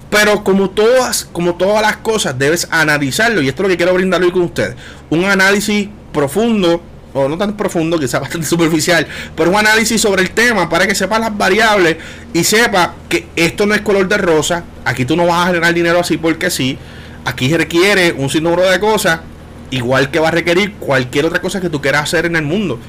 Pero 0.10 0.44
como 0.44 0.70
todas, 0.70 1.26
como 1.26 1.56
todas 1.56 1.82
las 1.82 1.98
cosas, 1.98 2.38
debes 2.38 2.68
analizarlo. 2.72 3.42
Y 3.42 3.50
esto 3.50 3.64
es 3.64 3.68
lo 3.68 3.70
que 3.70 3.78
quiero 3.78 3.94
brindar 3.94 4.22
hoy 4.22 4.32
con 4.32 4.44
ustedes. 4.44 4.76
Un 5.10 5.26
análisis 5.26 5.90
profundo 6.14 6.82
o 7.14 7.28
no 7.28 7.38
tan 7.38 7.58
profundo, 7.58 8.00
quizás 8.00 8.22
bastante 8.22 8.48
superficial, 8.50 9.06
pero 9.36 9.52
un 9.52 9.58
análisis 9.58 10.02
sobre 10.02 10.22
el 10.22 10.32
tema 10.32 10.70
para 10.70 10.88
que 10.88 10.96
sepa 10.96 11.20
las 11.20 11.36
variables 11.38 11.98
y 12.34 12.44
sepa 12.44 12.96
que 13.10 13.28
esto 13.36 13.66
no 13.66 13.76
es 13.76 13.82
color 13.82 14.08
de 14.08 14.18
rosa, 14.18 14.64
aquí 14.86 15.06
tú 15.06 15.16
no 15.16 15.26
vas 15.26 15.44
a 15.44 15.48
generar 15.48 15.74
dinero 15.74 16.00
así 16.00 16.18
porque 16.18 16.50
sí, 16.50 16.78
aquí 17.26 17.56
requiere 17.56 18.14
un 18.14 18.30
sinnúmero 18.30 18.70
de 18.70 18.80
cosas, 18.80 19.22
igual 19.72 20.12
que 20.12 20.20
va 20.20 20.30
a 20.30 20.32
requerir 20.32 20.74
cualquier 20.76 21.26
otra 21.26 21.42
cosa 21.42 21.62
que 21.62 21.70
tú 21.70 21.82
quieras 21.82 22.04
hacer 22.04 22.26
en 22.26 22.36
el 22.36 22.44
mundo. 22.44 22.80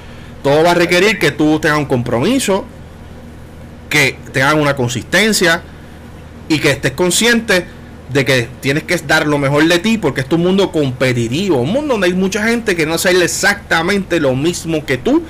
Todo 0.43 0.64
va 0.64 0.73
a 0.73 0.75
requerir 0.75 1.18
que 1.18 1.31
tú 1.31 1.61
tengas 1.61 1.79
un 1.79 1.87
compromiso, 1.87 2.64
que 3.89 4.18
tengas 4.33 4.55
una 4.55 4.75
consistencia 4.75 5.62
y 6.49 6.59
que 6.59 6.73
estés 6.73 6.93
consciente 6.93 7.66
de 8.12 8.24
que 8.24 8.48
tienes 8.60 8.84
que 8.84 8.96
dar 8.98 9.26
lo 9.26 9.38
mejor 9.38 9.66
de 9.66 9.78
ti 9.78 9.98
porque 9.98 10.20
es 10.20 10.26
un 10.30 10.42
mundo 10.42 10.70
competitivo, 10.70 11.58
un 11.58 11.72
mundo 11.72 11.94
donde 11.94 12.08
hay 12.08 12.14
mucha 12.14 12.44
gente 12.44 12.76
que 12.76 12.86
no 12.86 12.94
hace 12.94 13.10
exactamente 13.10 14.20
lo 14.20 14.34
mismo 14.34 14.84
que 14.84 14.98
tú 14.98 15.22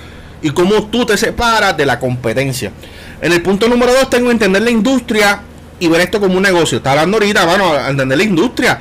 y 0.43 0.51
cómo 0.51 0.87
tú 0.87 1.07
te 1.07 1.17
separas 1.17 1.77
de 1.77 1.87
la 1.87 1.99
competencia. 1.99 2.73
En 3.21 3.33
el 3.33 3.43
punto 3.43 3.69
número 3.69 3.93
dos 3.93 4.11
tengo 4.11 4.27
que 4.27 4.33
entender 4.33 4.63
la 4.63 4.71
industria 4.71 5.43
y 5.79 5.89
ver 5.89 6.01
esto 6.01 6.21
como 6.21 6.37
un 6.37 6.43
negocio. 6.43 6.79
Está 6.79 6.91
hablando 6.91 7.17
ahorita, 7.17 7.45
bueno, 7.45 7.89
entender 7.89 8.19
la 8.19 8.25
industria. 8.25 8.81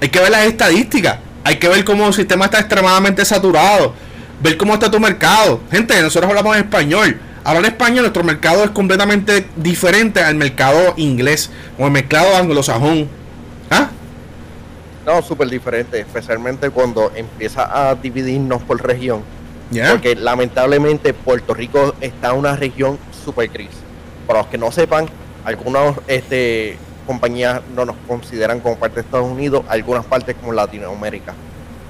Hay 0.00 0.08
que 0.08 0.20
ver 0.20 0.30
las 0.30 0.46
estadísticas. 0.46 1.18
Hay 1.44 1.56
que 1.56 1.68
ver 1.68 1.84
cómo 1.84 2.06
el 2.06 2.14
sistema 2.14 2.46
está 2.46 2.60
extremadamente 2.60 3.24
saturado. 3.24 3.94
Ver 4.42 4.56
cómo 4.56 4.74
está 4.74 4.90
tu 4.90 5.00
mercado. 5.00 5.60
Gente, 5.70 6.00
nosotros 6.00 6.28
hablamos 6.28 6.56
en 6.56 6.64
español. 6.64 7.20
Hablar 7.42 7.64
español, 7.64 8.02
nuestro 8.02 8.22
mercado 8.22 8.64
es 8.64 8.70
completamente 8.70 9.46
diferente 9.56 10.20
al 10.20 10.34
mercado 10.34 10.92
inglés 10.96 11.50
o 11.78 11.86
el 11.86 11.92
mercado 11.92 12.36
anglosajón. 12.36 13.08
¿Ah? 13.70 13.88
No, 15.06 15.22
súper 15.22 15.48
diferente, 15.48 16.00
especialmente 16.00 16.68
cuando 16.70 17.10
empieza 17.14 17.90
a 17.90 17.94
dividirnos 17.94 18.62
por 18.62 18.82
región. 18.86 19.22
Porque 19.90 20.16
lamentablemente 20.16 21.14
Puerto 21.14 21.54
Rico 21.54 21.94
está 22.00 22.30
en 22.30 22.36
una 22.36 22.56
región 22.56 22.98
super 23.24 23.48
gris. 23.48 23.70
Para 24.26 24.40
los 24.40 24.48
que 24.48 24.58
no 24.58 24.70
sepan, 24.72 25.06
algunas 25.44 25.96
este, 26.08 26.76
compañías 27.06 27.60
no 27.74 27.84
nos 27.84 27.96
consideran 28.06 28.60
como 28.60 28.76
parte 28.76 28.96
de 28.96 29.00
Estados 29.02 29.30
Unidos, 29.30 29.64
algunas 29.68 30.04
partes 30.04 30.36
como 30.36 30.52
Latinoamérica. 30.52 31.34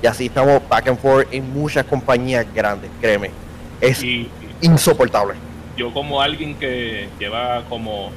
Y 0.03 0.07
así 0.07 0.27
estamos 0.27 0.63
back 0.69 0.89
and 0.89 1.01
forth 1.01 1.27
en 1.33 1.53
muchas 1.53 1.85
compañías 1.87 2.47
grandes, 2.55 2.91
créeme. 3.01 3.31
Es 3.81 4.03
insoportable. 4.61 5.35
Yo 5.77 5.93
como 5.93 6.21
alguien 6.21 6.55
que 6.57 7.09
lleva 7.19 7.63
como 7.69 8.11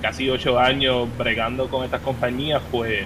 casi 0.00 0.28
ocho 0.30 0.58
años 0.58 1.08
bregando 1.18 1.68
con 1.68 1.84
estas 1.84 2.00
compañías, 2.00 2.62
pues 2.70 3.04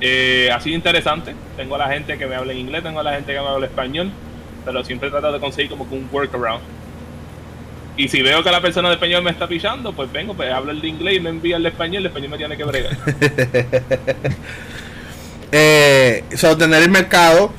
eh, 0.00 0.50
ha 0.52 0.60
sido 0.60 0.76
interesante. 0.76 1.34
Tengo 1.56 1.74
a 1.74 1.78
la 1.78 1.88
gente 1.88 2.18
que 2.18 2.26
me 2.26 2.34
habla 2.34 2.52
en 2.52 2.58
inglés, 2.58 2.82
tengo 2.82 3.00
a 3.00 3.02
la 3.02 3.14
gente 3.14 3.32
que 3.32 3.40
me 3.40 3.46
habla 3.46 3.66
español, 3.66 4.10
pero 4.64 4.84
siempre 4.84 5.08
he 5.08 5.10
tratado 5.10 5.34
de 5.34 5.40
conseguir 5.40 5.70
como 5.70 5.84
un 5.90 6.08
workaround. 6.10 6.62
Y 7.96 8.08
si 8.08 8.22
veo 8.22 8.42
que 8.42 8.50
la 8.50 8.60
persona 8.60 8.88
de 8.88 8.94
español 8.94 9.22
me 9.22 9.30
está 9.30 9.46
pillando, 9.46 9.92
pues 9.92 10.10
vengo, 10.10 10.34
pues 10.34 10.52
hablo 10.52 10.72
el 10.72 10.80
de 10.80 10.88
inglés 10.88 11.16
y 11.16 11.20
me 11.20 11.30
envía 11.30 11.56
el 11.56 11.62
de 11.62 11.68
español, 11.68 11.98
el 11.98 12.06
español 12.06 12.30
me 12.30 12.38
tiene 12.38 12.56
que 12.56 12.64
bregar. 12.64 12.96
eh, 15.52 16.24
o 16.42 16.56
tener 16.56 16.82
el 16.82 16.90
mercado, 16.90 17.52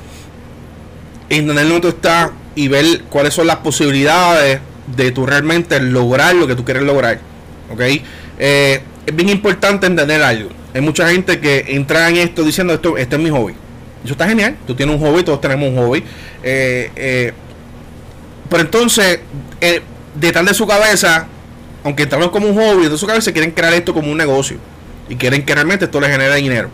entender 1.30 1.64
dónde 1.66 1.80
tú 1.80 1.88
estás 1.88 2.32
y 2.56 2.68
ver 2.68 3.02
cuáles 3.10 3.34
son 3.34 3.46
las 3.46 3.56
posibilidades 3.56 4.60
de 4.96 5.12
tú 5.12 5.26
realmente 5.26 5.78
lograr 5.78 6.34
lo 6.34 6.48
que 6.48 6.56
tú 6.56 6.64
quieres 6.64 6.82
lograr. 6.82 7.20
¿Ok? 7.70 7.80
Eh, 8.38 8.82
es 9.06 9.14
bien 9.14 9.28
importante 9.28 9.86
entender 9.86 10.22
algo. 10.22 10.50
Hay 10.74 10.80
mucha 10.80 11.08
gente 11.08 11.38
que 11.38 11.64
entra 11.68 12.08
en 12.08 12.16
esto 12.16 12.42
diciendo 12.42 12.74
esto, 12.74 12.96
este 12.96 13.16
es 13.16 13.22
mi 13.22 13.30
hobby. 13.30 13.54
Eso 14.02 14.12
está 14.12 14.26
genial. 14.26 14.56
Tú 14.66 14.74
tienes 14.74 14.96
un 14.96 15.00
hobby, 15.00 15.22
todos 15.22 15.40
tenemos 15.40 15.68
un 15.68 15.76
hobby. 15.76 16.02
Eh, 16.42 16.90
eh, 16.96 17.32
pero 18.48 18.62
entonces, 18.62 19.20
detrás 20.14 20.46
de 20.46 20.54
su 20.54 20.66
cabeza, 20.66 21.26
aunque 21.84 22.04
entraron 22.04 22.30
como 22.30 22.48
un 22.48 22.54
hobby, 22.54 22.88
de 22.88 22.96
su 22.96 23.06
cabeza 23.06 23.32
quieren 23.32 23.50
crear 23.50 23.74
esto 23.74 23.92
como 23.92 24.10
un 24.10 24.16
negocio. 24.16 24.56
Y 25.08 25.16
quieren 25.16 25.44
que 25.44 25.54
realmente 25.54 25.84
esto 25.84 26.00
les 26.00 26.10
genere 26.10 26.34
dinero. 26.36 26.70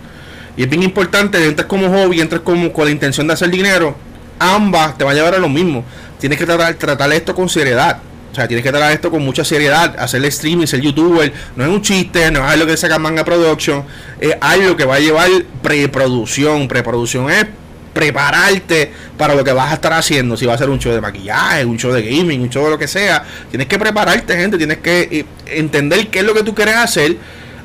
Y 0.56 0.62
es 0.62 0.68
bien 0.68 0.82
importante, 0.82 1.44
entras 1.44 1.66
como 1.66 1.88
hobby, 1.88 2.20
entras 2.20 2.42
como 2.42 2.72
con 2.72 2.84
la 2.84 2.90
intención 2.90 3.26
de 3.26 3.32
hacer 3.32 3.50
dinero, 3.50 3.96
ambas 4.42 4.96
te 4.98 5.04
van 5.04 5.12
a 5.12 5.16
llevar 5.16 5.34
a 5.34 5.38
lo 5.38 5.48
mismo. 5.48 5.84
Tienes 6.18 6.38
que 6.38 6.46
tratar, 6.46 6.74
tratar 6.74 7.12
esto 7.12 7.34
con 7.34 7.48
seriedad. 7.48 7.98
O 8.32 8.34
sea, 8.34 8.48
tienes 8.48 8.64
que 8.64 8.70
tratar 8.70 8.92
esto 8.92 9.10
con 9.10 9.22
mucha 9.22 9.44
seriedad, 9.44 9.94
hacerle 9.98 10.28
streaming, 10.28 10.66
ser 10.66 10.80
youtuber, 10.80 11.30
no 11.54 11.64
es 11.64 11.70
un 11.70 11.82
chiste, 11.82 12.30
no 12.30 12.40
es 12.40 12.50
algo 12.50 12.66
que 12.66 12.78
saca 12.78 12.98
manga 12.98 13.26
production, 13.26 13.84
es 14.18 14.34
algo 14.40 14.74
que 14.74 14.86
va 14.86 14.94
a 14.94 15.00
llevar 15.00 15.28
preproducción. 15.62 16.66
Preproducción 16.66 17.30
es 17.30 17.46
prepararte 17.92 18.90
para 19.18 19.34
lo 19.34 19.44
que 19.44 19.52
vas 19.52 19.70
a 19.70 19.74
estar 19.74 19.92
haciendo. 19.92 20.36
Si 20.38 20.46
va 20.46 20.54
a 20.54 20.58
ser 20.58 20.70
un 20.70 20.78
show 20.78 20.92
de 20.92 21.00
maquillaje, 21.00 21.64
un 21.64 21.78
show 21.78 21.92
de 21.92 22.02
gaming, 22.02 22.40
un 22.40 22.48
show 22.48 22.64
de 22.64 22.70
lo 22.70 22.78
que 22.78 22.88
sea. 22.88 23.22
Tienes 23.50 23.68
que 23.68 23.78
prepararte, 23.78 24.34
gente. 24.34 24.56
Tienes 24.56 24.78
que 24.78 25.08
eh, 25.10 25.26
entender 25.46 26.08
qué 26.08 26.20
es 26.20 26.24
lo 26.24 26.32
que 26.32 26.42
tú 26.42 26.54
quieres 26.54 26.76
hacer. 26.76 27.16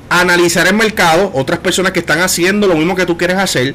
Analizar 0.10 0.68
el 0.68 0.74
mercado, 0.74 1.32
otras 1.34 1.60
personas 1.60 1.92
que 1.92 2.00
están 2.00 2.20
haciendo 2.20 2.68
lo 2.68 2.76
mismo 2.76 2.96
que 2.96 3.06
tú 3.06 3.18
quieres 3.18 3.38
hacer. 3.38 3.74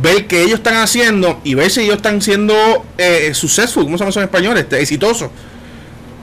Ver 0.00 0.26
qué 0.26 0.42
ellos 0.42 0.56
están 0.56 0.76
haciendo 0.76 1.40
y 1.44 1.54
ver 1.54 1.70
si 1.70 1.82
ellos 1.82 1.96
están 1.96 2.20
siendo 2.20 2.54
eh, 2.98 3.32
successful, 3.32 3.84
¿cómo 3.84 3.96
se 3.96 4.02
llama 4.02 4.10
eso 4.10 4.20
en 4.20 4.24
español? 4.24 4.58
Este, 4.58 4.80
exitosos. 4.80 5.30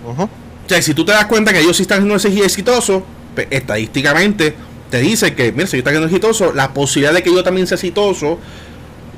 O 0.06 0.30
sea, 0.68 0.82
si 0.82 0.94
tú 0.94 1.06
te 1.06 1.12
das 1.12 1.26
cuenta 1.26 1.54
que 1.54 1.60
ellos 1.60 1.78
sí 1.78 1.84
están 1.84 2.00
siendo 2.00 2.16
exitosos, 2.16 3.04
pues, 3.34 3.48
estadísticamente 3.50 4.56
te 4.90 5.00
dice 5.00 5.34
que, 5.34 5.52
mira, 5.54 5.68
si 5.68 5.78
ellos 5.78 5.88
están 5.88 5.94
siendo 5.94 6.08
exitosos, 6.08 6.54
la 6.54 6.74
posibilidad 6.74 7.14
de 7.14 7.24
que 7.24 7.34
yo 7.34 7.44
también 7.44 7.66
sea 7.66 7.76
exitoso 7.76 8.40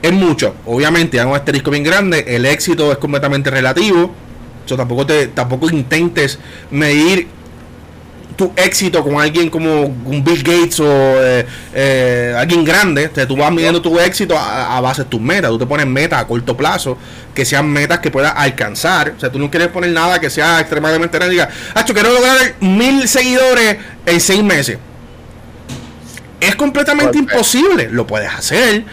es 0.04 0.12
mucho. 0.12 0.54
Obviamente, 0.66 1.20
hago 1.20 1.32
un 1.32 1.38
asterisco 1.38 1.72
bien 1.72 1.84
grande. 1.84 2.24
El 2.28 2.46
éxito 2.46 2.92
es 2.92 2.98
completamente 2.98 3.50
relativo. 3.50 4.14
O 4.70 4.76
tampoco, 4.78 5.06
te, 5.06 5.28
tampoco 5.28 5.70
intentes 5.70 6.40
medir 6.72 7.28
tu 8.36 8.52
éxito 8.56 9.04
con 9.04 9.20
alguien 9.20 9.50
como 9.50 9.82
un 9.84 10.24
Bill 10.24 10.44
Gates 10.44 10.80
o 10.80 10.86
eh, 10.88 11.46
eh, 11.74 12.36
alguien 12.38 12.64
grande. 12.64 13.10
O 13.16 13.28
tú 13.28 13.36
vas 13.36 13.52
midiendo 13.52 13.82
tu 13.82 14.00
éxito 14.00 14.38
a, 14.38 14.80
base 14.82 15.04
de 15.04 15.10
tus 15.10 15.22
metas. 15.22 15.52
Tú 15.52 15.60
te 15.60 15.66
pones 15.66 15.86
metas 15.86 16.22
a 16.22 16.28
corto 16.28 16.56
plazo 16.56 16.98
que 17.34 17.46
sean 17.46 17.70
metas 17.70 18.00
que 18.00 18.12
puedas 18.12 18.34
alcanzar. 18.36 19.14
O 19.16 19.20
sea, 19.20 19.32
tú 19.32 19.40
no 19.40 19.50
quieres 19.50 19.70
poner 19.70 19.92
nada 19.92 20.20
que 20.20 20.30
sea 20.30 20.60
extremadamente 20.60 21.18
grande. 21.18 21.34
Diga, 21.34 21.50
Hacho, 21.74 21.94
quiero 21.94 22.12
lograr 22.12 22.56
mil 22.60 23.08
seguidores 23.08 23.78
en 24.06 24.20
seis 24.20 24.44
meses. 24.44 24.78
Es 26.40 26.56
completamente 26.56 27.18
imposible. 27.18 27.90
Lo 27.90 28.06
puedes 28.06 28.30
hacer 28.32 28.84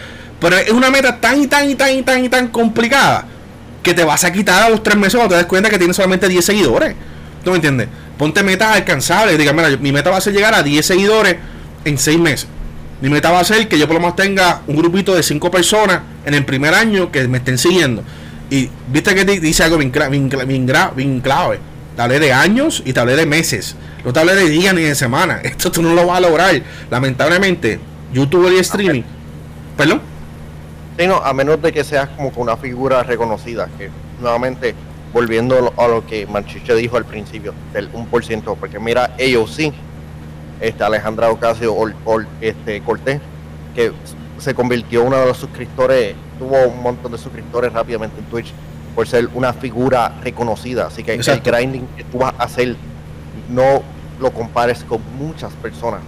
pero 0.41 0.57
es 0.57 0.71
una 0.71 0.89
meta 0.89 1.21
tan 1.21 1.39
y 1.39 1.47
tan 1.47 1.69
y 1.69 1.75
tan 1.75 1.93
y 1.93 2.01
tan 2.01 2.25
y 2.25 2.27
tan 2.27 2.47
complicada 2.47 3.25
que 3.83 3.93
te 3.93 4.03
vas 4.03 4.23
a 4.23 4.33
quitar 4.33 4.63
a 4.63 4.69
los 4.69 4.81
tres 4.81 4.97
meses 4.97 5.13
cuando 5.13 5.29
te 5.29 5.35
das 5.35 5.45
cuenta 5.45 5.69
que 5.69 5.77
tienes 5.77 5.95
solamente 5.95 6.27
10 6.27 6.43
seguidores. 6.43 6.95
¿Tú 7.43 7.51
me 7.51 7.57
entiendes? 7.57 7.87
Ponte 8.17 8.43
metas 8.43 8.75
alcanzables. 8.75 9.37
Diga, 9.37 9.53
mira, 9.53 9.69
mi 9.77 9.91
meta 9.91 10.09
va 10.09 10.17
a 10.17 10.21
ser 10.21 10.33
llegar 10.33 10.53
a 10.53 10.63
10 10.63 10.85
seguidores 10.85 11.37
en 11.85 11.97
6 11.97 12.19
meses. 12.19 12.47
Mi 13.01 13.09
meta 13.09 13.31
va 13.31 13.39
a 13.39 13.43
ser 13.43 13.67
que 13.67 13.79
yo 13.79 13.87
por 13.87 13.95
lo 13.95 14.01
menos 14.01 14.15
tenga 14.15 14.61
un 14.67 14.75
grupito 14.75 15.15
de 15.15 15.23
5 15.23 15.49
personas 15.49 16.01
en 16.25 16.35
el 16.35 16.45
primer 16.45 16.73
año 16.73 17.11
que 17.11 17.27
me 17.27 17.39
estén 17.39 17.57
siguiendo. 17.57 18.03
Y 18.49 18.69
viste 18.89 19.15
que 19.15 19.25
dice 19.25 19.63
algo 19.63 19.77
bien, 19.77 19.91
bien, 19.91 20.29
bien, 20.95 21.21
clave. 21.21 21.59
Te 21.95 22.01
hablé 22.01 22.19
de 22.19 22.33
años 22.33 22.83
y 22.85 22.93
te 22.93 22.99
hablé 22.99 23.15
de 23.15 23.25
meses. 23.25 23.75
No 24.05 24.13
te 24.13 24.19
hablé 24.19 24.35
de 24.35 24.49
días 24.49 24.73
ni 24.75 24.81
de 24.81 24.93
semanas. 24.93 25.41
Esto 25.43 25.71
tú 25.71 25.81
no 25.81 25.93
lo 25.93 26.05
vas 26.05 26.17
a 26.17 26.21
lograr. 26.21 26.61
Lamentablemente, 26.89 27.79
YouTube 28.13 28.51
y 28.53 28.59
streaming. 28.59 29.03
¿Perdón? 29.77 30.01
a 31.23 31.33
menos 31.33 31.59
de 31.61 31.71
que 31.71 31.83
seas 31.83 32.09
como 32.09 32.31
una 32.35 32.55
figura 32.57 33.01
reconocida, 33.01 33.67
que 33.77 33.89
nuevamente, 34.19 34.75
volviendo 35.13 35.73
a 35.77 35.87
lo 35.87 36.05
que 36.05 36.25
Manchiche 36.25 36.75
dijo 36.75 36.97
al 36.97 37.05
principio, 37.05 37.53
del 37.73 37.91
1%, 37.91 38.55
porque 38.57 38.79
mira, 38.79 39.15
ellos 39.17 39.51
sí, 39.53 39.73
este, 40.59 40.83
Alejandra 40.83 41.29
Ocasio 41.29 41.73
o, 41.73 42.21
este, 42.39 42.81
Cortés, 42.81 43.19
que 43.75 43.91
se 44.37 44.53
convirtió 44.53 45.01
en 45.01 45.07
uno 45.07 45.17
de 45.17 45.25
los 45.27 45.37
suscriptores, 45.37 46.15
tuvo 46.39 46.67
un 46.67 46.81
montón 46.81 47.11
de 47.11 47.17
suscriptores 47.17 47.71
rápidamente 47.73 48.19
en 48.19 48.25
Twitch 48.25 48.53
por 48.95 49.07
ser 49.07 49.29
una 49.33 49.53
figura 49.53 50.13
reconocida. 50.23 50.87
Así 50.87 51.03
que 51.03 51.13
el 51.13 51.41
grinding 51.41 51.87
que 51.95 52.03
tú 52.05 52.19
vas 52.19 52.33
a 52.37 52.43
hacer 52.43 52.75
no 53.49 53.83
lo 54.19 54.31
compares 54.31 54.83
con 54.83 55.01
muchas 55.17 55.53
personas 55.53 56.01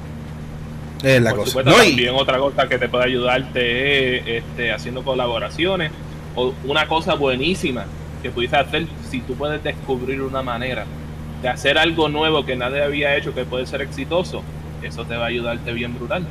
la 1.03 1.33
cosa. 1.35 1.63
también 1.63 2.15
otra 2.15 2.37
cosa 2.39 2.67
que 2.67 2.77
te 2.77 2.87
puede 2.87 3.05
ayudarte 3.05 4.17
es 4.17 4.43
este, 4.43 4.71
haciendo 4.71 5.03
colaboraciones. 5.03 5.91
O 6.35 6.53
una 6.63 6.87
cosa 6.87 7.13
buenísima 7.13 7.85
que 8.23 8.31
pudiste 8.31 8.55
hacer 8.55 8.87
si 9.11 9.19
tú 9.19 9.35
puedes 9.35 9.61
descubrir 9.63 10.21
una 10.21 10.41
manera 10.41 10.85
de 11.43 11.49
hacer 11.49 11.77
algo 11.77 12.07
nuevo 12.07 12.45
que 12.45 12.55
nadie 12.55 12.81
había 12.81 13.15
hecho 13.15 13.35
que 13.35 13.43
puede 13.43 13.67
ser 13.67 13.81
exitoso, 13.81 14.41
eso 14.81 15.05
te 15.05 15.15
va 15.15 15.25
a 15.25 15.27
ayudarte 15.27 15.73
bien 15.73 15.93
brutal. 15.93 16.25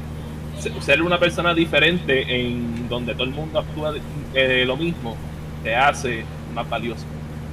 Ser 0.81 1.03
una 1.03 1.19
persona 1.19 1.55
diferente 1.55 2.41
en 2.41 2.89
donde 2.89 3.13
todo 3.13 3.25
el 3.25 3.31
mundo 3.31 3.59
actúa 3.59 3.93
de, 4.33 4.65
lo 4.65 4.77
mismo 4.77 5.17
te 5.63 5.77
hace 5.77 6.25
más 6.55 6.69
valioso. 6.69 7.05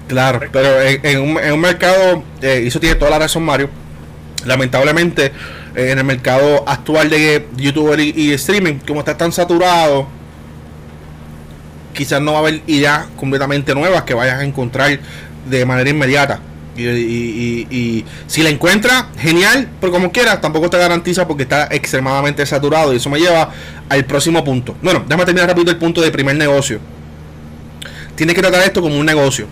Claro, 0.07 0.39
pero 0.51 0.81
en, 0.81 1.19
un, 1.19 1.59
mercado, 1.59 2.23
eh, 2.41 2.63
eso 2.65 2.79
tiene 2.79 2.95
toda 2.95 3.11
la 3.11 3.19
razón 3.19 3.43
Mario, 3.43 3.69
lamentablemente 4.45 5.31
en 5.75 5.97
el 5.97 6.03
mercado 6.03 6.63
actual 6.67 7.09
de 7.09 7.45
youtuber 7.57 7.99
y, 7.99 8.31
streaming, 8.33 8.79
como 8.87 9.01
está 9.01 9.17
tan 9.17 9.31
saturado, 9.31 10.07
quizás 11.99 12.21
no 12.21 12.31
va 12.31 12.37
a 12.37 12.41
haber 12.43 12.61
ideas 12.65 13.07
completamente 13.17 13.75
nuevas 13.75 14.03
que 14.03 14.13
vayas 14.13 14.39
a 14.39 14.45
encontrar 14.45 14.97
de 15.49 15.65
manera 15.65 15.89
inmediata. 15.89 16.39
Y, 16.77 18.05
si 18.25 18.41
la 18.41 18.49
encuentras, 18.49 19.07
genial, 19.17 19.67
pero 19.81 19.91
como 19.91 20.09
quieras, 20.13 20.39
tampoco 20.39 20.69
te 20.69 20.77
garantiza 20.77 21.27
porque 21.27 21.43
está 21.43 21.67
extremadamente 21.69 22.45
saturado. 22.45 22.93
Y 22.93 22.95
eso 22.95 23.09
me 23.09 23.19
lleva 23.19 23.49
al 23.89 24.05
próximo 24.05 24.45
punto. 24.45 24.77
Bueno, 24.81 25.03
déjame 25.05 25.25
terminar 25.25 25.49
rápido 25.49 25.71
el 25.71 25.77
punto 25.77 25.99
de 25.99 26.09
primer 26.09 26.37
negocio. 26.37 26.79
Tienes 28.15 28.33
que 28.33 28.41
tratar 28.41 28.63
esto 28.63 28.81
como 28.81 28.97
un 28.97 29.05
negocio. 29.05 29.45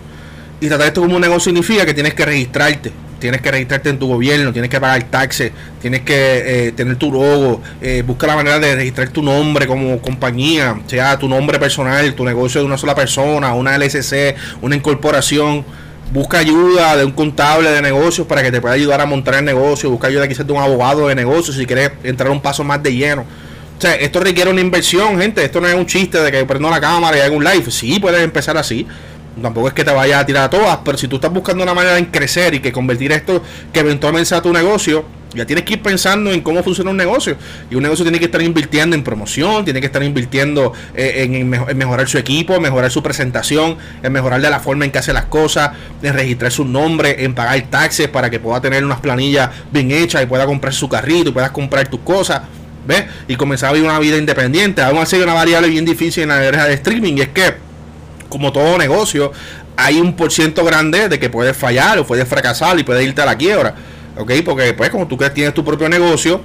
Y 0.58 0.68
tratar 0.68 0.86
esto 0.86 1.02
como 1.02 1.16
un 1.16 1.20
negocio 1.20 1.50
significa 1.50 1.84
que 1.84 1.92
tienes 1.92 2.14
que 2.14 2.24
registrarte. 2.24 2.92
Tienes 3.18 3.40
que 3.40 3.50
registrarte 3.50 3.90
en 3.90 3.98
tu 3.98 4.06
gobierno, 4.06 4.52
tienes 4.52 4.70
que 4.70 4.80
pagar 4.80 5.02
taxes, 5.04 5.52
tienes 5.80 6.02
que 6.02 6.68
eh, 6.68 6.72
tener 6.72 6.96
tu 6.96 7.12
logo, 7.12 7.60
eh, 7.80 8.02
busca 8.06 8.26
la 8.26 8.36
manera 8.36 8.58
de 8.58 8.74
registrar 8.74 9.08
tu 9.08 9.22
nombre 9.22 9.66
como 9.66 10.00
compañía, 10.00 10.78
sea 10.86 11.18
tu 11.18 11.28
nombre 11.28 11.58
personal, 11.58 12.14
tu 12.14 12.24
negocio 12.24 12.60
de 12.60 12.66
una 12.66 12.78
sola 12.78 12.94
persona, 12.94 13.54
una 13.54 13.76
LSC, 13.76 14.34
una 14.62 14.76
incorporación. 14.76 15.64
Busca 16.10 16.38
ayuda 16.38 16.96
de 16.96 17.04
un 17.04 17.12
contable 17.12 17.70
de 17.70 17.82
negocios 17.82 18.26
para 18.26 18.42
que 18.42 18.50
te 18.50 18.62
pueda 18.62 18.74
ayudar 18.74 18.98
a 19.02 19.04
montar 19.04 19.34
el 19.34 19.44
negocio. 19.44 19.90
Busca 19.90 20.06
ayuda 20.06 20.26
quizás 20.26 20.46
de 20.46 20.54
un 20.54 20.62
abogado 20.62 21.06
de 21.06 21.14
negocios 21.14 21.54
si 21.54 21.66
quieres 21.66 21.90
entrar 22.02 22.30
un 22.30 22.40
paso 22.40 22.64
más 22.64 22.82
de 22.82 22.94
lleno. 22.94 23.26
O 23.76 23.80
sea, 23.80 23.94
esto 23.94 24.18
requiere 24.18 24.50
una 24.50 24.62
inversión, 24.62 25.20
gente. 25.20 25.44
Esto 25.44 25.60
no 25.60 25.68
es 25.68 25.74
un 25.74 25.84
chiste 25.84 26.18
de 26.18 26.32
que 26.32 26.46
prendo 26.46 26.70
la 26.70 26.80
cámara 26.80 27.18
y 27.18 27.20
hago 27.20 27.36
un 27.36 27.44
live. 27.44 27.70
Sí, 27.70 27.98
puedes 28.00 28.22
empezar 28.22 28.56
así 28.56 28.86
tampoco 29.40 29.68
es 29.68 29.74
que 29.74 29.84
te 29.84 29.92
vayas 29.92 30.22
a 30.22 30.26
tirar 30.26 30.44
a 30.44 30.50
todas, 30.50 30.78
pero 30.84 30.98
si 30.98 31.08
tú 31.08 31.16
estás 31.16 31.32
buscando 31.32 31.62
una 31.62 31.74
manera 31.74 31.94
de 31.96 32.06
crecer 32.08 32.54
y 32.54 32.60
que 32.60 32.72
convertir 32.72 33.12
esto 33.12 33.42
que 33.72 33.80
eventualmente 33.80 34.26
sea 34.26 34.42
tu 34.42 34.52
negocio, 34.52 35.04
ya 35.34 35.44
tienes 35.44 35.64
que 35.64 35.74
ir 35.74 35.82
pensando 35.82 36.32
en 36.32 36.40
cómo 36.40 36.62
funciona 36.62 36.90
un 36.90 36.96
negocio. 36.96 37.36
Y 37.70 37.74
un 37.74 37.82
negocio 37.82 38.04
tiene 38.04 38.18
que 38.18 38.26
estar 38.26 38.40
invirtiendo 38.40 38.96
en 38.96 39.04
promoción, 39.04 39.64
tiene 39.64 39.80
que 39.80 39.86
estar 39.86 40.02
invirtiendo 40.02 40.72
eh, 40.94 41.24
en, 41.24 41.48
mejorar 41.48 42.08
su 42.08 42.18
equipo, 42.18 42.58
mejorar 42.60 42.90
su 42.90 43.02
presentación, 43.02 43.76
en 44.02 44.12
mejorar 44.12 44.40
de 44.40 44.50
la 44.50 44.60
forma 44.60 44.84
en 44.84 44.90
que 44.90 44.98
hace 44.98 45.12
las 45.12 45.26
cosas, 45.26 45.72
en 46.02 46.14
registrar 46.14 46.50
su 46.50 46.64
nombre, 46.64 47.24
en 47.24 47.34
pagar 47.34 47.60
taxes 47.70 48.08
para 48.08 48.30
que 48.30 48.40
pueda 48.40 48.60
tener 48.60 48.84
unas 48.84 49.00
planillas 49.00 49.50
bien 49.70 49.90
hechas 49.90 50.22
y 50.22 50.26
pueda 50.26 50.46
comprar 50.46 50.72
su 50.72 50.88
carrito 50.88 51.30
y 51.30 51.32
puedas 51.32 51.50
comprar 51.50 51.88
tus 51.88 52.00
cosas. 52.00 52.42
¿Ves? 52.86 53.04
Y 53.26 53.36
comenzar 53.36 53.68
a 53.68 53.72
vivir 53.74 53.86
una 53.86 53.98
vida 53.98 54.16
independiente. 54.16 54.80
Aún 54.80 54.96
así 54.96 55.16
una 55.16 55.34
variable 55.34 55.68
bien 55.68 55.84
difícil 55.84 56.22
en 56.22 56.30
la 56.30 56.42
era 56.42 56.64
de 56.64 56.74
streaming 56.74 57.18
y 57.18 57.20
es 57.20 57.28
que 57.28 57.67
como 58.28 58.52
todo 58.52 58.78
negocio, 58.78 59.32
hay 59.76 60.00
un 60.00 60.14
por 60.14 60.32
ciento 60.32 60.64
grande 60.64 61.08
de 61.08 61.18
que 61.18 61.30
puedes 61.30 61.56
fallar 61.56 61.98
o 61.98 62.06
puedes 62.06 62.26
fracasar 62.28 62.78
y 62.78 62.82
puedes 62.82 63.06
irte 63.06 63.22
a 63.22 63.26
la 63.26 63.36
quiebra. 63.36 63.74
¿Ok? 64.16 64.32
Porque 64.44 64.74
pues 64.74 64.90
como 64.90 65.06
tú 65.06 65.16
tienes 65.32 65.54
tu 65.54 65.64
propio 65.64 65.88
negocio, 65.88 66.42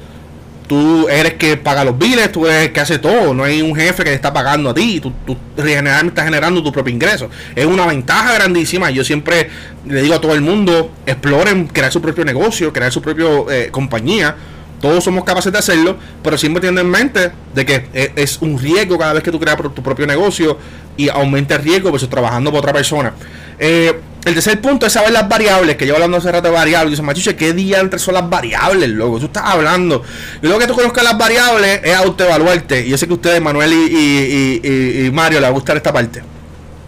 tú 0.67 1.07
eres 1.09 1.34
que 1.34 1.57
paga 1.57 1.84
los 1.84 1.97
biles, 1.97 2.31
tú 2.31 2.45
eres 2.45 2.67
el 2.67 2.73
que 2.73 2.79
hace 2.79 2.99
todo, 2.99 3.34
no 3.34 3.43
hay 3.43 3.61
un 3.61 3.75
jefe 3.75 4.03
que 4.03 4.11
te 4.11 4.15
está 4.15 4.31
pagando 4.31 4.69
a 4.69 4.73
ti, 4.73 4.99
tú, 4.99 5.11
tú 5.25 5.38
generalmente 5.57 6.09
estás 6.09 6.25
generando 6.25 6.61
tu 6.61 6.71
propio 6.71 6.93
ingreso. 6.93 7.29
Es 7.55 7.65
una 7.65 7.86
ventaja 7.88 8.34
grandísima. 8.34 8.91
Yo 8.91 9.03
siempre 9.03 9.49
le 9.86 10.01
digo 10.01 10.15
a 10.15 10.21
todo 10.21 10.34
el 10.34 10.41
mundo, 10.41 10.91
exploren 11.05 11.67
crear 11.67 11.91
su 11.91 12.01
propio 12.01 12.23
negocio, 12.23 12.71
crear 12.71 12.91
su 12.91 13.01
propia 13.01 13.25
eh, 13.51 13.69
compañía 13.71 14.36
todos 14.84 15.01
somos 15.01 15.23
capaces 15.23 15.49
de 15.49 15.57
hacerlo, 15.57 15.95
pero 16.21 16.38
siempre 16.38 16.59
teniendo 16.59 16.81
en 16.81 16.89
mente 16.89 17.31
de 17.55 17.65
que 17.65 17.88
e, 17.93 18.11
es 18.17 18.39
un 18.41 18.59
riesgo 18.59 18.97
cada 18.97 19.13
vez 19.13 19.23
que 19.23 19.31
tú 19.31 19.39
creas 19.39 19.55
tu 19.73 19.81
propio 19.81 20.05
negocio 20.05 20.57
y 20.97 21.07
aumenta 21.07 21.55
el 21.55 21.61
riesgo 21.61 21.89
pues 21.89 22.05
trabajando 22.09 22.51
por 22.51 22.59
otra 22.59 22.73
persona. 22.73 23.13
Eh, 23.59 23.97
el 24.25 24.34
tercer 24.34 24.59
punto 24.59 24.86
es 24.86 24.91
saber 24.91 25.13
las 25.13 25.29
variables, 25.29 25.77
que 25.77 25.88
yo 25.88 25.93
hablando 25.93 26.17
hace 26.17 26.29
rato 26.29 26.49
de 26.49 26.53
variables. 26.53 26.91
Dice, 26.91 27.01
machuche, 27.01 27.38
¿qué 27.38 27.53
día 27.53 27.79
entre 27.79 27.97
son 27.97 28.13
las 28.13 28.29
variables, 28.29 28.89
loco? 28.89 29.19
Tú 29.19 29.27
estás 29.27 29.43
hablando. 29.45 30.03
Y 30.41 30.47
luego 30.47 30.59
que 30.59 30.67
tú 30.67 30.73
conozcas 30.73 31.05
las 31.05 31.17
variables 31.17 31.79
es 31.81 31.95
autoevaluarte. 31.95 32.86
Y 32.86 32.89
yo 32.89 32.97
sé 32.97 33.07
que 33.07 33.13
ustedes, 33.13 33.41
Manuel 33.41 33.71
y, 33.71 35.09
Mario, 35.13 35.39
les 35.39 35.47
va 35.47 35.51
a 35.51 35.55
gustar 35.55 35.77
esta 35.77 35.93
parte. 35.93 36.21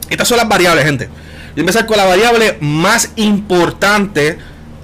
Estas 0.10 0.28
son 0.28 0.36
las 0.36 0.50
variables, 0.50 0.84
gente. 0.84 1.08
Yo 1.56 1.62
empezar 1.62 1.86
con 1.86 1.96
la 1.96 2.04
variable 2.04 2.58
más 2.60 3.12
importante. 3.16 4.38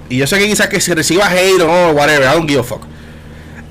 Y 0.07 0.15
yo 0.15 0.27
sé 0.27 0.39
que 0.39 0.47
quizás 0.47 0.69
que 0.69 0.79
se 0.79 0.95
reciba 0.95 1.29
hate 1.29 1.61
o 1.61 1.67
no, 1.67 1.91
whatever, 1.91 2.23
I 2.23 2.35
don't 2.35 2.47
give 2.47 2.61
a 2.61 2.63
fuck 2.63 2.85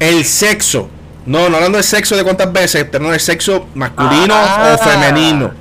el 0.00 0.24
sexo. 0.24 0.88
No, 1.26 1.48
no 1.48 1.56
hablando 1.56 1.78
de 1.78 1.84
sexo 1.84 2.16
de 2.16 2.24
cuántas 2.24 2.52
veces, 2.52 2.86
pero 2.90 3.04
no 3.04 3.10
de 3.10 3.20
sexo 3.20 3.68
masculino 3.74 4.34
o 4.34 4.78
femenino. 4.78 5.52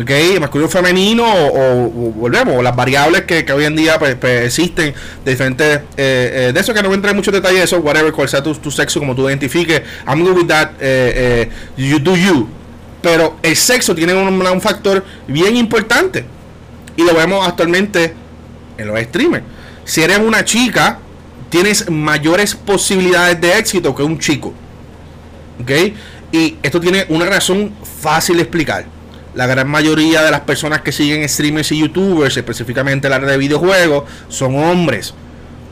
¿Ok? 0.00 0.10
Masculino 0.38 0.68
o 0.68 0.70
femenino 0.70 1.24
o, 1.26 2.12
volvemos, 2.12 2.56
o 2.56 2.62
las 2.62 2.76
variables 2.76 3.22
que, 3.22 3.50
hoy 3.52 3.64
en 3.64 3.74
día 3.74 3.98
pues, 3.98 4.14
pues, 4.14 4.46
existen 4.46 4.94
de 5.24 5.30
diferentes. 5.30 5.78
Eh, 5.96 6.48
eh, 6.48 6.52
de 6.54 6.60
eso 6.60 6.72
que 6.72 6.82
no 6.82 6.88
voy 6.88 6.94
a 6.94 6.96
entrar 6.96 7.10
en 7.10 7.16
muchos 7.16 7.32
detalles, 7.32 7.64
eso, 7.64 7.78
whatever, 7.78 8.12
cual 8.12 8.28
sea 8.28 8.42
tu, 8.42 8.70
sexo, 8.70 9.00
como 9.00 9.14
tú 9.14 9.28
identifiques. 9.28 9.82
I'm 10.06 10.22
good 10.22 10.36
with 10.36 10.46
that. 10.46 10.70
Eh, 10.78 11.48
you 11.76 11.98
do 11.98 12.14
you. 12.14 12.48
Pero 13.00 13.38
el 13.42 13.56
sexo 13.56 13.94
tiene 13.94 14.14
un, 14.14 14.46
un 14.46 14.60
factor 14.60 15.04
bien 15.26 15.56
importante. 15.56 16.24
Y 16.94 17.02
lo 17.02 17.14
vemos 17.14 17.46
actualmente 17.46 18.14
en 18.76 18.86
los 18.86 19.00
streamers. 19.00 19.44
Si 19.84 20.02
eres 20.02 20.18
una 20.18 20.44
chica, 20.44 20.98
tienes 21.52 21.90
mayores 21.90 22.54
posibilidades 22.54 23.38
de 23.38 23.58
éxito 23.58 23.94
que 23.94 24.02
un 24.02 24.18
chico. 24.18 24.54
¿Ok? 25.60 25.70
Y 26.32 26.56
esto 26.62 26.80
tiene 26.80 27.04
una 27.10 27.26
razón 27.26 27.74
fácil 28.00 28.36
de 28.36 28.42
explicar. 28.44 28.86
La 29.34 29.46
gran 29.46 29.68
mayoría 29.68 30.22
de 30.22 30.30
las 30.30 30.40
personas 30.40 30.80
que 30.80 30.92
siguen 30.92 31.28
streamers 31.28 31.70
y 31.72 31.78
youtubers, 31.78 32.38
específicamente 32.38 33.06
la 33.10 33.18
red 33.18 33.28
de 33.28 33.36
videojuegos, 33.36 34.04
son 34.28 34.56
hombres. 34.56 35.12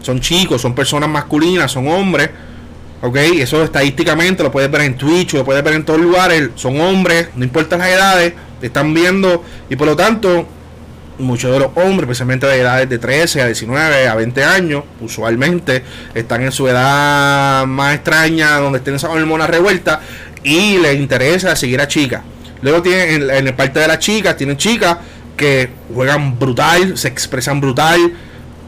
Son 0.02 0.20
chicos, 0.20 0.60
son 0.60 0.74
personas 0.74 1.08
masculinas, 1.08 1.72
son 1.72 1.88
hombres. 1.88 2.28
¿Ok? 3.00 3.16
Eso 3.16 3.64
estadísticamente 3.64 4.42
lo 4.42 4.52
puedes 4.52 4.70
ver 4.70 4.82
en 4.82 4.98
Twitch, 4.98 5.32
lo 5.32 5.46
puedes 5.46 5.64
ver 5.64 5.72
en 5.72 5.86
todos 5.86 5.98
lugares. 5.98 6.50
Son 6.56 6.78
hombres, 6.78 7.28
no 7.36 7.42
importa 7.42 7.78
las 7.78 7.88
edades, 7.88 8.34
te 8.60 8.66
están 8.66 8.92
viendo. 8.92 9.42
Y 9.70 9.76
por 9.76 9.86
lo 9.86 9.96
tanto, 9.96 10.46
muchos 11.20 11.52
de 11.52 11.58
los 11.58 11.70
hombres, 11.76 12.02
especialmente 12.02 12.46
de 12.46 12.60
edades 12.60 12.88
de 12.88 12.98
13 12.98 13.42
a 13.42 13.46
19 13.46 14.08
a 14.08 14.14
20 14.14 14.44
años, 14.44 14.84
usualmente 15.00 15.82
están 16.14 16.42
en 16.42 16.52
su 16.52 16.66
edad 16.68 17.66
más 17.66 17.94
extraña, 17.94 18.58
donde 18.58 18.78
estén 18.78 18.94
esas 18.94 19.10
hormonas 19.10 19.48
revueltas 19.48 20.00
y 20.42 20.78
les 20.78 20.96
interesa 20.96 21.54
seguir 21.56 21.80
a 21.80 21.88
chicas. 21.88 22.22
Luego 22.62 22.82
tienen 22.82 23.30
en, 23.30 23.46
el 23.46 23.54
parte 23.54 23.80
de 23.80 23.88
las 23.88 23.98
chicas, 23.98 24.36
tienen 24.36 24.56
chicas 24.56 24.98
que 25.36 25.70
juegan 25.94 26.38
brutal, 26.38 26.96
se 26.98 27.08
expresan 27.08 27.60
brutal 27.60 28.12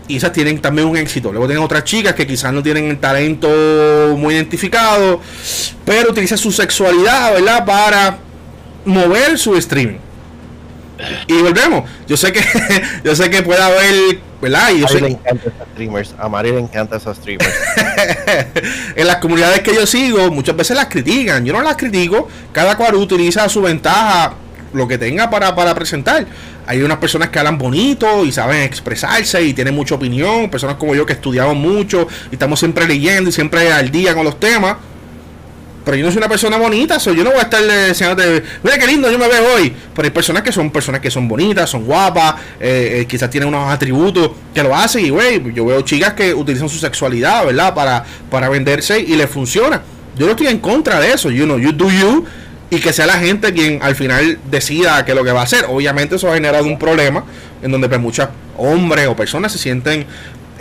y 0.08 0.16
esas 0.16 0.32
tienen 0.32 0.60
también 0.60 0.88
un 0.88 0.96
éxito. 0.96 1.30
Luego 1.30 1.46
tienen 1.46 1.64
otras 1.64 1.84
chicas 1.84 2.14
que 2.14 2.26
quizás 2.26 2.52
no 2.52 2.62
tienen 2.62 2.86
el 2.86 2.98
talento 2.98 3.48
muy 4.16 4.34
identificado, 4.34 5.20
pero 5.84 6.10
utilizan 6.10 6.38
su 6.38 6.50
sexualidad, 6.50 7.34
¿verdad? 7.34 7.64
Para 7.64 8.18
mover 8.84 9.38
su 9.38 9.54
streaming. 9.56 9.98
Y 11.26 11.34
volvemos. 11.40 11.88
Yo 12.06 12.16
sé 12.16 12.32
que 12.32 12.42
yo 13.04 13.14
sé 13.14 13.30
que 13.30 13.42
puede 13.42 13.62
haber, 13.62 14.18
¿verdad? 14.40 14.70
Y 14.70 14.80
yo 14.80 14.86
a 14.86 14.90
Mari 14.90 15.00
le 15.00 15.08
encanta 15.08 15.48
esas 15.48 15.68
streamers. 15.72 16.14
A 16.18 16.28
Mari 16.28 16.50
le 16.52 16.58
encanta 16.60 16.96
esas 16.96 17.16
streamers. 17.16 17.54
en 18.96 19.06
las 19.06 19.16
comunidades 19.16 19.60
que 19.60 19.74
yo 19.74 19.86
sigo, 19.86 20.30
muchas 20.30 20.56
veces 20.56 20.76
las 20.76 20.86
critican. 20.86 21.44
Yo 21.44 21.52
no 21.52 21.62
las 21.62 21.76
critico. 21.76 22.28
Cada 22.52 22.76
cual 22.76 22.94
utiliza 22.96 23.48
su 23.48 23.62
ventaja, 23.62 24.34
lo 24.72 24.88
que 24.88 24.98
tenga 24.98 25.30
para, 25.30 25.54
para 25.54 25.74
presentar. 25.74 26.26
Hay 26.66 26.82
unas 26.82 26.98
personas 26.98 27.30
que 27.30 27.38
hablan 27.38 27.58
bonito 27.58 28.24
y 28.24 28.30
saben 28.30 28.62
expresarse 28.62 29.42
y 29.42 29.52
tienen 29.52 29.74
mucha 29.74 29.96
opinión. 29.96 30.48
Personas 30.48 30.76
como 30.76 30.94
yo 30.94 31.04
que 31.04 31.14
estudiamos 31.14 31.56
mucho 31.56 32.06
y 32.30 32.34
estamos 32.34 32.58
siempre 32.58 32.86
leyendo 32.86 33.30
y 33.30 33.32
siempre 33.32 33.72
al 33.72 33.90
día 33.90 34.14
con 34.14 34.24
los 34.24 34.38
temas. 34.38 34.76
Pero 35.84 35.96
yo 35.96 36.04
no 36.04 36.12
soy 36.12 36.18
una 36.18 36.28
persona 36.28 36.56
bonita, 36.56 37.00
soy 37.00 37.16
yo 37.16 37.24
no 37.24 37.30
voy 37.30 37.40
a 37.40 37.42
estar 37.42 37.60
diciéndote, 37.88 38.42
mira 38.62 38.78
qué 38.78 38.86
lindo 38.86 39.10
yo 39.10 39.18
me 39.18 39.28
veo 39.28 39.56
hoy. 39.56 39.72
Pero 39.94 40.06
hay 40.06 40.10
personas 40.10 40.42
que 40.42 40.52
son 40.52 40.70
personas 40.70 41.00
que 41.00 41.10
son 41.10 41.26
bonitas, 41.28 41.68
son 41.68 41.84
guapas, 41.84 42.36
eh, 42.60 43.00
eh, 43.00 43.06
quizás 43.06 43.28
tienen 43.30 43.48
unos 43.48 43.68
atributos 43.68 44.30
que 44.54 44.62
lo 44.62 44.74
hacen. 44.74 45.04
Y 45.04 45.10
güey, 45.10 45.42
yo 45.52 45.66
veo 45.66 45.80
chicas 45.82 46.12
que 46.14 46.32
utilizan 46.32 46.68
su 46.68 46.78
sexualidad, 46.78 47.44
¿verdad? 47.46 47.74
Para, 47.74 48.04
para 48.30 48.48
venderse 48.48 49.00
y 49.00 49.16
les 49.16 49.28
funciona. 49.28 49.82
Yo 50.16 50.26
no 50.26 50.32
estoy 50.32 50.48
en 50.48 50.58
contra 50.58 51.00
de 51.00 51.12
eso, 51.12 51.30
you 51.30 51.44
know, 51.44 51.58
you 51.58 51.72
do 51.72 51.90
you. 51.90 52.24
Y 52.70 52.80
que 52.80 52.92
sea 52.92 53.06
la 53.06 53.18
gente 53.18 53.52
quien 53.52 53.82
al 53.82 53.94
final 53.94 54.38
decida 54.50 55.04
qué 55.04 55.12
es 55.12 55.16
lo 55.16 55.24
que 55.24 55.32
va 55.32 55.40
a 55.40 55.44
hacer. 55.44 55.66
Obviamente 55.68 56.16
eso 56.16 56.30
ha 56.30 56.34
generado 56.34 56.64
un 56.64 56.78
problema 56.78 57.24
en 57.62 57.70
donde 57.70 57.88
pues, 57.88 58.00
muchos 58.00 58.28
hombres 58.56 59.08
o 59.08 59.16
personas 59.16 59.52
se 59.52 59.58
sienten 59.58 60.06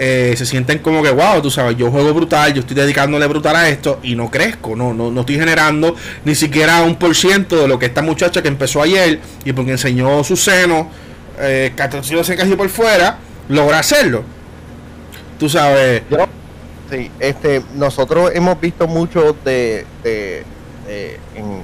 eh, 0.03 0.34
se 0.36 0.48
sienten 0.48 0.80
como 0.80 1.03
que, 1.03 1.11
wow, 1.11 1.44
tú 1.44 1.52
sabes, 1.52 1.78
yo 1.78 1.91
juego 1.91 2.11
brutal, 2.11 2.52
yo 2.56 2.61
estoy 2.61 2.76
dedicándole 2.76 3.28
brutal 3.28 3.56
a 3.56 3.69
esto 3.69 3.99
y 4.02 4.15
no 4.15 4.32
crezco, 4.32 4.76
no, 4.76 4.95
no, 4.95 5.11
no 5.11 5.19
estoy 5.19 5.36
generando 5.36 5.95
ni 6.26 6.34
siquiera 6.34 6.82
un 6.82 6.95
por 6.95 7.15
ciento 7.15 7.56
de 7.61 7.68
lo 7.68 7.78
que 7.78 7.86
esta 7.86 8.02
muchacha 8.02 8.41
que 8.41 8.48
empezó 8.48 8.82
ayer 8.82 9.19
y 9.45 9.53
porque 9.53 9.73
enseñó 9.73 10.23
su 10.23 10.36
seno, 10.36 10.90
eh, 11.38 11.72
se 12.23 12.36
casi 12.36 12.56
por 12.56 12.68
fuera, 12.69 13.19
logra 13.48 13.78
hacerlo. 13.78 14.23
Tú 15.38 15.48
sabes. 15.48 16.02
sí, 16.90 17.11
este, 17.19 17.61
nosotros 17.76 18.32
hemos 18.34 18.60
visto 18.60 18.88
mucho 18.88 19.38
de, 19.45 19.86
de, 20.02 20.44
en, 21.36 21.61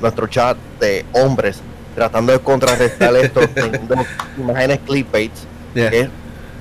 nuestro 0.00 0.26
chat 0.26 0.56
de 0.80 1.04
hombres 1.12 1.60
tratando 1.94 2.32
de 2.32 2.40
contrarrestar 2.40 3.14
esto, 3.14 3.46
teniendo 3.54 3.94
imágenes 4.36 4.80
clickbaits, 4.84 5.46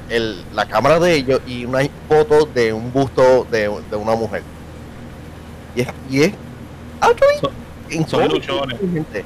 el, 0.09 0.43
la 0.53 0.67
cámara 0.67 0.99
de 0.99 1.13
ellos 1.13 1.41
y 1.47 1.65
una 1.65 1.79
foto 2.07 2.45
de 2.45 2.73
un 2.73 2.91
busto 2.91 3.47
de, 3.49 3.69
una 3.69 4.15
mujer. 4.15 4.43
Y 5.75 5.81
es, 5.81 5.87
y 6.09 6.23
es 6.23 6.33
son, 8.07 8.29
luchones. 8.29 8.77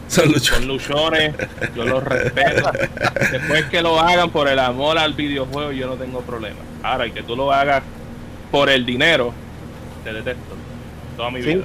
Son 0.07 0.68
luchones. 0.68 1.34
Yo 1.76 1.85
los 1.85 2.03
respeto. 2.03 2.72
Después 3.31 3.65
que 3.65 3.81
lo 3.81 3.99
hagan 3.99 4.30
por 4.30 4.47
el 4.47 4.60
amor 4.60 4.97
al 4.97 5.14
videojuego, 5.14 5.72
yo 5.72 5.88
no 5.88 5.95
tengo 5.95 6.22
problema. 6.22 6.60
Ahora, 6.81 7.07
y 7.07 7.11
que 7.11 7.23
tú 7.23 7.35
lo 7.35 7.51
hagas 7.51 7.84
por 8.51 8.69
el 8.69 8.85
dinero, 8.85 9.34
te 10.03 10.14
detesto. 10.14 10.55
Toda 11.18 11.30
mi 11.30 11.41
vida. 11.41 11.64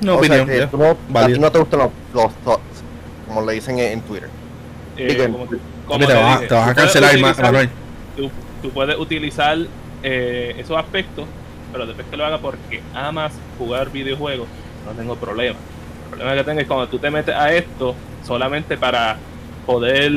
no, 0.00 0.16
opinión, 0.16 0.48
no, 0.48 1.52
te 1.52 1.58
gustan 1.58 1.80
los, 2.12 2.32
thoughts, 2.44 2.62
como 3.26 3.42
le 3.42 3.54
dicen 3.54 3.78
en, 3.78 4.00
Twitter. 4.00 4.28
Eh, 4.96 5.14
te, 5.14 6.14
vas, 6.14 6.68
a 6.68 6.74
cancelar, 6.74 7.18
Manuel 7.18 7.68
tú 8.16 8.70
puedes 8.70 8.98
utilizar 8.98 9.58
eh, 10.02 10.54
esos 10.58 10.76
aspectos, 10.76 11.26
pero 11.72 11.86
después 11.86 12.06
que 12.10 12.16
lo 12.16 12.24
hagas 12.26 12.40
porque 12.40 12.82
amas 12.94 13.32
jugar 13.58 13.90
videojuegos, 13.90 14.46
no 14.86 14.92
tengo 14.92 15.16
problema. 15.16 15.58
El 16.04 16.10
problema 16.10 16.36
que 16.36 16.44
tengo 16.44 16.60
es 16.60 16.66
cuando 16.66 16.88
tú 16.88 16.98
te 16.98 17.10
metes 17.10 17.34
a 17.34 17.52
esto 17.52 17.94
solamente 18.26 18.76
para 18.76 19.16
poder 19.66 20.12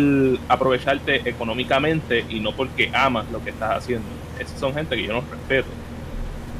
aprovecharte 0.50 1.28
económicamente 1.28 2.26
y 2.30 2.40
no 2.40 2.52
porque 2.52 2.92
amas 2.94 3.26
lo 3.32 3.44
que 3.44 3.52
estás 3.52 3.78
haciendo. 3.78 4.08
Esas 4.40 4.60
son 4.60 4.74
gente 4.74 4.96
que 4.96 5.04
yo 5.04 5.14
no 5.14 5.22
respeto. 5.22 5.70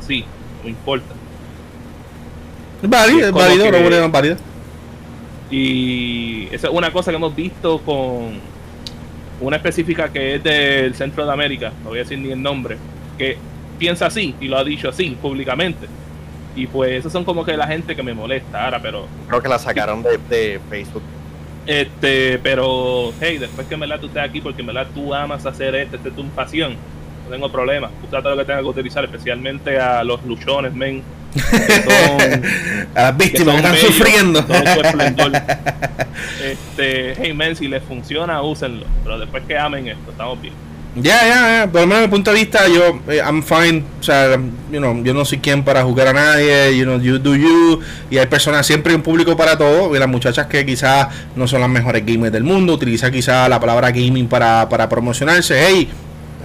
Sí, 0.06 0.24
no 0.64 0.70
importa. 0.70 1.14
Válido, 2.82 3.32
válido, 3.34 4.10
válido. 4.10 4.38
Y 5.50 6.48
esa 6.52 6.68
es 6.68 6.74
una 6.74 6.92
cosa 6.92 7.12
que 7.12 7.18
hemos 7.18 7.36
visto 7.36 7.80
con 7.80 8.40
una 9.40 9.58
específica 9.58 10.12
que 10.12 10.36
es 10.36 10.44
del 10.44 10.96
centro 10.96 11.26
de 11.26 11.32
América, 11.32 11.72
no 11.84 11.90
voy 11.90 12.00
a 12.00 12.04
decir 12.04 12.18
ni 12.18 12.32
el 12.32 12.42
nombre, 12.42 12.78
que 13.18 13.38
piensa 13.78 14.08
así 14.08 14.36
y 14.40 14.48
lo 14.48 14.58
ha 14.58 14.64
dicho 14.64 14.90
así 14.90 15.18
públicamente. 15.22 15.88
Y 16.56 16.66
pues 16.66 16.94
esos 16.94 17.12
son 17.12 17.24
como 17.24 17.46
que 17.46 17.56
la 17.56 17.68
gente 17.68 17.96
que 17.96 18.02
me 18.02 18.14
molesta 18.14 18.66
ahora, 18.66 18.82
pero... 18.82 19.08
Creo 19.28 19.42
que 19.42 19.50
la 19.50 19.60
sacaron 19.60 20.02
de, 20.02 20.60
Facebook. 20.70 21.04
Este, 21.68 22.40
pero, 22.40 23.14
hey, 23.22 23.38
después 23.38 23.68
que 23.68 23.78
me 23.78 23.86
la 23.86 24.00
tú 24.00 24.08
estés 24.08 24.24
aquí 24.24 24.42
porque 24.42 24.64
me 24.64 24.74
la 24.74 24.86
tú 24.86 25.14
amas 25.14 25.46
hacer 25.46 25.76
esto, 25.76 25.98
esta 25.98 26.10
es 26.10 26.16
tu 26.16 26.26
pasión, 26.30 26.76
no 27.28 27.34
tengo 27.34 27.52
problema. 27.52 27.90
Usa 28.08 28.22
todo 28.22 28.32
lo 28.32 28.38
que 28.38 28.46
tengas 28.46 28.62
que 28.62 28.70
utilizar, 28.70 29.04
especialmente 29.04 29.80
a 29.80 30.04
los 30.04 30.24
luchones, 30.26 30.74
men. 30.74 31.04
a 32.96 33.02
las 33.04 33.18
víctimas 33.18 33.56
que, 33.56 33.68
están 33.68 33.78
sufriendo. 33.78 34.40
este, 36.44 37.16
hey, 37.20 37.34
men, 37.34 37.56
si 37.56 37.68
les 37.68 37.84
funciona, 37.84 38.42
úsenlo. 38.42 38.86
Pero 39.04 39.20
después 39.20 39.44
que 39.44 39.58
amen 39.58 39.88
esto, 39.88 40.12
estamos 40.12 40.42
bien. 40.42 40.54
Ya, 40.96 41.28
ya, 41.28 41.60
ya, 41.60 41.72
por 41.72 41.82
lo 41.82 41.88
menos 41.88 42.02
desde 42.02 42.08
mi 42.08 42.12
punto 42.12 42.32
de 42.32 42.40
vista, 42.40 42.68
yo, 42.68 43.00
eh, 43.08 43.22
I'm 43.24 43.44
fine, 43.44 43.84
o 44.00 44.04
sea, 44.04 44.32
you 44.72 44.80
know, 44.80 45.04
yo 45.04 45.14
no 45.14 45.26
soy 45.26 45.38
quien 45.38 45.64
para 45.64 45.84
jugar 45.84 46.08
a 46.08 46.14
nadie, 46.14 46.76
you 46.76 46.86
know, 46.86 47.00
you 47.00 47.20
do 47.20 47.36
you, 47.36 47.82
y 48.10 48.18
hay 48.18 48.26
personas, 48.26 48.66
siempre 48.66 48.94
hay 48.94 48.96
un 48.96 49.04
público 49.04 49.38
para 49.38 49.56
todo, 49.56 49.96
y 49.96 50.00
las 50.00 50.08
muchachas 50.08 50.48
que 50.48 50.66
quizás 50.66 51.10
no 51.36 51.48
son 51.48 51.62
las 51.62 51.70
mejores 51.70 52.04
gamers 52.04 52.34
del 52.34 52.44
mundo, 52.44 52.74
utilizan 52.74 53.12
quizás 53.12 53.48
la 53.48 53.60
palabra 53.60 53.92
gaming 53.92 54.28
para, 54.28 54.68
para 54.70 54.90
promocionarse, 54.90 55.64
hey, 55.68 55.88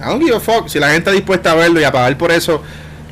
I 0.03 0.09
don't 0.09 0.23
give 0.23 0.39
fuck, 0.39 0.67
si 0.67 0.79
la 0.79 0.87
gente 0.87 0.99
está 0.99 1.11
dispuesta 1.11 1.51
a 1.51 1.55
verlo 1.55 1.79
y 1.79 1.83
a 1.83 1.91
pagar 1.91 2.17
por 2.17 2.31
eso, 2.31 2.61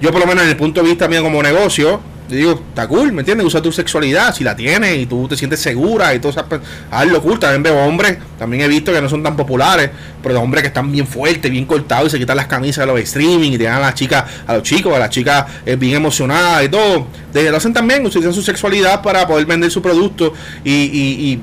yo 0.02 0.12
por 0.12 0.20
lo 0.20 0.28
menos 0.28 0.44
en 0.44 0.50
el 0.50 0.58
punto 0.58 0.82
de 0.82 0.90
vista 0.90 1.08
mío 1.08 1.24
como 1.24 1.42
negocio, 1.42 2.02
digo, 2.36 2.52
está 2.70 2.88
cool, 2.88 3.12
¿me 3.12 3.22
entiendes? 3.22 3.46
Usa 3.46 3.62
tu 3.62 3.72
sexualidad, 3.72 4.34
si 4.34 4.44
la 4.44 4.56
tienes 4.56 4.98
y 4.98 5.06
tú 5.06 5.28
te 5.28 5.36
sientes 5.36 5.60
segura 5.60 6.14
y 6.14 6.20
todo 6.20 6.32
eso, 6.32 6.46
hazlo 6.90 7.22
cool. 7.22 7.40
También 7.40 7.64
veo 7.64 7.78
hombres, 7.78 8.18
también 8.38 8.64
he 8.64 8.68
visto 8.68 8.94
que 8.94 9.02
no 9.02 9.10
son 9.10 9.24
tan 9.24 9.36
populares, 9.36 9.90
pero 10.22 10.36
de 10.36 10.40
hombres 10.40 10.62
que 10.62 10.68
están 10.68 10.92
bien 10.92 11.08
fuertes, 11.08 11.52
bien 11.52 11.66
cortados 11.66 12.08
y 12.08 12.12
se 12.12 12.20
quitan 12.20 12.38
las 12.38 12.48
camisas 12.48 12.86
de 12.86 12.92
los 12.92 13.00
streaming 13.02 13.52
y 13.52 13.58
te 13.58 13.66
dan 13.66 13.76
a 13.76 13.80
las 13.80 13.96
chicas, 13.96 14.24
a 14.48 14.54
los 14.56 14.64
chicos, 14.64 14.94
a 14.94 15.00
las 15.00 15.10
chicas 15.10 15.46
eh, 15.66 15.76
bien 15.76 15.96
emocionadas 15.96 16.64
y 16.66 16.70
todo. 16.70 17.08
De, 17.34 17.50
lo 17.50 17.58
hacen 17.58 17.74
también, 17.74 18.06
utilizan 18.06 18.34
su 18.34 18.42
sexualidad 18.42 19.02
para 19.02 19.28
poder 19.28 19.46
vender 19.46 19.72
su 19.72 19.82
producto 19.82 20.34
y, 20.64 20.72
y, 20.72 21.42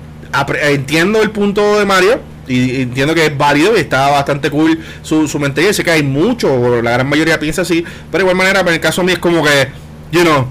entiendo 0.62 1.23
el 1.23 1.31
punto 1.31 1.79
de 1.79 1.87
Mario 1.87 2.20
y 2.49 2.83
entiendo 2.83 3.15
que 3.15 3.27
es 3.27 3.37
válido 3.37 3.77
y 3.77 3.81
está 3.81 4.09
bastante 4.11 4.51
cool 4.51 4.79
su, 5.03 5.29
su 5.29 5.39
y 5.39 5.73
sé 5.73 5.85
que 5.85 5.91
hay 5.91 6.03
mucho, 6.03 6.83
la 6.83 6.93
gran 6.93 7.09
mayoría 7.09 7.39
piensa 7.39 7.62
así, 7.62 7.85
pero 8.11 8.25
de 8.25 8.31
igual 8.31 8.37
manera, 8.37 8.61
en 8.61 8.69
el 8.69 8.81
caso 8.81 9.03
mío 9.03 9.15
es 9.15 9.20
como 9.20 9.43
que, 9.43 9.69
you 10.12 10.23
know, 10.23 10.49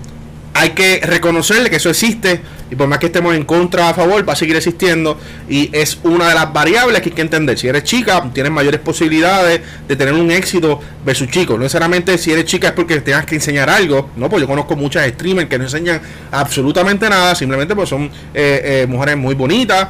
hay 0.54 0.72
que 0.72 1.02
reconocerle 1.04 1.70
que 1.70 1.76
eso 1.76 1.90
existe 1.90 2.42
y 2.70 2.76
por 2.76 2.88
más 2.88 3.00
que 3.00 3.06
estemos 3.06 3.36
en 3.36 3.46
contra 3.46 3.90
a 3.90 3.94
favor, 3.94 4.28
va 4.28 4.34
a 4.34 4.36
seguir 4.36 4.56
existiendo 4.56 5.18
y 5.48 5.70
es 5.72 6.00
una 6.04 6.30
de 6.30 6.36
las 6.36 6.52
variables 6.52 7.02
que 7.02 7.10
hay 7.10 7.16
que 7.16 7.22
entender. 7.22 7.58
Si 7.58 7.68
eres 7.68 7.84
chica, 7.84 8.28
tienes 8.34 8.52
mayores 8.52 8.82
posibilidades 8.82 9.62
de 9.88 9.96
tener 9.96 10.14
un 10.14 10.32
éxito 10.32 10.80
versus 11.06 11.30
chico. 11.30 11.54
No 11.54 11.60
necesariamente 11.60 12.18
si 12.18 12.32
eres 12.32 12.46
chica 12.46 12.70
es 12.70 12.74
porque 12.74 13.00
tengas 13.02 13.26
que 13.26 13.36
enseñar 13.36 13.70
algo, 13.70 14.10
no, 14.16 14.30
pues 14.30 14.42
yo 14.42 14.48
conozco 14.48 14.76
muchas 14.76 15.08
streamers 15.10 15.48
que 15.48 15.58
no 15.58 15.66
enseñan 15.66 16.02
absolutamente 16.32 17.08
nada, 17.10 17.36
simplemente 17.36 17.76
pues 17.76 17.88
son 17.88 18.06
eh, 18.34 18.62
eh, 18.84 18.88
mujeres 18.90 19.16
muy 19.16 19.36
bonitas 19.36 19.88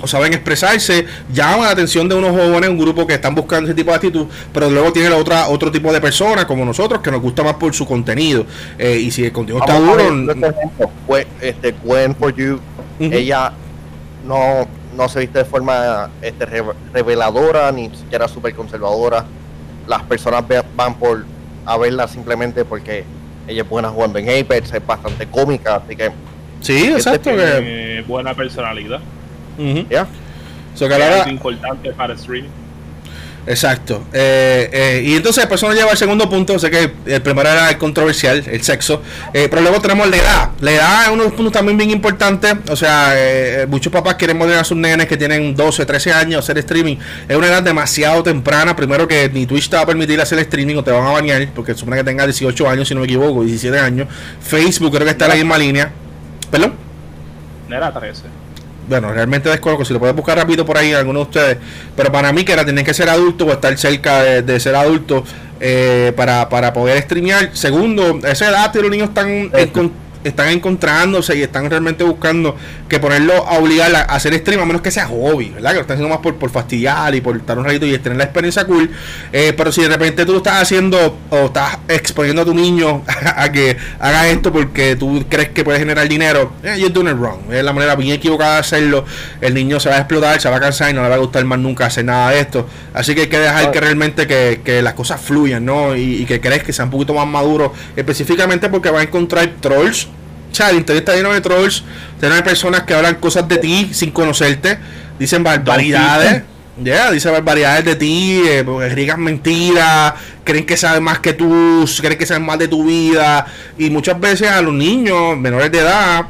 o 0.00 0.06
saben 0.06 0.32
expresarse, 0.32 1.06
llama 1.32 1.66
la 1.66 1.70
atención 1.70 2.08
de 2.08 2.14
unos 2.14 2.30
jóvenes, 2.30 2.70
un 2.70 2.78
grupo 2.78 3.06
que 3.06 3.14
están 3.14 3.34
buscando 3.34 3.68
ese 3.68 3.74
tipo 3.74 3.90
de 3.90 3.96
actitud, 3.96 4.26
pero 4.52 4.70
luego 4.70 4.92
tiene 4.92 5.10
otra, 5.10 5.48
otro 5.48 5.70
tipo 5.70 5.92
de 5.92 6.00
personas 6.00 6.46
como 6.46 6.64
nosotros 6.64 7.00
que 7.00 7.10
nos 7.10 7.20
gusta 7.20 7.42
más 7.42 7.54
por 7.54 7.74
su 7.74 7.86
contenido. 7.86 8.46
Eh, 8.78 8.96
y 8.96 9.10
si 9.10 9.24
el 9.24 9.32
contenido 9.32 9.64
está 9.64 9.78
duro. 9.78 10.04
Este, 11.40 11.72
Gwen 11.84 12.14
for 12.16 12.34
You, 12.34 12.58
ella 12.98 13.52
no, 14.26 14.66
no 14.96 15.08
se 15.08 15.20
viste 15.20 15.38
de 15.38 15.44
forma 15.44 16.10
este, 16.20 16.46
reveladora 16.92 17.70
ni 17.72 17.90
siquiera 17.90 18.28
súper 18.28 18.54
conservadora. 18.54 19.24
Las 19.86 20.02
personas 20.02 20.44
van 20.76 20.94
por 20.94 21.24
a 21.64 21.76
verla 21.76 22.08
simplemente 22.08 22.64
porque 22.64 23.04
ella 23.46 23.62
es 23.62 23.68
buena 23.68 23.88
jugando 23.88 24.18
en 24.18 24.28
Apex, 24.28 24.72
es 24.72 24.86
bastante 24.86 25.26
cómica, 25.26 25.76
así 25.76 25.96
que. 25.96 26.10
Sí, 26.60 26.92
exacto. 26.92 27.30
Que... 27.30 28.04
buena 28.06 28.34
personalidad. 28.34 29.00
Ya. 29.90 30.06
es 30.74 31.28
importante 31.28 31.92
para 31.92 32.14
streaming. 32.14 32.48
Exacto. 33.46 34.04
Eh, 34.12 34.70
eh, 34.72 35.02
y 35.04 35.16
entonces 35.16 35.42
después 35.42 35.60
nos 35.62 35.74
lleva 35.74 35.90
al 35.90 35.96
segundo 35.96 36.28
punto. 36.30 36.58
Sé 36.58 36.70
que 36.70 36.92
el 37.06 37.22
primero 37.22 37.48
era 37.48 37.70
el 37.70 37.78
controversial, 37.78 38.42
el 38.46 38.62
sexo. 38.62 39.02
Eh, 39.32 39.48
pero 39.50 39.62
luego 39.62 39.80
tenemos 39.80 40.08
la 40.08 40.16
edad. 40.16 40.50
La 40.60 40.72
edad 40.72 41.02
es 41.04 41.08
uno 41.08 41.24
de 41.24 41.28
los 41.30 41.36
puntos 41.36 41.52
también 41.52 41.76
bien 41.76 41.90
importantes. 41.90 42.54
O 42.68 42.76
sea, 42.76 43.14
muchos 43.68 43.92
papás 43.92 44.14
quieren 44.14 44.38
mover 44.38 44.58
a 44.58 44.64
sus 44.64 44.76
nenes 44.76 45.06
que 45.06 45.16
tienen 45.16 45.56
12, 45.56 45.84
13 45.84 46.12
años 46.12 46.38
hacer 46.40 46.58
streaming. 46.58 46.96
Es 47.28 47.36
una 47.36 47.48
edad 47.48 47.62
demasiado 47.62 48.22
temprana. 48.22 48.76
Primero 48.76 49.08
que 49.08 49.28
ni 49.28 49.46
Twitch 49.46 49.68
te 49.68 49.76
va 49.76 49.82
a 49.82 49.86
permitir 49.86 50.20
hacer 50.20 50.38
streaming 50.38 50.76
o 50.76 50.84
te 50.84 50.92
van 50.92 51.04
a 51.04 51.10
bañar. 51.10 51.48
Porque 51.54 51.74
supone 51.74 51.96
que 51.96 52.04
tenga 52.04 52.24
18 52.24 52.68
años, 52.68 52.86
si 52.86 52.94
no 52.94 53.00
me 53.00 53.06
equivoco, 53.06 53.42
17 53.42 53.78
años. 53.78 54.08
Facebook 54.40 54.92
creo 54.92 55.04
que 55.04 55.10
está 55.10 55.24
en 55.24 55.30
la 55.30 55.36
misma 55.36 55.58
línea. 55.58 55.90
¿Perdón? 56.50 56.74
Era 57.68 57.92
13 57.92 58.41
bueno, 58.92 59.10
realmente 59.10 59.48
desconozco, 59.48 59.86
si 59.86 59.94
lo 59.94 59.98
puedes 59.98 60.14
buscar 60.14 60.36
rápido 60.36 60.66
por 60.66 60.76
ahí 60.76 60.92
alguno 60.92 61.20
de 61.20 61.24
ustedes, 61.24 61.56
pero 61.96 62.12
para 62.12 62.30
mí 62.30 62.44
que 62.44 62.52
era 62.52 62.62
tienen 62.62 62.84
que 62.84 62.92
ser 62.92 63.08
adultos 63.08 63.48
o 63.48 63.52
estar 63.52 63.76
cerca 63.78 64.22
de, 64.22 64.60
ser 64.60 64.74
adultos 64.74 65.22
eh, 65.60 66.12
para, 66.14 66.46
para 66.50 66.74
poder 66.74 67.00
streamear. 67.02 67.56
Segundo, 67.56 68.20
esa 68.22 68.50
edad 68.50 68.74
los 68.74 68.90
niños 68.90 69.08
están 69.08 69.50
en, 69.54 69.92
están 70.24 70.48
encontrándose 70.48 71.36
y 71.36 71.42
están 71.42 71.68
realmente 71.68 72.04
buscando 72.04 72.56
que 72.88 73.00
ponerlo 73.00 73.46
a 73.46 73.58
obligar 73.58 73.94
a, 73.94 74.02
hacer 74.02 74.34
stream, 74.34 74.60
a 74.60 74.64
menos 74.64 74.82
que 74.82 74.90
sea 74.90 75.06
hobby, 75.06 75.50
¿verdad? 75.50 75.70
Que 75.70 75.76
lo 75.76 75.80
están 75.82 75.94
haciendo 75.96 76.14
más 76.14 76.22
por, 76.22 76.36
por 76.36 76.50
fastidiar 76.50 77.14
y 77.14 77.20
por 77.20 77.36
estar 77.36 77.58
un 77.58 77.64
ratito 77.64 77.86
y 77.86 77.98
tener 77.98 78.18
la 78.18 78.24
experiencia 78.24 78.64
cool. 78.64 78.90
Eh, 79.32 79.52
pero 79.56 79.72
si 79.72 79.82
de 79.82 79.88
repente 79.88 80.24
tú 80.24 80.32
lo 80.32 80.38
estás 80.38 80.62
haciendo 80.62 81.18
o 81.30 81.46
estás 81.46 81.78
exponiendo 81.88 82.42
a 82.42 82.44
tu 82.44 82.54
niño 82.54 83.02
a, 83.36 83.50
que 83.50 83.76
haga 83.98 84.28
esto 84.28 84.52
porque 84.52 84.96
tú 84.96 85.24
crees 85.28 85.50
que 85.50 85.64
puedes 85.64 85.80
generar 85.80 86.08
dinero, 86.08 86.52
eh, 86.62 86.76
you're 86.78 86.92
doing 86.92 87.08
it 87.08 87.18
wrong. 87.18 87.50
Es 87.50 87.64
la 87.64 87.72
manera 87.72 87.96
bien 87.96 88.12
equivocada 88.12 88.54
de 88.54 88.60
hacerlo. 88.60 89.04
El 89.40 89.54
niño 89.54 89.80
se 89.80 89.88
va 89.88 89.96
a 89.96 89.98
explotar, 89.98 90.40
se 90.40 90.48
va 90.48 90.56
a 90.56 90.60
cansar 90.60 90.90
y 90.90 90.94
no 90.94 91.02
le 91.02 91.08
va 91.08 91.16
a 91.16 91.18
gustar 91.18 91.44
más 91.44 91.58
nunca 91.58 91.86
hacer 91.86 92.04
nada 92.04 92.30
de 92.30 92.40
esto. 92.40 92.66
Así 92.94 93.14
que 93.14 93.22
hay 93.22 93.28
que 93.28 93.38
dejar 93.38 93.70
que 93.70 93.80
realmente 93.80 94.26
que, 94.26 94.60
que 94.64 94.82
las 94.82 94.94
cosas 94.94 95.20
fluyan, 95.20 95.64
¿no? 95.64 95.96
Y, 95.96 96.22
y 96.22 96.26
que 96.26 96.40
crees 96.40 96.62
que 96.62 96.72
sea 96.72 96.84
un 96.84 96.90
poquito 96.90 97.14
más 97.14 97.26
maduro, 97.26 97.72
específicamente 97.96 98.68
porque 98.68 98.90
va 98.90 99.00
a 99.00 99.02
encontrar 99.02 99.50
trolls 99.60 100.08
el 100.60 100.76
internet 100.76 101.08
está 101.08 101.16
lleno 101.16 101.32
de 101.32 101.40
trolls, 101.40 101.84
de 102.20 102.42
personas 102.42 102.82
que 102.82 102.94
hablan 102.94 103.16
cosas 103.16 103.48
de 103.48 103.58
ti 103.58 103.90
sin 103.92 104.10
conocerte, 104.10 104.78
dicen 105.18 105.42
barbaridades. 105.42 106.44
Ya, 106.82 107.10
dicen 107.10 107.32
barbaridades 107.32 107.84
de 107.84 107.96
ti, 107.96 108.42
eh, 108.46 108.64
riegan 108.94 109.20
mentiras, 109.20 110.14
creen 110.42 110.64
que 110.64 110.78
saben 110.78 111.02
más 111.02 111.18
que 111.18 111.34
tú, 111.34 111.86
creen 112.00 112.18
que 112.18 112.24
saben 112.24 112.46
más 112.46 112.58
de 112.58 112.66
tu 112.66 112.86
vida. 112.86 113.46
Y 113.76 113.90
muchas 113.90 114.18
veces 114.18 114.48
a 114.48 114.62
los 114.62 114.72
niños 114.72 115.36
menores 115.36 115.70
de 115.70 115.80
edad 115.80 116.24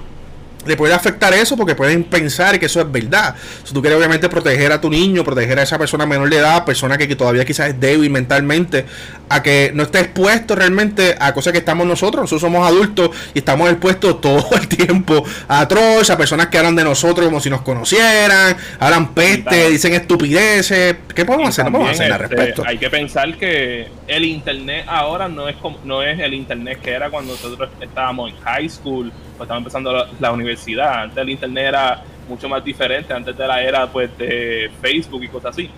le 0.67 0.77
puede 0.77 0.95
afectar 0.95 1.33
eso 1.35 1.57
porque 1.57 1.75
pueden 1.75 2.05
pensar 2.05 2.59
que 2.59 2.67
eso 2.67 2.81
es 2.81 2.91
verdad. 2.91 3.35
Si 3.65 3.75
tú 3.75 3.81
quieres 3.81 3.99
obviamente 3.99 4.29
proteger 4.29 4.73
a 4.73 4.81
tu 4.81 4.91
niño, 4.91 5.25
proteger 5.25 5.59
a 5.59 5.63
esa 5.63 5.79
persona 5.79 6.07
menor 6.07 6.31
de 6.31 6.37
edad, 6.37 6.65
persona 6.65 6.97
que, 6.99 7.13
todavía 7.17 7.45
quizás 7.45 7.71
es 7.71 7.81
débil 7.81 8.11
mentalmente, 8.11 8.87
a 9.29 9.43
que 9.43 9.71
no 9.75 9.83
esté 9.85 10.01
expuesto 10.01 10.55
realmente 10.55 11.17
a 11.19 11.33
cosas 11.35 11.53
que 11.53 11.59
estamos 11.59 11.87
nosotros. 11.87 12.23
Nosotros 12.23 12.41
somos 12.41 12.67
adultos 12.67 13.11
y 13.35 13.39
estamos 13.41 13.71
expuestos 13.71 14.21
todo 14.21 14.47
el 14.57 14.69
tiempo 14.69 15.25
a 15.49 15.67
trolls, 15.67 16.11
a 16.11 16.17
personas 16.17 16.47
que 16.49 16.59
hablan 16.59 16.77
de 16.77 16.85
nosotros 16.85 17.27
como 17.27 17.41
si 17.41 17.51
nos 17.51 17.63
conocieran, 17.63 18.57
hablan 18.79 19.15
peste, 19.15 19.71
dicen 19.71 19.95
estupideces. 19.95 20.97
¿Qué 21.15 21.25
podemos 21.25 21.49
hacer? 21.49 21.65
No 21.67 21.73
podemos 21.73 21.93
hacer 21.93 22.13
al 22.13 22.23
este, 22.23 22.37
respecto. 22.37 22.63
Hay 22.67 22.79
que 22.79 22.91
pensar 22.91 23.37
que 23.37 23.89
el 24.07 24.25
internet 24.25 24.85
ahora 24.89 25.29
no 25.29 25.49
es 25.49 25.57
como, 25.57 25.79
no 25.85 26.03
es 26.03 26.19
el 26.21 26.35
internet 26.35 26.81
que 26.83 26.91
era 26.91 27.11
cuando 27.11 27.33
nosotros 27.33 27.71
estábamos 27.81 28.31
en 28.31 28.37
high 28.41 28.69
school 28.69 29.13
o 29.39 29.43
estábamos 29.43 29.61
empezando 29.67 30.07
la, 30.19 30.33
universidad. 30.33 31.03
Antes 31.03 31.19
el 31.19 31.31
internet 31.31 31.67
era 31.69 32.03
mucho 32.29 32.49
más 32.49 32.65
diferente, 32.65 33.13
antes 33.13 33.37
de 33.37 33.47
la 33.47 33.63
era 33.63 33.87
pues 33.87 34.17
de 34.19 34.71
Facebook 34.81 35.23
y 35.25 35.29
cosas 35.29 35.51
así. 35.51 35.71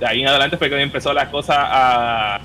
De 0.00 0.06
ahí 0.06 0.22
en 0.22 0.28
adelante 0.28 0.56
fue 0.56 0.68
que 0.68 0.80
empezó 0.80 1.12
las 1.12 1.28
cosas 1.28 1.56
a 1.58 2.40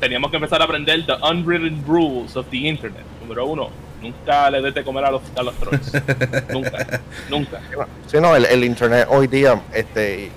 teníamos 0.00 0.30
que 0.30 0.38
empezar 0.38 0.60
a 0.60 0.64
aprender 0.64 1.04
the 1.06 1.14
unwritten 1.22 1.84
rules 1.86 2.36
of 2.36 2.46
the 2.50 2.56
internet. 2.56 3.04
Número 3.20 3.46
uno, 3.46 3.68
nunca 4.02 4.50
le 4.50 4.62
des 4.62 4.74
de 4.74 4.82
comer 4.82 5.04
a 5.04 5.10
los, 5.10 5.22
a 5.36 5.42
los 5.42 5.54
trolls. 5.56 5.92
nunca, 6.50 7.00
nunca. 7.28 7.60
Sí, 8.06 8.16
no, 8.20 8.34
el, 8.34 8.46
el, 8.46 8.64
internet 8.64 9.06
hoy 9.10 9.26
día, 9.26 9.60
este, 9.72 10.30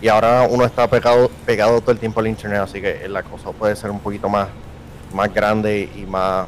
y 0.00 0.08
ahora 0.08 0.46
uno 0.48 0.64
está 0.64 0.88
pegado, 0.88 1.30
pegado 1.46 1.80
todo 1.80 1.92
el 1.92 1.98
tiempo 1.98 2.20
al 2.20 2.28
internet, 2.28 2.60
así 2.60 2.80
que 2.80 3.08
la 3.08 3.22
cosa 3.22 3.50
puede 3.52 3.74
ser 3.74 3.90
un 3.90 4.00
poquito 4.00 4.28
más, 4.28 4.48
más 5.12 5.32
grande 5.32 5.88
y 5.96 6.02
más, 6.02 6.46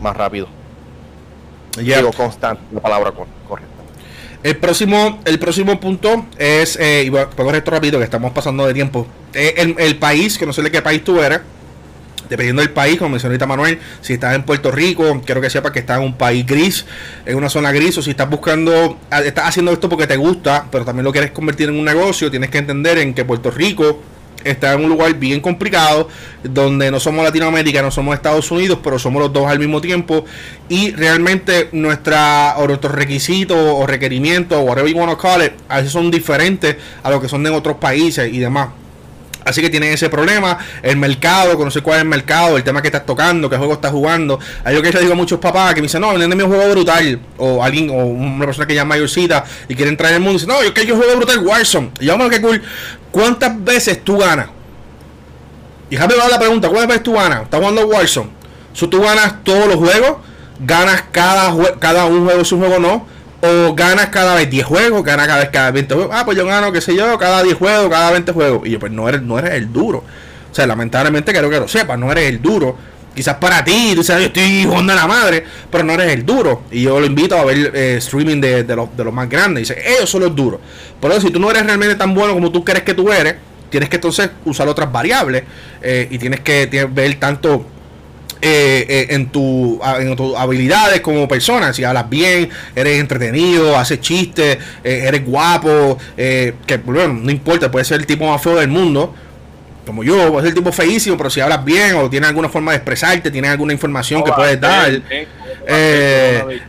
más 0.00 0.16
rápido. 0.16 0.48
Digo 1.76 2.12
constante, 2.12 2.62
la 2.72 2.80
palabra 2.80 3.12
correcta. 3.12 3.78
El 4.42 4.56
próximo, 4.56 5.20
el 5.24 5.38
próximo 5.38 5.80
punto 5.80 6.26
es, 6.38 6.76
eh, 6.76 7.02
y 7.06 7.08
voy 7.08 7.20
a 7.20 7.56
esto 7.56 7.70
rápido 7.70 7.98
que 7.98 8.04
estamos 8.04 8.32
pasando 8.32 8.66
de 8.66 8.74
tiempo. 8.74 9.06
Eh, 9.34 9.54
el, 9.56 9.74
el, 9.78 9.96
país, 9.96 10.38
que 10.38 10.46
no 10.46 10.52
sé 10.52 10.62
de 10.62 10.70
qué 10.70 10.80
país 10.80 11.02
tú 11.02 11.20
eres, 11.20 11.40
dependiendo 12.28 12.62
del 12.62 12.70
país, 12.70 12.98
como 12.98 13.10
mencionó 13.10 13.32
ahorita 13.32 13.46
Manuel, 13.46 13.78
si 14.00 14.14
estás 14.14 14.34
en 14.34 14.44
Puerto 14.44 14.70
Rico, 14.70 15.20
quiero 15.24 15.40
que 15.40 15.50
sepas 15.50 15.72
que 15.72 15.80
estás 15.80 15.98
en 15.98 16.04
un 16.04 16.14
país 16.14 16.46
gris, 16.46 16.86
en 17.26 17.36
una 17.36 17.48
zona 17.48 17.72
gris, 17.72 17.98
o 17.98 18.02
si 18.02 18.10
estás 18.10 18.28
buscando, 18.28 18.98
ah, 19.10 19.22
estás 19.22 19.48
haciendo 19.48 19.72
esto 19.72 19.88
porque 19.88 20.06
te 20.06 20.16
gusta, 20.16 20.66
pero 20.70 20.84
también 20.84 21.04
lo 21.04 21.12
quieres 21.12 21.30
convertir 21.30 21.68
en 21.68 21.78
un 21.78 21.84
negocio, 21.84 22.30
tienes 22.30 22.50
que 22.50 22.58
entender 22.58 22.98
en 22.98 23.14
que 23.14 23.24
Puerto 23.24 23.50
Rico 23.50 24.00
está 24.44 24.72
en 24.72 24.84
un 24.84 24.90
lugar 24.90 25.14
bien 25.14 25.40
complicado, 25.40 26.08
donde 26.42 26.90
no 26.90 27.00
somos 27.00 27.24
Latinoamérica, 27.24 27.82
no 27.82 27.90
somos 27.90 28.14
Estados 28.14 28.50
Unidos, 28.50 28.78
pero 28.82 28.98
somos 28.98 29.22
los 29.22 29.32
dos 29.32 29.46
al 29.46 29.58
mismo 29.58 29.80
tiempo, 29.80 30.24
y 30.68 30.92
realmente 30.92 31.68
nuestra, 31.72 32.54
o 32.58 32.66
nuestros 32.66 32.94
requisitos 32.94 33.56
o 33.58 33.86
requerimientos, 33.86 34.58
o 34.58 34.62
whatever 34.62 34.90
you 34.90 34.98
want 34.98 35.10
to 35.10 35.18
call 35.18 35.42
it, 35.42 35.52
a 35.68 35.76
veces 35.76 35.92
son 35.92 36.10
diferentes 36.10 36.76
a 37.02 37.10
lo 37.10 37.20
que 37.20 37.28
son 37.28 37.46
en 37.46 37.52
otros 37.52 37.76
países 37.76 38.32
y 38.32 38.38
demás. 38.38 38.68
Así 39.48 39.62
que 39.62 39.70
tienen 39.70 39.92
ese 39.92 40.10
problema. 40.10 40.58
El 40.82 40.98
mercado, 40.98 41.56
conocer 41.56 41.82
cuál 41.82 41.96
es 41.96 42.02
el 42.02 42.08
mercado, 42.08 42.56
el 42.58 42.64
tema 42.64 42.82
que 42.82 42.88
estás 42.88 43.06
tocando, 43.06 43.48
qué 43.48 43.56
juego 43.56 43.72
estás 43.72 43.92
jugando. 43.92 44.38
Hay 44.62 44.74
lo 44.74 44.82
que 44.82 44.92
yo 44.92 45.00
digo 45.00 45.12
a 45.12 45.16
muchos 45.16 45.40
papás 45.40 45.74
que 45.74 45.80
me 45.80 45.86
dicen, 45.86 46.02
no, 46.02 46.12
venden 46.12 46.42
un 46.42 46.48
juego 46.48 46.70
brutal. 46.70 47.18
O 47.38 47.64
alguien, 47.64 47.88
o 47.88 47.94
una 47.94 48.44
persona 48.44 48.66
que 48.66 48.74
ya 48.74 48.82
es 48.82 48.86
mayorcita 48.86 49.44
y 49.68 49.74
quiere 49.74 49.90
entrar 49.90 50.10
en 50.10 50.16
el 50.16 50.22
mundo 50.22 50.38
dice, 50.38 50.46
no, 50.46 50.62
yo 50.62 50.74
que 50.74 50.84
yo 50.84 50.96
juego 50.96 51.16
brutal 51.16 51.38
Warzone. 51.38 51.90
Y 51.98 52.06
yo, 52.06 52.18
bueno, 52.18 52.36
cool. 52.42 52.62
¿Cuántas 53.10 53.62
veces 53.64 54.04
tú 54.04 54.18
ganas? 54.18 54.48
Y 55.90 55.94
déjame 55.94 56.14
ver 56.14 56.30
la 56.30 56.38
pregunta, 56.38 56.68
¿cuántas 56.68 56.88
veces 56.88 57.02
tú 57.02 57.14
ganas? 57.14 57.42
Estás 57.42 57.60
jugando 57.60 57.86
Warzone. 57.86 58.30
Si 58.72 58.86
tú 58.86 59.00
ganas 59.00 59.42
todos 59.42 59.66
los 59.66 59.76
juegos, 59.76 60.18
ganas 60.60 61.04
cada, 61.10 61.54
cada 61.78 62.04
un 62.04 62.24
juego, 62.24 62.40
es 62.40 62.52
un 62.52 62.60
juego 62.60 62.78
no 62.78 63.18
o 63.40 63.74
ganas 63.74 64.08
cada 64.08 64.34
vez 64.34 64.50
10 64.50 64.66
juegos, 64.66 65.04
ganas 65.04 65.26
cada 65.26 65.40
vez 65.40 65.50
cada 65.50 65.70
20 65.70 65.94
juegos. 65.94 66.16
Ah, 66.16 66.24
pues 66.24 66.36
yo 66.36 66.46
gano, 66.46 66.72
qué 66.72 66.80
sé 66.80 66.94
yo, 66.96 67.16
cada 67.18 67.42
10 67.42 67.56
juegos, 67.56 67.88
cada 67.88 68.10
20 68.10 68.32
juegos. 68.32 68.66
Y 68.66 68.70
yo, 68.70 68.78
pues 68.80 68.92
no 68.92 69.08
eres, 69.08 69.22
no 69.22 69.38
eres 69.38 69.52
el 69.52 69.72
duro. 69.72 69.98
O 70.50 70.54
sea, 70.54 70.66
lamentablemente 70.66 71.32
quiero 71.32 71.48
que 71.48 71.60
lo 71.60 71.68
sepas, 71.68 71.98
no 71.98 72.10
eres 72.10 72.28
el 72.28 72.42
duro. 72.42 72.76
Quizás 73.18 73.34
para 73.34 73.64
ti, 73.64 73.94
tú 73.96 74.04
sabes, 74.04 74.22
yo 74.22 74.26
estoy 74.28 74.62
jugando 74.64 74.92
a 74.92 74.94
la 74.94 75.08
madre, 75.08 75.42
pero 75.72 75.82
no 75.82 75.92
eres 75.94 76.12
el 76.12 76.24
duro. 76.24 76.62
Y 76.70 76.82
yo 76.82 77.00
lo 77.00 77.04
invito 77.04 77.36
a 77.36 77.44
ver 77.44 77.72
eh, 77.74 77.96
streaming 77.96 78.40
de, 78.40 78.76
los, 78.76 78.96
de 78.96 79.02
los 79.02 79.12
más 79.12 79.28
grandes. 79.28 79.66
Dice, 79.66 79.82
ellos 79.84 80.08
son 80.08 80.22
los 80.22 80.36
duros. 80.36 80.60
Por 81.00 81.10
eso, 81.10 81.22
si 81.22 81.30
tú 81.30 81.40
no 81.40 81.50
eres 81.50 81.66
realmente 81.66 81.96
tan 81.96 82.14
bueno 82.14 82.32
como 82.32 82.52
tú 82.52 82.62
crees 82.62 82.84
que 82.84 82.94
tú 82.94 83.10
eres, 83.10 83.34
tienes 83.70 83.88
que 83.88 83.96
entonces 83.96 84.30
usar 84.44 84.68
otras 84.68 84.92
variables 84.92 85.42
eh, 85.82 86.06
y 86.08 86.18
tienes 86.18 86.38
que 86.38 86.88
ver 86.92 87.16
tanto 87.16 87.66
eh, 88.40 88.86
eh, 88.88 89.06
en, 89.10 89.30
tu, 89.30 89.80
tus 90.16 90.36
habilidades 90.36 91.00
como 91.00 91.26
persona. 91.26 91.72
Si 91.72 91.82
hablas 91.82 92.08
bien, 92.08 92.48
eres 92.76 93.00
entretenido, 93.00 93.76
haces 93.76 94.00
chistes, 94.00 94.58
eh, 94.84 95.04
eres 95.08 95.24
guapo, 95.26 95.98
que 96.16 96.80
bueno, 96.84 97.14
no 97.14 97.32
importa, 97.32 97.68
puede 97.68 97.84
ser 97.84 97.98
el 97.98 98.06
tipo 98.06 98.30
más 98.30 98.40
feo 98.40 98.54
del 98.54 98.68
mundo. 98.68 99.12
Como 99.88 100.04
yo, 100.04 100.38
ser 100.40 100.48
el 100.48 100.54
tipo 100.54 100.70
feísimo, 100.70 101.16
pero 101.16 101.30
si 101.30 101.40
hablas 101.40 101.64
bien 101.64 101.94
o 101.94 102.10
tienes 102.10 102.28
alguna 102.28 102.50
forma 102.50 102.72
de 102.72 102.76
expresarte, 102.76 103.30
tienes 103.30 103.50
alguna 103.50 103.72
información 103.72 104.22
que 104.22 104.30
puedes 104.32 104.60
dar. 104.60 104.90
es 105.66 106.60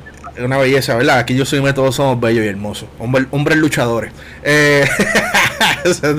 una 0.42 0.58
belleza, 0.58 0.96
¿verdad? 0.96 1.20
Aquí 1.20 1.36
yo 1.36 1.44
soy 1.44 1.60
todos 1.74 1.96
somos 1.96 2.18
bellos 2.18 2.46
y 2.46 2.48
hermosos. 2.48 2.88
hombres 2.98 3.58
luchadores. 3.58 4.14
Eh, 4.42 4.88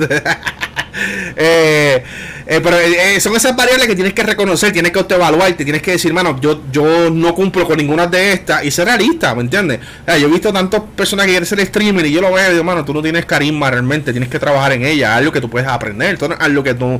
eh, 1.35 2.03
eh, 2.47 2.59
pero 2.61 2.77
eh, 2.77 3.19
son 3.19 3.35
esas 3.35 3.55
variables 3.55 3.87
que 3.87 3.95
tienes 3.95 4.13
que 4.13 4.23
reconocer, 4.23 4.73
tienes 4.73 4.91
que 4.91 4.99
autoevaluarte, 4.99 5.63
tienes 5.63 5.81
que 5.81 5.91
decir, 5.91 6.13
mano, 6.13 6.37
yo, 6.41 6.63
yo 6.71 7.09
no 7.09 7.33
cumplo 7.33 7.65
con 7.65 7.77
ninguna 7.77 8.07
de 8.07 8.33
estas 8.33 8.63
y 8.65 8.71
ser 8.71 8.87
realista, 8.87 9.33
¿me 9.35 9.41
entiendes? 9.41 9.79
yo 10.07 10.27
he 10.27 10.31
visto 10.31 10.51
tantas 10.51 10.81
personas 10.95 11.25
que 11.25 11.31
quieren 11.31 11.45
ser 11.45 11.65
streamer 11.65 12.05
y 12.05 12.11
yo 12.11 12.19
lo 12.19 12.33
veo 12.33 12.49
y 12.49 12.51
digo, 12.53 12.63
mano, 12.63 12.83
tú 12.83 12.93
no 12.93 13.01
tienes 13.01 13.25
carisma 13.25 13.71
realmente, 13.71 14.11
tienes 14.11 14.29
que 14.29 14.39
trabajar 14.39 14.73
en 14.73 14.85
ella, 14.85 15.15
algo 15.15 15.31
que 15.31 15.39
tú 15.39 15.49
puedes 15.49 15.67
aprender, 15.67 16.17
algo 16.39 16.63
que 16.63 16.73
tú 16.73 16.99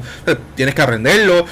tienes 0.56 0.74
que 0.74 0.82
aprenderlo, 0.82 1.46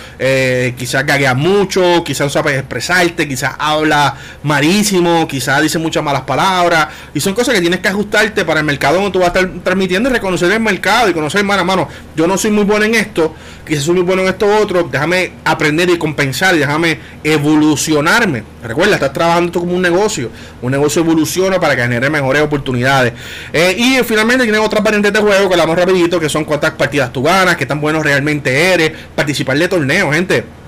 quizás 0.77 1.05
gagueas 1.05 1.35
mucho, 1.35 2.03
quizás 2.03 2.27
no 2.27 2.29
sabes 2.29 2.57
expresarte, 2.57 3.27
quizás 3.27 3.53
habla 3.57 4.15
malísimo, 4.43 5.27
quizás 5.27 5.61
dice 5.61 5.77
muchas 5.77 6.03
malas 6.03 6.21
palabras 6.21 6.87
y 7.13 7.19
son 7.19 7.33
cosas 7.33 7.53
que 7.53 7.61
tienes 7.61 7.81
que 7.81 7.89
ajustarte 7.89 8.45
para 8.45 8.61
el 8.61 8.65
mercado 8.65 8.95
donde 8.95 9.11
tú 9.11 9.19
vas 9.19 9.35
a 9.35 9.39
estar 9.39 9.49
transmitiendo 9.63 10.09
y 10.09 10.13
reconocer 10.13 10.51
el 10.51 10.61
mercado 10.61 11.09
y 11.09 11.13
conocer, 11.13 11.43
mano, 11.43 11.65
mano, 11.65 11.89
yo 12.15 12.28
no 12.29 12.37
soy 12.37 12.51
muy 12.51 12.63
bueno 12.63 12.85
en 12.85 12.95
esto, 12.95 13.35
quizás 13.67 13.83
soy 13.83 13.95
muy 13.95 14.03
bueno 14.03 14.21
en 14.21 14.29
esto 14.29 14.45
otro, 14.45 14.87
déjame 14.89 15.33
aprender 15.43 15.89
y 15.89 15.97
compensar 15.97 16.55
y 16.55 16.59
déjame 16.59 16.99
evolucionarme. 17.23 18.43
Recuerda, 18.63 18.95
estás 18.95 19.11
trabajando 19.11 19.47
esto 19.47 19.59
como 19.59 19.75
un 19.75 19.81
negocio. 19.81 20.29
Un 20.61 20.71
negocio 20.71 21.01
evoluciona 21.01 21.59
para 21.59 21.75
que 21.75 21.81
genere 21.81 22.09
mejores 22.09 22.41
oportunidades. 22.41 23.13
Eh, 23.51 23.75
y 23.77 24.03
finalmente 24.03 24.43
tienen 24.43 24.61
otras 24.61 24.83
variantes 24.83 25.11
de 25.11 25.19
juego 25.19 25.47
que 25.47 25.55
hablamos 25.55 25.77
rapidito, 25.77 26.19
que 26.19 26.29
son 26.29 26.45
cuántas 26.45 26.71
partidas 26.71 27.11
tú 27.11 27.23
ganas, 27.23 27.57
qué 27.57 27.65
tan 27.65 27.81
bueno 27.81 28.01
realmente 28.01 28.73
eres, 28.73 28.91
participar 29.15 29.57
de 29.57 29.67
torneos, 29.67 30.13
gente 30.13 30.59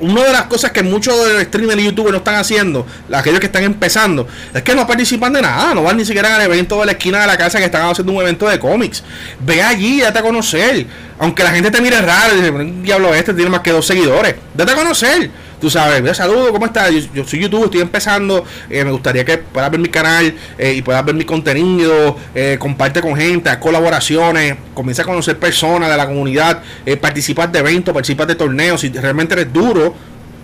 una 0.00 0.24
de 0.24 0.32
las 0.32 0.42
cosas 0.42 0.70
que 0.70 0.82
muchos 0.82 1.26
de 1.26 1.34
los 1.34 1.42
streamers 1.44 1.80
y 1.80 1.84
youtubers 1.86 2.12
no 2.12 2.18
están 2.18 2.36
haciendo, 2.36 2.86
aquellos 3.12 3.40
que 3.40 3.46
están 3.46 3.64
empezando, 3.64 4.28
es 4.54 4.62
que 4.62 4.74
no 4.74 4.86
participan 4.86 5.32
de 5.32 5.42
nada, 5.42 5.74
no 5.74 5.82
van 5.82 5.96
ni 5.96 6.04
siquiera 6.04 6.34
al 6.36 6.42
evento 6.42 6.78
de 6.80 6.86
la 6.86 6.92
esquina 6.92 7.20
de 7.20 7.26
la 7.26 7.36
casa 7.36 7.58
que 7.58 7.64
están 7.64 7.88
haciendo 7.88 8.12
un 8.12 8.22
evento 8.22 8.48
de 8.48 8.58
cómics. 8.58 9.02
Ve 9.40 9.62
allí, 9.62 10.00
date 10.00 10.18
a 10.18 10.22
conocer. 10.22 10.86
Aunque 11.18 11.44
la 11.44 11.50
gente 11.50 11.70
te 11.70 11.80
mire 11.80 12.00
raro, 12.00 12.34
dice, 12.34 12.52
diablo 12.82 13.14
este 13.14 13.34
tiene 13.34 13.50
más 13.50 13.60
que 13.60 13.70
dos 13.70 13.86
seguidores. 13.86 14.34
Date 14.54 14.72
a 14.72 14.74
conocer. 14.74 15.30
Tú 15.62 15.70
sabes, 15.70 16.16
saludo, 16.16 16.50
¿cómo 16.50 16.66
estás? 16.66 16.90
Yo, 17.14 17.24
soy 17.24 17.38
YouTube, 17.38 17.66
estoy 17.66 17.82
empezando. 17.82 18.44
Eh, 18.68 18.84
me 18.84 18.90
gustaría 18.90 19.24
que 19.24 19.38
puedas 19.38 19.70
ver 19.70 19.78
mi 19.78 19.90
canal 19.90 20.34
eh, 20.58 20.72
y 20.72 20.82
puedas 20.82 21.04
ver 21.04 21.14
mi 21.14 21.24
contenido. 21.24 22.16
Eh, 22.34 22.56
comparte 22.58 23.00
con 23.00 23.14
gente, 23.14 23.48
haz 23.48 23.58
colaboraciones. 23.58 24.56
Comienza 24.74 25.02
a 25.02 25.04
conocer 25.04 25.38
personas 25.38 25.88
de 25.88 25.96
la 25.96 26.08
comunidad. 26.08 26.64
participar 27.00 27.52
de 27.52 27.60
eventos, 27.60 27.94
participar 27.94 28.26
de 28.26 28.34
torneos. 28.34 28.80
Si 28.80 28.88
realmente 28.88 29.34
eres 29.34 29.52
duro, 29.52 29.94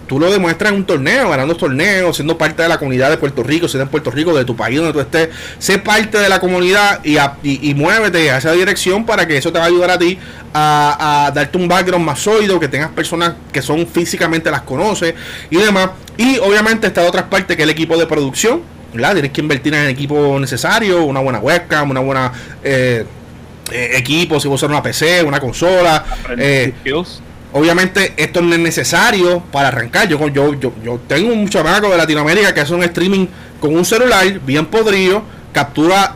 tú 0.09 0.19
lo 0.19 0.33
demuestras 0.33 0.73
en 0.73 0.79
un 0.79 0.85
torneo, 0.85 1.29
ganando 1.29 1.57
torneos, 1.57 2.17
siendo 2.17 2.37
parte 2.37 2.63
de 2.63 2.69
la 2.69 2.79
comunidad 2.79 3.11
de 3.11 3.19
Puerto 3.19 3.43
Rico, 3.43 3.69
siendo 3.69 3.85
en 3.85 3.91
Puerto 3.91 4.11
Rico, 4.11 4.37
de 4.37 4.45
tu 4.45 4.57
país 4.57 4.79
donde 4.79 4.93
tú 4.93 5.01
estés, 5.01 5.29
sé 5.59 5.79
parte 5.79 6.19
de 6.19 6.29
la 6.29 6.41
comunidad 6.41 7.01
y, 7.05 7.19
y, 7.43 7.75
muévete 7.75 8.31
a 8.31 8.39
esa 8.39 8.53
dirección 8.53 9.07
para 9.07 9.27
que 9.29 9.37
eso 9.37 9.53
te 9.53 9.59
va 9.59 9.67
a 9.67 9.69
ayudar 9.69 9.91
a 9.91 9.99
ti 9.99 10.19
a, 10.55 11.31
darte 11.35 11.59
un 11.59 11.69
background 11.69 12.05
más 12.05 12.19
sólido, 12.19 12.59
que 12.59 12.69
tengas 12.69 12.91
personas 12.91 13.35
que 13.53 13.63
son 13.63 13.87
físicamente 13.87 14.51
las 14.51 14.63
conoces 14.63 15.15
y 15.51 15.57
demás. 15.57 15.91
Y 16.17 16.39
obviamente 16.39 16.87
está 16.87 17.03
de 17.03 17.09
otras 17.09 17.25
partes 17.25 17.57
que 17.57 17.63
el 17.63 17.71
equipo 17.71 17.97
de 17.97 18.07
producción, 18.07 18.63
¿verdad? 18.93 19.13
Tienes 19.13 19.33
que 19.33 19.41
invertir 19.41 19.75
en 19.75 19.83
el 19.83 19.91
equipo 19.91 20.39
necesario, 20.41 21.05
una 21.05 21.21
buena 21.21 21.39
webcam, 21.39 21.91
una 21.91 22.01
buena... 22.01 22.33
Eh, 22.65 23.05
eh, 23.71 23.99
equipo, 23.99 24.41
si 24.41 24.49
vos 24.49 24.63
usas 24.63 24.71
una 24.71 24.83
PC, 24.83 25.23
una 25.23 25.39
consola, 25.39 26.03
eh, 26.39 26.73
Obviamente 27.53 28.13
esto 28.17 28.43
no 28.43 28.53
es 28.55 28.61
necesario 28.61 29.43
para 29.51 29.69
arrancar. 29.69 30.09
Yo, 30.09 30.19
yo, 30.29 30.55
yo, 30.55 30.73
yo 30.83 31.01
tengo 31.07 31.33
un 31.33 31.49
chamaco 31.49 31.89
de 31.89 31.97
Latinoamérica 31.97 32.53
que 32.53 32.61
hace 32.61 32.75
un 32.75 32.83
streaming 32.83 33.27
con 33.61 33.75
un 33.75 33.85
celular 33.85 34.27
bien 34.41 34.67
podrido, 34.67 35.23
captura, 35.53 36.15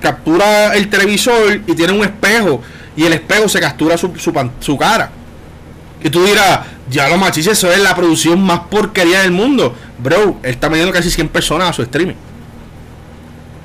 captura 0.00 0.74
el 0.74 0.88
televisor 0.88 1.60
y 1.66 1.74
tiene 1.74 1.92
un 1.92 2.02
espejo 2.02 2.62
y 2.96 3.04
el 3.04 3.12
espejo 3.12 3.48
se 3.48 3.60
captura 3.60 3.96
su, 3.96 4.12
su, 4.58 4.76
cara. 4.78 5.10
Y 6.02 6.08
tú 6.08 6.24
dirás, 6.24 6.60
ya 6.88 7.08
lo 7.08 7.18
machices, 7.18 7.52
eso 7.52 7.70
es 7.70 7.80
la 7.80 7.94
producción 7.94 8.40
más 8.42 8.60
porquería 8.70 9.20
del 9.20 9.32
mundo. 9.32 9.74
Bro, 9.98 10.38
él 10.42 10.50
está 10.50 10.70
midiendo 10.70 10.92
casi 10.92 11.10
100 11.10 11.28
personas 11.28 11.70
a 11.70 11.72
su 11.74 11.82
streaming. 11.82 12.14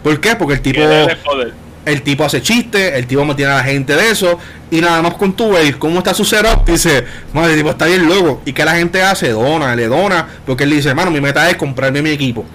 ¿Por 0.04 0.20
qué? 0.20 0.36
Porque 0.36 0.56
el 0.56 0.62
tipo 0.62 0.82
el 0.82 1.18
tipo 2.04 2.24
hace 2.26 2.42
chistes, 2.42 2.94
el 2.94 3.08
tipo 3.08 3.36
tiene 3.36 3.52
a 3.52 3.58
la 3.58 3.64
gente 3.64 3.96
de 3.96 4.10
eso, 4.10 4.40
y 4.72 4.82
nada 4.82 5.02
más 5.02 5.14
con 5.16 5.34
tu 5.34 5.52
ver 5.52 5.78
cómo 5.78 6.00
está 6.00 6.14
su 6.14 6.26
setup, 6.26 6.66
dice, 6.66 7.06
madre, 7.34 7.54
el 7.54 7.58
tipo 7.60 7.70
está 7.70 7.86
bien 7.86 8.08
loco. 8.08 8.42
¿Y 8.46 8.54
que 8.54 8.66
la 8.66 8.76
gente 8.76 9.02
hace? 9.02 9.30
Dona, 9.30 9.76
le 9.76 9.88
dona, 9.88 10.28
porque 10.46 10.64
él 10.64 10.72
dice, 10.72 10.90
hermano, 10.90 11.12
mi 11.12 11.22
meta 11.22 11.50
es 11.50 11.56
comprarme 11.56 12.02
mi 12.02 12.10
equipo 12.10 12.46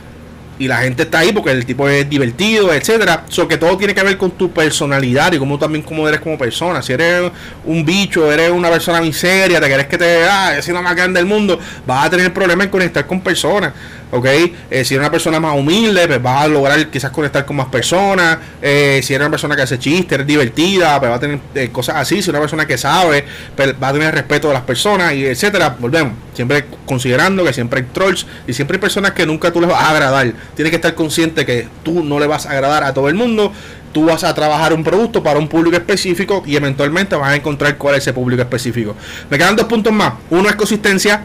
y 0.61 0.69
la 0.69 0.77
gente 0.77 1.05
está 1.05 1.21
ahí 1.21 1.33
porque 1.33 1.51
el 1.53 1.65
tipo 1.65 1.89
es 1.89 2.09
divertido, 2.09 2.73
etcétera. 2.75 3.25
So 3.31 3.49
que 3.49 3.57
todo 3.57 3.79
tiene 3.79 3.95
que 3.95 4.03
ver 4.03 4.19
con 4.19 4.31
tu 4.33 4.51
personalidad 4.53 5.33
y 5.33 5.39
como 5.39 5.59
también 5.59 5.83
como 5.83 6.07
eres 6.07 6.21
como 6.21 6.37
persona. 6.37 6.83
Si 6.83 6.93
eres 6.93 7.33
un 7.65 7.83
bicho, 7.83 8.31
eres 8.31 8.51
una 8.51 8.69
persona 8.69 9.01
miseria, 9.01 9.59
te 9.59 9.67
quieres 9.67 9.87
que 9.87 9.97
te 9.97 10.23
ah, 10.25 10.59
es 10.59 10.69
la 10.69 10.83
más 10.83 10.95
grande 10.95 11.19
del 11.19 11.27
mundo, 11.27 11.59
vas 11.87 12.07
a 12.07 12.11
tener 12.11 12.31
problemas 12.35 12.67
en 12.67 12.71
conectar 12.71 13.07
con 13.07 13.23
personas. 13.23 13.73
¿Ok? 14.11 14.27
Eh, 14.27 14.85
si 14.85 14.95
eres 14.95 14.99
una 14.99 15.11
persona 15.11 15.41
más 15.41 15.57
humilde, 15.57 16.07
pues 16.07 16.23
vas 16.23 16.45
a 16.45 16.49
lograr 16.49 16.89
quizás 16.89 17.11
conectar 17.11 17.45
con 17.45 17.57
más 17.57 17.69
personas. 17.69 18.39
Eh, 18.61 19.01
si 19.03 19.15
eres 19.15 19.27
una 19.27 19.31
persona 19.31 19.57
que 19.57 19.63
hace 19.63 19.79
chistes, 19.79 20.13
eres 20.13 20.27
divertida, 20.27 20.99
pues 20.99 21.11
va 21.11 21.17
a 21.17 21.21
tener 21.21 21.39
eh, 21.55 21.71
cosas 21.71 21.97
así. 21.97 22.23
Si 22.23 22.31
una 22.31 22.41
persona 22.41 22.67
que 22.67 22.79
sabe, 22.79 23.25
pues 23.57 23.75
va 23.83 23.89
a 23.89 23.93
tener 23.93 24.15
respeto 24.15 24.49
de 24.49 24.55
las 24.55 24.63
personas 24.63 25.15
y 25.15 25.25
etcétera. 25.27 25.77
Volvemos, 25.79 26.15
siempre 26.35 26.67
considerando 26.87 27.45
que 27.45 27.53
siempre 27.53 27.81
hay 27.81 27.87
trolls 27.93 28.27
y 28.47 28.53
siempre 28.53 28.77
hay 28.77 28.81
personas 28.81 29.13
que 29.13 29.27
nunca 29.27 29.53
tú 29.53 29.61
les 29.61 29.71
vas 29.71 29.83
a 29.83 29.91
agradar. 29.91 30.33
Tienes 30.55 30.71
que 30.71 30.77
estar 30.77 30.95
consciente 30.95 31.47
que 31.47 31.69
tú 31.83 32.03
no 32.03 32.19
le 32.19 32.27
vas 32.27 32.47
a 32.47 32.51
agradar 32.51 32.85
a 32.85 32.95
todo 32.95 33.09
el 33.09 33.15
mundo 33.15 33.53
tú 33.93 34.05
vas 34.05 34.25
a 34.25 34.33
trabajar 34.35 34.73
un 34.73 34.85
producto 34.85 35.23
para 35.23 35.39
un 35.39 35.49
público 35.49 35.77
específico 35.77 36.43
y 36.47 36.57
eventualmente 36.57 37.17
vas 37.17 37.31
a 37.31 37.37
encontrar 37.37 37.77
cuál 37.77 37.97
es 37.97 38.03
ese 38.03 38.13
público 38.13 38.43
específico. 38.43 38.95
Me 39.29 39.39
quedan 39.39 39.57
dos 39.57 39.67
puntos 39.67 39.93
más. 39.93 40.15
Uno 40.31 40.49
es 40.49 40.55
consistencia. 40.55 41.25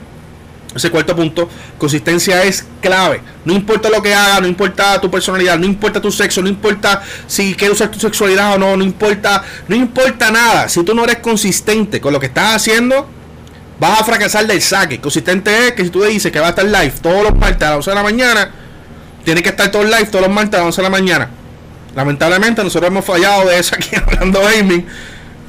Ese 0.76 0.92
cuarto 0.92 1.16
punto, 1.16 1.50
consistencia 1.78 2.44
es 2.44 2.66
clave. 2.82 3.22
No 3.46 3.54
importa 3.54 3.90
lo 3.90 4.02
que 4.02 4.14
hagas, 4.14 4.42
no 4.42 4.48
importa 4.48 5.00
tu 5.00 5.10
personalidad, 5.10 5.58
no 5.58 5.66
importa 5.66 6.02
tu 6.02 6.12
sexo, 6.12 6.42
no 6.42 6.50
importa 6.50 7.02
si 7.28 7.56
quieres 7.56 7.78
usar 7.78 7.90
tu 7.90 7.98
sexualidad 7.98 8.56
o 8.56 8.58
no, 8.58 8.76
no 8.76 8.84
importa, 8.84 9.42
no 9.70 9.76
importa 9.76 10.32
nada. 10.32 10.68
Si 10.68 10.84
tú 10.84 10.94
no 10.94 11.06
eres 11.06 11.20
consistente 11.20 12.02
con 12.02 12.12
lo 12.12 12.20
que 12.20 12.26
estás 12.26 12.58
haciendo, 12.58 13.08
vas 13.80 14.02
a 14.02 14.04
fracasar 14.04 14.46
del 14.48 14.62
saque. 14.62 15.00
Consistente 15.00 15.68
es 15.68 15.72
que 15.72 15.86
si 15.86 15.90
tú 15.90 16.04
dices 16.04 16.30
que 16.30 16.42
va 16.42 16.48
a 16.48 16.50
estar 16.50 16.66
live 16.66 16.94
todos 17.02 17.24
los 17.24 17.36
martes 17.38 17.64
a 17.64 17.72
las 17.72 17.78
11 17.78 17.92
de 17.92 17.96
la 17.96 18.04
mañana, 18.04 18.52
tiene 19.24 19.42
que 19.42 19.50
estar 19.50 19.72
todo 19.72 19.84
live 19.84 20.08
todos 20.08 20.26
los 20.26 20.34
martes 20.34 20.56
a 20.56 20.58
las 20.58 20.66
11 20.68 20.82
de 20.82 20.84
la 20.84 20.90
mañana. 20.90 21.30
Lamentablemente 21.96 22.62
nosotros 22.62 22.92
hemos 22.92 23.06
fallado 23.06 23.48
de 23.48 23.60
eso 23.60 23.76
aquí 23.76 23.96
hablando 23.96 24.42
gaming, 24.42 24.86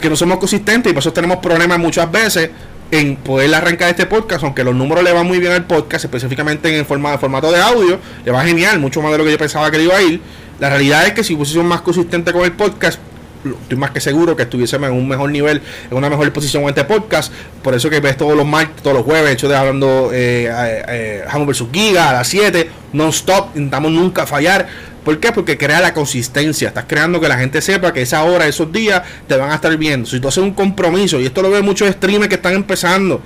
que 0.00 0.08
no 0.08 0.14
somos 0.14 0.38
consistentes 0.38 0.92
y 0.92 0.94
por 0.94 1.00
eso 1.00 1.12
tenemos 1.12 1.38
problemas 1.38 1.80
muchas 1.80 2.08
veces 2.12 2.50
en 2.90 3.16
poder 3.16 3.54
arrancar 3.54 3.90
este 3.90 4.06
podcast, 4.06 4.44
aunque 4.44 4.62
los 4.64 4.74
números 4.74 5.02
le 5.02 5.12
van 5.12 5.26
muy 5.26 5.38
bien 5.38 5.52
al 5.52 5.64
podcast, 5.64 6.04
específicamente 6.04 6.68
en 6.68 6.76
el 6.76 6.84
formato, 6.84 7.18
formato 7.18 7.50
de 7.50 7.60
audio, 7.60 7.98
le 8.24 8.30
va 8.30 8.44
genial, 8.44 8.78
mucho 8.78 9.02
más 9.02 9.12
de 9.12 9.18
lo 9.18 9.24
que 9.24 9.32
yo 9.32 9.38
pensaba 9.38 9.70
que 9.70 9.78
le 9.78 9.84
iba 9.84 9.96
a 9.96 10.02
ir. 10.02 10.20
La 10.58 10.70
realidad 10.70 11.06
es 11.06 11.12
que 11.12 11.24
si 11.24 11.36
fuésemos 11.36 11.66
más 11.66 11.80
consistente 11.82 12.32
con 12.32 12.44
el 12.44 12.52
podcast, 12.52 13.00
estoy 13.44 13.78
más 13.78 13.90
que 13.90 14.00
seguro 14.00 14.36
que 14.36 14.44
estuviésemos 14.44 14.88
en 14.88 14.94
un 14.94 15.08
mejor 15.08 15.30
nivel, 15.30 15.60
en 15.90 15.96
una 15.96 16.08
mejor 16.08 16.32
posición 16.32 16.62
en 16.64 16.70
este 16.70 16.84
podcast. 16.84 17.32
Por 17.62 17.74
eso 17.74 17.90
que 17.90 18.00
ves 18.00 18.16
todos 18.16 18.36
los 18.36 18.46
martes, 18.46 18.82
todos 18.82 18.96
los 18.96 19.04
jueves, 19.04 19.32
hecho 19.32 19.48
de 19.48 19.56
hablando 19.56 20.10
eh, 20.12 20.48
eh, 20.88 21.24
vs 21.46 21.64
Giga 21.72 22.10
a 22.10 22.12
las 22.14 22.28
7, 22.28 22.70
non-stop, 22.92 23.56
intentamos 23.56 23.92
nunca 23.92 24.26
fallar. 24.26 24.66
¿Por 25.06 25.20
qué? 25.20 25.30
Porque 25.30 25.56
crea 25.56 25.80
la 25.80 25.94
consistencia. 25.94 26.66
Estás 26.66 26.86
creando 26.88 27.20
que 27.20 27.28
la 27.28 27.38
gente 27.38 27.62
sepa 27.62 27.92
que 27.92 28.02
esa 28.02 28.24
hora, 28.24 28.48
esos 28.48 28.72
días, 28.72 29.02
te 29.28 29.36
van 29.36 29.52
a 29.52 29.54
estar 29.54 29.76
viendo. 29.76 30.04
Si 30.04 30.18
tú 30.18 30.26
haces 30.26 30.42
un 30.42 30.52
compromiso, 30.52 31.20
y 31.20 31.26
esto 31.26 31.42
lo 31.42 31.50
veo 31.50 31.62
muchos 31.62 31.88
streamers 31.92 32.28
que 32.28 32.34
están 32.34 32.54
empezando. 32.54 33.22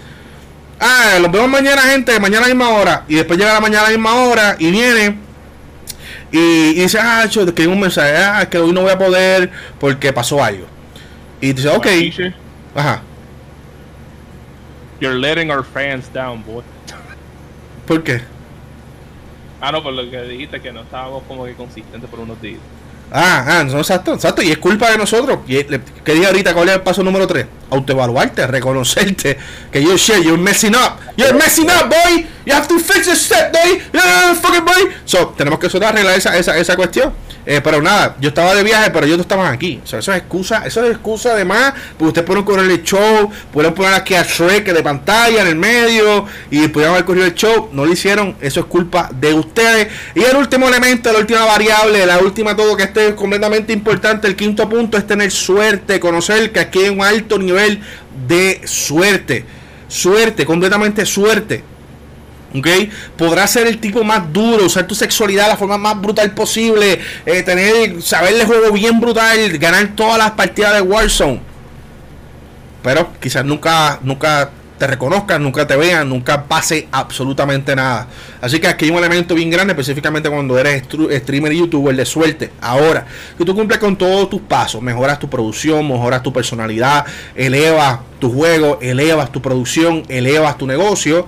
Ah, 0.78 1.16
los 1.18 1.32
vemos 1.32 1.48
mañana, 1.48 1.80
gente, 1.80 2.20
mañana 2.20 2.44
a 2.44 2.48
la 2.50 2.54
misma 2.54 2.68
hora. 2.68 3.04
Y 3.08 3.14
después 3.14 3.38
llega 3.38 3.54
la 3.54 3.60
mañana 3.62 3.80
a 3.80 3.84
la 3.84 3.96
misma 3.96 4.14
hora 4.14 4.56
y 4.58 4.70
viene 4.70 5.16
y, 6.30 6.38
y 6.38 6.74
dice, 6.74 6.98
ah, 7.00 7.24
yo 7.24 7.54
que 7.54 7.66
un 7.66 7.80
mensaje, 7.80 8.14
ah, 8.14 8.46
que 8.46 8.58
hoy 8.58 8.72
no 8.72 8.82
voy 8.82 8.90
a 8.90 8.98
poder 8.98 9.50
porque 9.78 10.12
pasó 10.12 10.44
algo. 10.44 10.66
Y 11.40 11.54
dice, 11.54 11.70
ok. 11.70 11.86
Ajá. 12.74 13.00
You're 15.00 15.18
letting 15.18 15.50
our 15.50 15.64
fans 15.64 16.12
down, 16.12 16.44
boy. 16.44 16.62
¿Por 17.86 18.02
qué? 18.02 18.20
Ah, 19.60 19.72
no, 19.72 19.82
por 19.82 19.92
lo 19.92 20.10
que 20.10 20.22
dijiste 20.22 20.60
que 20.60 20.72
no 20.72 20.82
estábamos 20.82 21.22
como 21.28 21.44
que 21.44 21.54
consistentes 21.54 22.08
por 22.08 22.20
unos 22.20 22.40
días. 22.40 22.60
Ah, 23.12 23.44
ah, 23.46 23.64
no, 23.64 23.78
exacto, 23.78 24.14
exacto. 24.14 24.40
Y 24.40 24.52
es 24.52 24.58
culpa 24.58 24.90
de 24.90 24.96
nosotros. 24.96 25.40
Y, 25.48 25.64
¿Qué 25.64 26.14
dije 26.14 26.26
ahorita? 26.26 26.54
¿Cuál 26.54 26.68
es 26.68 26.74
el 26.76 26.80
paso 26.82 27.02
número 27.02 27.26
3? 27.26 27.44
Autoevaluarte, 27.70 28.46
reconocerte. 28.46 29.36
Que 29.70 29.82
yo 29.82 29.96
shit, 29.96 30.22
you're 30.22 30.40
messing 30.40 30.74
up. 30.74 31.00
You're 31.16 31.34
messing 31.34 31.68
up, 31.68 31.88
boy. 31.88 32.24
You 32.46 32.54
have 32.54 32.68
to 32.68 32.78
fix 32.78 33.06
this 33.06 33.20
step, 33.24 33.52
boy. 33.52 33.80
Yeah, 33.92 34.34
fucking 34.34 34.64
boy. 34.64 34.94
So, 35.04 35.34
tenemos 35.36 35.58
que 35.58 35.68
solo 35.68 35.88
arreglar 35.88 36.16
esa, 36.16 36.36
esa, 36.38 36.56
esa 36.56 36.76
cuestión. 36.76 37.12
Eh, 37.46 37.60
pero 37.62 37.80
nada, 37.80 38.16
yo 38.20 38.28
estaba 38.28 38.54
de 38.54 38.62
viaje, 38.62 38.90
pero 38.90 39.06
yo 39.06 39.16
no 39.16 39.22
estaba 39.22 39.48
aquí. 39.48 39.80
O 39.82 39.86
sea, 39.86 40.00
eso 40.00 40.12
es 40.12 40.18
excusa, 40.18 40.66
eso 40.66 40.84
es 40.84 40.92
excusa 40.92 41.32
además, 41.32 41.72
porque 41.98 42.08
ustedes 42.08 42.26
pueden 42.26 42.44
correr 42.44 42.70
el 42.70 42.82
show, 42.82 43.30
pueden 43.52 43.72
poner 43.74 43.94
aquí 43.94 44.14
a 44.14 44.22
Shrek 44.22 44.72
de 44.72 44.82
pantalla 44.82 45.42
en 45.42 45.48
el 45.48 45.56
medio 45.56 46.26
y 46.50 46.68
pudieron 46.68 46.94
haber 46.94 47.06
corrido 47.06 47.26
el 47.26 47.34
show. 47.34 47.70
No 47.72 47.86
lo 47.86 47.92
hicieron, 47.92 48.36
eso 48.40 48.60
es 48.60 48.66
culpa 48.66 49.10
de 49.12 49.32
ustedes. 49.32 49.88
Y 50.14 50.22
el 50.22 50.36
último 50.36 50.68
elemento, 50.68 51.12
la 51.12 51.18
última 51.18 51.44
variable, 51.44 52.04
la 52.06 52.18
última 52.18 52.54
todo 52.54 52.76
que 52.76 52.84
esté 52.84 53.14
completamente 53.14 53.72
importante, 53.72 54.26
el 54.26 54.36
quinto 54.36 54.68
punto 54.68 54.98
es 54.98 55.06
tener 55.06 55.30
suerte, 55.30 55.98
conocer 55.98 56.52
que 56.52 56.60
aquí 56.60 56.80
hay 56.80 56.90
un 56.90 57.02
alto 57.02 57.38
nivel 57.38 57.80
de 58.28 58.60
suerte. 58.64 59.44
Suerte, 59.88 60.44
completamente 60.46 61.04
suerte. 61.06 61.64
¿Ok? 62.54 62.68
Podrás 63.16 63.50
ser 63.50 63.66
el 63.66 63.78
tipo 63.78 64.02
más 64.04 64.32
duro, 64.32 64.64
usar 64.64 64.86
tu 64.86 64.94
sexualidad 64.94 65.44
de 65.44 65.48
la 65.50 65.56
forma 65.56 65.78
más 65.78 66.00
brutal 66.00 66.32
posible, 66.32 67.00
eh, 67.26 67.42
tener, 67.42 68.02
saberle 68.02 68.44
juego 68.44 68.72
bien 68.72 69.00
brutal, 69.00 69.58
ganar 69.58 69.88
todas 69.94 70.18
las 70.18 70.32
partidas 70.32 70.74
de 70.74 70.82
Warzone. 70.82 71.40
Pero 72.82 73.12
quizás 73.20 73.44
nunca, 73.44 73.98
nunca 74.02 74.50
te 74.80 74.86
reconozcan, 74.86 75.42
nunca 75.42 75.66
te 75.66 75.76
vean, 75.76 76.08
nunca 76.08 76.44
pase 76.44 76.88
absolutamente 76.90 77.76
nada. 77.76 78.06
Así 78.40 78.58
que 78.58 78.66
aquí 78.66 78.86
hay 78.86 78.90
un 78.90 78.96
elemento 78.96 79.34
bien 79.34 79.50
grande, 79.50 79.74
específicamente 79.74 80.30
cuando 80.30 80.58
eres 80.58 80.84
streamer 80.84 81.52
y 81.52 81.58
youtuber 81.58 81.94
de 81.94 82.06
suerte. 82.06 82.50
Ahora, 82.62 83.04
que 83.36 83.44
tú 83.44 83.54
cumples 83.54 83.78
con 83.78 83.96
todos 83.96 84.30
tus 84.30 84.40
pasos, 84.40 84.80
mejoras 84.80 85.18
tu 85.18 85.28
producción, 85.28 85.86
mejoras 85.86 86.22
tu 86.22 86.32
personalidad, 86.32 87.04
elevas 87.34 88.00
tu 88.18 88.32
juego, 88.32 88.78
elevas 88.80 89.30
tu 89.30 89.42
producción, 89.42 90.02
elevas 90.08 90.56
tu 90.56 90.66
negocio 90.66 91.26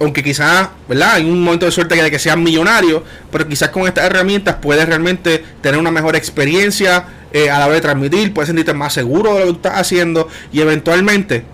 aunque 0.00 0.22
quizás, 0.22 0.68
¿verdad? 0.88 1.14
Hay 1.14 1.24
un 1.24 1.42
momento 1.42 1.66
de 1.66 1.72
suerte 1.72 2.00
de 2.00 2.10
que 2.10 2.18
seas 2.18 2.36
millonario, 2.36 3.02
pero 3.30 3.46
quizás 3.48 3.70
con 3.70 3.86
estas 3.86 4.04
herramientas 4.04 4.56
puedes 4.60 4.86
realmente 4.86 5.44
tener 5.60 5.78
una 5.78 5.90
mejor 5.90 6.16
experiencia 6.16 7.04
eh, 7.32 7.50
a 7.50 7.58
la 7.58 7.66
hora 7.66 7.74
de 7.74 7.80
transmitir, 7.80 8.32
puedes 8.32 8.48
sentirte 8.48 8.74
más 8.74 8.92
seguro 8.92 9.34
de 9.34 9.40
lo 9.40 9.46
que 9.46 9.56
estás 9.56 9.80
haciendo 9.80 10.28
y 10.52 10.60
eventualmente 10.60 11.44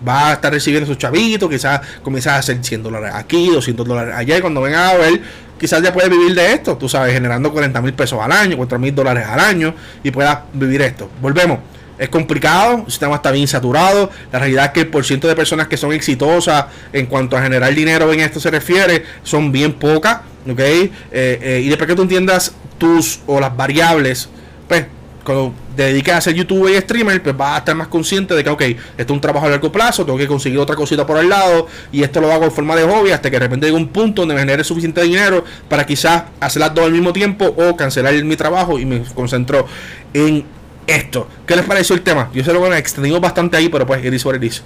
vas 0.00 0.24
a 0.24 0.32
estar 0.34 0.52
recibiendo 0.52 0.84
esos 0.84 0.98
chavitos, 0.98 1.48
quizás 1.48 1.80
comienzas 2.02 2.34
a 2.34 2.38
hacer 2.38 2.58
100 2.62 2.82
dólares 2.82 3.12
aquí, 3.14 3.50
200 3.50 3.86
dólares 3.86 4.14
allá 4.14 4.38
y 4.38 4.40
cuando 4.40 4.60
vengas 4.60 4.92
a 4.92 4.96
ver, 4.96 5.20
quizás 5.58 5.82
ya 5.82 5.92
puedes 5.92 6.10
vivir 6.10 6.34
de 6.34 6.52
esto, 6.52 6.76
tú 6.76 6.88
sabes, 6.88 7.12
generando 7.12 7.52
40 7.52 7.80
mil 7.80 7.94
pesos 7.94 8.20
al 8.20 8.32
año, 8.32 8.56
4 8.56 8.78
mil 8.78 8.94
dólares 8.94 9.26
al 9.26 9.40
año 9.40 9.74
y 10.02 10.10
puedas 10.10 10.38
vivir 10.52 10.82
esto. 10.82 11.10
Volvemos 11.20 11.58
es 11.98 12.08
complicado, 12.08 12.82
el 12.84 12.90
sistema 12.90 13.16
está 13.16 13.30
bien 13.30 13.48
saturado. 13.48 14.10
La 14.32 14.38
realidad 14.38 14.66
es 14.66 14.70
que 14.72 14.80
el 14.80 14.88
porcentaje 14.88 15.30
de 15.30 15.36
personas 15.36 15.68
que 15.68 15.76
son 15.76 15.92
exitosas 15.92 16.66
en 16.92 17.06
cuanto 17.06 17.36
a 17.36 17.42
generar 17.42 17.74
dinero 17.74 18.12
en 18.12 18.20
esto 18.20 18.40
se 18.40 18.50
refiere 18.50 19.04
son 19.22 19.52
bien 19.52 19.72
pocas. 19.72 20.20
¿ok? 20.50 20.60
Eh, 20.60 20.90
eh, 21.12 21.62
y 21.64 21.68
después 21.68 21.88
que 21.88 21.96
tú 21.96 22.02
entiendas 22.02 22.54
tus 22.78 23.20
o 23.26 23.40
las 23.40 23.56
variables, 23.56 24.28
pues 24.68 24.86
cuando 25.24 25.52
te 25.74 25.82
dediques 25.82 26.14
a 26.14 26.20
ser 26.20 26.34
youtuber 26.34 26.72
y 26.72 26.78
streamer, 26.78 27.22
pues 27.22 27.36
vas 27.36 27.56
a 27.56 27.58
estar 27.58 27.74
más 27.74 27.88
consciente 27.88 28.34
de 28.34 28.44
que, 28.44 28.50
ok, 28.50 28.62
esto 28.62 28.78
es 28.96 29.10
un 29.10 29.20
trabajo 29.20 29.46
a 29.46 29.50
largo 29.50 29.72
plazo, 29.72 30.04
tengo 30.04 30.16
que 30.16 30.28
conseguir 30.28 30.58
otra 30.58 30.76
cosita 30.76 31.04
por 31.04 31.18
al 31.18 31.28
lado 31.28 31.66
y 31.90 32.02
esto 32.02 32.20
lo 32.20 32.32
hago 32.32 32.44
en 32.44 32.52
forma 32.52 32.76
de 32.76 32.84
hobby 32.84 33.10
hasta 33.10 33.28
que 33.28 33.36
de 33.36 33.40
repente 33.40 33.66
llegue 33.66 33.76
un 33.76 33.88
punto 33.88 34.22
donde 34.22 34.34
me 34.34 34.40
genere 34.40 34.62
suficiente 34.62 35.02
dinero 35.02 35.44
para 35.68 35.84
quizás 35.84 36.24
hacer 36.38 36.60
las 36.60 36.72
dos 36.72 36.84
al 36.84 36.92
mismo 36.92 37.12
tiempo 37.12 37.44
o 37.44 37.76
cancelar 37.76 38.14
mi 38.24 38.36
trabajo 38.36 38.78
y 38.78 38.86
me 38.86 39.02
concentro 39.14 39.66
en 40.14 40.44
esto. 40.86 41.28
¿Qué 41.46 41.56
les 41.56 41.64
pareció 41.64 41.94
el 41.94 42.02
tema? 42.02 42.30
Yo 42.32 42.44
sé 42.44 42.52
lo 42.52 42.62
que 42.62 42.78
extendimos 42.78 43.20
bastante 43.20 43.56
ahí, 43.56 43.68
pero 43.68 43.86
pues, 43.86 44.04
it 44.04 44.12
is 44.12 44.24
what 44.24 44.34
it 44.34 44.62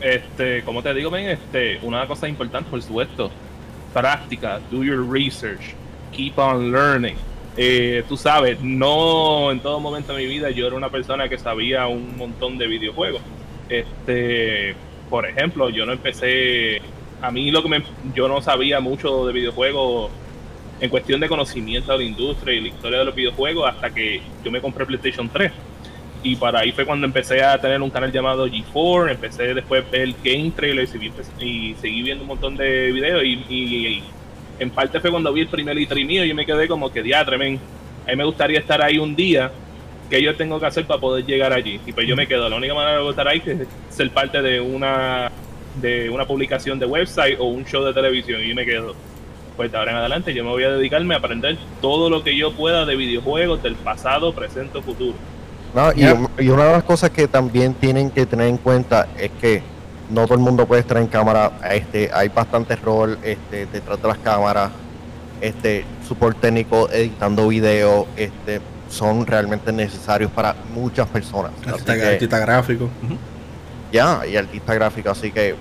Este, 0.00 0.62
como 0.62 0.82
te 0.82 0.92
digo, 0.94 1.10
men, 1.10 1.30
este, 1.30 1.78
una 1.82 2.06
cosa 2.06 2.28
importante, 2.28 2.70
por 2.70 2.82
supuesto, 2.82 3.30
práctica, 3.92 4.60
do 4.70 4.84
your 4.84 5.06
research, 5.08 5.74
keep 6.12 6.38
on 6.38 6.72
learning. 6.72 7.16
Eh, 7.56 8.04
tú 8.06 8.16
sabes, 8.18 8.60
no 8.60 9.50
en 9.50 9.60
todo 9.60 9.80
momento 9.80 10.12
de 10.12 10.18
mi 10.18 10.26
vida 10.26 10.50
yo 10.50 10.66
era 10.66 10.76
una 10.76 10.90
persona 10.90 11.26
que 11.28 11.38
sabía 11.38 11.86
un 11.86 12.16
montón 12.16 12.58
de 12.58 12.66
videojuegos. 12.66 13.22
Este, 13.68 14.74
por 15.08 15.26
ejemplo, 15.26 15.70
yo 15.70 15.86
no 15.86 15.92
empecé, 15.92 16.82
a 17.22 17.30
mí 17.30 17.50
lo 17.50 17.62
que 17.62 17.68
me, 17.68 17.82
yo 18.14 18.28
no 18.28 18.42
sabía 18.42 18.80
mucho 18.80 19.26
de 19.26 19.32
videojuegos 19.32 20.10
en 20.80 20.90
cuestión 20.90 21.20
de 21.20 21.28
conocimiento 21.28 21.92
de 21.92 21.98
la 21.98 22.04
industria 22.04 22.54
y 22.54 22.60
la 22.60 22.68
historia 22.68 22.98
de 22.98 23.04
los 23.04 23.14
videojuegos 23.14 23.68
hasta 23.68 23.90
que 23.90 24.20
yo 24.44 24.50
me 24.50 24.60
compré 24.60 24.84
PlayStation 24.84 25.28
3. 25.28 25.52
Y 26.22 26.36
para 26.36 26.60
ahí 26.60 26.72
fue 26.72 26.84
cuando 26.84 27.06
empecé 27.06 27.42
a 27.42 27.58
tener 27.60 27.80
un 27.80 27.90
canal 27.90 28.10
llamado 28.10 28.46
G4, 28.48 29.12
empecé 29.12 29.54
después 29.54 29.84
a 29.84 29.90
ver 29.90 30.14
game 30.24 30.50
trailers 30.50 30.92
y, 31.40 31.74
seguí 31.80 32.02
viendo 32.02 32.22
un 32.22 32.28
montón 32.28 32.56
de 32.56 32.90
videos 32.92 33.22
y, 33.24 34.02
en 34.58 34.70
parte 34.70 35.00
fue 35.00 35.10
cuando 35.10 35.32
vi 35.32 35.42
el 35.42 35.48
primer 35.48 35.76
litro 35.76 35.96
mío 35.96 36.24
y 36.24 36.28
yo 36.28 36.34
me 36.34 36.46
quedé 36.46 36.66
como 36.66 36.90
que 36.90 37.02
diatre, 37.02 37.36
a 37.36 37.38
mí 37.38 37.60
me 38.16 38.24
gustaría 38.24 38.58
estar 38.58 38.80
ahí 38.80 38.98
un 38.98 39.14
día 39.14 39.52
que 40.08 40.22
yo 40.22 40.34
tengo 40.34 40.58
que 40.58 40.66
hacer 40.66 40.86
para 40.86 41.00
poder 41.00 41.24
llegar 41.26 41.52
allí. 41.52 41.80
Y 41.86 41.92
pues 41.92 42.06
yo 42.06 42.16
me 42.16 42.26
quedo, 42.26 42.48
la 42.48 42.56
única 42.56 42.74
manera 42.74 43.00
de 43.00 43.10
estar 43.10 43.28
ahí 43.28 43.42
es 43.44 43.68
ser 43.90 44.10
parte 44.10 44.40
de 44.40 44.60
una 44.60 45.30
de 45.80 46.08
una 46.08 46.26
publicación 46.26 46.78
de 46.78 46.86
website 46.86 47.38
o 47.38 47.44
un 47.44 47.64
show 47.66 47.84
de 47.84 47.92
televisión 47.92 48.42
y 48.42 48.54
me 48.54 48.64
quedo 48.64 48.94
pues 49.56 49.72
de 49.72 49.78
ahora 49.78 49.92
en 49.92 49.96
adelante 49.96 50.34
yo 50.34 50.44
me 50.44 50.50
voy 50.50 50.64
a 50.64 50.70
dedicarme 50.70 51.14
a 51.14 51.18
aprender 51.18 51.56
todo 51.80 52.10
lo 52.10 52.22
que 52.22 52.36
yo 52.36 52.52
pueda 52.52 52.84
de 52.84 52.94
videojuegos 52.94 53.62
del 53.62 53.74
pasado, 53.74 54.34
presente 54.34 54.78
o 54.78 54.82
futuro. 54.82 55.14
y, 55.96 56.48
una 56.48 56.64
de 56.64 56.72
las 56.72 56.84
cosas 56.84 57.10
que 57.10 57.26
también 57.26 57.74
tienen 57.74 58.10
que 58.10 58.26
tener 58.26 58.48
en 58.48 58.58
cuenta 58.58 59.08
es 59.18 59.30
que 59.40 59.62
no 60.10 60.24
todo 60.24 60.34
el 60.34 60.40
mundo 60.40 60.66
puede 60.66 60.82
estar 60.82 60.98
en 60.98 61.06
cámara, 61.06 61.52
este, 61.70 62.10
hay 62.12 62.28
bastante 62.28 62.76
rol 62.76 63.18
este, 63.22 63.66
detrás 63.66 64.00
de 64.00 64.08
las 64.08 64.18
cámaras, 64.18 64.70
este, 65.40 65.84
support 66.06 66.38
técnico, 66.38 66.88
editando 66.90 67.48
video, 67.48 68.06
este, 68.16 68.60
son 68.88 69.26
realmente 69.26 69.72
necesarios 69.72 70.30
para 70.30 70.54
muchas 70.74 71.08
personas. 71.08 71.52
Artista, 71.66 72.38
gráfico. 72.38 72.88
Ya, 73.92 74.26
y 74.26 74.36
artista 74.36 74.74
gráfico, 74.74 75.10
así 75.10 75.32
que 75.32 75.54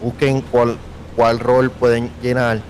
busquen 0.00 0.40
cuál, 0.40 0.76
cuál 1.16 1.38
rol 1.38 1.70
pueden 1.70 2.10
llenar 2.22 2.60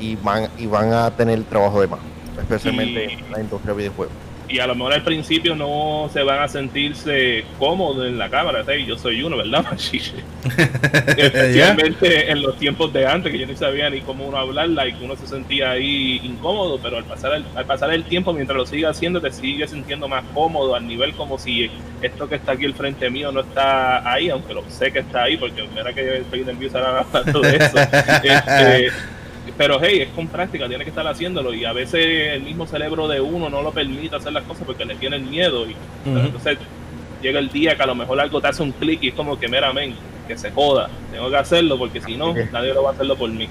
y 0.00 0.16
van 0.16 0.48
y 0.58 0.66
van 0.66 0.92
a 0.92 1.10
tener 1.10 1.42
trabajo 1.44 1.80
de 1.80 1.88
más, 1.88 2.00
especialmente 2.38 3.12
en 3.12 3.32
la 3.32 3.40
industria 3.40 3.72
de 3.74 3.78
videojuegos. 3.78 4.14
y 4.48 4.60
a 4.60 4.66
lo 4.66 4.74
mejor 4.76 4.92
al 4.92 5.02
principio 5.02 5.56
no 5.56 6.08
se 6.12 6.22
van 6.22 6.40
a 6.40 6.48
sentirse 6.48 7.44
cómodos 7.58 8.06
en 8.06 8.16
la 8.16 8.28
cámara. 8.28 8.64
Yo 8.86 8.96
soy 8.96 9.22
uno, 9.22 9.36
¿verdad, 9.36 9.64
Especialmente 11.16 12.30
en 12.30 12.42
los 12.42 12.56
tiempos 12.56 12.92
de 12.92 13.06
antes, 13.06 13.32
que 13.32 13.38
yo 13.38 13.46
no 13.46 13.56
sabía 13.56 13.90
ni 13.90 14.00
cómo 14.02 14.26
uno 14.26 14.36
hablarla 14.36 14.86
y 14.86 14.92
que 14.92 15.04
uno 15.04 15.16
se 15.16 15.26
sentía 15.26 15.72
ahí 15.72 16.20
incómodo, 16.22 16.78
pero 16.80 16.98
al 16.98 17.04
pasar 17.04 17.34
el, 17.34 17.44
al 17.54 17.64
pasar 17.64 17.92
el 17.92 18.04
tiempo, 18.04 18.32
mientras 18.32 18.56
lo 18.56 18.66
siga 18.66 18.90
haciendo, 18.90 19.20
te 19.20 19.32
sigue 19.32 19.66
sintiendo 19.66 20.06
más 20.06 20.24
cómodo, 20.32 20.74
al 20.74 20.86
nivel 20.86 21.14
como 21.14 21.38
si 21.38 21.70
esto 22.02 22.28
que 22.28 22.36
está 22.36 22.52
aquí 22.52 22.66
al 22.66 22.74
frente 22.74 23.10
mío 23.10 23.32
no 23.32 23.40
está 23.40 24.08
ahí, 24.10 24.30
aunque 24.30 24.54
lo 24.54 24.62
sé 24.68 24.92
que 24.92 25.00
está 25.00 25.24
ahí, 25.24 25.36
porque 25.36 25.66
mira 25.74 25.92
que 25.92 26.18
estoy 26.18 26.44
nervioso 26.44 26.78
ahora 26.78 27.00
hablando 27.00 27.40
de 27.40 27.56
eso. 27.56 27.76
Este, 28.22 28.90
pero 29.56 29.78
hey, 29.80 30.02
es 30.02 30.08
con 30.10 30.28
práctica, 30.28 30.68
tiene 30.68 30.84
que 30.84 30.90
estar 30.90 31.06
haciéndolo. 31.06 31.54
Y 31.54 31.64
a 31.64 31.72
veces 31.72 32.34
el 32.34 32.42
mismo 32.42 32.66
cerebro 32.66 33.08
de 33.08 33.20
uno 33.20 33.48
no 33.48 33.62
lo 33.62 33.72
permite 33.72 34.16
hacer 34.16 34.32
las 34.32 34.44
cosas 34.44 34.64
porque 34.66 34.84
le 34.84 34.94
tiene 34.96 35.18
miedo. 35.18 35.66
Y 35.66 35.76
entonces 36.04 36.58
llega 37.22 37.38
el 37.38 37.48
día 37.50 37.76
que 37.76 37.82
a 37.82 37.86
lo 37.86 37.94
mejor 37.94 38.20
algo 38.20 38.40
te 38.40 38.48
hace 38.48 38.62
un 38.62 38.72
clic 38.72 39.02
y 39.02 39.08
es 39.08 39.14
como 39.14 39.38
que 39.38 39.48
meramente 39.48 39.96
que 40.26 40.36
se 40.36 40.50
joda, 40.50 40.88
tengo 41.12 41.30
que 41.30 41.36
hacerlo 41.36 41.78
porque 41.78 42.00
si 42.00 42.16
no, 42.16 42.34
nadie 42.52 42.74
lo 42.74 42.82
va 42.82 42.90
a 42.90 42.92
hacerlo 42.94 43.16
por 43.16 43.30
mí. 43.30 43.48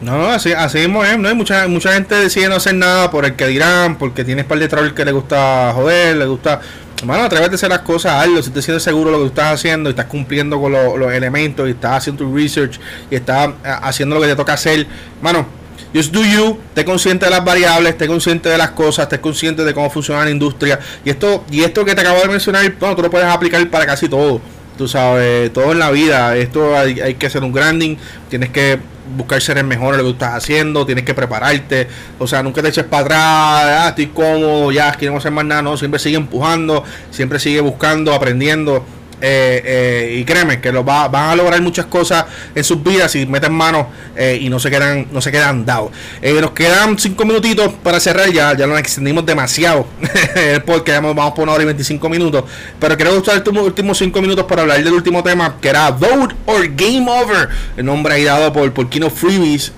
No, 0.00 0.26
así, 0.28 0.52
así 0.52 0.78
mismo 0.78 1.04
es, 1.04 1.18
¿no? 1.18 1.28
Hay 1.28 1.34
mucha, 1.34 1.68
mucha 1.68 1.92
gente 1.92 2.14
decide 2.14 2.48
no 2.48 2.56
hacer 2.56 2.74
nada 2.74 3.10
por 3.10 3.26
el 3.26 3.36
que 3.36 3.46
dirán, 3.46 3.98
porque 3.98 4.24
tienes 4.24 4.46
par 4.46 4.58
de 4.58 4.68
troll 4.68 4.94
que 4.94 5.04
le 5.04 5.12
gusta 5.12 5.72
joder, 5.74 6.16
le 6.16 6.26
gusta... 6.26 6.60
Bueno, 7.02 7.24
atrévete 7.24 7.52
a 7.52 7.54
hacer 7.54 7.70
las 7.70 7.80
cosas, 7.80 8.12
hazlo, 8.12 8.42
si 8.42 8.50
te 8.50 8.60
sientes 8.60 8.82
seguro 8.82 9.10
de 9.10 9.16
lo 9.16 9.22
que 9.22 9.28
estás 9.28 9.54
haciendo 9.54 9.88
y 9.88 9.92
estás 9.92 10.04
cumpliendo 10.04 10.60
con 10.60 10.72
los 10.72 11.12
elementos 11.12 11.66
y 11.66 11.70
estás 11.70 11.92
haciendo 11.92 12.24
tu 12.24 12.36
research 12.36 12.78
y 13.10 13.14
estás 13.14 13.48
eh, 13.48 13.52
haciendo 13.82 14.16
lo 14.16 14.20
que 14.20 14.28
te 14.28 14.36
toca 14.36 14.52
hacer, 14.52 14.86
mano, 15.22 15.46
just 15.94 16.12
do 16.12 16.22
you, 16.22 16.58
esté 16.68 16.84
consciente 16.84 17.24
de 17.24 17.30
las 17.30 17.42
variables, 17.42 17.92
esté 17.92 18.06
consciente 18.06 18.50
de 18.50 18.58
las 18.58 18.72
cosas, 18.72 19.04
esté 19.04 19.18
consciente 19.18 19.64
de 19.64 19.72
cómo 19.72 19.88
funciona 19.88 20.24
la 20.24 20.30
industria. 20.30 20.78
Y 21.02 21.10
esto, 21.10 21.44
y 21.50 21.62
esto 21.62 21.86
que 21.86 21.94
te 21.94 22.02
acabo 22.02 22.20
de 22.20 22.28
mencionar, 22.28 22.70
bueno, 22.78 22.94
tú 22.94 23.02
lo 23.02 23.10
puedes 23.10 23.26
aplicar 23.26 23.66
para 23.70 23.86
casi 23.86 24.06
todo, 24.06 24.40
tú 24.76 24.88
sabes, 24.88 25.52
todo 25.52 25.72
en 25.72 25.78
la 25.78 25.90
vida, 25.90 26.36
esto 26.36 26.76
hay, 26.76 27.00
hay 27.00 27.14
que 27.14 27.26
hacer 27.26 27.42
un 27.42 27.52
grinding, 27.52 27.98
tienes 28.28 28.50
que 28.50 28.78
buscar 29.16 29.40
ser 29.40 29.58
el 29.58 29.64
mejor 29.64 29.94
en 29.94 29.98
lo 29.98 30.04
que 30.04 30.10
tú 30.10 30.12
estás 30.14 30.34
haciendo, 30.34 30.86
tienes 30.86 31.04
que 31.04 31.14
prepararte, 31.14 31.88
o 32.18 32.26
sea, 32.26 32.42
nunca 32.42 32.62
te 32.62 32.68
eches 32.68 32.84
para 32.84 33.02
atrás, 33.02 33.20
ah, 33.20 33.88
estoy 33.88 34.06
cómodo, 34.06 34.72
ya, 34.72 34.92
quiero 34.92 35.16
hacer 35.16 35.32
más 35.32 35.44
nada, 35.44 35.62
no, 35.62 35.76
siempre 35.76 35.98
sigue 35.98 36.16
empujando, 36.16 36.84
siempre 37.10 37.38
sigue 37.38 37.60
buscando, 37.60 38.14
aprendiendo. 38.14 38.84
Eh, 39.22 39.62
eh, 39.64 40.16
y 40.18 40.24
créeme 40.24 40.60
que 40.60 40.72
lo 40.72 40.82
va, 40.82 41.06
van 41.08 41.30
a 41.30 41.36
lograr 41.36 41.60
muchas 41.60 41.86
cosas 41.86 42.24
en 42.54 42.64
sus 42.64 42.82
vidas 42.82 43.12
si 43.12 43.26
meten 43.26 43.52
manos 43.52 43.86
eh, 44.16 44.38
y 44.40 44.48
no 44.48 44.58
se 44.58 44.70
quedan 44.70 45.08
no 45.12 45.20
se 45.20 45.30
quedan 45.30 45.66
dados. 45.66 45.90
Nos 46.22 46.50
quedan 46.52 46.98
cinco 46.98 47.24
minutitos 47.26 47.72
para 47.82 48.00
cerrar 48.00 48.30
ya 48.30 48.56
ya 48.56 48.66
nos 48.66 48.78
extendimos 48.78 49.26
demasiado 49.26 49.86
porque 50.66 50.92
vamos 50.92 51.32
por 51.34 51.42
una 51.42 51.52
hora 51.52 51.62
y 51.62 51.66
25 51.66 52.08
minutos 52.08 52.44
pero 52.78 52.96
quiero 52.96 53.14
usar 53.18 53.36
estos 53.36 53.54
últimos 53.54 53.98
cinco 53.98 54.22
minutos 54.22 54.46
para 54.46 54.62
hablar 54.62 54.82
del 54.82 54.92
último 54.92 55.22
tema 55.22 55.56
que 55.60 55.68
era 55.68 55.90
Vote 55.90 56.34
or 56.46 56.66
Game 56.74 57.06
Over 57.10 57.48
el 57.76 57.84
nombre 57.84 58.14
ahí 58.14 58.24
dado 58.24 58.52
por, 58.52 58.72
por 58.72 58.88
Kino 58.88 59.10
Freebies 59.10 59.72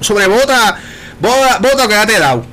sobre 0.00 0.26
vota 0.26 0.76
vota, 1.20 1.60
o 1.84 1.88
quédate 1.88 2.18
dado 2.18 2.44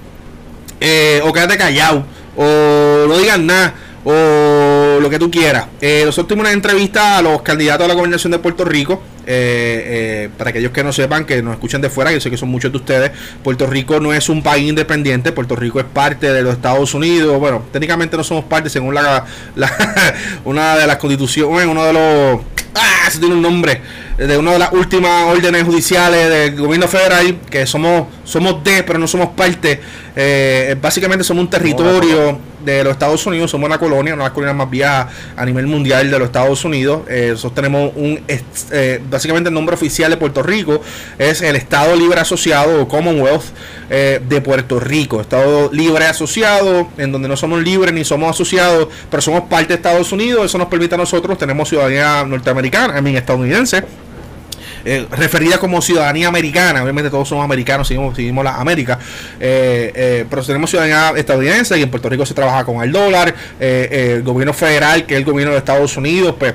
o 1.24 1.34
quédate 1.34 1.58
callado 1.58 2.06
o 2.36 3.08
no 3.08 3.18
digas 3.18 3.40
nada 3.40 3.74
o 4.06 4.77
lo 5.02 5.10
que 5.10 5.20
tú 5.20 5.30
quieras. 5.30 5.68
Eh, 5.82 6.04
nosotros 6.06 6.28
tuvimos 6.28 6.46
una 6.46 6.54
entrevista 6.54 7.18
a 7.18 7.22
los 7.22 7.42
candidatos 7.42 7.86
a 7.86 7.88
la 7.88 7.94
gobernación 7.94 8.32
de 8.32 8.40
Puerto 8.40 8.66
Rico. 8.66 9.02
Eh, 9.30 9.84
eh, 10.26 10.30
para 10.38 10.52
aquellos 10.52 10.72
que 10.72 10.86
no 10.86 10.94
sepan, 10.94 11.26
que 11.26 11.42
nos 11.42 11.54
escuchan 11.54 11.82
de 11.82 11.90
fuera, 11.90 12.14
yo 12.14 12.22
sé 12.22 12.30
que 12.30 12.38
son 12.38 12.48
muchos 12.48 12.72
de 12.72 12.78
ustedes, 12.78 13.12
Puerto 13.44 13.68
Rico 13.68 14.00
no 14.00 14.14
es 14.14 14.30
un 14.30 14.42
país 14.42 14.70
independiente, 14.70 15.34
Puerto 15.34 15.54
Rico 15.58 15.82
es 15.82 15.86
parte 15.86 16.32
de 16.32 16.42
los 16.44 16.54
Estados 16.54 16.94
Unidos, 16.94 17.38
bueno, 17.38 17.66
técnicamente 17.74 18.16
no 18.16 18.24
somos 18.24 18.46
parte 18.46 18.70
según 18.70 18.96
la, 18.96 19.26
una 20.46 20.78
de 20.78 20.88
las 20.88 20.96
constituciones, 20.96 21.68
uno 21.68 21.84
de 21.84 21.92
los... 21.92 22.42
Ah, 22.74 23.10
se 23.12 23.20
tiene 23.20 23.36
un 23.36 23.42
nombre 23.42 23.82
de 24.18 24.36
una 24.36 24.54
de 24.54 24.60
las 24.60 24.74
últimas 24.74 25.26
órdenes 25.28 25.64
judiciales 25.64 26.30
del 26.30 26.56
gobierno 26.60 26.88
federal, 26.88 27.38
que 27.52 27.68
somos, 27.68 28.08
somos 28.24 28.64
de, 28.64 28.84
pero 28.84 28.98
no 28.98 29.08
somos 29.08 29.30
parte. 29.30 29.80
Eh, 30.16 30.76
básicamente 30.82 31.24
somos 31.24 31.44
un 31.44 31.50
territorio 31.52 32.40
de 32.66 32.84
los 32.84 32.94
Estados 32.94 33.24
Unidos, 33.28 33.52
somos 33.52 33.68
una 33.68 33.78
colonia, 33.78 34.16
una 34.16 34.24
de 34.24 34.30
las 34.30 34.34
colonias 34.34 34.58
más 34.58 34.70
viejas 34.72 35.06
a 35.36 35.46
nivel 35.46 35.68
mundial 35.68 36.10
de 36.10 36.18
los 36.18 36.26
Estados 36.26 36.66
Unidos. 36.66 37.04
Eh, 37.08 37.28
nosotros 37.30 37.54
tenemos 37.54 37.92
un, 37.96 38.20
eh, 38.28 39.02
básicamente 39.08 39.50
el 39.50 39.54
nombre 39.54 39.76
oficial 39.76 40.10
de 40.10 40.18
Puerto 40.18 40.42
Rico 40.42 40.82
es 41.20 41.44
el 41.44 41.56
Estado 41.56 41.96
Libre 41.96 42.20
Asociado 42.20 42.82
o 42.82 42.88
Commonwealth 42.88 43.44
de 43.88 44.42
Puerto 44.42 44.80
Rico. 44.80 45.22
Estado 45.22 45.70
Libre 45.72 46.08
Asociado, 46.08 46.90
en 46.98 47.12
donde 47.12 47.28
no 47.28 47.38
somos 47.38 47.62
libres 47.62 47.94
ni 47.94 48.04
somos 48.04 48.32
asociados, 48.32 48.88
pero 49.12 49.22
somos 49.22 49.44
parte 49.44 49.68
de 49.68 49.76
Estados 49.76 50.12
Unidos. 50.12 50.44
Eso 50.44 50.58
nos 50.58 50.68
permite 50.68 50.96
a 50.96 50.98
nosotros, 50.98 51.38
tenemos 51.38 51.70
ciudadanía 51.70 52.26
norteamericana, 52.26 52.98
a 52.98 53.02
mí 53.02 53.16
estadounidense. 53.16 54.07
Eh, 54.90 55.06
referida 55.12 55.58
como 55.58 55.82
ciudadanía 55.82 56.30
americana. 56.30 56.82
Obviamente 56.82 57.10
todos 57.10 57.28
somos 57.28 57.44
americanos, 57.44 57.90
seguimos, 57.90 58.16
seguimos 58.16 58.42
la 58.42 58.56
América. 58.56 58.98
Eh, 59.38 59.92
eh, 59.94 60.26
pero 60.30 60.42
tenemos 60.44 60.70
ciudadanía 60.70 61.12
estadounidense 61.20 61.78
y 61.78 61.82
en 61.82 61.90
Puerto 61.90 62.08
Rico 62.08 62.26
se 62.26 62.34
trabaja 62.34 62.64
con 62.64 62.82
el 62.82 62.94
dólar. 62.94 63.36
el 63.60 64.24
gobierno 64.24 64.54
federal, 64.54 65.06
que 65.06 65.16
es 65.16 65.20
el 65.20 65.26
gobierno 65.26 65.52
de 65.52 65.60
Estados 65.60 65.98
Unidos, 65.98 66.36
pues 66.40 66.54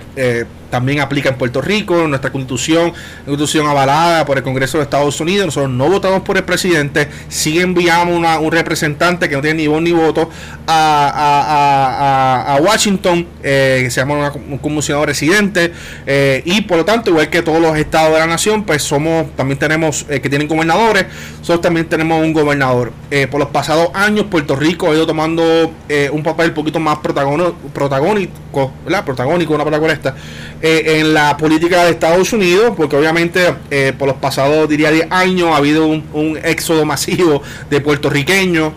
también 0.72 1.00
aplica 1.00 1.28
en 1.28 1.34
Puerto 1.34 1.60
Rico, 1.60 2.08
nuestra 2.08 2.32
constitución, 2.32 2.94
constitución 3.26 3.66
avalada 3.66 4.24
por 4.24 4.38
el 4.38 4.42
Congreso 4.42 4.78
de 4.78 4.84
Estados 4.84 5.20
Unidos, 5.20 5.44
nosotros 5.44 5.70
no 5.70 5.90
votamos 5.90 6.22
por 6.22 6.38
el 6.38 6.44
presidente, 6.44 7.10
sí 7.28 7.60
enviamos 7.60 8.40
un 8.40 8.50
representante 8.50 9.28
que 9.28 9.34
no 9.34 9.42
tiene 9.42 9.58
ni 9.58 9.66
voz 9.66 9.82
ni 9.82 9.92
voto 9.92 10.30
a, 10.66 12.58
Washington, 12.62 13.26
eh, 13.42 13.80
que 13.84 13.90
se 13.90 14.00
llama 14.00 14.32
un 14.34 14.56
comisionado 14.56 15.04
residente, 15.04 15.74
eh, 16.06 16.42
y 16.46 16.62
por 16.62 16.78
lo 16.78 16.86
tanto, 16.86 17.10
igual 17.10 17.28
que 17.28 17.42
todos 17.42 17.60
los 17.60 17.76
estados 17.76 18.14
de 18.14 18.20
la 18.20 18.26
nación, 18.26 18.64
pues 18.64 18.82
somos, 18.82 19.26
también 19.36 19.58
tenemos, 19.58 20.06
eh, 20.08 20.22
que 20.22 20.30
tienen 20.30 20.48
gobernadores, 20.48 21.04
nosotros 21.40 21.60
también 21.60 21.86
tenemos 21.86 22.22
un 22.22 22.32
gobernador. 22.32 22.92
por 23.30 23.40
los 23.40 23.50
pasados 23.50 23.90
años, 23.92 24.24
Puerto 24.30 24.56
Rico 24.56 24.90
ha 24.90 24.94
ido 24.94 25.06
tomando 25.06 25.70
un 26.12 26.22
papel 26.22 26.48
un 26.48 26.54
poquito 26.54 26.80
más 26.80 26.96
protagónico, 27.00 28.72
¿verdad? 28.86 29.04
Protagónico, 29.04 29.52
una 29.52 29.64
palabra 29.64 29.92
esta, 29.92 30.14
eh, 30.62 31.00
en 31.00 31.12
la 31.12 31.36
política 31.36 31.84
de 31.84 31.90
Estados 31.90 32.32
Unidos, 32.32 32.74
porque 32.76 32.96
obviamente 32.96 33.54
eh, 33.70 33.92
por 33.98 34.06
los 34.08 34.16
pasados, 34.18 34.68
diría, 34.68 34.90
10 34.92 35.08
años 35.10 35.48
ha 35.48 35.56
habido 35.56 35.86
un, 35.86 36.04
un 36.12 36.38
éxodo 36.38 36.84
masivo 36.84 37.42
de 37.68 37.80
puertorriqueños 37.80 38.72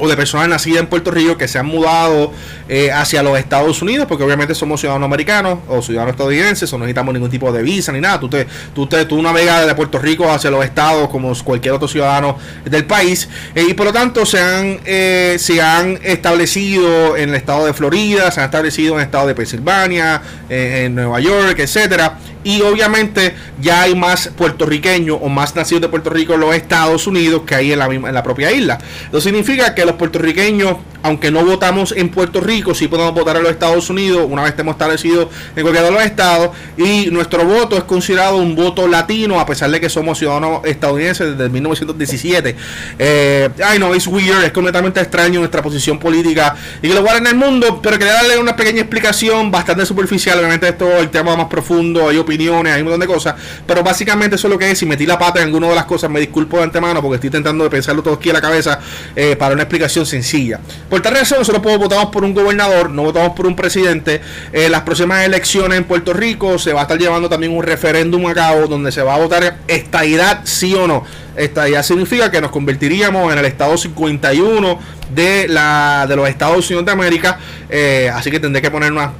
o 0.00 0.08
de 0.08 0.16
personas 0.16 0.48
nacidas 0.48 0.80
en 0.80 0.86
Puerto 0.86 1.10
Rico 1.10 1.36
que 1.36 1.46
se 1.46 1.58
han 1.58 1.66
mudado 1.66 2.32
eh, 2.68 2.90
hacia 2.90 3.22
los 3.22 3.38
Estados 3.38 3.82
Unidos, 3.82 4.06
porque 4.08 4.24
obviamente 4.24 4.54
somos 4.54 4.80
ciudadanos 4.80 5.06
americanos 5.06 5.58
o 5.68 5.82
ciudadanos 5.82 6.12
estadounidenses, 6.12 6.72
o 6.72 6.78
no 6.78 6.84
necesitamos 6.84 7.12
ningún 7.14 7.30
tipo 7.30 7.52
de 7.52 7.62
visa 7.62 7.92
ni 7.92 8.00
nada. 8.00 8.18
Tú, 8.18 8.28
te, 8.28 8.46
tú, 8.74 8.86
te, 8.86 9.04
tú 9.04 9.20
navegas 9.20 9.66
de 9.66 9.74
Puerto 9.74 9.98
Rico 9.98 10.30
hacia 10.30 10.50
los 10.50 10.64
estados 10.64 11.08
como 11.08 11.32
cualquier 11.44 11.74
otro 11.74 11.86
ciudadano 11.86 12.38
del 12.64 12.86
país, 12.86 13.28
eh, 13.54 13.66
y 13.68 13.74
por 13.74 13.86
lo 13.86 13.92
tanto 13.92 14.24
se 14.24 14.40
han, 14.40 14.80
eh, 14.84 15.36
se 15.38 15.60
han 15.60 15.98
establecido 16.02 17.16
en 17.16 17.28
el 17.30 17.34
estado 17.34 17.66
de 17.66 17.74
Florida, 17.74 18.30
se 18.30 18.40
han 18.40 18.46
establecido 18.46 18.94
en 18.94 19.00
el 19.00 19.06
estado 19.06 19.26
de 19.26 19.34
Pensilvania, 19.34 20.22
en 20.48 20.94
Nueva 20.94 21.20
York, 21.20 21.58
etcétera 21.58 22.18
y 22.44 22.62
obviamente 22.62 23.34
ya 23.60 23.82
hay 23.82 23.94
más 23.94 24.28
puertorriqueños 24.28 25.18
o 25.20 25.28
más 25.28 25.54
nacidos 25.54 25.82
de 25.82 25.88
Puerto 25.88 26.10
Rico 26.10 26.34
en 26.34 26.40
los 26.40 26.54
Estados 26.54 27.06
Unidos 27.06 27.42
que 27.46 27.54
hay 27.54 27.72
en 27.72 27.78
la, 27.78 27.86
en 27.86 28.14
la 28.14 28.22
propia 28.22 28.50
isla. 28.52 28.78
Eso 29.08 29.20
significa 29.20 29.74
que 29.74 29.84
los 29.84 29.96
puertorriqueños 29.96 30.76
aunque 31.02 31.30
no 31.30 31.44
votamos 31.44 31.92
en 31.96 32.10
Puerto 32.10 32.40
Rico, 32.40 32.74
sí 32.74 32.88
podemos 32.88 33.14
votar 33.14 33.36
en 33.36 33.42
los 33.42 33.52
Estados 33.52 33.88
Unidos 33.90 34.26
una 34.28 34.42
vez 34.42 34.50
estemos 34.50 34.72
establecidos 34.72 35.28
en 35.56 35.62
cualquiera 35.62 35.88
de 35.88 35.92
los 35.92 36.02
estados. 36.02 36.50
Y 36.76 37.10
nuestro 37.10 37.44
voto 37.44 37.76
es 37.76 37.84
considerado 37.84 38.36
un 38.36 38.54
voto 38.54 38.86
latino, 38.86 39.40
a 39.40 39.46
pesar 39.46 39.70
de 39.70 39.80
que 39.80 39.88
somos 39.88 40.18
ciudadanos 40.18 40.60
estadounidenses 40.64 41.36
desde 41.36 41.48
1917. 41.48 42.56
Eh, 42.98 43.48
ay, 43.64 43.78
no, 43.78 43.94
es 43.94 44.06
weird, 44.06 44.44
es 44.44 44.52
completamente 44.52 45.00
extraño 45.00 45.40
nuestra 45.40 45.62
posición 45.62 45.98
política 45.98 46.56
y 46.82 46.88
lo 46.88 47.10
en 47.16 47.26
el 47.26 47.34
mundo. 47.34 47.80
Pero 47.82 47.98
quería 47.98 48.14
darle 48.14 48.38
una 48.38 48.54
pequeña 48.54 48.80
explicación 48.80 49.50
bastante 49.50 49.86
superficial. 49.86 50.38
Obviamente, 50.38 50.68
esto 50.68 50.88
es 50.92 51.00
el 51.00 51.10
tema 51.10 51.36
más 51.36 51.46
profundo, 51.46 52.08
hay 52.08 52.18
opiniones, 52.18 52.72
hay 52.72 52.82
un 52.82 52.88
montón 52.88 53.00
de 53.00 53.06
cosas. 53.06 53.34
Pero 53.66 53.82
básicamente, 53.82 54.36
eso 54.36 54.46
es 54.46 54.52
lo 54.52 54.58
que 54.58 54.70
es. 54.70 54.78
Si 54.78 54.86
metí 54.86 55.06
la 55.06 55.18
pata 55.18 55.40
en 55.40 55.46
alguna 55.46 55.68
de 55.68 55.74
las 55.74 55.84
cosas, 55.84 56.10
me 56.10 56.20
disculpo 56.20 56.58
de 56.58 56.64
antemano 56.64 57.00
porque 57.02 57.16
estoy 57.16 57.28
intentando 57.28 57.64
de 57.64 57.70
pensarlo 57.70 58.02
todo 58.02 58.14
aquí 58.14 58.28
en 58.28 58.34
la 58.34 58.40
cabeza 58.40 58.80
eh, 59.16 59.36
para 59.36 59.54
una 59.54 59.62
explicación 59.62 60.06
sencilla. 60.06 60.60
Por 60.90 61.00
tal 61.02 61.14
razón, 61.14 61.38
nosotros 61.38 61.62
votamos 61.78 62.06
por 62.06 62.24
un 62.24 62.34
gobernador, 62.34 62.90
no 62.90 63.04
votamos 63.04 63.36
por 63.36 63.46
un 63.46 63.54
presidente. 63.54 64.20
En 64.52 64.62
eh, 64.64 64.68
las 64.68 64.80
próximas 64.80 65.24
elecciones 65.24 65.78
en 65.78 65.84
Puerto 65.84 66.12
Rico 66.12 66.58
se 66.58 66.72
va 66.72 66.80
a 66.80 66.82
estar 66.82 66.98
llevando 66.98 67.28
también 67.28 67.56
un 67.56 67.62
referéndum 67.62 68.26
a 68.26 68.34
cabo 68.34 68.66
donde 68.66 68.90
se 68.90 69.00
va 69.00 69.14
a 69.14 69.18
votar 69.18 69.58
estadidad 69.68 70.40
sí 70.42 70.74
o 70.74 70.88
no. 70.88 71.04
Estadidad 71.36 71.84
significa 71.84 72.28
que 72.32 72.40
nos 72.40 72.50
convertiríamos 72.50 73.32
en 73.32 73.38
el 73.38 73.44
estado 73.44 73.78
51 73.78 74.80
de, 75.14 75.46
la, 75.46 76.06
de 76.08 76.16
los 76.16 76.28
Estados 76.28 76.68
Unidos 76.68 76.86
de 76.86 76.90
América. 76.90 77.38
Eh, 77.68 78.10
así 78.12 78.32
que 78.32 78.40
tendré 78.40 78.60
que 78.60 78.72
poner 78.72 78.90
una, 78.90 79.12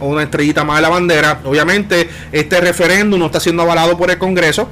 una 0.00 0.22
estrellita 0.22 0.64
más 0.64 0.78
a 0.78 0.80
la 0.80 0.88
bandera. 0.88 1.40
Obviamente, 1.44 2.08
este 2.32 2.62
referéndum 2.62 3.20
no 3.20 3.26
está 3.26 3.40
siendo 3.40 3.60
avalado 3.60 3.98
por 3.98 4.10
el 4.10 4.16
Congreso. 4.16 4.70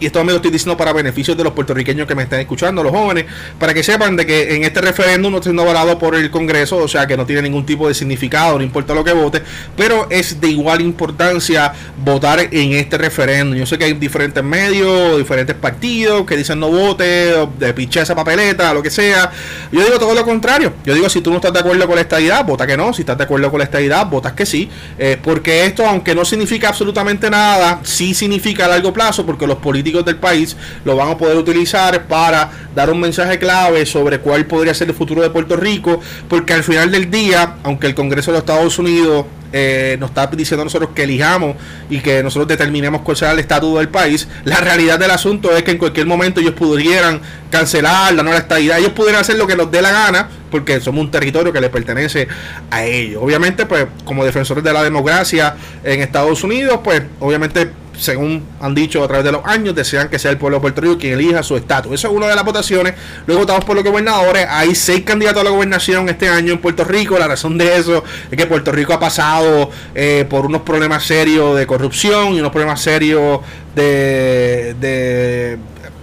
Y 0.00 0.06
esto 0.06 0.22
me 0.24 0.32
lo 0.32 0.36
estoy 0.36 0.50
diciendo 0.50 0.76
para 0.76 0.92
beneficios 0.92 1.36
de 1.36 1.44
los 1.44 1.52
puertorriqueños 1.52 2.06
que 2.06 2.14
me 2.14 2.22
están 2.22 2.40
escuchando, 2.40 2.82
los 2.82 2.92
jóvenes, 2.92 3.26
para 3.58 3.74
que 3.74 3.82
sepan 3.82 4.16
de 4.16 4.26
que 4.26 4.56
en 4.56 4.64
este 4.64 4.80
referéndum 4.80 5.32
no 5.32 5.38
está 5.38 5.48
siendo 5.48 5.62
avalado 5.62 5.98
por 5.98 6.14
el 6.14 6.30
Congreso, 6.30 6.76
o 6.76 6.88
sea 6.88 7.06
que 7.06 7.16
no 7.16 7.26
tiene 7.26 7.42
ningún 7.42 7.64
tipo 7.66 7.88
de 7.88 7.94
significado, 7.94 8.58
no 8.58 8.64
importa 8.64 8.94
lo 8.94 9.04
que 9.04 9.12
vote, 9.12 9.42
pero 9.76 10.06
es 10.10 10.40
de 10.40 10.48
igual 10.48 10.80
importancia 10.80 11.72
votar 12.04 12.40
en 12.40 12.72
este 12.72 12.98
referéndum. 12.98 13.58
Yo 13.58 13.66
sé 13.66 13.78
que 13.78 13.84
hay 13.84 13.94
diferentes 13.94 14.42
medios, 14.42 15.18
diferentes 15.18 15.56
partidos 15.56 16.26
que 16.26 16.36
dicen 16.36 16.60
no 16.60 16.68
vote, 16.70 17.48
de 17.58 17.74
piche 17.74 18.00
esa 18.00 18.14
papeleta, 18.14 18.72
lo 18.72 18.82
que 18.82 18.90
sea. 18.90 19.30
Yo 19.72 19.84
digo 19.84 19.98
todo 19.98 20.14
lo 20.14 20.24
contrario. 20.24 20.72
Yo 20.84 20.94
digo, 20.94 21.08
si 21.08 21.20
tú 21.20 21.30
no 21.30 21.36
estás 21.36 21.52
de 21.52 21.60
acuerdo 21.60 21.86
con 21.86 21.96
la 21.96 22.02
estadidad, 22.02 22.44
vota 22.44 22.66
que 22.66 22.76
no. 22.76 22.92
Si 22.92 23.02
estás 23.02 23.18
de 23.18 23.24
acuerdo 23.24 23.50
con 23.50 23.58
la 23.58 23.64
estadidad, 23.64 24.06
votas 24.06 24.32
que 24.32 24.46
sí. 24.46 24.68
Eh, 24.98 25.18
porque 25.22 25.64
esto, 25.66 25.86
aunque 25.86 26.14
no 26.14 26.24
significa 26.24 26.68
absolutamente 26.68 27.30
nada, 27.30 27.80
sí 27.82 28.14
significa 28.14 28.66
a 28.66 28.68
largo 28.68 28.92
plazo, 28.92 29.24
porque 29.24 29.46
los 29.46 29.58
políticos 29.58 29.87
del 29.92 30.16
país 30.16 30.56
lo 30.84 30.96
van 30.96 31.10
a 31.10 31.18
poder 31.18 31.36
utilizar 31.36 32.06
para 32.06 32.50
dar 32.74 32.90
un 32.90 33.00
mensaje 33.00 33.38
clave 33.38 33.86
sobre 33.86 34.20
cuál 34.20 34.46
podría 34.46 34.74
ser 34.74 34.88
el 34.88 34.94
futuro 34.94 35.22
de 35.22 35.30
Puerto 35.30 35.56
Rico. 35.56 36.00
Porque 36.28 36.52
al 36.52 36.62
final 36.62 36.90
del 36.90 37.10
día, 37.10 37.56
aunque 37.62 37.86
el 37.86 37.94
Congreso 37.94 38.30
de 38.30 38.38
los 38.38 38.42
Estados 38.42 38.78
Unidos 38.78 39.26
eh, 39.50 39.96
nos 39.98 40.10
está 40.10 40.26
diciendo 40.26 40.60
a 40.60 40.64
nosotros 40.64 40.90
que 40.94 41.04
elijamos 41.04 41.56
y 41.88 42.00
que 42.00 42.22
nosotros 42.22 42.48
determinemos 42.48 43.00
cuál 43.00 43.16
será 43.16 43.32
el 43.32 43.38
estatus 43.38 43.78
del 43.78 43.88
país. 43.88 44.28
La 44.44 44.56
realidad 44.56 44.98
del 44.98 45.10
asunto 45.10 45.56
es 45.56 45.62
que 45.62 45.70
en 45.70 45.78
cualquier 45.78 46.06
momento 46.06 46.40
ellos 46.40 46.52
pudieran 46.52 47.20
cancelar 47.50 48.12
la 48.12 48.22
nueva 48.22 48.38
estadidad, 48.38 48.78
ellos 48.78 48.92
pudieran 48.92 49.22
hacer 49.22 49.36
lo 49.36 49.46
que 49.46 49.56
nos 49.56 49.70
dé 49.70 49.80
la 49.80 49.90
gana, 49.90 50.28
porque 50.50 50.80
somos 50.80 51.02
un 51.02 51.10
territorio 51.10 51.50
que 51.50 51.62
le 51.62 51.70
pertenece 51.70 52.28
a 52.70 52.84
ellos. 52.84 53.22
Obviamente, 53.22 53.64
pues 53.64 53.86
como 54.04 54.22
defensores 54.24 54.62
de 54.62 54.72
la 54.72 54.82
democracia 54.82 55.56
en 55.82 56.02
Estados 56.02 56.44
Unidos, 56.44 56.80
pues 56.84 57.02
obviamente 57.20 57.70
según 57.98 58.44
han 58.60 58.74
dicho 58.74 59.02
a 59.02 59.08
través 59.08 59.24
de 59.24 59.32
los 59.32 59.44
años, 59.44 59.74
desean 59.74 60.08
que 60.08 60.18
sea 60.18 60.30
el 60.30 60.38
pueblo 60.38 60.58
de 60.58 60.60
Puerto 60.62 60.80
Rico 60.80 60.98
quien 60.98 61.14
elija 61.14 61.42
su 61.42 61.56
estatus. 61.56 61.92
Eso 61.92 62.08
es 62.08 62.14
una 62.14 62.28
de 62.28 62.34
las 62.34 62.44
votaciones. 62.44 62.94
Luego 63.26 63.42
votamos 63.42 63.64
por 63.64 63.76
los 63.76 63.84
gobernadores. 63.84 64.46
Hay 64.48 64.74
seis 64.74 65.02
candidatos 65.02 65.40
a 65.42 65.44
la 65.44 65.50
gobernación 65.50 66.08
este 66.08 66.28
año 66.28 66.52
en 66.52 66.58
Puerto 66.58 66.84
Rico. 66.84 67.18
La 67.18 67.28
razón 67.28 67.58
de 67.58 67.76
eso 67.76 68.04
es 68.30 68.36
que 68.36 68.46
Puerto 68.46 68.72
Rico 68.72 68.92
ha 68.92 69.00
pasado 69.00 69.70
eh, 69.94 70.24
por 70.28 70.46
unos 70.46 70.62
problemas 70.62 71.04
serios 71.04 71.56
de 71.56 71.66
corrupción 71.66 72.34
y 72.34 72.40
unos 72.40 72.52
problemas 72.52 72.80
serios 72.80 73.40
de, 73.74 74.74
de 74.80 75.58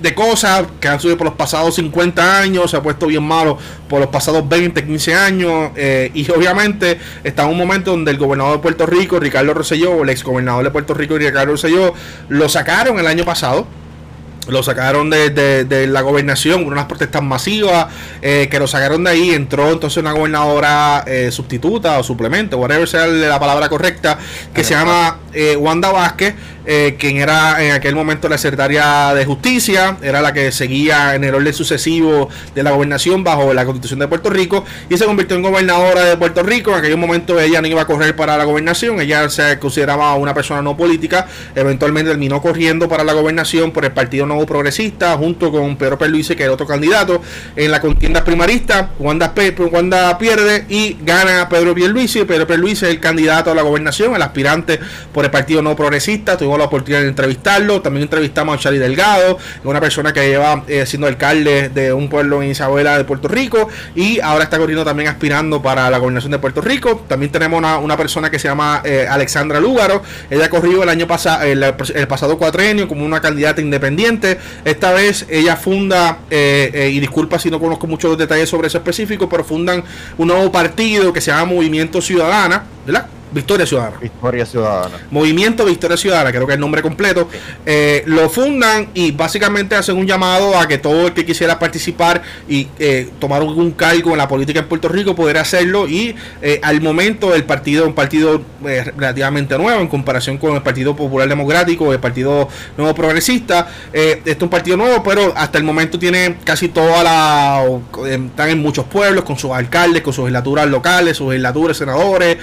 de 0.06 0.14
cosas 0.14 0.66
que 0.80 0.88
han 0.88 1.00
subido 1.00 1.18
por 1.18 1.26
los 1.26 1.34
pasados 1.34 1.74
50 1.74 2.40
años, 2.40 2.70
se 2.70 2.78
ha 2.78 2.84
puesto 2.84 3.08
bien 3.08 3.24
malo 3.24 3.58
por 3.90 4.00
los 4.00 4.10
pasados 4.10 4.48
20, 4.48 4.86
15 4.86 5.16
años, 5.16 5.72
eh, 5.76 6.12
y 6.14 6.30
obviamente 6.30 7.00
está 7.24 7.42
en 7.42 7.50
un 7.50 7.58
momento 7.58 7.90
donde 7.90 8.12
el 8.12 8.18
gobernador 8.18 8.58
de 8.58 8.60
Puerto 8.60 8.86
Rico, 8.86 9.20
Ricardo 9.20 9.56
Rosselló, 9.56 10.04
el 10.04 10.10
ex 10.10 10.24
gobernador 10.24 10.64
de 10.64 10.70
Puerto 10.70 10.94
Rico, 10.94 11.18
Ricardo 11.18 11.54
Rosselló, 11.54 11.96
lo 12.30 12.48
sacaron 12.50 13.00
el 13.00 13.08
año 13.08 13.26
pasado 13.26 13.66
lo 14.48 14.62
sacaron 14.64 15.10
de, 15.10 15.88
la 15.90 16.02
gobernación, 16.02 16.66
unas 16.66 16.86
protestas 16.86 17.24
masivas, 17.24 17.88
eh, 18.22 18.48
que 18.50 18.60
lo 18.60 18.68
sacaron 18.68 19.04
de 19.04 19.12
ahí, 19.12 19.32
entró 19.32 19.72
entonces 19.72 19.98
una 19.98 20.12
gobernadora 20.12 21.04
eh, 21.08 21.32
sustituta 21.32 21.98
o 22.00 22.04
suplemento, 22.04 22.58
whatever 22.58 22.88
sea 22.88 23.08
la 23.08 23.40
palabra 23.40 23.70
correcta, 23.70 24.18
que 24.54 24.64
se 24.64 24.74
llama 24.74 25.20
eh, 25.34 25.56
Wanda 25.56 25.92
Vázquez, 25.92 26.36
quien 26.66 27.18
era 27.18 27.64
en 27.64 27.74
aquel 27.74 27.96
momento 27.96 28.30
la 28.30 28.38
secretaria 28.38 29.14
de 29.14 29.26
justicia, 29.26 29.98
era 30.02 30.22
la 30.22 30.34
que 30.34 30.52
seguía 30.52 31.16
en 31.16 31.24
el 31.24 31.36
orden 31.36 31.54
sucesivo 31.54 32.30
de 32.54 32.64
la 32.64 32.72
gobernación 32.72 33.24
bajo 33.24 33.54
la 33.54 33.66
constitución 33.66 34.00
de 34.00 34.08
Puerto 34.08 34.30
Rico, 34.30 34.64
y 34.90 34.98
se 34.98 35.06
convirtió 35.06 35.36
en 35.36 35.44
gobernadora 35.44 36.06
de 36.06 36.18
Puerto 36.18 36.44
Rico, 36.44 36.72
en 36.72 36.78
aquel 36.78 36.98
momento 36.98 37.40
ella 37.40 37.62
no 37.62 37.68
iba 37.68 37.82
a 37.82 37.86
correr 37.86 38.16
para 38.16 38.38
la 38.38 38.46
gobernación, 38.46 39.02
ella 39.02 39.30
se 39.30 39.60
consideraba 39.60 40.16
una 40.16 40.34
persona 40.34 40.62
no 40.62 40.78
política, 40.78 41.28
eventualmente 41.56 42.12
terminó 42.12 42.42
corriendo 42.42 42.88
para 42.88 43.04
la 43.04 43.14
gobernación 43.14 43.72
por 43.72 43.84
el 43.84 43.92
partido 43.92 44.26
no 44.26 44.46
Progresista, 44.46 45.18
junto 45.18 45.52
con 45.52 45.76
Pedro 45.76 45.98
Perluise, 45.98 46.36
que 46.36 46.44
era 46.44 46.54
otro 46.54 46.68
candidato. 46.68 47.22
En 47.56 47.72
la 47.72 47.82
contienda 47.82 48.24
primarista, 48.24 48.92
Wanda, 49.00 49.34
Wanda 49.72 50.18
pierde 50.18 50.66
y 50.70 50.98
gana 51.02 51.50
Pedro 51.50 51.74
Pierluisi. 51.74 52.24
Pedro 52.26 52.46
Pierluisi 52.46 52.86
es 52.86 52.92
el 52.92 53.00
candidato 53.00 53.52
a 53.52 53.56
la 53.56 53.64
gobernación, 53.64 54.16
el 54.16 54.22
aspirante 54.22 54.80
por 55.12 55.26
el 55.26 55.32
Partido 55.32 55.62
No 55.62 55.76
Progresista. 55.76 56.38
Tuvimos 56.56 56.60
la 56.60 56.66
oportunidad 56.66 57.02
de 57.02 57.10
entrevistarlo. 57.10 57.82
También 57.82 58.04
entrevistamos 58.04 58.56
a 58.56 58.60
Charlie 58.60 58.80
Delgado, 58.80 59.38
una 59.64 59.82
persona 59.82 60.14
que 60.14 60.28
lleva 60.28 60.64
eh, 60.68 60.86
siendo 60.86 61.08
alcalde 61.08 61.70
de 61.70 61.92
un 61.92 62.08
pueblo 62.08 62.42
en 62.42 62.52
Isabela 62.52 62.98
de 62.98 63.04
Puerto 63.04 63.28
Rico 63.28 63.68
y 63.96 64.20
ahora 64.22 64.46
está 64.46 64.58
corriendo 64.58 64.86
también 64.86 65.10
aspirando 65.10 65.62
para 65.62 65.90
la 65.90 65.98
gobernación 65.98 66.32
de 66.32 66.40
Puerto 66.40 66.62
Rico. 66.62 67.04
También 67.08 67.32
tenemos 67.32 67.60
una, 67.60 67.98
persona 67.98 68.30
que 68.30 68.40
se 68.40 68.48
llama 68.48 68.82
eh, 68.86 69.08
Alexandra 69.10 69.60
Lúgaro. 69.60 70.02
Ella 70.30 70.50
corrió 70.50 70.84
el 70.84 70.90
año 70.90 71.08
pasado, 71.08 71.44
el, 71.44 71.64
el 71.64 72.08
pasado 72.08 72.38
cuatrenio 72.38 72.88
como 72.88 73.06
una 73.06 73.22
candidata 73.22 73.62
independiente 73.62 74.38
esta 74.64 74.94
vez 74.94 75.26
ella 75.30 75.56
funda, 75.56 76.20
eh, 76.30 76.72
eh, 76.74 76.90
y 76.90 77.00
disculpa 77.00 77.40
si 77.40 77.50
no 77.50 77.60
conozco 77.60 77.88
muchos 77.88 78.18
detalles 78.18 78.50
sobre 78.50 78.68
eso 78.68 78.78
específico, 78.78 79.30
pero 79.30 79.44
fundan 79.44 79.84
un 80.18 80.28
nuevo 80.28 80.52
partido 80.52 81.14
que 81.14 81.22
se 81.22 81.32
llama 81.32 81.46
Movimiento 81.54 82.02
Ciudadana, 82.02 82.64
¿verdad? 82.86 83.08
Victoria 83.32 83.66
Ciudadana. 83.66 83.98
Victoria 84.00 84.46
Ciudadana. 84.46 84.98
Movimiento 85.12 85.66
Victoria 85.66 85.98
Ciudadana, 85.98 86.32
creo 86.32 86.46
que 86.46 86.54
es 86.54 86.56
el 86.56 86.62
nombre 86.62 86.82
completo. 86.82 87.28
Eh, 87.66 88.04
lo 88.06 88.30
fundan 88.30 88.90
y 88.94 89.12
básicamente 89.12 89.76
hacen 89.76 89.98
un 89.98 90.08
llamado 90.08 90.58
a 90.58 90.68
que 90.68 90.78
todo 90.78 91.08
el 91.08 91.14
que 91.14 91.26
quisiera 91.26 91.60
participar 91.60 92.22
y 92.48 92.68
eh, 92.80 93.10
tomar 93.20 93.42
algún 93.42 93.72
cargo 93.72 94.12
en 94.12 94.18
la 94.18 94.28
política 94.28 94.60
en 94.60 94.68
Puerto 94.68 94.88
Rico 94.88 95.16
pudiera 95.16 95.42
hacerlo. 95.42 95.88
Y 95.88 96.16
eh, 96.42 96.60
al 96.64 96.82
momento 96.82 97.34
el 97.36 97.44
partido 97.44 97.84
es 97.84 97.90
un 97.90 97.96
partido 97.96 98.42
relativamente 98.64 99.58
nuevo 99.58 99.82
en 99.82 99.88
comparación 99.88 100.38
con 100.38 100.56
el 100.56 100.62
Partido 100.62 100.96
Popular 100.96 101.28
Democrático, 101.28 101.92
el 101.94 102.00
Partido 102.00 102.48
Nuevo 102.78 102.96
Progresista. 102.96 103.68
este 103.92 104.32
es 104.32 104.42
un 104.42 104.50
partido 104.50 104.78
nuevo, 104.78 105.04
pero 105.04 105.34
hasta 105.36 105.58
el 105.58 105.64
momento 105.64 106.00
tiene 106.00 106.38
casi 106.44 106.70
toda 106.70 107.04
la... 107.04 107.64
están 108.08 108.50
en 108.50 108.60
muchos 108.60 108.86
pueblos 108.86 109.24
con 109.24 109.38
sus 109.38 109.52
alcaldes, 109.52 110.02
con 110.02 110.14
sus 110.14 110.26
legislaturas 110.26 110.68
locales, 110.68 111.18
sus 111.18 111.30
legislaturas, 111.30 111.78
senadores, 111.78 112.38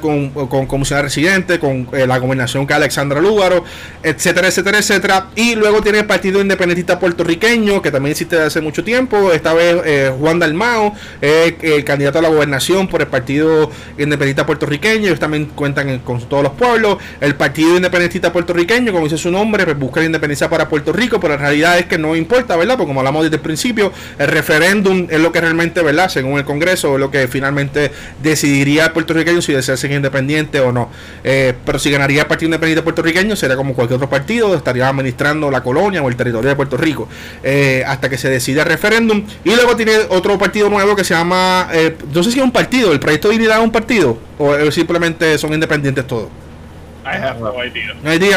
con, 0.00 0.30
con 0.30 0.66
comisionado 0.66 1.04
residente, 1.04 1.58
con 1.58 1.88
eh, 1.92 2.06
la 2.06 2.18
gobernación 2.18 2.66
que 2.66 2.74
Alexandra 2.74 3.20
Lúgaro, 3.20 3.64
etcétera, 4.02 4.48
etcétera, 4.48 4.78
etcétera. 4.78 5.26
Y 5.34 5.54
luego 5.54 5.82
tiene 5.82 6.00
el 6.00 6.06
Partido 6.06 6.40
Independentista 6.40 6.98
Puertorriqueño, 6.98 7.80
que 7.82 7.90
también 7.90 8.12
existe 8.12 8.36
desde 8.36 8.46
hace 8.48 8.60
mucho 8.60 8.84
tiempo. 8.84 9.32
Esta 9.32 9.54
vez 9.54 9.76
eh, 9.84 10.12
Juan 10.18 10.38
Dalmao, 10.38 10.94
el 11.20 11.84
candidato 11.84 12.18
a 12.18 12.22
la 12.22 12.28
gobernación 12.28 12.88
por 12.88 13.00
el 13.00 13.06
Partido 13.08 13.70
Independentista 13.96 14.46
Puertorriqueño. 14.46 15.06
Ellos 15.06 15.20
también 15.20 15.46
cuentan 15.46 15.98
con 16.00 16.20
todos 16.22 16.42
los 16.42 16.52
pueblos. 16.52 16.98
El 17.20 17.34
Partido 17.34 17.76
Independentista 17.76 18.32
Puertorriqueño, 18.32 18.92
como 18.92 19.04
dice 19.04 19.18
su 19.18 19.30
nombre, 19.30 19.64
pues 19.64 19.78
busca 19.78 20.00
la 20.00 20.06
independencia 20.06 20.48
para 20.48 20.68
Puerto 20.68 20.92
Rico, 20.92 21.20
pero 21.20 21.34
la 21.34 21.40
realidad 21.40 21.78
es 21.78 21.86
que 21.86 21.98
no 21.98 22.16
importa, 22.16 22.56
¿verdad? 22.56 22.76
Porque 22.76 22.88
como 22.88 23.00
hablamos 23.00 23.24
desde 23.24 23.36
el 23.36 23.42
principio, 23.42 23.92
el 24.18 24.28
referéndum 24.28 25.06
es 25.10 25.20
lo 25.20 25.32
que 25.32 25.40
realmente, 25.40 25.82
¿verdad? 25.82 26.08
Según 26.08 26.38
el 26.38 26.44
Congreso, 26.44 26.94
es 26.94 27.00
lo 27.00 27.10
que 27.10 27.28
finalmente 27.28 27.90
decidiría 28.22 28.86
el 28.86 28.92
puertorriqueño 28.92 29.42
si 29.42 29.52
desea 29.72 29.88
ser 29.88 29.96
independiente 29.96 30.60
o 30.60 30.72
no. 30.72 30.90
Eh, 31.24 31.54
pero 31.64 31.78
si 31.78 31.90
ganaría 31.90 32.22
el 32.22 32.26
Partido 32.26 32.48
Independiente 32.48 32.82
puertorriqueño, 32.82 33.36
sería 33.36 33.56
como 33.56 33.74
cualquier 33.74 33.96
otro 33.96 34.08
partido, 34.08 34.54
estaría 34.54 34.88
administrando 34.88 35.50
la 35.50 35.62
colonia 35.62 36.02
o 36.02 36.08
el 36.08 36.16
territorio 36.16 36.48
de 36.48 36.56
Puerto 36.56 36.76
Rico 36.76 37.08
eh, 37.42 37.82
hasta 37.86 38.08
que 38.08 38.18
se 38.18 38.28
decida 38.28 38.62
el 38.62 38.68
referéndum. 38.68 39.24
Y 39.44 39.54
luego 39.54 39.76
tiene 39.76 39.92
otro 40.08 40.38
partido 40.38 40.68
nuevo 40.68 40.96
que 40.96 41.04
se 41.04 41.14
llama, 41.14 41.68
eh, 41.72 41.96
no 42.12 42.22
sé 42.22 42.30
si 42.30 42.38
es 42.38 42.44
un 42.44 42.52
partido, 42.52 42.92
el 42.92 43.00
Proyecto 43.00 43.28
de 43.28 43.34
Dignidad 43.34 43.58
es 43.58 43.64
un 43.64 43.72
partido 43.72 44.18
o 44.38 44.70
simplemente 44.70 45.36
son 45.38 45.52
independientes 45.52 46.06
todos. 46.06 46.28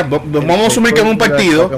Vamos 0.04 0.62
a 0.62 0.68
asumir 0.68 0.94
que 0.94 1.02
es 1.02 1.06
un 1.06 1.18
partido. 1.18 1.70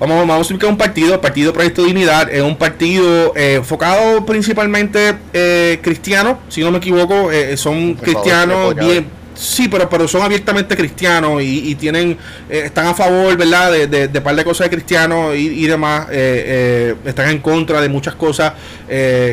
Vamos, 0.00 0.26
vamos 0.26 0.50
a 0.50 0.54
es 0.54 0.62
un 0.62 0.78
partido, 0.78 1.12
el 1.12 1.20
Partido 1.20 1.52
Proyecto 1.52 1.84
Dignidad, 1.84 2.32
es 2.32 2.42
un 2.42 2.56
partido 2.56 3.36
eh, 3.36 3.56
enfocado 3.56 4.24
principalmente 4.24 5.14
eh, 5.34 5.78
cristiano, 5.82 6.38
si 6.48 6.62
no 6.62 6.70
me 6.70 6.78
equivoco, 6.78 7.30
eh, 7.30 7.54
son 7.58 7.94
cristianos 7.96 8.74
bien 8.74 9.19
Sí, 9.40 9.68
pero, 9.68 9.88
pero 9.88 10.06
son 10.06 10.20
abiertamente 10.20 10.76
cristianos 10.76 11.42
y, 11.42 11.74
tienen 11.76 12.18
eh, 12.50 12.64
están 12.66 12.86
a 12.88 12.92
favor, 12.92 13.38
¿verdad? 13.38 13.72
De, 13.72 13.86
de, 13.86 14.06
de 14.06 14.20
par 14.20 14.36
de 14.36 14.44
cosas 14.44 14.66
de 14.66 14.70
cristianos 14.76 15.34
y, 15.34 15.66
demás. 15.66 16.08
Eh, 16.10 16.92
eh, 16.92 16.94
están 17.06 17.30
en 17.30 17.38
contra 17.38 17.80
de 17.80 17.88
muchas 17.88 18.14
cosas 18.14 18.52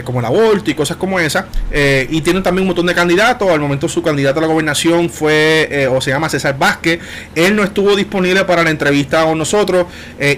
como 0.05 0.19
el 0.19 0.25
aborto 0.25 0.69
y 0.71 0.75
cosas 0.75 0.95
como 0.95 1.19
esa. 1.19 1.47
y 2.09 2.21
tienen 2.21 2.41
también 2.41 2.61
un 2.61 2.67
montón 2.67 2.85
de 2.85 2.95
candidatos. 2.95 3.49
Al 3.49 3.59
momento 3.59 3.89
su 3.89 4.01
candidato 4.01 4.39
a 4.39 4.43
la 4.43 4.47
gobernación 4.47 5.09
fue, 5.09 5.89
o 5.91 5.99
se 5.99 6.11
llama 6.11 6.29
César 6.29 6.57
Vázquez. 6.57 6.99
Él 7.35 7.53
no 7.55 7.63
estuvo 7.63 7.93
disponible 7.93 8.45
para 8.45 8.63
la 8.63 8.69
entrevista 8.69 9.25
con 9.25 9.37
nosotros. 9.37 9.87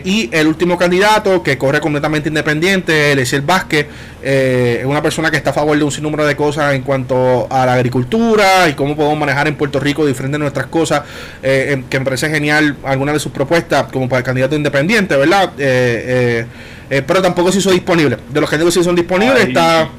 y 0.04 0.30
el 0.32 0.48
último 0.48 0.80
candidato, 0.80 1.44
que 1.44 1.60
corre 1.60 1.80
completamente 1.80 2.30
independiente, 2.30 3.12
el 3.12 3.42
Vázquez, 3.42 3.86
es 4.22 4.86
una 4.86 5.02
persona 5.02 5.32
que 5.32 5.38
está 5.38 5.52
a 5.52 5.54
favor 5.54 5.78
de 5.78 5.84
un 5.84 5.92
sinnúmero 5.92 6.26
de 6.26 6.36
cosas 6.36 6.74
en 6.74 6.82
cuanto 6.82 7.48
a 7.50 7.66
la 7.66 7.74
agricultura 7.74 8.68
y 8.70 8.74
cómo 8.74 8.96
podemos 8.96 9.18
manejar 9.18 9.48
en 9.48 9.56
Puerto 9.56 9.80
Rico 9.80 10.06
diferentes 10.06 10.40
de 10.40 10.44
nuestras 10.44 10.68
cosas, 10.68 11.04
eh, 11.42 11.84
que 11.90 12.00
me 12.00 12.06
parece 12.06 12.30
genial 12.30 12.76
alguna 12.84 13.14
de 13.14 13.20
sus 13.20 13.32
propuestas 13.32 13.92
como 13.92 14.10
para 14.10 14.20
el 14.20 14.26
candidato 14.26 14.56
independiente, 14.56 15.16
¿verdad? 15.16 15.52
Eh, 15.58 16.46
eh, 16.90 17.04
pero 17.06 17.22
tampoco 17.22 17.52
se 17.52 17.60
hizo 17.60 17.72
disponible. 17.72 18.18
De 18.30 18.42
los 18.42 18.50
candidatos 18.50 18.78
que 18.78 18.84
son 18.84 18.96
disponibles 18.96 19.48
está... 19.48 19.90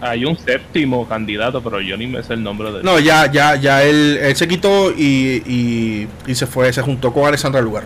Hay 0.00 0.24
un 0.24 0.38
séptimo 0.38 1.06
candidato, 1.06 1.62
pero 1.62 1.80
yo 1.82 1.96
ni 1.96 2.06
me 2.06 2.22
sé 2.22 2.32
el 2.32 2.42
nombre 2.42 2.72
de 2.72 2.78
él. 2.78 2.84
No, 2.84 2.98
ya, 2.98 3.30
ya, 3.30 3.56
ya 3.56 3.82
él, 3.82 4.18
se 4.34 4.48
quitó 4.48 4.90
y, 4.90 6.08
y, 6.26 6.34
se 6.34 6.46
fue, 6.46 6.72
se 6.72 6.80
juntó 6.80 7.12
con 7.12 7.26
Alessandra 7.26 7.60
Lugar. 7.60 7.84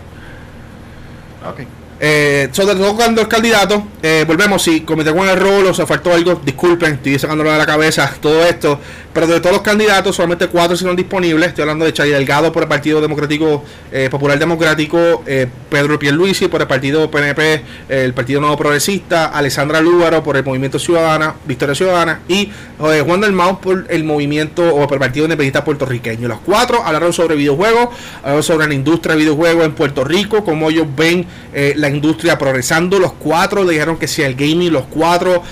Okay. 1.51 1.67
Eh, 1.99 2.49
sobre 2.51 2.75
todo 2.75 2.95
cuando 2.95 3.21
el 3.21 3.27
candidato, 3.27 3.87
eh, 4.01 4.25
volvemos, 4.27 4.61
si 4.61 4.81
cometí 4.81 5.09
algún 5.09 5.27
error 5.27 5.65
o 5.65 5.73
se 5.73 5.85
faltó 5.85 6.13
algo, 6.13 6.41
disculpen, 6.43 6.95
estoy 6.95 7.17
sacándolo 7.17 7.51
de 7.51 7.57
la 7.57 7.65
cabeza 7.65 8.13
todo 8.19 8.43
esto, 8.43 8.79
pero 9.15 9.27
de 9.27 9.39
todos 9.39 9.53
los 9.53 9.61
candidatos, 9.61 10.13
solamente 10.13 10.47
cuatro 10.47 10.75
son 10.75 10.93
disponibles. 10.93 11.47
Estoy 11.47 11.61
hablando 11.61 11.85
de 11.85 11.93
Chay 11.93 12.09
Delgado 12.09 12.51
por 12.51 12.63
el 12.63 12.67
Partido 12.67 12.99
Democrático 12.99 13.63
eh, 13.89 14.09
Popular 14.09 14.37
Democrático, 14.37 15.23
eh, 15.25 15.47
Pedro 15.69 15.97
Pierluisi 15.97 16.49
por 16.49 16.59
el 16.59 16.67
Partido 16.67 17.09
PNP, 17.09 17.61
el 17.87 18.13
Partido 18.13 18.41
Nuevo 18.41 18.57
Progresista, 18.57 19.27
Alessandra 19.27 19.79
Lúbaro 19.79 20.21
por 20.21 20.35
el 20.35 20.43
Movimiento 20.43 20.79
Ciudadana, 20.79 21.33
Victoria 21.45 21.73
Ciudadana 21.73 22.19
y 22.27 22.51
eh, 22.91 23.03
Juan 23.05 23.21
del 23.21 23.31
Mau 23.31 23.61
por 23.61 23.85
el 23.87 24.03
Movimiento 24.03 24.75
o 24.75 24.85
por 24.85 24.95
el 24.95 24.99
Partido 24.99 25.27
Independentista 25.27 25.63
Puertorriqueño. 25.63 26.27
Los 26.27 26.39
cuatro 26.39 26.83
hablaron 26.83 27.13
sobre 27.13 27.35
videojuegos, 27.35 27.95
hablaron 28.19 28.43
sobre 28.43 28.67
la 28.67 28.73
industria 28.73 29.15
de 29.15 29.21
videojuegos 29.21 29.63
en 29.63 29.75
Puerto 29.75 30.03
Rico, 30.03 30.43
cómo 30.43 30.69
ellos 30.69 30.87
ven 30.93 31.25
la 31.53 31.84
industria 31.89 32.37
progresando. 32.37 32.99
Los 32.99 33.13
cuatro 33.13 33.65
dijeron 33.65 33.97
que 33.97 34.07
si 34.07 34.21
el 34.21 34.35
gaming, 34.35 34.71
los 34.71 34.85
cuatro 34.85 35.43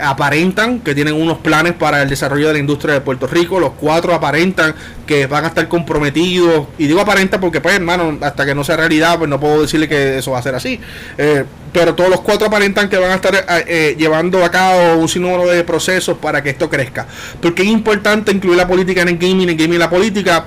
aparentan 0.00 0.80
que 0.80 0.94
tienen 0.94 1.14
unos 1.14 1.38
planes 1.38 1.74
para 1.74 2.02
el 2.02 2.08
desarrollo 2.08 2.48
de 2.48 2.54
la 2.54 2.58
industria 2.58 2.94
de 2.94 3.00
Puerto 3.00 3.26
Rico. 3.26 3.60
Los 3.60 3.72
cuatro 3.72 4.14
aparentan 4.14 4.74
que 5.06 5.26
van 5.26 5.44
a 5.44 5.48
estar 5.48 5.66
comprometidos. 5.68 6.66
Y 6.78 6.86
digo 6.86 7.00
aparentan 7.00 7.40
porque, 7.40 7.60
pues, 7.60 7.76
hermano, 7.76 8.18
hasta 8.20 8.44
que 8.44 8.54
no 8.54 8.64
sea 8.64 8.76
realidad, 8.76 9.16
pues 9.18 9.30
no 9.30 9.40
puedo 9.40 9.62
decirle 9.62 9.88
que 9.88 10.18
eso 10.18 10.32
va 10.32 10.38
a 10.38 10.42
ser 10.42 10.54
así. 10.54 10.80
Eh, 11.16 11.44
pero 11.72 11.94
todos 11.94 12.10
los 12.10 12.20
cuatro 12.20 12.46
aparentan 12.46 12.88
que 12.88 12.96
van 12.96 13.12
a 13.12 13.14
estar 13.14 13.34
eh, 13.34 13.64
eh, 13.66 13.96
llevando 13.98 14.44
a 14.44 14.50
cabo 14.50 14.96
un 14.96 15.08
sinnúmero 15.08 15.46
de 15.46 15.62
procesos 15.64 16.18
para 16.18 16.42
que 16.42 16.50
esto 16.50 16.68
crezca. 16.68 17.06
Porque 17.40 17.62
es 17.62 17.68
importante 17.68 18.32
incluir 18.32 18.56
la 18.56 18.66
política 18.66 19.02
en 19.02 19.08
el 19.08 19.18
gaming, 19.18 19.42
en 19.42 19.50
el 19.50 19.56
gaming 19.56 19.74
y 19.74 19.78
la 19.78 19.90
política 19.90 20.46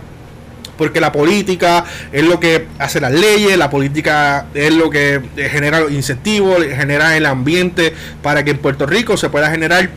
porque 0.80 1.02
la 1.02 1.12
política 1.12 1.84
es 2.14 2.24
lo 2.24 2.40
que 2.40 2.66
hace 2.80 3.02
las 3.02 3.12
leyes, 3.12 3.58
la 3.58 3.70
política 3.70 4.46
es 4.54 4.74
lo 4.74 4.90
que 4.90 5.22
genera 5.36 5.82
los 5.82 5.92
incentivos, 5.92 6.64
genera 6.64 7.18
el 7.18 7.26
ambiente 7.26 7.94
para 8.24 8.46
que 8.46 8.52
en 8.52 8.60
Puerto 8.60 8.86
Rico 8.86 9.18
se 9.18 9.30
pueda 9.30 9.52
generar 9.52 9.90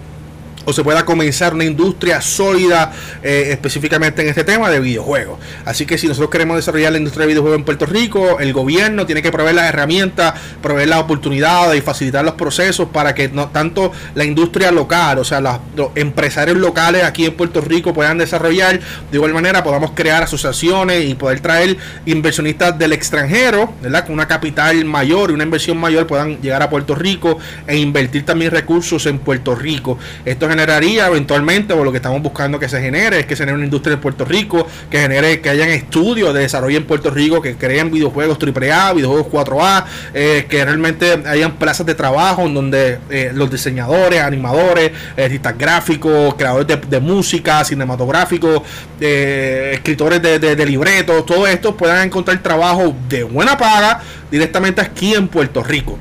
o 0.65 0.73
se 0.73 0.83
pueda 0.83 1.05
comenzar 1.05 1.55
una 1.55 1.65
industria 1.65 2.21
sólida 2.21 2.93
eh, 3.23 3.49
específicamente 3.51 4.23
en 4.23 4.29
este 4.29 4.45
tema 4.45 4.71
de 4.71 4.81
videojuegos. 4.81 5.39
Así 5.65 5.87
que 5.87 5.99
si 5.99 6.09
nosotros 6.09 6.31
queremos 6.31 6.57
desarrollar 6.57 6.93
la 6.93 6.99
industria 6.99 7.23
de 7.23 7.29
videojuegos 7.29 7.59
en 7.59 7.65
Puerto 7.65 7.87
Rico, 7.87 8.39
el 8.41 8.53
gobierno 8.53 9.07
tiene 9.07 9.23
que 9.23 9.31
proveer 9.31 9.57
las 9.57 9.69
herramientas, 9.69 10.35
proveer 10.63 10.89
las 10.89 11.01
oportunidades 11.01 11.79
y 11.79 11.81
facilitar 11.81 12.25
los 12.25 12.35
procesos 12.35 12.89
para 12.89 13.15
que 13.15 13.29
no 13.29 13.49
tanto 13.49 13.93
la 14.15 14.25
industria 14.25 14.71
local, 14.71 15.19
o 15.19 15.25
sea, 15.25 15.41
los, 15.41 15.59
empresarios 15.95 16.57
locales 16.57 17.05
aquí 17.05 17.27
en 17.27 17.35
Puerto 17.35 17.61
Rico 17.61 17.93
puedan 17.93 18.19
desarrollar, 18.19 18.79
de 18.79 19.17
igual 19.17 19.33
manera 19.33 19.63
podamos 19.63 19.93
crear 19.93 20.23
asociaciones 20.23 21.05
y 21.05 21.15
poder 21.15 21.41
traer 21.41 21.77
inversionistas 22.07 22.79
del 22.79 22.93
extranjero, 22.93 23.73
¿verdad? 23.83 24.05
Con 24.05 24.15
una 24.15 24.29
capital 24.29 24.85
mayor 24.85 25.31
y 25.31 25.35
una 25.35 25.45
inversión 25.45 25.79
mayor 25.79 26.07
puedan 26.07 26.41
llegar 26.41 26.63
a 26.63 26.71
Puerto 26.71 26.95
Rico 26.95 27.39
e 27.67 27.77
invertir 27.77 28.25
también 28.25 28.51
recursos 28.51 29.07
en 29.07 29.19
Puerto 29.19 29.55
Rico. 29.55 29.99
Esto 30.25 30.47
generaría 30.53 31.07
eventualmente, 31.07 31.73
o 31.73 31.85
lo 31.85 31.91
que 31.91 31.97
estamos 31.97 32.23
buscando 32.23 32.59
que 32.59 32.69
se 32.69 32.81
genere, 32.81 33.21
es 33.21 33.27
que 33.27 33.35
se 33.35 33.43
genere 33.43 33.57
una 33.57 33.65
industria 33.65 33.95
en 33.95 34.01
Puerto 34.01 34.25
Rico, 34.25 34.67
que 34.91 34.99
genere, 35.01 35.41
que 35.41 35.49
hayan 35.49 35.71
estudios 35.71 36.33
de 36.35 36.41
desarrollo 36.41 36.77
en 36.77 36.85
Puerto 36.85 37.11
Rico, 37.11 37.41
que 37.41 37.57
creen 37.57 37.91
videojuegos 37.91 38.39
AAA, 38.39 38.93
videojuegos 38.93 39.27
4A, 39.33 39.85
eh, 40.15 40.47
que 40.49 40.65
realmente 40.65 41.23
hayan 41.27 41.53
plazas 41.53 41.87
de 41.87 41.95
trabajo 41.95 42.43
en 42.43 42.55
donde 42.55 42.99
eh, 43.11 43.33
los 43.35 43.51
diseñadores, 43.51 44.21
animadores, 44.21 44.93
artistas 45.17 45.57
gráficos, 45.59 46.35
creadores 46.35 46.79
de, 46.89 47.01
música, 47.01 47.65
cinematográficos, 47.65 48.63
eh, 49.01 49.73
escritores 49.75 50.23
de, 50.23 50.39
de 50.39 50.67
libretos, 50.67 51.27
todo 51.27 51.47
esto 51.47 51.77
puedan 51.77 52.07
encontrar 52.07 52.39
trabajo 52.43 52.95
de 53.09 53.25
buena 53.25 53.57
paga 53.57 54.01
directamente 54.31 54.81
aquí 54.81 55.15
en 55.15 55.29
Puerto 55.29 55.63
Rico. 55.63 55.99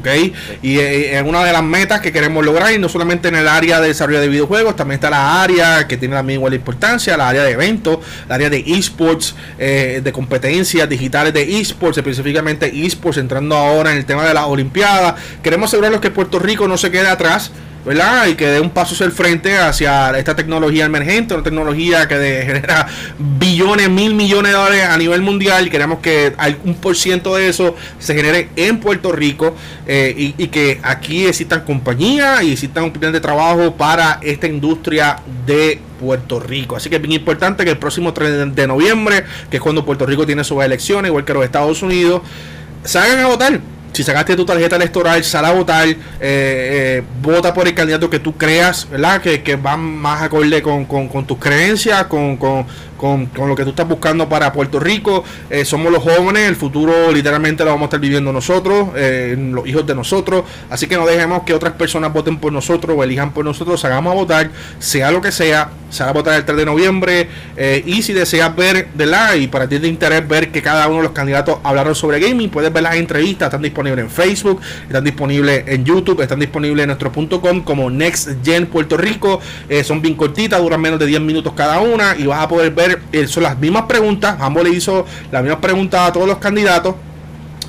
¿Okay? 0.00 0.32
Y 0.62 0.78
eh, 0.78 1.18
es 1.18 1.22
una 1.22 1.44
de 1.44 1.52
las 1.52 1.62
metas 1.62 2.00
que 2.00 2.12
queremos 2.12 2.44
lograr, 2.44 2.72
y 2.72 2.78
no 2.78 2.88
solamente 2.88 3.28
en 3.28 3.36
el 3.36 3.48
área 3.48 3.80
de 3.80 3.88
desarrollo 3.88 4.20
de 4.20 4.28
videojuegos, 4.28 4.76
también 4.76 4.96
está 4.96 5.10
la 5.10 5.42
área 5.42 5.86
que 5.86 5.96
tiene 5.96 6.14
la 6.14 6.22
misma 6.22 6.54
importancia, 6.54 7.16
la 7.16 7.28
área 7.28 7.44
de 7.44 7.52
eventos, 7.52 7.98
la 8.28 8.34
área 8.34 8.50
de 8.50 8.64
esports, 8.66 9.34
eh, 9.58 10.00
de 10.02 10.12
competencias 10.12 10.88
digitales 10.88 11.32
de 11.32 11.60
esports, 11.60 11.98
específicamente 11.98 12.66
esports, 12.86 13.18
entrando 13.18 13.56
ahora 13.56 13.92
en 13.92 13.98
el 13.98 14.04
tema 14.04 14.24
de 14.26 14.34
las 14.34 14.44
Olimpiadas. 14.44 15.14
Queremos 15.42 15.70
asegurarnos 15.70 16.00
que 16.00 16.10
Puerto 16.10 16.38
Rico 16.38 16.66
no 16.66 16.76
se 16.76 16.90
quede 16.90 17.08
atrás 17.08 17.52
¿verdad? 17.84 18.26
Y 18.26 18.34
que 18.34 18.46
dé 18.46 18.60
un 18.60 18.70
paso 18.70 18.94
hacia 18.94 19.06
el 19.06 19.12
frente 19.12 19.56
hacia 19.56 20.16
esta 20.18 20.36
tecnología 20.36 20.84
emergente, 20.84 21.34
una 21.34 21.42
tecnología 21.42 22.06
que 22.06 22.14
genera 22.46 22.86
billones, 23.18 23.88
mil 23.88 24.14
millones 24.14 24.52
de 24.52 24.58
dólares 24.58 24.84
a 24.84 24.96
nivel 24.96 25.22
mundial. 25.22 25.66
Y 25.66 25.70
queremos 25.70 26.00
que 26.00 26.34
un 26.64 26.74
por 26.74 26.96
ciento 26.96 27.36
de 27.36 27.48
eso 27.48 27.74
se 27.98 28.14
genere 28.14 28.48
en 28.56 28.80
Puerto 28.80 29.12
Rico 29.12 29.54
eh, 29.86 30.34
y, 30.36 30.48
que 30.48 30.80
aquí 30.82 31.26
existan 31.26 31.64
compañías 31.64 32.42
y 32.42 32.52
existan 32.52 32.84
oportunidades 32.84 33.14
de 33.14 33.20
trabajo 33.20 33.74
para 33.76 34.18
esta 34.22 34.46
industria 34.46 35.16
de 35.46 35.80
Puerto 35.98 36.40
Rico. 36.40 36.76
Así 36.76 36.90
que 36.90 36.96
es 36.96 37.02
bien 37.02 37.12
importante 37.12 37.64
que 37.64 37.70
el 37.70 37.78
próximo 37.78 38.12
3 38.12 38.54
de 38.54 38.66
noviembre, 38.66 39.24
que 39.50 39.58
es 39.58 39.62
cuando 39.62 39.84
Puerto 39.84 40.06
Rico 40.06 40.26
tiene 40.26 40.44
sus 40.44 40.62
elecciones, 40.62 41.08
igual 41.08 41.24
que 41.24 41.34
los 41.34 41.44
Estados 41.44 41.82
Unidos, 41.82 42.22
salgan 42.84 43.20
a 43.20 43.26
votar 43.28 43.60
si 43.92 44.04
sacaste 44.04 44.36
tu 44.36 44.44
tarjeta 44.44 44.76
electoral, 44.76 45.22
sal 45.24 45.44
a 45.44 45.52
votar, 45.52 45.88
eh, 45.88 45.96
eh, 46.20 47.02
vota 47.20 47.52
por 47.52 47.66
el 47.66 47.74
candidato 47.74 48.08
que 48.08 48.18
tú 48.18 48.36
creas, 48.36 48.88
¿verdad? 48.88 49.20
Que, 49.20 49.42
que 49.42 49.56
va 49.56 49.76
más 49.76 50.22
acorde 50.22 50.62
con, 50.62 50.84
con, 50.84 51.26
tus 51.26 51.38
creencias, 51.38 52.06
con, 52.06 52.36
con, 52.36 52.66
con, 53.00 53.30
lo 53.34 53.56
que 53.56 53.64
tú 53.64 53.70
estás 53.70 53.88
buscando 53.88 54.28
para 54.28 54.52
Puerto 54.52 54.78
Rico. 54.78 55.24
Eh, 55.48 55.64
somos 55.64 55.90
los 55.90 56.02
jóvenes, 56.02 56.46
el 56.46 56.54
futuro 56.54 57.10
literalmente 57.10 57.64
lo 57.64 57.70
vamos 57.70 57.84
a 57.84 57.86
estar 57.86 58.00
viviendo 58.00 58.30
nosotros, 58.30 58.90
eh, 58.94 59.34
los 59.38 59.66
hijos 59.66 59.86
de 59.86 59.94
nosotros. 59.94 60.44
Así 60.68 60.86
que 60.86 60.96
no 60.96 61.06
dejemos 61.06 61.44
que 61.44 61.54
otras 61.54 61.72
personas 61.72 62.12
voten 62.12 62.36
por 62.36 62.52
nosotros 62.52 62.94
o 62.98 63.02
elijan 63.02 63.32
por 63.32 63.42
nosotros. 63.42 63.80
Salgamos 63.80 64.12
a 64.12 64.14
votar, 64.14 64.50
sea 64.80 65.10
lo 65.10 65.22
que 65.22 65.32
sea. 65.32 65.70
Se 65.88 66.04
va 66.04 66.10
a 66.10 66.12
votar 66.12 66.34
el 66.34 66.44
3 66.44 66.58
de 66.58 66.66
noviembre. 66.66 67.28
Eh, 67.56 67.82
y 67.86 68.02
si 68.02 68.12
deseas 68.12 68.54
ver, 68.54 68.88
de 68.94 69.06
la 69.06 69.30
para 69.50 69.66
ti 69.66 69.78
de 69.78 69.88
interés 69.88 70.28
ver 70.28 70.52
que 70.52 70.60
cada 70.60 70.86
uno 70.86 70.98
de 70.98 71.02
los 71.04 71.12
candidatos 71.12 71.58
hablaron 71.64 71.94
sobre 71.94 72.20
gaming, 72.20 72.50
puedes 72.50 72.70
ver 72.70 72.82
las 72.82 72.96
entrevistas. 72.96 73.46
Están 73.46 73.62
disponibles 73.62 74.04
en 74.04 74.10
Facebook, 74.10 74.60
están 74.86 75.04
disponibles 75.04 75.64
en 75.66 75.84
YouTube, 75.84 76.20
están 76.20 76.38
disponibles 76.38 76.82
en 76.82 76.88
nuestro 76.88 77.10
punto 77.10 77.40
com 77.40 77.62
como 77.62 77.90
Next 77.90 78.44
Gen 78.44 78.66
Puerto 78.66 78.96
Rico. 78.98 79.40
son 79.82 80.02
bien 80.02 80.14
cortitas, 80.14 80.60
duran 80.60 80.80
menos 80.80 81.00
de 81.00 81.06
10 81.06 81.22
minutos 81.22 81.54
cada 81.56 81.80
una. 81.80 82.14
Y 82.18 82.26
vas 82.26 82.42
a 82.42 82.48
poder 82.48 82.70
ver 82.72 82.89
eh, 83.12 83.26
son 83.26 83.42
las 83.42 83.58
mismas 83.58 83.84
preguntas, 83.84 84.36
ambos 84.40 84.64
le 84.64 84.70
hizo 84.70 85.06
las 85.30 85.42
mismas 85.42 85.60
preguntas 85.60 86.08
a 86.08 86.12
todos 86.12 86.26
los 86.26 86.38
candidatos 86.38 86.94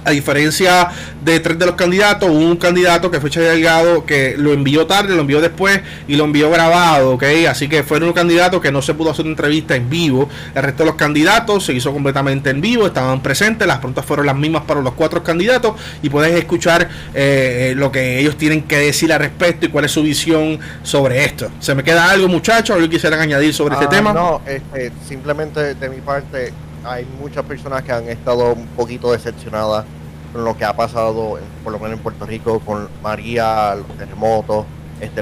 a 0.03 0.11
diferencia 0.11 0.89
de 1.23 1.39
tres 1.39 1.59
de 1.59 1.65
los 1.65 1.75
candidatos, 1.75 2.29
hubo 2.29 2.39
un 2.39 2.57
candidato 2.57 3.11
que 3.11 3.19
fue 3.19 3.29
Che 3.29 3.39
Delgado 3.39 4.05
que 4.05 4.35
lo 4.37 4.53
envió 4.53 4.87
tarde, 4.87 5.15
lo 5.15 5.21
envió 5.21 5.41
después 5.41 5.81
y 6.07 6.15
lo 6.15 6.25
envió 6.25 6.49
grabado, 6.49 7.11
¿ok? 7.11 7.23
Así 7.49 7.67
que 7.67 7.83
fueron 7.83 8.09
un 8.09 8.13
candidato 8.13 8.59
que 8.59 8.71
no 8.71 8.81
se 8.81 8.93
pudo 8.93 9.11
hacer 9.11 9.25
una 9.25 9.33
entrevista 9.33 9.75
en 9.75 9.89
vivo. 9.89 10.29
El 10.55 10.63
resto 10.63 10.83
de 10.83 10.87
los 10.87 10.95
candidatos 10.95 11.65
se 11.65 11.73
hizo 11.73 11.93
completamente 11.93 12.49
en 12.49 12.61
vivo, 12.61 12.87
estaban 12.87 13.21
presentes, 13.21 13.67
las 13.67 13.77
preguntas 13.77 14.05
fueron 14.05 14.25
las 14.25 14.35
mismas 14.35 14.63
para 14.63 14.81
los 14.81 14.93
cuatro 14.93 15.23
candidatos 15.23 15.75
y 16.01 16.09
puedes 16.09 16.33
escuchar 16.33 16.89
eh, 17.13 17.71
eh, 17.71 17.73
lo 17.75 17.91
que 17.91 18.19
ellos 18.19 18.37
tienen 18.37 18.63
que 18.63 18.77
decir 18.77 19.13
al 19.13 19.19
respecto 19.19 19.65
y 19.65 19.69
cuál 19.69 19.85
es 19.85 19.91
su 19.91 20.01
visión 20.01 20.59
sobre 20.83 21.23
esto. 21.23 21.49
¿Se 21.59 21.75
me 21.75 21.83
queda 21.83 22.09
algo, 22.09 22.27
muchachos? 22.27 22.75
¿Algo 22.75 22.89
quisieran 22.89 23.19
añadir 23.19 23.53
sobre 23.53 23.75
este 23.75 23.85
ah, 23.85 23.89
tema? 23.89 24.13
No, 24.13 24.41
este, 24.45 24.91
simplemente 25.07 25.75
de 25.75 25.89
mi 25.89 26.01
parte 26.01 26.53
hay 26.83 27.05
muchas 27.19 27.45
personas 27.45 27.83
que 27.83 27.91
han 27.91 28.07
estado 28.09 28.53
un 28.53 28.65
poquito 28.67 29.11
decepcionadas 29.11 29.85
con 30.33 30.43
lo 30.43 30.57
que 30.57 30.65
ha 30.65 30.75
pasado, 30.75 31.39
por 31.63 31.73
lo 31.73 31.79
menos 31.79 31.97
en 31.97 32.03
Puerto 32.03 32.25
Rico, 32.25 32.59
con 32.61 32.87
María, 33.03 33.75
los 33.75 33.87
terremotos, 33.97 34.65
este, 34.99 35.21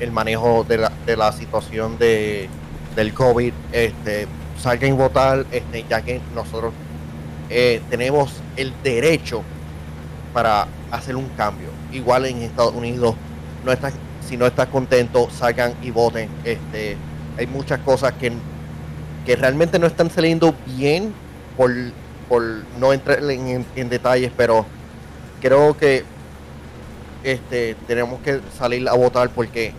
el 0.00 0.12
manejo 0.12 0.64
de 0.68 0.78
la, 0.78 0.92
de 1.06 1.16
la 1.16 1.32
situación 1.32 1.98
de, 1.98 2.48
del 2.94 3.14
COVID. 3.14 3.52
Este, 3.72 4.26
salgan 4.58 4.92
a 4.92 4.94
votar, 4.94 5.46
este, 5.50 5.84
ya 5.88 6.02
que 6.02 6.20
nosotros 6.34 6.72
eh, 7.48 7.80
tenemos 7.88 8.42
el 8.56 8.72
derecho 8.82 9.42
para 10.32 10.66
hacer 10.90 11.16
un 11.16 11.28
cambio. 11.30 11.68
Igual 11.92 12.26
en 12.26 12.42
Estados 12.42 12.74
Unidos, 12.74 13.14
no 13.64 13.72
estás, 13.72 13.94
si 14.26 14.36
no 14.36 14.46
estás 14.46 14.68
contento, 14.68 15.30
salgan 15.30 15.72
y 15.82 15.90
voten. 15.90 16.28
Este, 16.44 16.96
hay 17.38 17.46
muchas 17.46 17.80
cosas 17.80 18.12
que 18.12 18.32
que 19.26 19.34
realmente 19.34 19.78
no 19.80 19.88
están 19.88 20.08
saliendo 20.08 20.54
bien 20.78 21.12
por, 21.56 21.72
por 22.28 22.42
no 22.78 22.92
entrar 22.92 23.18
en, 23.28 23.88
detalles, 23.88 24.30
pero 24.36 24.64
creo 25.40 25.76
que 25.76 26.04
este, 27.24 27.74
tenemos 27.88 28.20
que 28.20 28.40
salir 28.56 28.88
a 28.88 28.94
votar 28.94 29.28
porque 29.30 29.72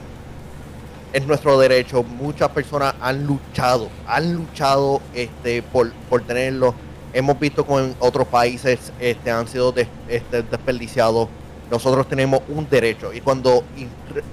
es 1.13 1.25
nuestro 1.25 1.57
derecho. 1.57 2.03
Muchas 2.03 2.49
personas 2.49 2.93
han 2.99 3.25
luchado, 3.25 3.89
han 4.05 4.33
luchado 4.33 5.01
este, 5.13 5.63
por, 5.63 5.93
por 6.09 6.23
tenerlo. 6.23 6.75
Hemos 7.13 7.39
visto 7.39 7.65
como 7.65 7.79
en 7.79 7.95
otros 7.99 8.27
países 8.27 8.91
este, 8.99 9.31
han 9.31 9.47
sido 9.47 9.73
este, 10.09 10.43
desperdiciados. 10.43 11.29
Nosotros 11.71 12.07
tenemos 12.09 12.41
un 12.49 12.69
derecho. 12.69 13.13
Y 13.13 13.21
cuando 13.21 13.63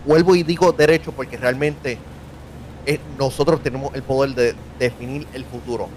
vuelvo 0.05 0.35
y 0.35 0.43
digo 0.43 0.73
derecho, 0.73 1.13
porque 1.13 1.37
realmente 1.37 1.99
nosotros 3.19 3.63
tenemos 3.63 3.95
el 3.95 4.03
poder 4.03 4.35
de 4.35 4.55
definir 4.79 5.27
el 5.33 5.45
futuro. 5.45 5.89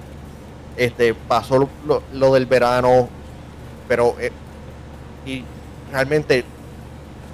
Este, 0.76 1.14
pasó 1.14 1.68
lo, 2.14 2.34
del 2.34 2.46
verano, 2.46 3.10
pero 3.88 4.16
eh, 4.20 4.32
y 5.26 5.44
realmente 5.92 6.44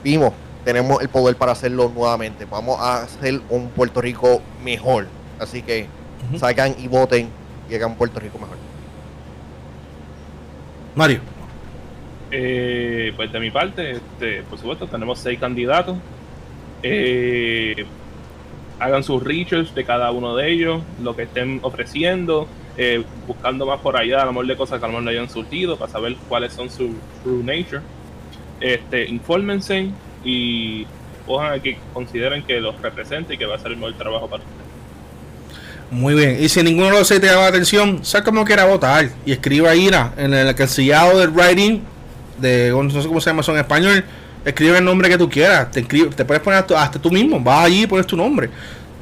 vimos, 0.04 0.34
tenemos 0.64 1.02
el 1.02 1.10
poder 1.10 1.36
para 1.36 1.52
hacerlo 1.52 1.92
nuevamente. 1.94 2.46
Vamos 2.46 2.80
a 2.80 3.04
hacer 3.04 3.42
un 3.50 3.70
Puerto 3.70 4.02
Rico 4.02 4.42
mejor. 4.64 5.08
Así 5.40 5.62
que 5.62 5.88
salgan 6.38 6.76
y 6.80 6.88
voten 6.88 7.30
y 7.70 7.76
hagan 7.76 7.96
Puerto 7.96 8.20
Rico 8.20 8.40
mejor. 8.40 8.58
Mario. 10.96 11.20
Eh, 12.32 13.14
pues 13.16 13.32
de 13.32 13.40
mi 13.40 13.52
parte, 13.52 13.92
este, 13.92 14.42
por 14.44 14.58
supuesto, 14.58 14.88
tenemos 14.88 15.20
seis 15.20 15.40
candidatos. 15.40 15.98
Eh, 16.82 17.86
hagan 18.80 19.04
sus 19.04 19.24
research 19.24 19.74
de 19.74 19.84
cada 19.86 20.12
uno 20.12 20.36
de 20.36 20.52
ellos, 20.52 20.82
lo 21.02 21.16
que 21.16 21.24
estén 21.24 21.60
ofreciendo, 21.62 22.48
eh, 22.78 23.04
buscando 23.28 23.66
más 23.66 23.80
por 23.80 23.98
allá, 23.98 24.22
a 24.22 24.26
lo 24.26 24.32
mejor 24.32 24.48
de 24.48 24.56
cosas 24.58 24.80
que 24.80 24.86
a 24.86 24.88
lo 24.88 24.94
mejor 24.94 25.04
no 25.04 25.10
hayan 25.12 25.30
surtido, 25.30 25.78
para 25.78 25.92
saber 25.92 26.16
cuáles 26.28 26.54
son 26.54 26.70
su 26.70 26.96
true 27.24 27.44
nature. 27.44 27.82
Este, 28.60 29.06
infórmense 29.06 29.90
y 30.24 30.88
ojalá 31.28 31.60
que 31.60 31.78
consideren 31.94 32.44
que 32.44 32.60
los 32.62 32.82
represente 32.82 33.34
y 33.34 33.38
que 33.38 33.46
va 33.46 33.56
a 33.56 33.60
ser 33.60 33.72
el 33.72 33.78
mejor 33.78 33.94
trabajo 33.94 34.28
para 34.28 34.44
ustedes. 34.44 34.64
Muy 35.92 36.16
bien, 36.16 36.38
y 36.40 36.50
si 36.50 36.64
ninguno 36.64 36.88
de 36.88 36.94
los 36.94 37.08
seis 37.08 37.22
te 37.22 37.28
llama 37.28 37.42
la 37.42 37.48
atención, 37.50 38.04
saca 38.04 38.26
como 38.26 38.46
quiera 38.46 38.66
votar 38.66 39.10
y 39.26 39.32
escriba 39.32 39.76
IRA 39.76 40.14
en 40.18 40.34
el 40.34 40.56
cancillado 40.56 41.20
del 41.20 41.30
writing, 41.30 41.82
de 42.40 42.72
no 42.72 42.90
sé 42.90 43.08
cómo 43.08 43.22
se 43.22 43.30
llama 43.30 43.42
eso 43.42 43.52
en 43.52 43.60
español, 43.60 44.04
escribe 44.46 44.78
el 44.78 44.86
nombre 44.86 45.10
que 45.10 45.18
tú 45.18 45.30
quieras, 45.30 45.72
te, 45.72 45.84
te 45.84 46.26
puedes 46.26 46.42
poner 46.42 46.66
hasta, 46.76 47.00
tú 47.00 47.12
mismo, 47.12 47.40
vas 47.40 47.66
allí 47.66 47.84
y 47.84 47.88
pones 47.88 48.08
tu 48.08 48.18
nombre. 48.18 48.50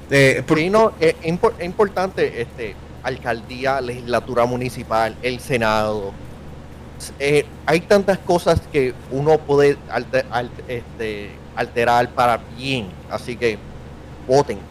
Eh, 0.09 0.43
no, 0.69 0.91
es, 0.99 1.15
importante, 1.61 2.41
este, 2.41 2.75
alcaldía, 3.03 3.79
legislatura 3.81 4.45
municipal, 4.45 5.15
el 5.21 5.39
Senado. 5.39 6.13
Eh, 7.17 7.45
hay 7.65 7.79
tantas 7.81 8.19
cosas 8.19 8.61
que 8.71 8.93
uno 9.09 9.37
puede 9.39 9.77
este, 10.67 11.31
alterar 11.55 12.09
para 12.09 12.39
bien, 12.57 12.87
así 13.09 13.35
que 13.35 13.57
voten 14.27 14.70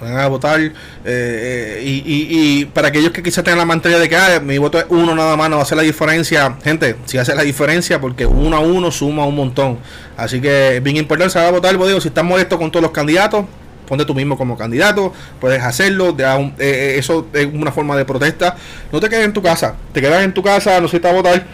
van 0.00 0.16
a 0.18 0.28
votar. 0.28 0.60
Eh, 0.60 0.72
eh, 1.04 1.80
y, 1.84 2.64
para 2.66 2.88
aquellos 2.88 3.12
que 3.12 3.22
quizás 3.22 3.44
tengan 3.44 3.58
la 3.58 3.64
mantería 3.64 3.98
de 3.98 4.08
que 4.08 4.16
ah, 4.16 4.40
mi 4.40 4.58
voto 4.58 4.78
es 4.78 4.86
uno 4.88 5.14
nada 5.14 5.36
más, 5.36 5.50
no 5.50 5.56
va 5.56 5.62
a 5.62 5.64
hacer 5.64 5.76
la 5.76 5.82
diferencia. 5.82 6.56
Gente, 6.62 6.96
si 7.06 7.18
hace 7.18 7.34
la 7.34 7.42
diferencia 7.42 8.00
porque 8.00 8.26
uno 8.26 8.56
a 8.56 8.60
uno 8.60 8.90
suma 8.90 9.24
un 9.26 9.36
montón. 9.36 9.78
Así 10.16 10.40
que 10.40 10.80
bien 10.82 10.96
importante 10.96 11.32
saber 11.32 11.52
votar. 11.52 11.72
Digo, 11.72 12.00
si 12.00 12.08
estás 12.08 12.24
molesto 12.24 12.58
con 12.58 12.70
todos 12.70 12.82
los 12.82 12.92
candidatos, 12.92 13.44
ponte 13.86 14.04
tú 14.04 14.14
mismo 14.14 14.38
como 14.38 14.56
candidato, 14.56 15.12
puedes 15.40 15.62
hacerlo, 15.62 16.16
eh, 16.58 16.94
eso 16.96 17.26
es 17.32 17.46
una 17.46 17.72
forma 17.72 17.96
de 17.96 18.04
protesta. 18.04 18.56
No 18.92 19.00
te 19.00 19.08
quedes 19.08 19.24
en 19.24 19.32
tu 19.32 19.42
casa, 19.42 19.74
te 19.92 20.00
quedas 20.00 20.22
en 20.22 20.32
tu 20.32 20.42
casa, 20.42 20.80
no 20.80 20.88
sé 20.88 21.00
si 21.00 21.06
a 21.06 21.12
votar 21.12 21.44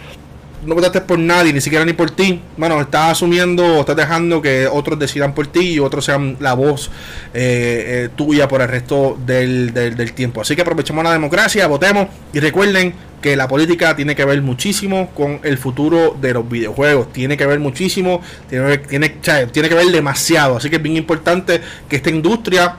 no 0.65 0.75
votaste 0.75 1.01
por 1.01 1.19
nadie, 1.19 1.53
ni 1.53 1.61
siquiera 1.61 1.85
ni 1.85 1.93
por 1.93 2.11
ti, 2.11 2.41
bueno, 2.57 2.79
estás 2.81 3.11
asumiendo, 3.11 3.79
estás 3.79 3.95
dejando 3.95 4.41
que 4.41 4.67
otros 4.67 4.97
decidan 4.99 5.33
por 5.33 5.47
ti 5.47 5.73
y 5.73 5.79
otros 5.79 6.05
sean 6.05 6.37
la 6.39 6.53
voz 6.53 6.89
eh, 7.33 8.05
eh, 8.05 8.09
tuya 8.15 8.47
por 8.47 8.61
el 8.61 8.67
resto 8.67 9.17
del, 9.25 9.73
del, 9.73 10.13
tiempo. 10.13 10.41
Así 10.41 10.55
que 10.55 10.61
aprovechemos 10.61 11.03
la 11.03 11.11
democracia, 11.11 11.67
votemos 11.67 12.07
y 12.33 12.39
recuerden 12.39 12.93
que 13.21 13.35
la 13.35 13.47
política 13.47 13.95
tiene 13.95 14.15
que 14.15 14.25
ver 14.25 14.41
muchísimo 14.41 15.09
con 15.13 15.39
el 15.43 15.57
futuro 15.57 16.15
de 16.19 16.33
los 16.33 16.49
videojuegos. 16.49 17.11
Tiene 17.11 17.35
que 17.35 17.45
ver 17.45 17.59
muchísimo, 17.59 18.21
tiene, 18.49 18.77
tiene, 18.79 19.09
tiene 19.51 19.69
que 19.69 19.75
ver 19.75 19.87
demasiado. 19.87 20.57
Así 20.57 20.69
que 20.69 20.77
es 20.77 20.81
bien 20.81 20.97
importante 20.97 21.61
que 21.89 21.95
esta 21.95 22.09
industria 22.09 22.77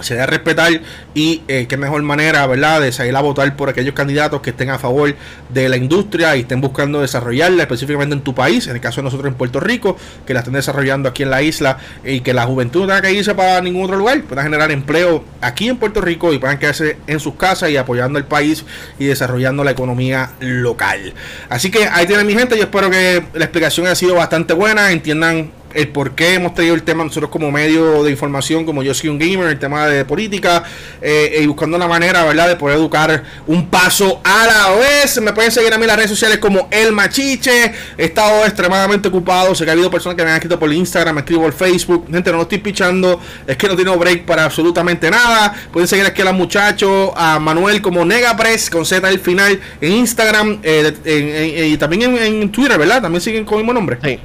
se 0.00 0.14
debe 0.14 0.26
respetar 0.26 0.80
y 1.14 1.42
eh, 1.48 1.66
qué 1.68 1.76
mejor 1.76 2.02
manera, 2.02 2.46
¿verdad?, 2.46 2.80
de 2.80 2.92
salir 2.92 3.14
a 3.16 3.20
votar 3.20 3.56
por 3.56 3.68
aquellos 3.68 3.94
candidatos 3.94 4.40
que 4.40 4.50
estén 4.50 4.70
a 4.70 4.78
favor 4.78 5.14
de 5.48 5.68
la 5.68 5.76
industria 5.76 6.36
y 6.36 6.40
estén 6.40 6.60
buscando 6.60 7.00
desarrollarla 7.00 7.62
específicamente 7.62 8.14
en 8.14 8.20
tu 8.22 8.34
país, 8.34 8.66
en 8.66 8.74
el 8.74 8.80
caso 8.80 9.00
de 9.00 9.04
nosotros 9.04 9.28
en 9.28 9.34
Puerto 9.34 9.60
Rico, 9.60 9.96
que 10.26 10.34
la 10.34 10.40
estén 10.40 10.54
desarrollando 10.54 11.08
aquí 11.08 11.22
en 11.22 11.30
la 11.30 11.42
isla 11.42 11.78
y 12.04 12.20
que 12.20 12.34
la 12.34 12.44
juventud 12.44 12.82
no 12.82 12.86
tenga 12.88 13.02
que 13.02 13.12
irse 13.12 13.34
para 13.34 13.60
ningún 13.60 13.84
otro 13.84 13.96
lugar, 13.96 14.22
puedan 14.22 14.44
generar 14.44 14.70
empleo 14.70 15.24
aquí 15.40 15.68
en 15.68 15.78
Puerto 15.78 16.00
Rico 16.00 16.32
y 16.32 16.38
puedan 16.38 16.58
quedarse 16.58 16.98
en 17.06 17.20
sus 17.20 17.34
casas 17.34 17.70
y 17.70 17.76
apoyando 17.76 18.18
el 18.18 18.24
país 18.24 18.64
y 18.98 19.06
desarrollando 19.06 19.64
la 19.64 19.70
economía 19.70 20.32
local. 20.40 21.14
Así 21.48 21.70
que 21.70 21.86
ahí 21.86 22.06
tienen 22.06 22.26
mi 22.26 22.34
gente, 22.34 22.56
yo 22.56 22.64
espero 22.64 22.90
que 22.90 23.22
la 23.34 23.44
explicación 23.44 23.86
haya 23.86 23.94
sido 23.94 24.14
bastante 24.14 24.52
buena, 24.52 24.90
entiendan 24.92 25.50
el 25.74 25.88
por 25.88 26.14
qué 26.14 26.34
hemos 26.34 26.54
traído 26.54 26.74
el 26.74 26.82
tema 26.82 27.04
nosotros 27.04 27.30
como 27.30 27.50
medio 27.50 28.02
de 28.02 28.10
información, 28.10 28.64
como 28.64 28.82
yo 28.82 28.94
soy 28.94 29.10
un 29.10 29.18
gamer, 29.18 29.48
el 29.48 29.58
tema 29.58 29.86
de 29.86 30.04
política, 30.04 30.64
eh, 31.00 31.40
y 31.42 31.46
buscando 31.46 31.76
una 31.76 31.88
manera, 31.88 32.24
¿verdad?, 32.24 32.48
de 32.48 32.56
poder 32.56 32.76
educar 32.76 33.22
un 33.46 33.68
paso 33.68 34.20
a 34.24 34.46
la 34.46 34.76
vez. 34.76 35.20
Me 35.20 35.32
pueden 35.32 35.52
seguir 35.52 35.72
a 35.72 35.78
mí 35.78 35.84
en 35.84 35.88
las 35.88 35.96
redes 35.96 36.10
sociales 36.10 36.38
como 36.38 36.68
El 36.70 36.92
Machiche. 36.92 37.72
He 37.98 38.04
estado 38.04 38.44
extremadamente 38.44 39.08
ocupado. 39.08 39.54
Sé 39.54 39.64
que 39.64 39.70
ha 39.70 39.72
habido 39.74 39.90
personas 39.90 40.16
que 40.16 40.24
me 40.24 40.30
han 40.30 40.36
escrito 40.36 40.58
por 40.58 40.72
Instagram, 40.72 41.14
me 41.14 41.20
escribo 41.20 41.42
por 41.42 41.52
Facebook. 41.52 42.06
Gente, 42.10 42.30
no 42.30 42.38
lo 42.38 42.42
estoy 42.44 42.58
pichando. 42.58 43.20
Es 43.46 43.56
que 43.56 43.68
no 43.68 43.76
tengo 43.76 43.96
break 43.96 44.24
para 44.24 44.44
absolutamente 44.44 45.10
nada. 45.10 45.54
Pueden 45.72 45.88
seguir 45.88 46.06
aquí 46.06 46.22
a 46.22 46.26
los 46.26 46.34
muchachos, 46.34 47.10
a 47.16 47.38
Manuel 47.38 47.82
como 47.82 48.04
Negapress, 48.04 48.70
con 48.70 48.86
Z 48.86 49.06
al 49.06 49.18
final, 49.18 49.60
en 49.80 49.92
Instagram 49.92 50.60
eh, 50.62 51.68
y 51.72 51.76
también 51.76 52.16
en, 52.16 52.50
Twitter, 52.50 52.78
¿verdad? 52.78 53.02
También 53.02 53.20
siguen 53.20 53.44
con 53.44 53.58
el 53.58 53.64
mismo 53.64 53.72
nombre. 53.72 53.98
Sí. 54.02 54.18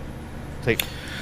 Sí. 0.65 0.77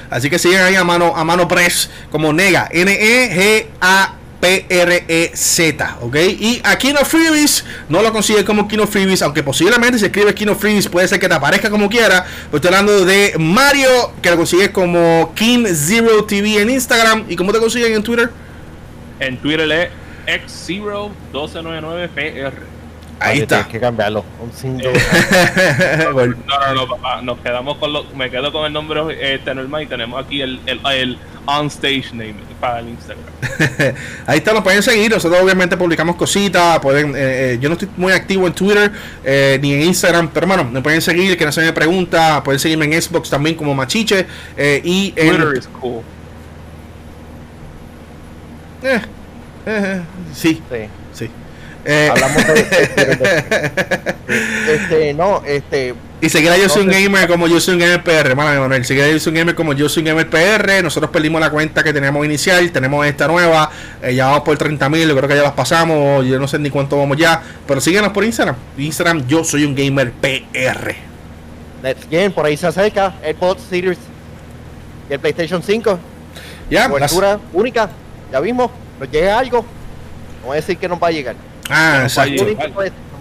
Así 0.09 0.29
que 0.29 0.39
siguen 0.39 0.61
ahí 0.61 0.75
a 0.75 0.83
mano, 0.83 1.15
a 1.15 1.23
mano 1.23 1.47
press 1.47 1.89
como 2.11 2.33
Nega. 2.33 2.67
N-E-G-A. 2.71 4.15
P-R-E-Z, 4.39 5.97
¿ok? 5.99 6.15
Y 6.15 6.61
a 6.63 6.77
Kino 6.77 7.03
Freebies 7.03 7.65
no 7.89 8.01
lo 8.01 8.13
consigue 8.13 8.45
como 8.45 8.69
Kino 8.69 8.87
Freebies, 8.87 9.21
aunque 9.21 9.43
posiblemente 9.43 9.99
si 9.99 10.05
escribes 10.05 10.33
Kino 10.33 10.55
Freebies 10.55 10.87
puede 10.87 11.09
ser 11.09 11.19
que 11.19 11.27
te 11.27 11.33
aparezca 11.33 11.69
como 11.69 11.89
quiera. 11.89 12.25
Pero 12.45 12.55
estoy 12.55 12.69
hablando 12.69 13.03
de 13.03 13.33
Mario, 13.37 14.13
que 14.21 14.29
lo 14.29 14.37
consigues 14.37 14.69
como 14.69 15.33
King 15.35 15.65
Zero 15.73 16.23
TV 16.23 16.61
en 16.61 16.69
Instagram. 16.69 17.25
¿Y 17.27 17.35
cómo 17.35 17.51
te 17.51 17.59
consiguen 17.59 17.93
en 17.93 18.01
Twitter? 18.01 18.29
En 19.19 19.37
Twitter 19.39 19.69
es 19.69 19.89
X01299PR. 20.69 22.53
Ahí 23.19 23.39
está. 23.39 23.57
Tienes 23.57 23.71
que 23.71 23.79
cambiarlo. 23.79 24.23
Un 24.41 24.77
no, 24.77 26.25
no, 26.25 26.75
no, 26.75 26.87
papá. 26.87 27.21
Nos 27.21 27.39
quedamos 27.39 27.77
con 27.77 27.93
lo. 27.93 28.03
Me 28.15 28.29
quedo 28.29 28.51
con 28.51 28.65
el 28.65 28.73
nombre 28.73 29.33
este 29.33 29.53
normal 29.53 29.83
y 29.83 29.87
tenemos 29.87 30.23
aquí 30.23 30.41
el, 30.41 30.59
el, 30.65 30.79
el 30.93 31.17
on 31.45 31.67
stage 31.67 32.11
name 32.13 32.35
para 32.59 32.79
el 32.79 32.89
Instagram. 32.89 33.25
Ahí 34.27 34.37
está, 34.37 34.53
nos 34.53 34.63
pueden 34.63 34.81
seguir. 34.83 35.11
Nosotros 35.11 35.41
obviamente 35.41 35.75
publicamos 35.75 36.15
cositas. 36.15 36.79
Pueden, 36.79 37.15
eh, 37.15 37.53
eh, 37.53 37.57
yo 37.59 37.69
no 37.69 37.73
estoy 37.73 37.89
muy 37.97 38.13
activo 38.13 38.47
en 38.47 38.53
Twitter 38.53 38.91
eh, 39.23 39.59
ni 39.61 39.73
en 39.73 39.81
Instagram, 39.81 40.29
pero 40.29 40.45
hermano, 40.45 40.69
me 40.69 40.81
pueden 40.81 41.01
seguir. 41.01 41.37
Que 41.37 41.45
no 41.45 41.51
se 41.51 41.61
me 41.61 41.73
pregunta, 41.73 42.41
pueden 42.43 42.59
seguirme 42.59 42.85
en 42.85 43.01
Xbox 43.01 43.29
también 43.29 43.55
como 43.55 43.75
Machiche. 43.75 44.25
Eh, 44.55 44.81
y 44.83 45.11
Twitter 45.11 45.53
es 45.57 45.67
cool. 45.67 46.01
Eh, 48.83 49.01
eh, 49.65 50.01
sí. 50.33 50.61
Sí. 50.69 50.89
Eh. 51.91 52.07
Hablamos 52.11 52.45
de, 52.45 52.59
este, 54.75 55.11
no, 55.15 55.41
este. 55.43 55.95
Y 56.21 56.29
seguir 56.29 56.51
a 56.51 56.57
Yo 56.57 56.69
soy 56.69 56.83
un 56.83 56.89
gamer 56.89 57.27
como 57.27 57.47
Yo 57.47 57.59
soy 57.59 57.73
un 57.73 57.79
gamer 57.79 58.03
PR, 58.03 58.35
Manuel. 58.35 58.85
Seguir 58.85 59.05
a 59.05 59.09
Yo 59.09 59.19
soy 59.19 59.31
un 59.31 59.39
gamer 59.39 59.55
como 59.55 59.73
Yo 59.73 59.89
soy 59.89 60.01
un 60.01 60.09
gamer 60.09 60.29
PR. 60.29 60.83
Nosotros 60.83 61.09
perdimos 61.09 61.41
la 61.41 61.49
cuenta 61.49 61.83
que 61.83 61.91
teníamos 61.91 62.23
inicial, 62.23 62.71
tenemos 62.71 63.07
esta 63.07 63.27
nueva. 63.27 63.71
Eh, 64.03 64.13
ya 64.13 64.27
vamos 64.27 64.41
por 64.41 64.55
30 64.55 64.87
mil, 64.87 65.07
yo 65.07 65.17
creo 65.17 65.27
que 65.27 65.35
ya 65.35 65.41
las 65.41 65.53
pasamos. 65.53 66.23
Yo 66.27 66.37
no 66.37 66.47
sé 66.47 66.59
ni 66.59 66.69
cuánto 66.69 66.95
vamos 66.95 67.17
ya. 67.17 67.41
Pero 67.65 67.81
síguenos 67.81 68.11
por 68.11 68.23
Instagram. 68.23 68.55
Instagram, 68.77 69.25
Yo 69.25 69.43
soy 69.43 69.65
un 69.65 69.73
gamer 69.73 70.11
PR. 70.11 70.93
Let's 71.81 72.07
game, 72.07 72.29
por 72.29 72.45
ahí 72.45 72.55
se 72.55 72.67
acerca. 72.67 73.15
Xbox 73.23 73.63
Series 73.63 73.97
y 75.09 75.13
el 75.13 75.19
PlayStation 75.19 75.63
5. 75.63 75.97
Ya, 76.69 76.87
cobertura 76.87 77.39
única. 77.51 77.89
Ya 78.31 78.39
vimos, 78.41 78.69
nos 78.99 79.09
llega 79.09 79.39
algo. 79.39 79.65
No 80.45 80.51
a 80.51 80.55
decir 80.55 80.77
que 80.77 80.87
nos 80.87 81.01
va 81.01 81.07
a 81.07 81.11
llegar. 81.11 81.48
Ah, 81.69 82.01
exacto. 82.03 82.45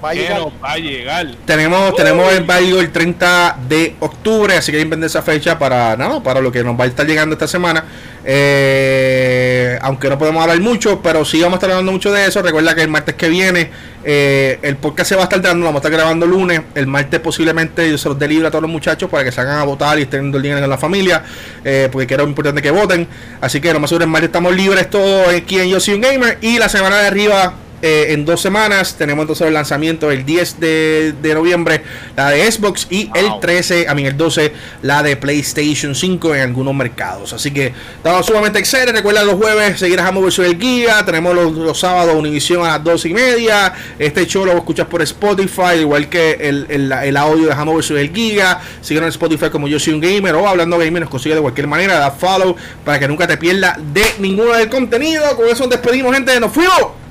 Va 0.02 0.10
a 0.10 0.14
llegar. 0.14 0.40
va 0.64 0.72
a 0.72 0.78
llegar. 0.78 1.26
Tenemos, 1.44 1.94
tenemos 1.96 2.32
el 2.32 2.44
válido 2.44 2.80
el 2.80 2.90
30 2.90 3.58
de 3.68 3.96
octubre, 3.98 4.56
así 4.56 4.70
que 4.70 4.78
vender 4.84 5.06
esa 5.06 5.22
fecha 5.22 5.58
para 5.58 5.96
nada, 5.96 6.22
para 6.22 6.40
lo 6.40 6.52
que 6.52 6.62
nos 6.62 6.78
va 6.78 6.84
a 6.84 6.86
estar 6.86 7.06
llegando 7.06 7.34
esta 7.34 7.48
semana. 7.48 7.84
Eh, 8.24 9.78
aunque 9.82 10.08
no 10.08 10.18
podemos 10.18 10.42
hablar 10.42 10.60
mucho, 10.60 11.00
pero 11.02 11.24
sí 11.24 11.40
vamos 11.40 11.54
a 11.54 11.56
estar 11.56 11.70
hablando 11.70 11.92
mucho 11.92 12.12
de 12.12 12.26
eso. 12.26 12.42
Recuerda 12.42 12.74
que 12.74 12.82
el 12.82 12.88
martes 12.88 13.16
que 13.16 13.28
viene 13.28 13.70
eh, 14.04 14.58
el 14.62 14.76
podcast 14.76 15.08
se 15.08 15.16
va 15.16 15.22
a 15.22 15.24
estar 15.24 15.40
dando, 15.40 15.60
lo 15.60 15.66
vamos 15.66 15.80
a 15.80 15.88
estar 15.88 15.92
grabando 15.92 16.26
el 16.26 16.30
lunes. 16.30 16.62
El 16.74 16.86
martes 16.86 17.18
posiblemente 17.18 17.90
yo 17.90 17.98
se 17.98 18.08
los 18.08 18.18
dé 18.18 18.28
libre 18.28 18.46
a 18.46 18.50
todos 18.50 18.62
los 18.62 18.70
muchachos 18.70 19.10
para 19.10 19.24
que 19.24 19.32
salgan 19.32 19.58
a 19.58 19.64
votar 19.64 19.98
y 19.98 20.02
estén 20.02 20.22
dando 20.22 20.36
el 20.36 20.42
dinero 20.44 20.62
en 20.62 20.70
la 20.70 20.78
familia, 20.78 21.24
eh, 21.64 21.88
porque 21.90 22.06
quiero 22.06 22.24
importante 22.24 22.62
que 22.62 22.70
voten. 22.70 23.08
Así 23.40 23.60
que 23.60 23.72
lo 23.72 23.80
más 23.80 23.90
seguro 23.90 24.04
el 24.04 24.10
martes 24.10 24.28
estamos 24.28 24.54
libres 24.54 24.88
todos 24.88 25.28
aquí 25.28 25.58
en 25.58 25.68
Yo 25.70 25.80
Soy 25.80 25.94
un 25.94 26.02
Gamer 26.02 26.38
y 26.40 26.58
la 26.58 26.68
semana 26.68 26.98
de 26.98 27.06
arriba 27.08 27.54
eh, 27.80 28.06
en 28.10 28.24
dos 28.24 28.40
semanas 28.40 28.96
tenemos 28.96 29.22
entonces 29.22 29.46
el 29.46 29.55
lanzamiento 29.55 30.10
el 30.10 30.24
10 30.24 30.60
de, 30.60 31.14
noviembre, 31.34 31.82
la 32.16 32.30
de 32.30 32.50
Xbox, 32.50 32.86
y 32.90 33.10
el 33.14 33.38
13, 33.40 33.86
a 33.88 33.94
mí 33.94 34.05
el 34.05 34.16
12, 34.16 34.52
la 34.82 35.02
de 35.02 35.16
PlayStation 35.16 35.94
5 35.94 36.34
en 36.34 36.40
algunos 36.40 36.74
mercados. 36.74 37.32
Así 37.32 37.50
que 37.52 37.72
estamos 37.96 38.26
sumamente 38.26 38.59
excelentes. 38.59 38.94
Recuerda 38.94 39.22
los 39.24 39.34
jueves 39.34 39.78
seguir 39.78 40.00
a 40.00 40.06
Hammer 40.06 40.24
el 40.38 40.59
Guía. 40.59 41.05
Tenemos 41.05 41.34
los, 41.34 41.78
sábados 41.78 42.14
Univisión 42.16 42.64
a 42.64 42.68
las 42.68 42.84
12 42.84 43.09
y 43.09 43.14
media. 43.14 43.72
Este 43.98 44.26
show 44.26 44.44
lo 44.44 44.52
escuchas 44.52 44.86
por 44.86 45.02
Spotify, 45.02 45.80
igual 45.80 46.09
que 46.09 46.32
el, 46.32 46.66
el, 46.70 47.16
audio 47.16 47.46
de 47.46 47.52
Hammer 47.52 47.76
el 47.90 48.12
Giga. 48.12 48.60
Síguenos 48.80 49.09
en 49.09 49.12
Spotify 49.12 49.50
como 49.50 49.68
Yo 49.68 49.78
Soy 49.78 49.94
un 49.94 50.00
Gamer 50.00 50.34
o 50.34 50.48
Hablando 50.48 50.78
Gamer. 50.78 51.02
Nos 51.02 51.10
consigue 51.10 51.36
de 51.36 51.40
cualquier 51.40 51.68
manera. 51.68 51.98
Da 51.98 52.10
follow 52.10 52.56
para 52.84 52.98
que 52.98 53.06
nunca 53.06 53.26
te 53.26 53.36
pierdas 53.36 53.76
de 53.92 54.05
ninguno 54.18 54.55
del 54.55 54.68
contenido. 54.68 55.24
Con 55.36 55.46
eso 55.48 55.64
nos 55.64 55.70
despedimos, 55.70 56.12
gente. 56.12 56.38
Nos 56.40 56.52
fuimos. 56.52 57.07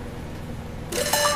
Yeah. 0.97 1.26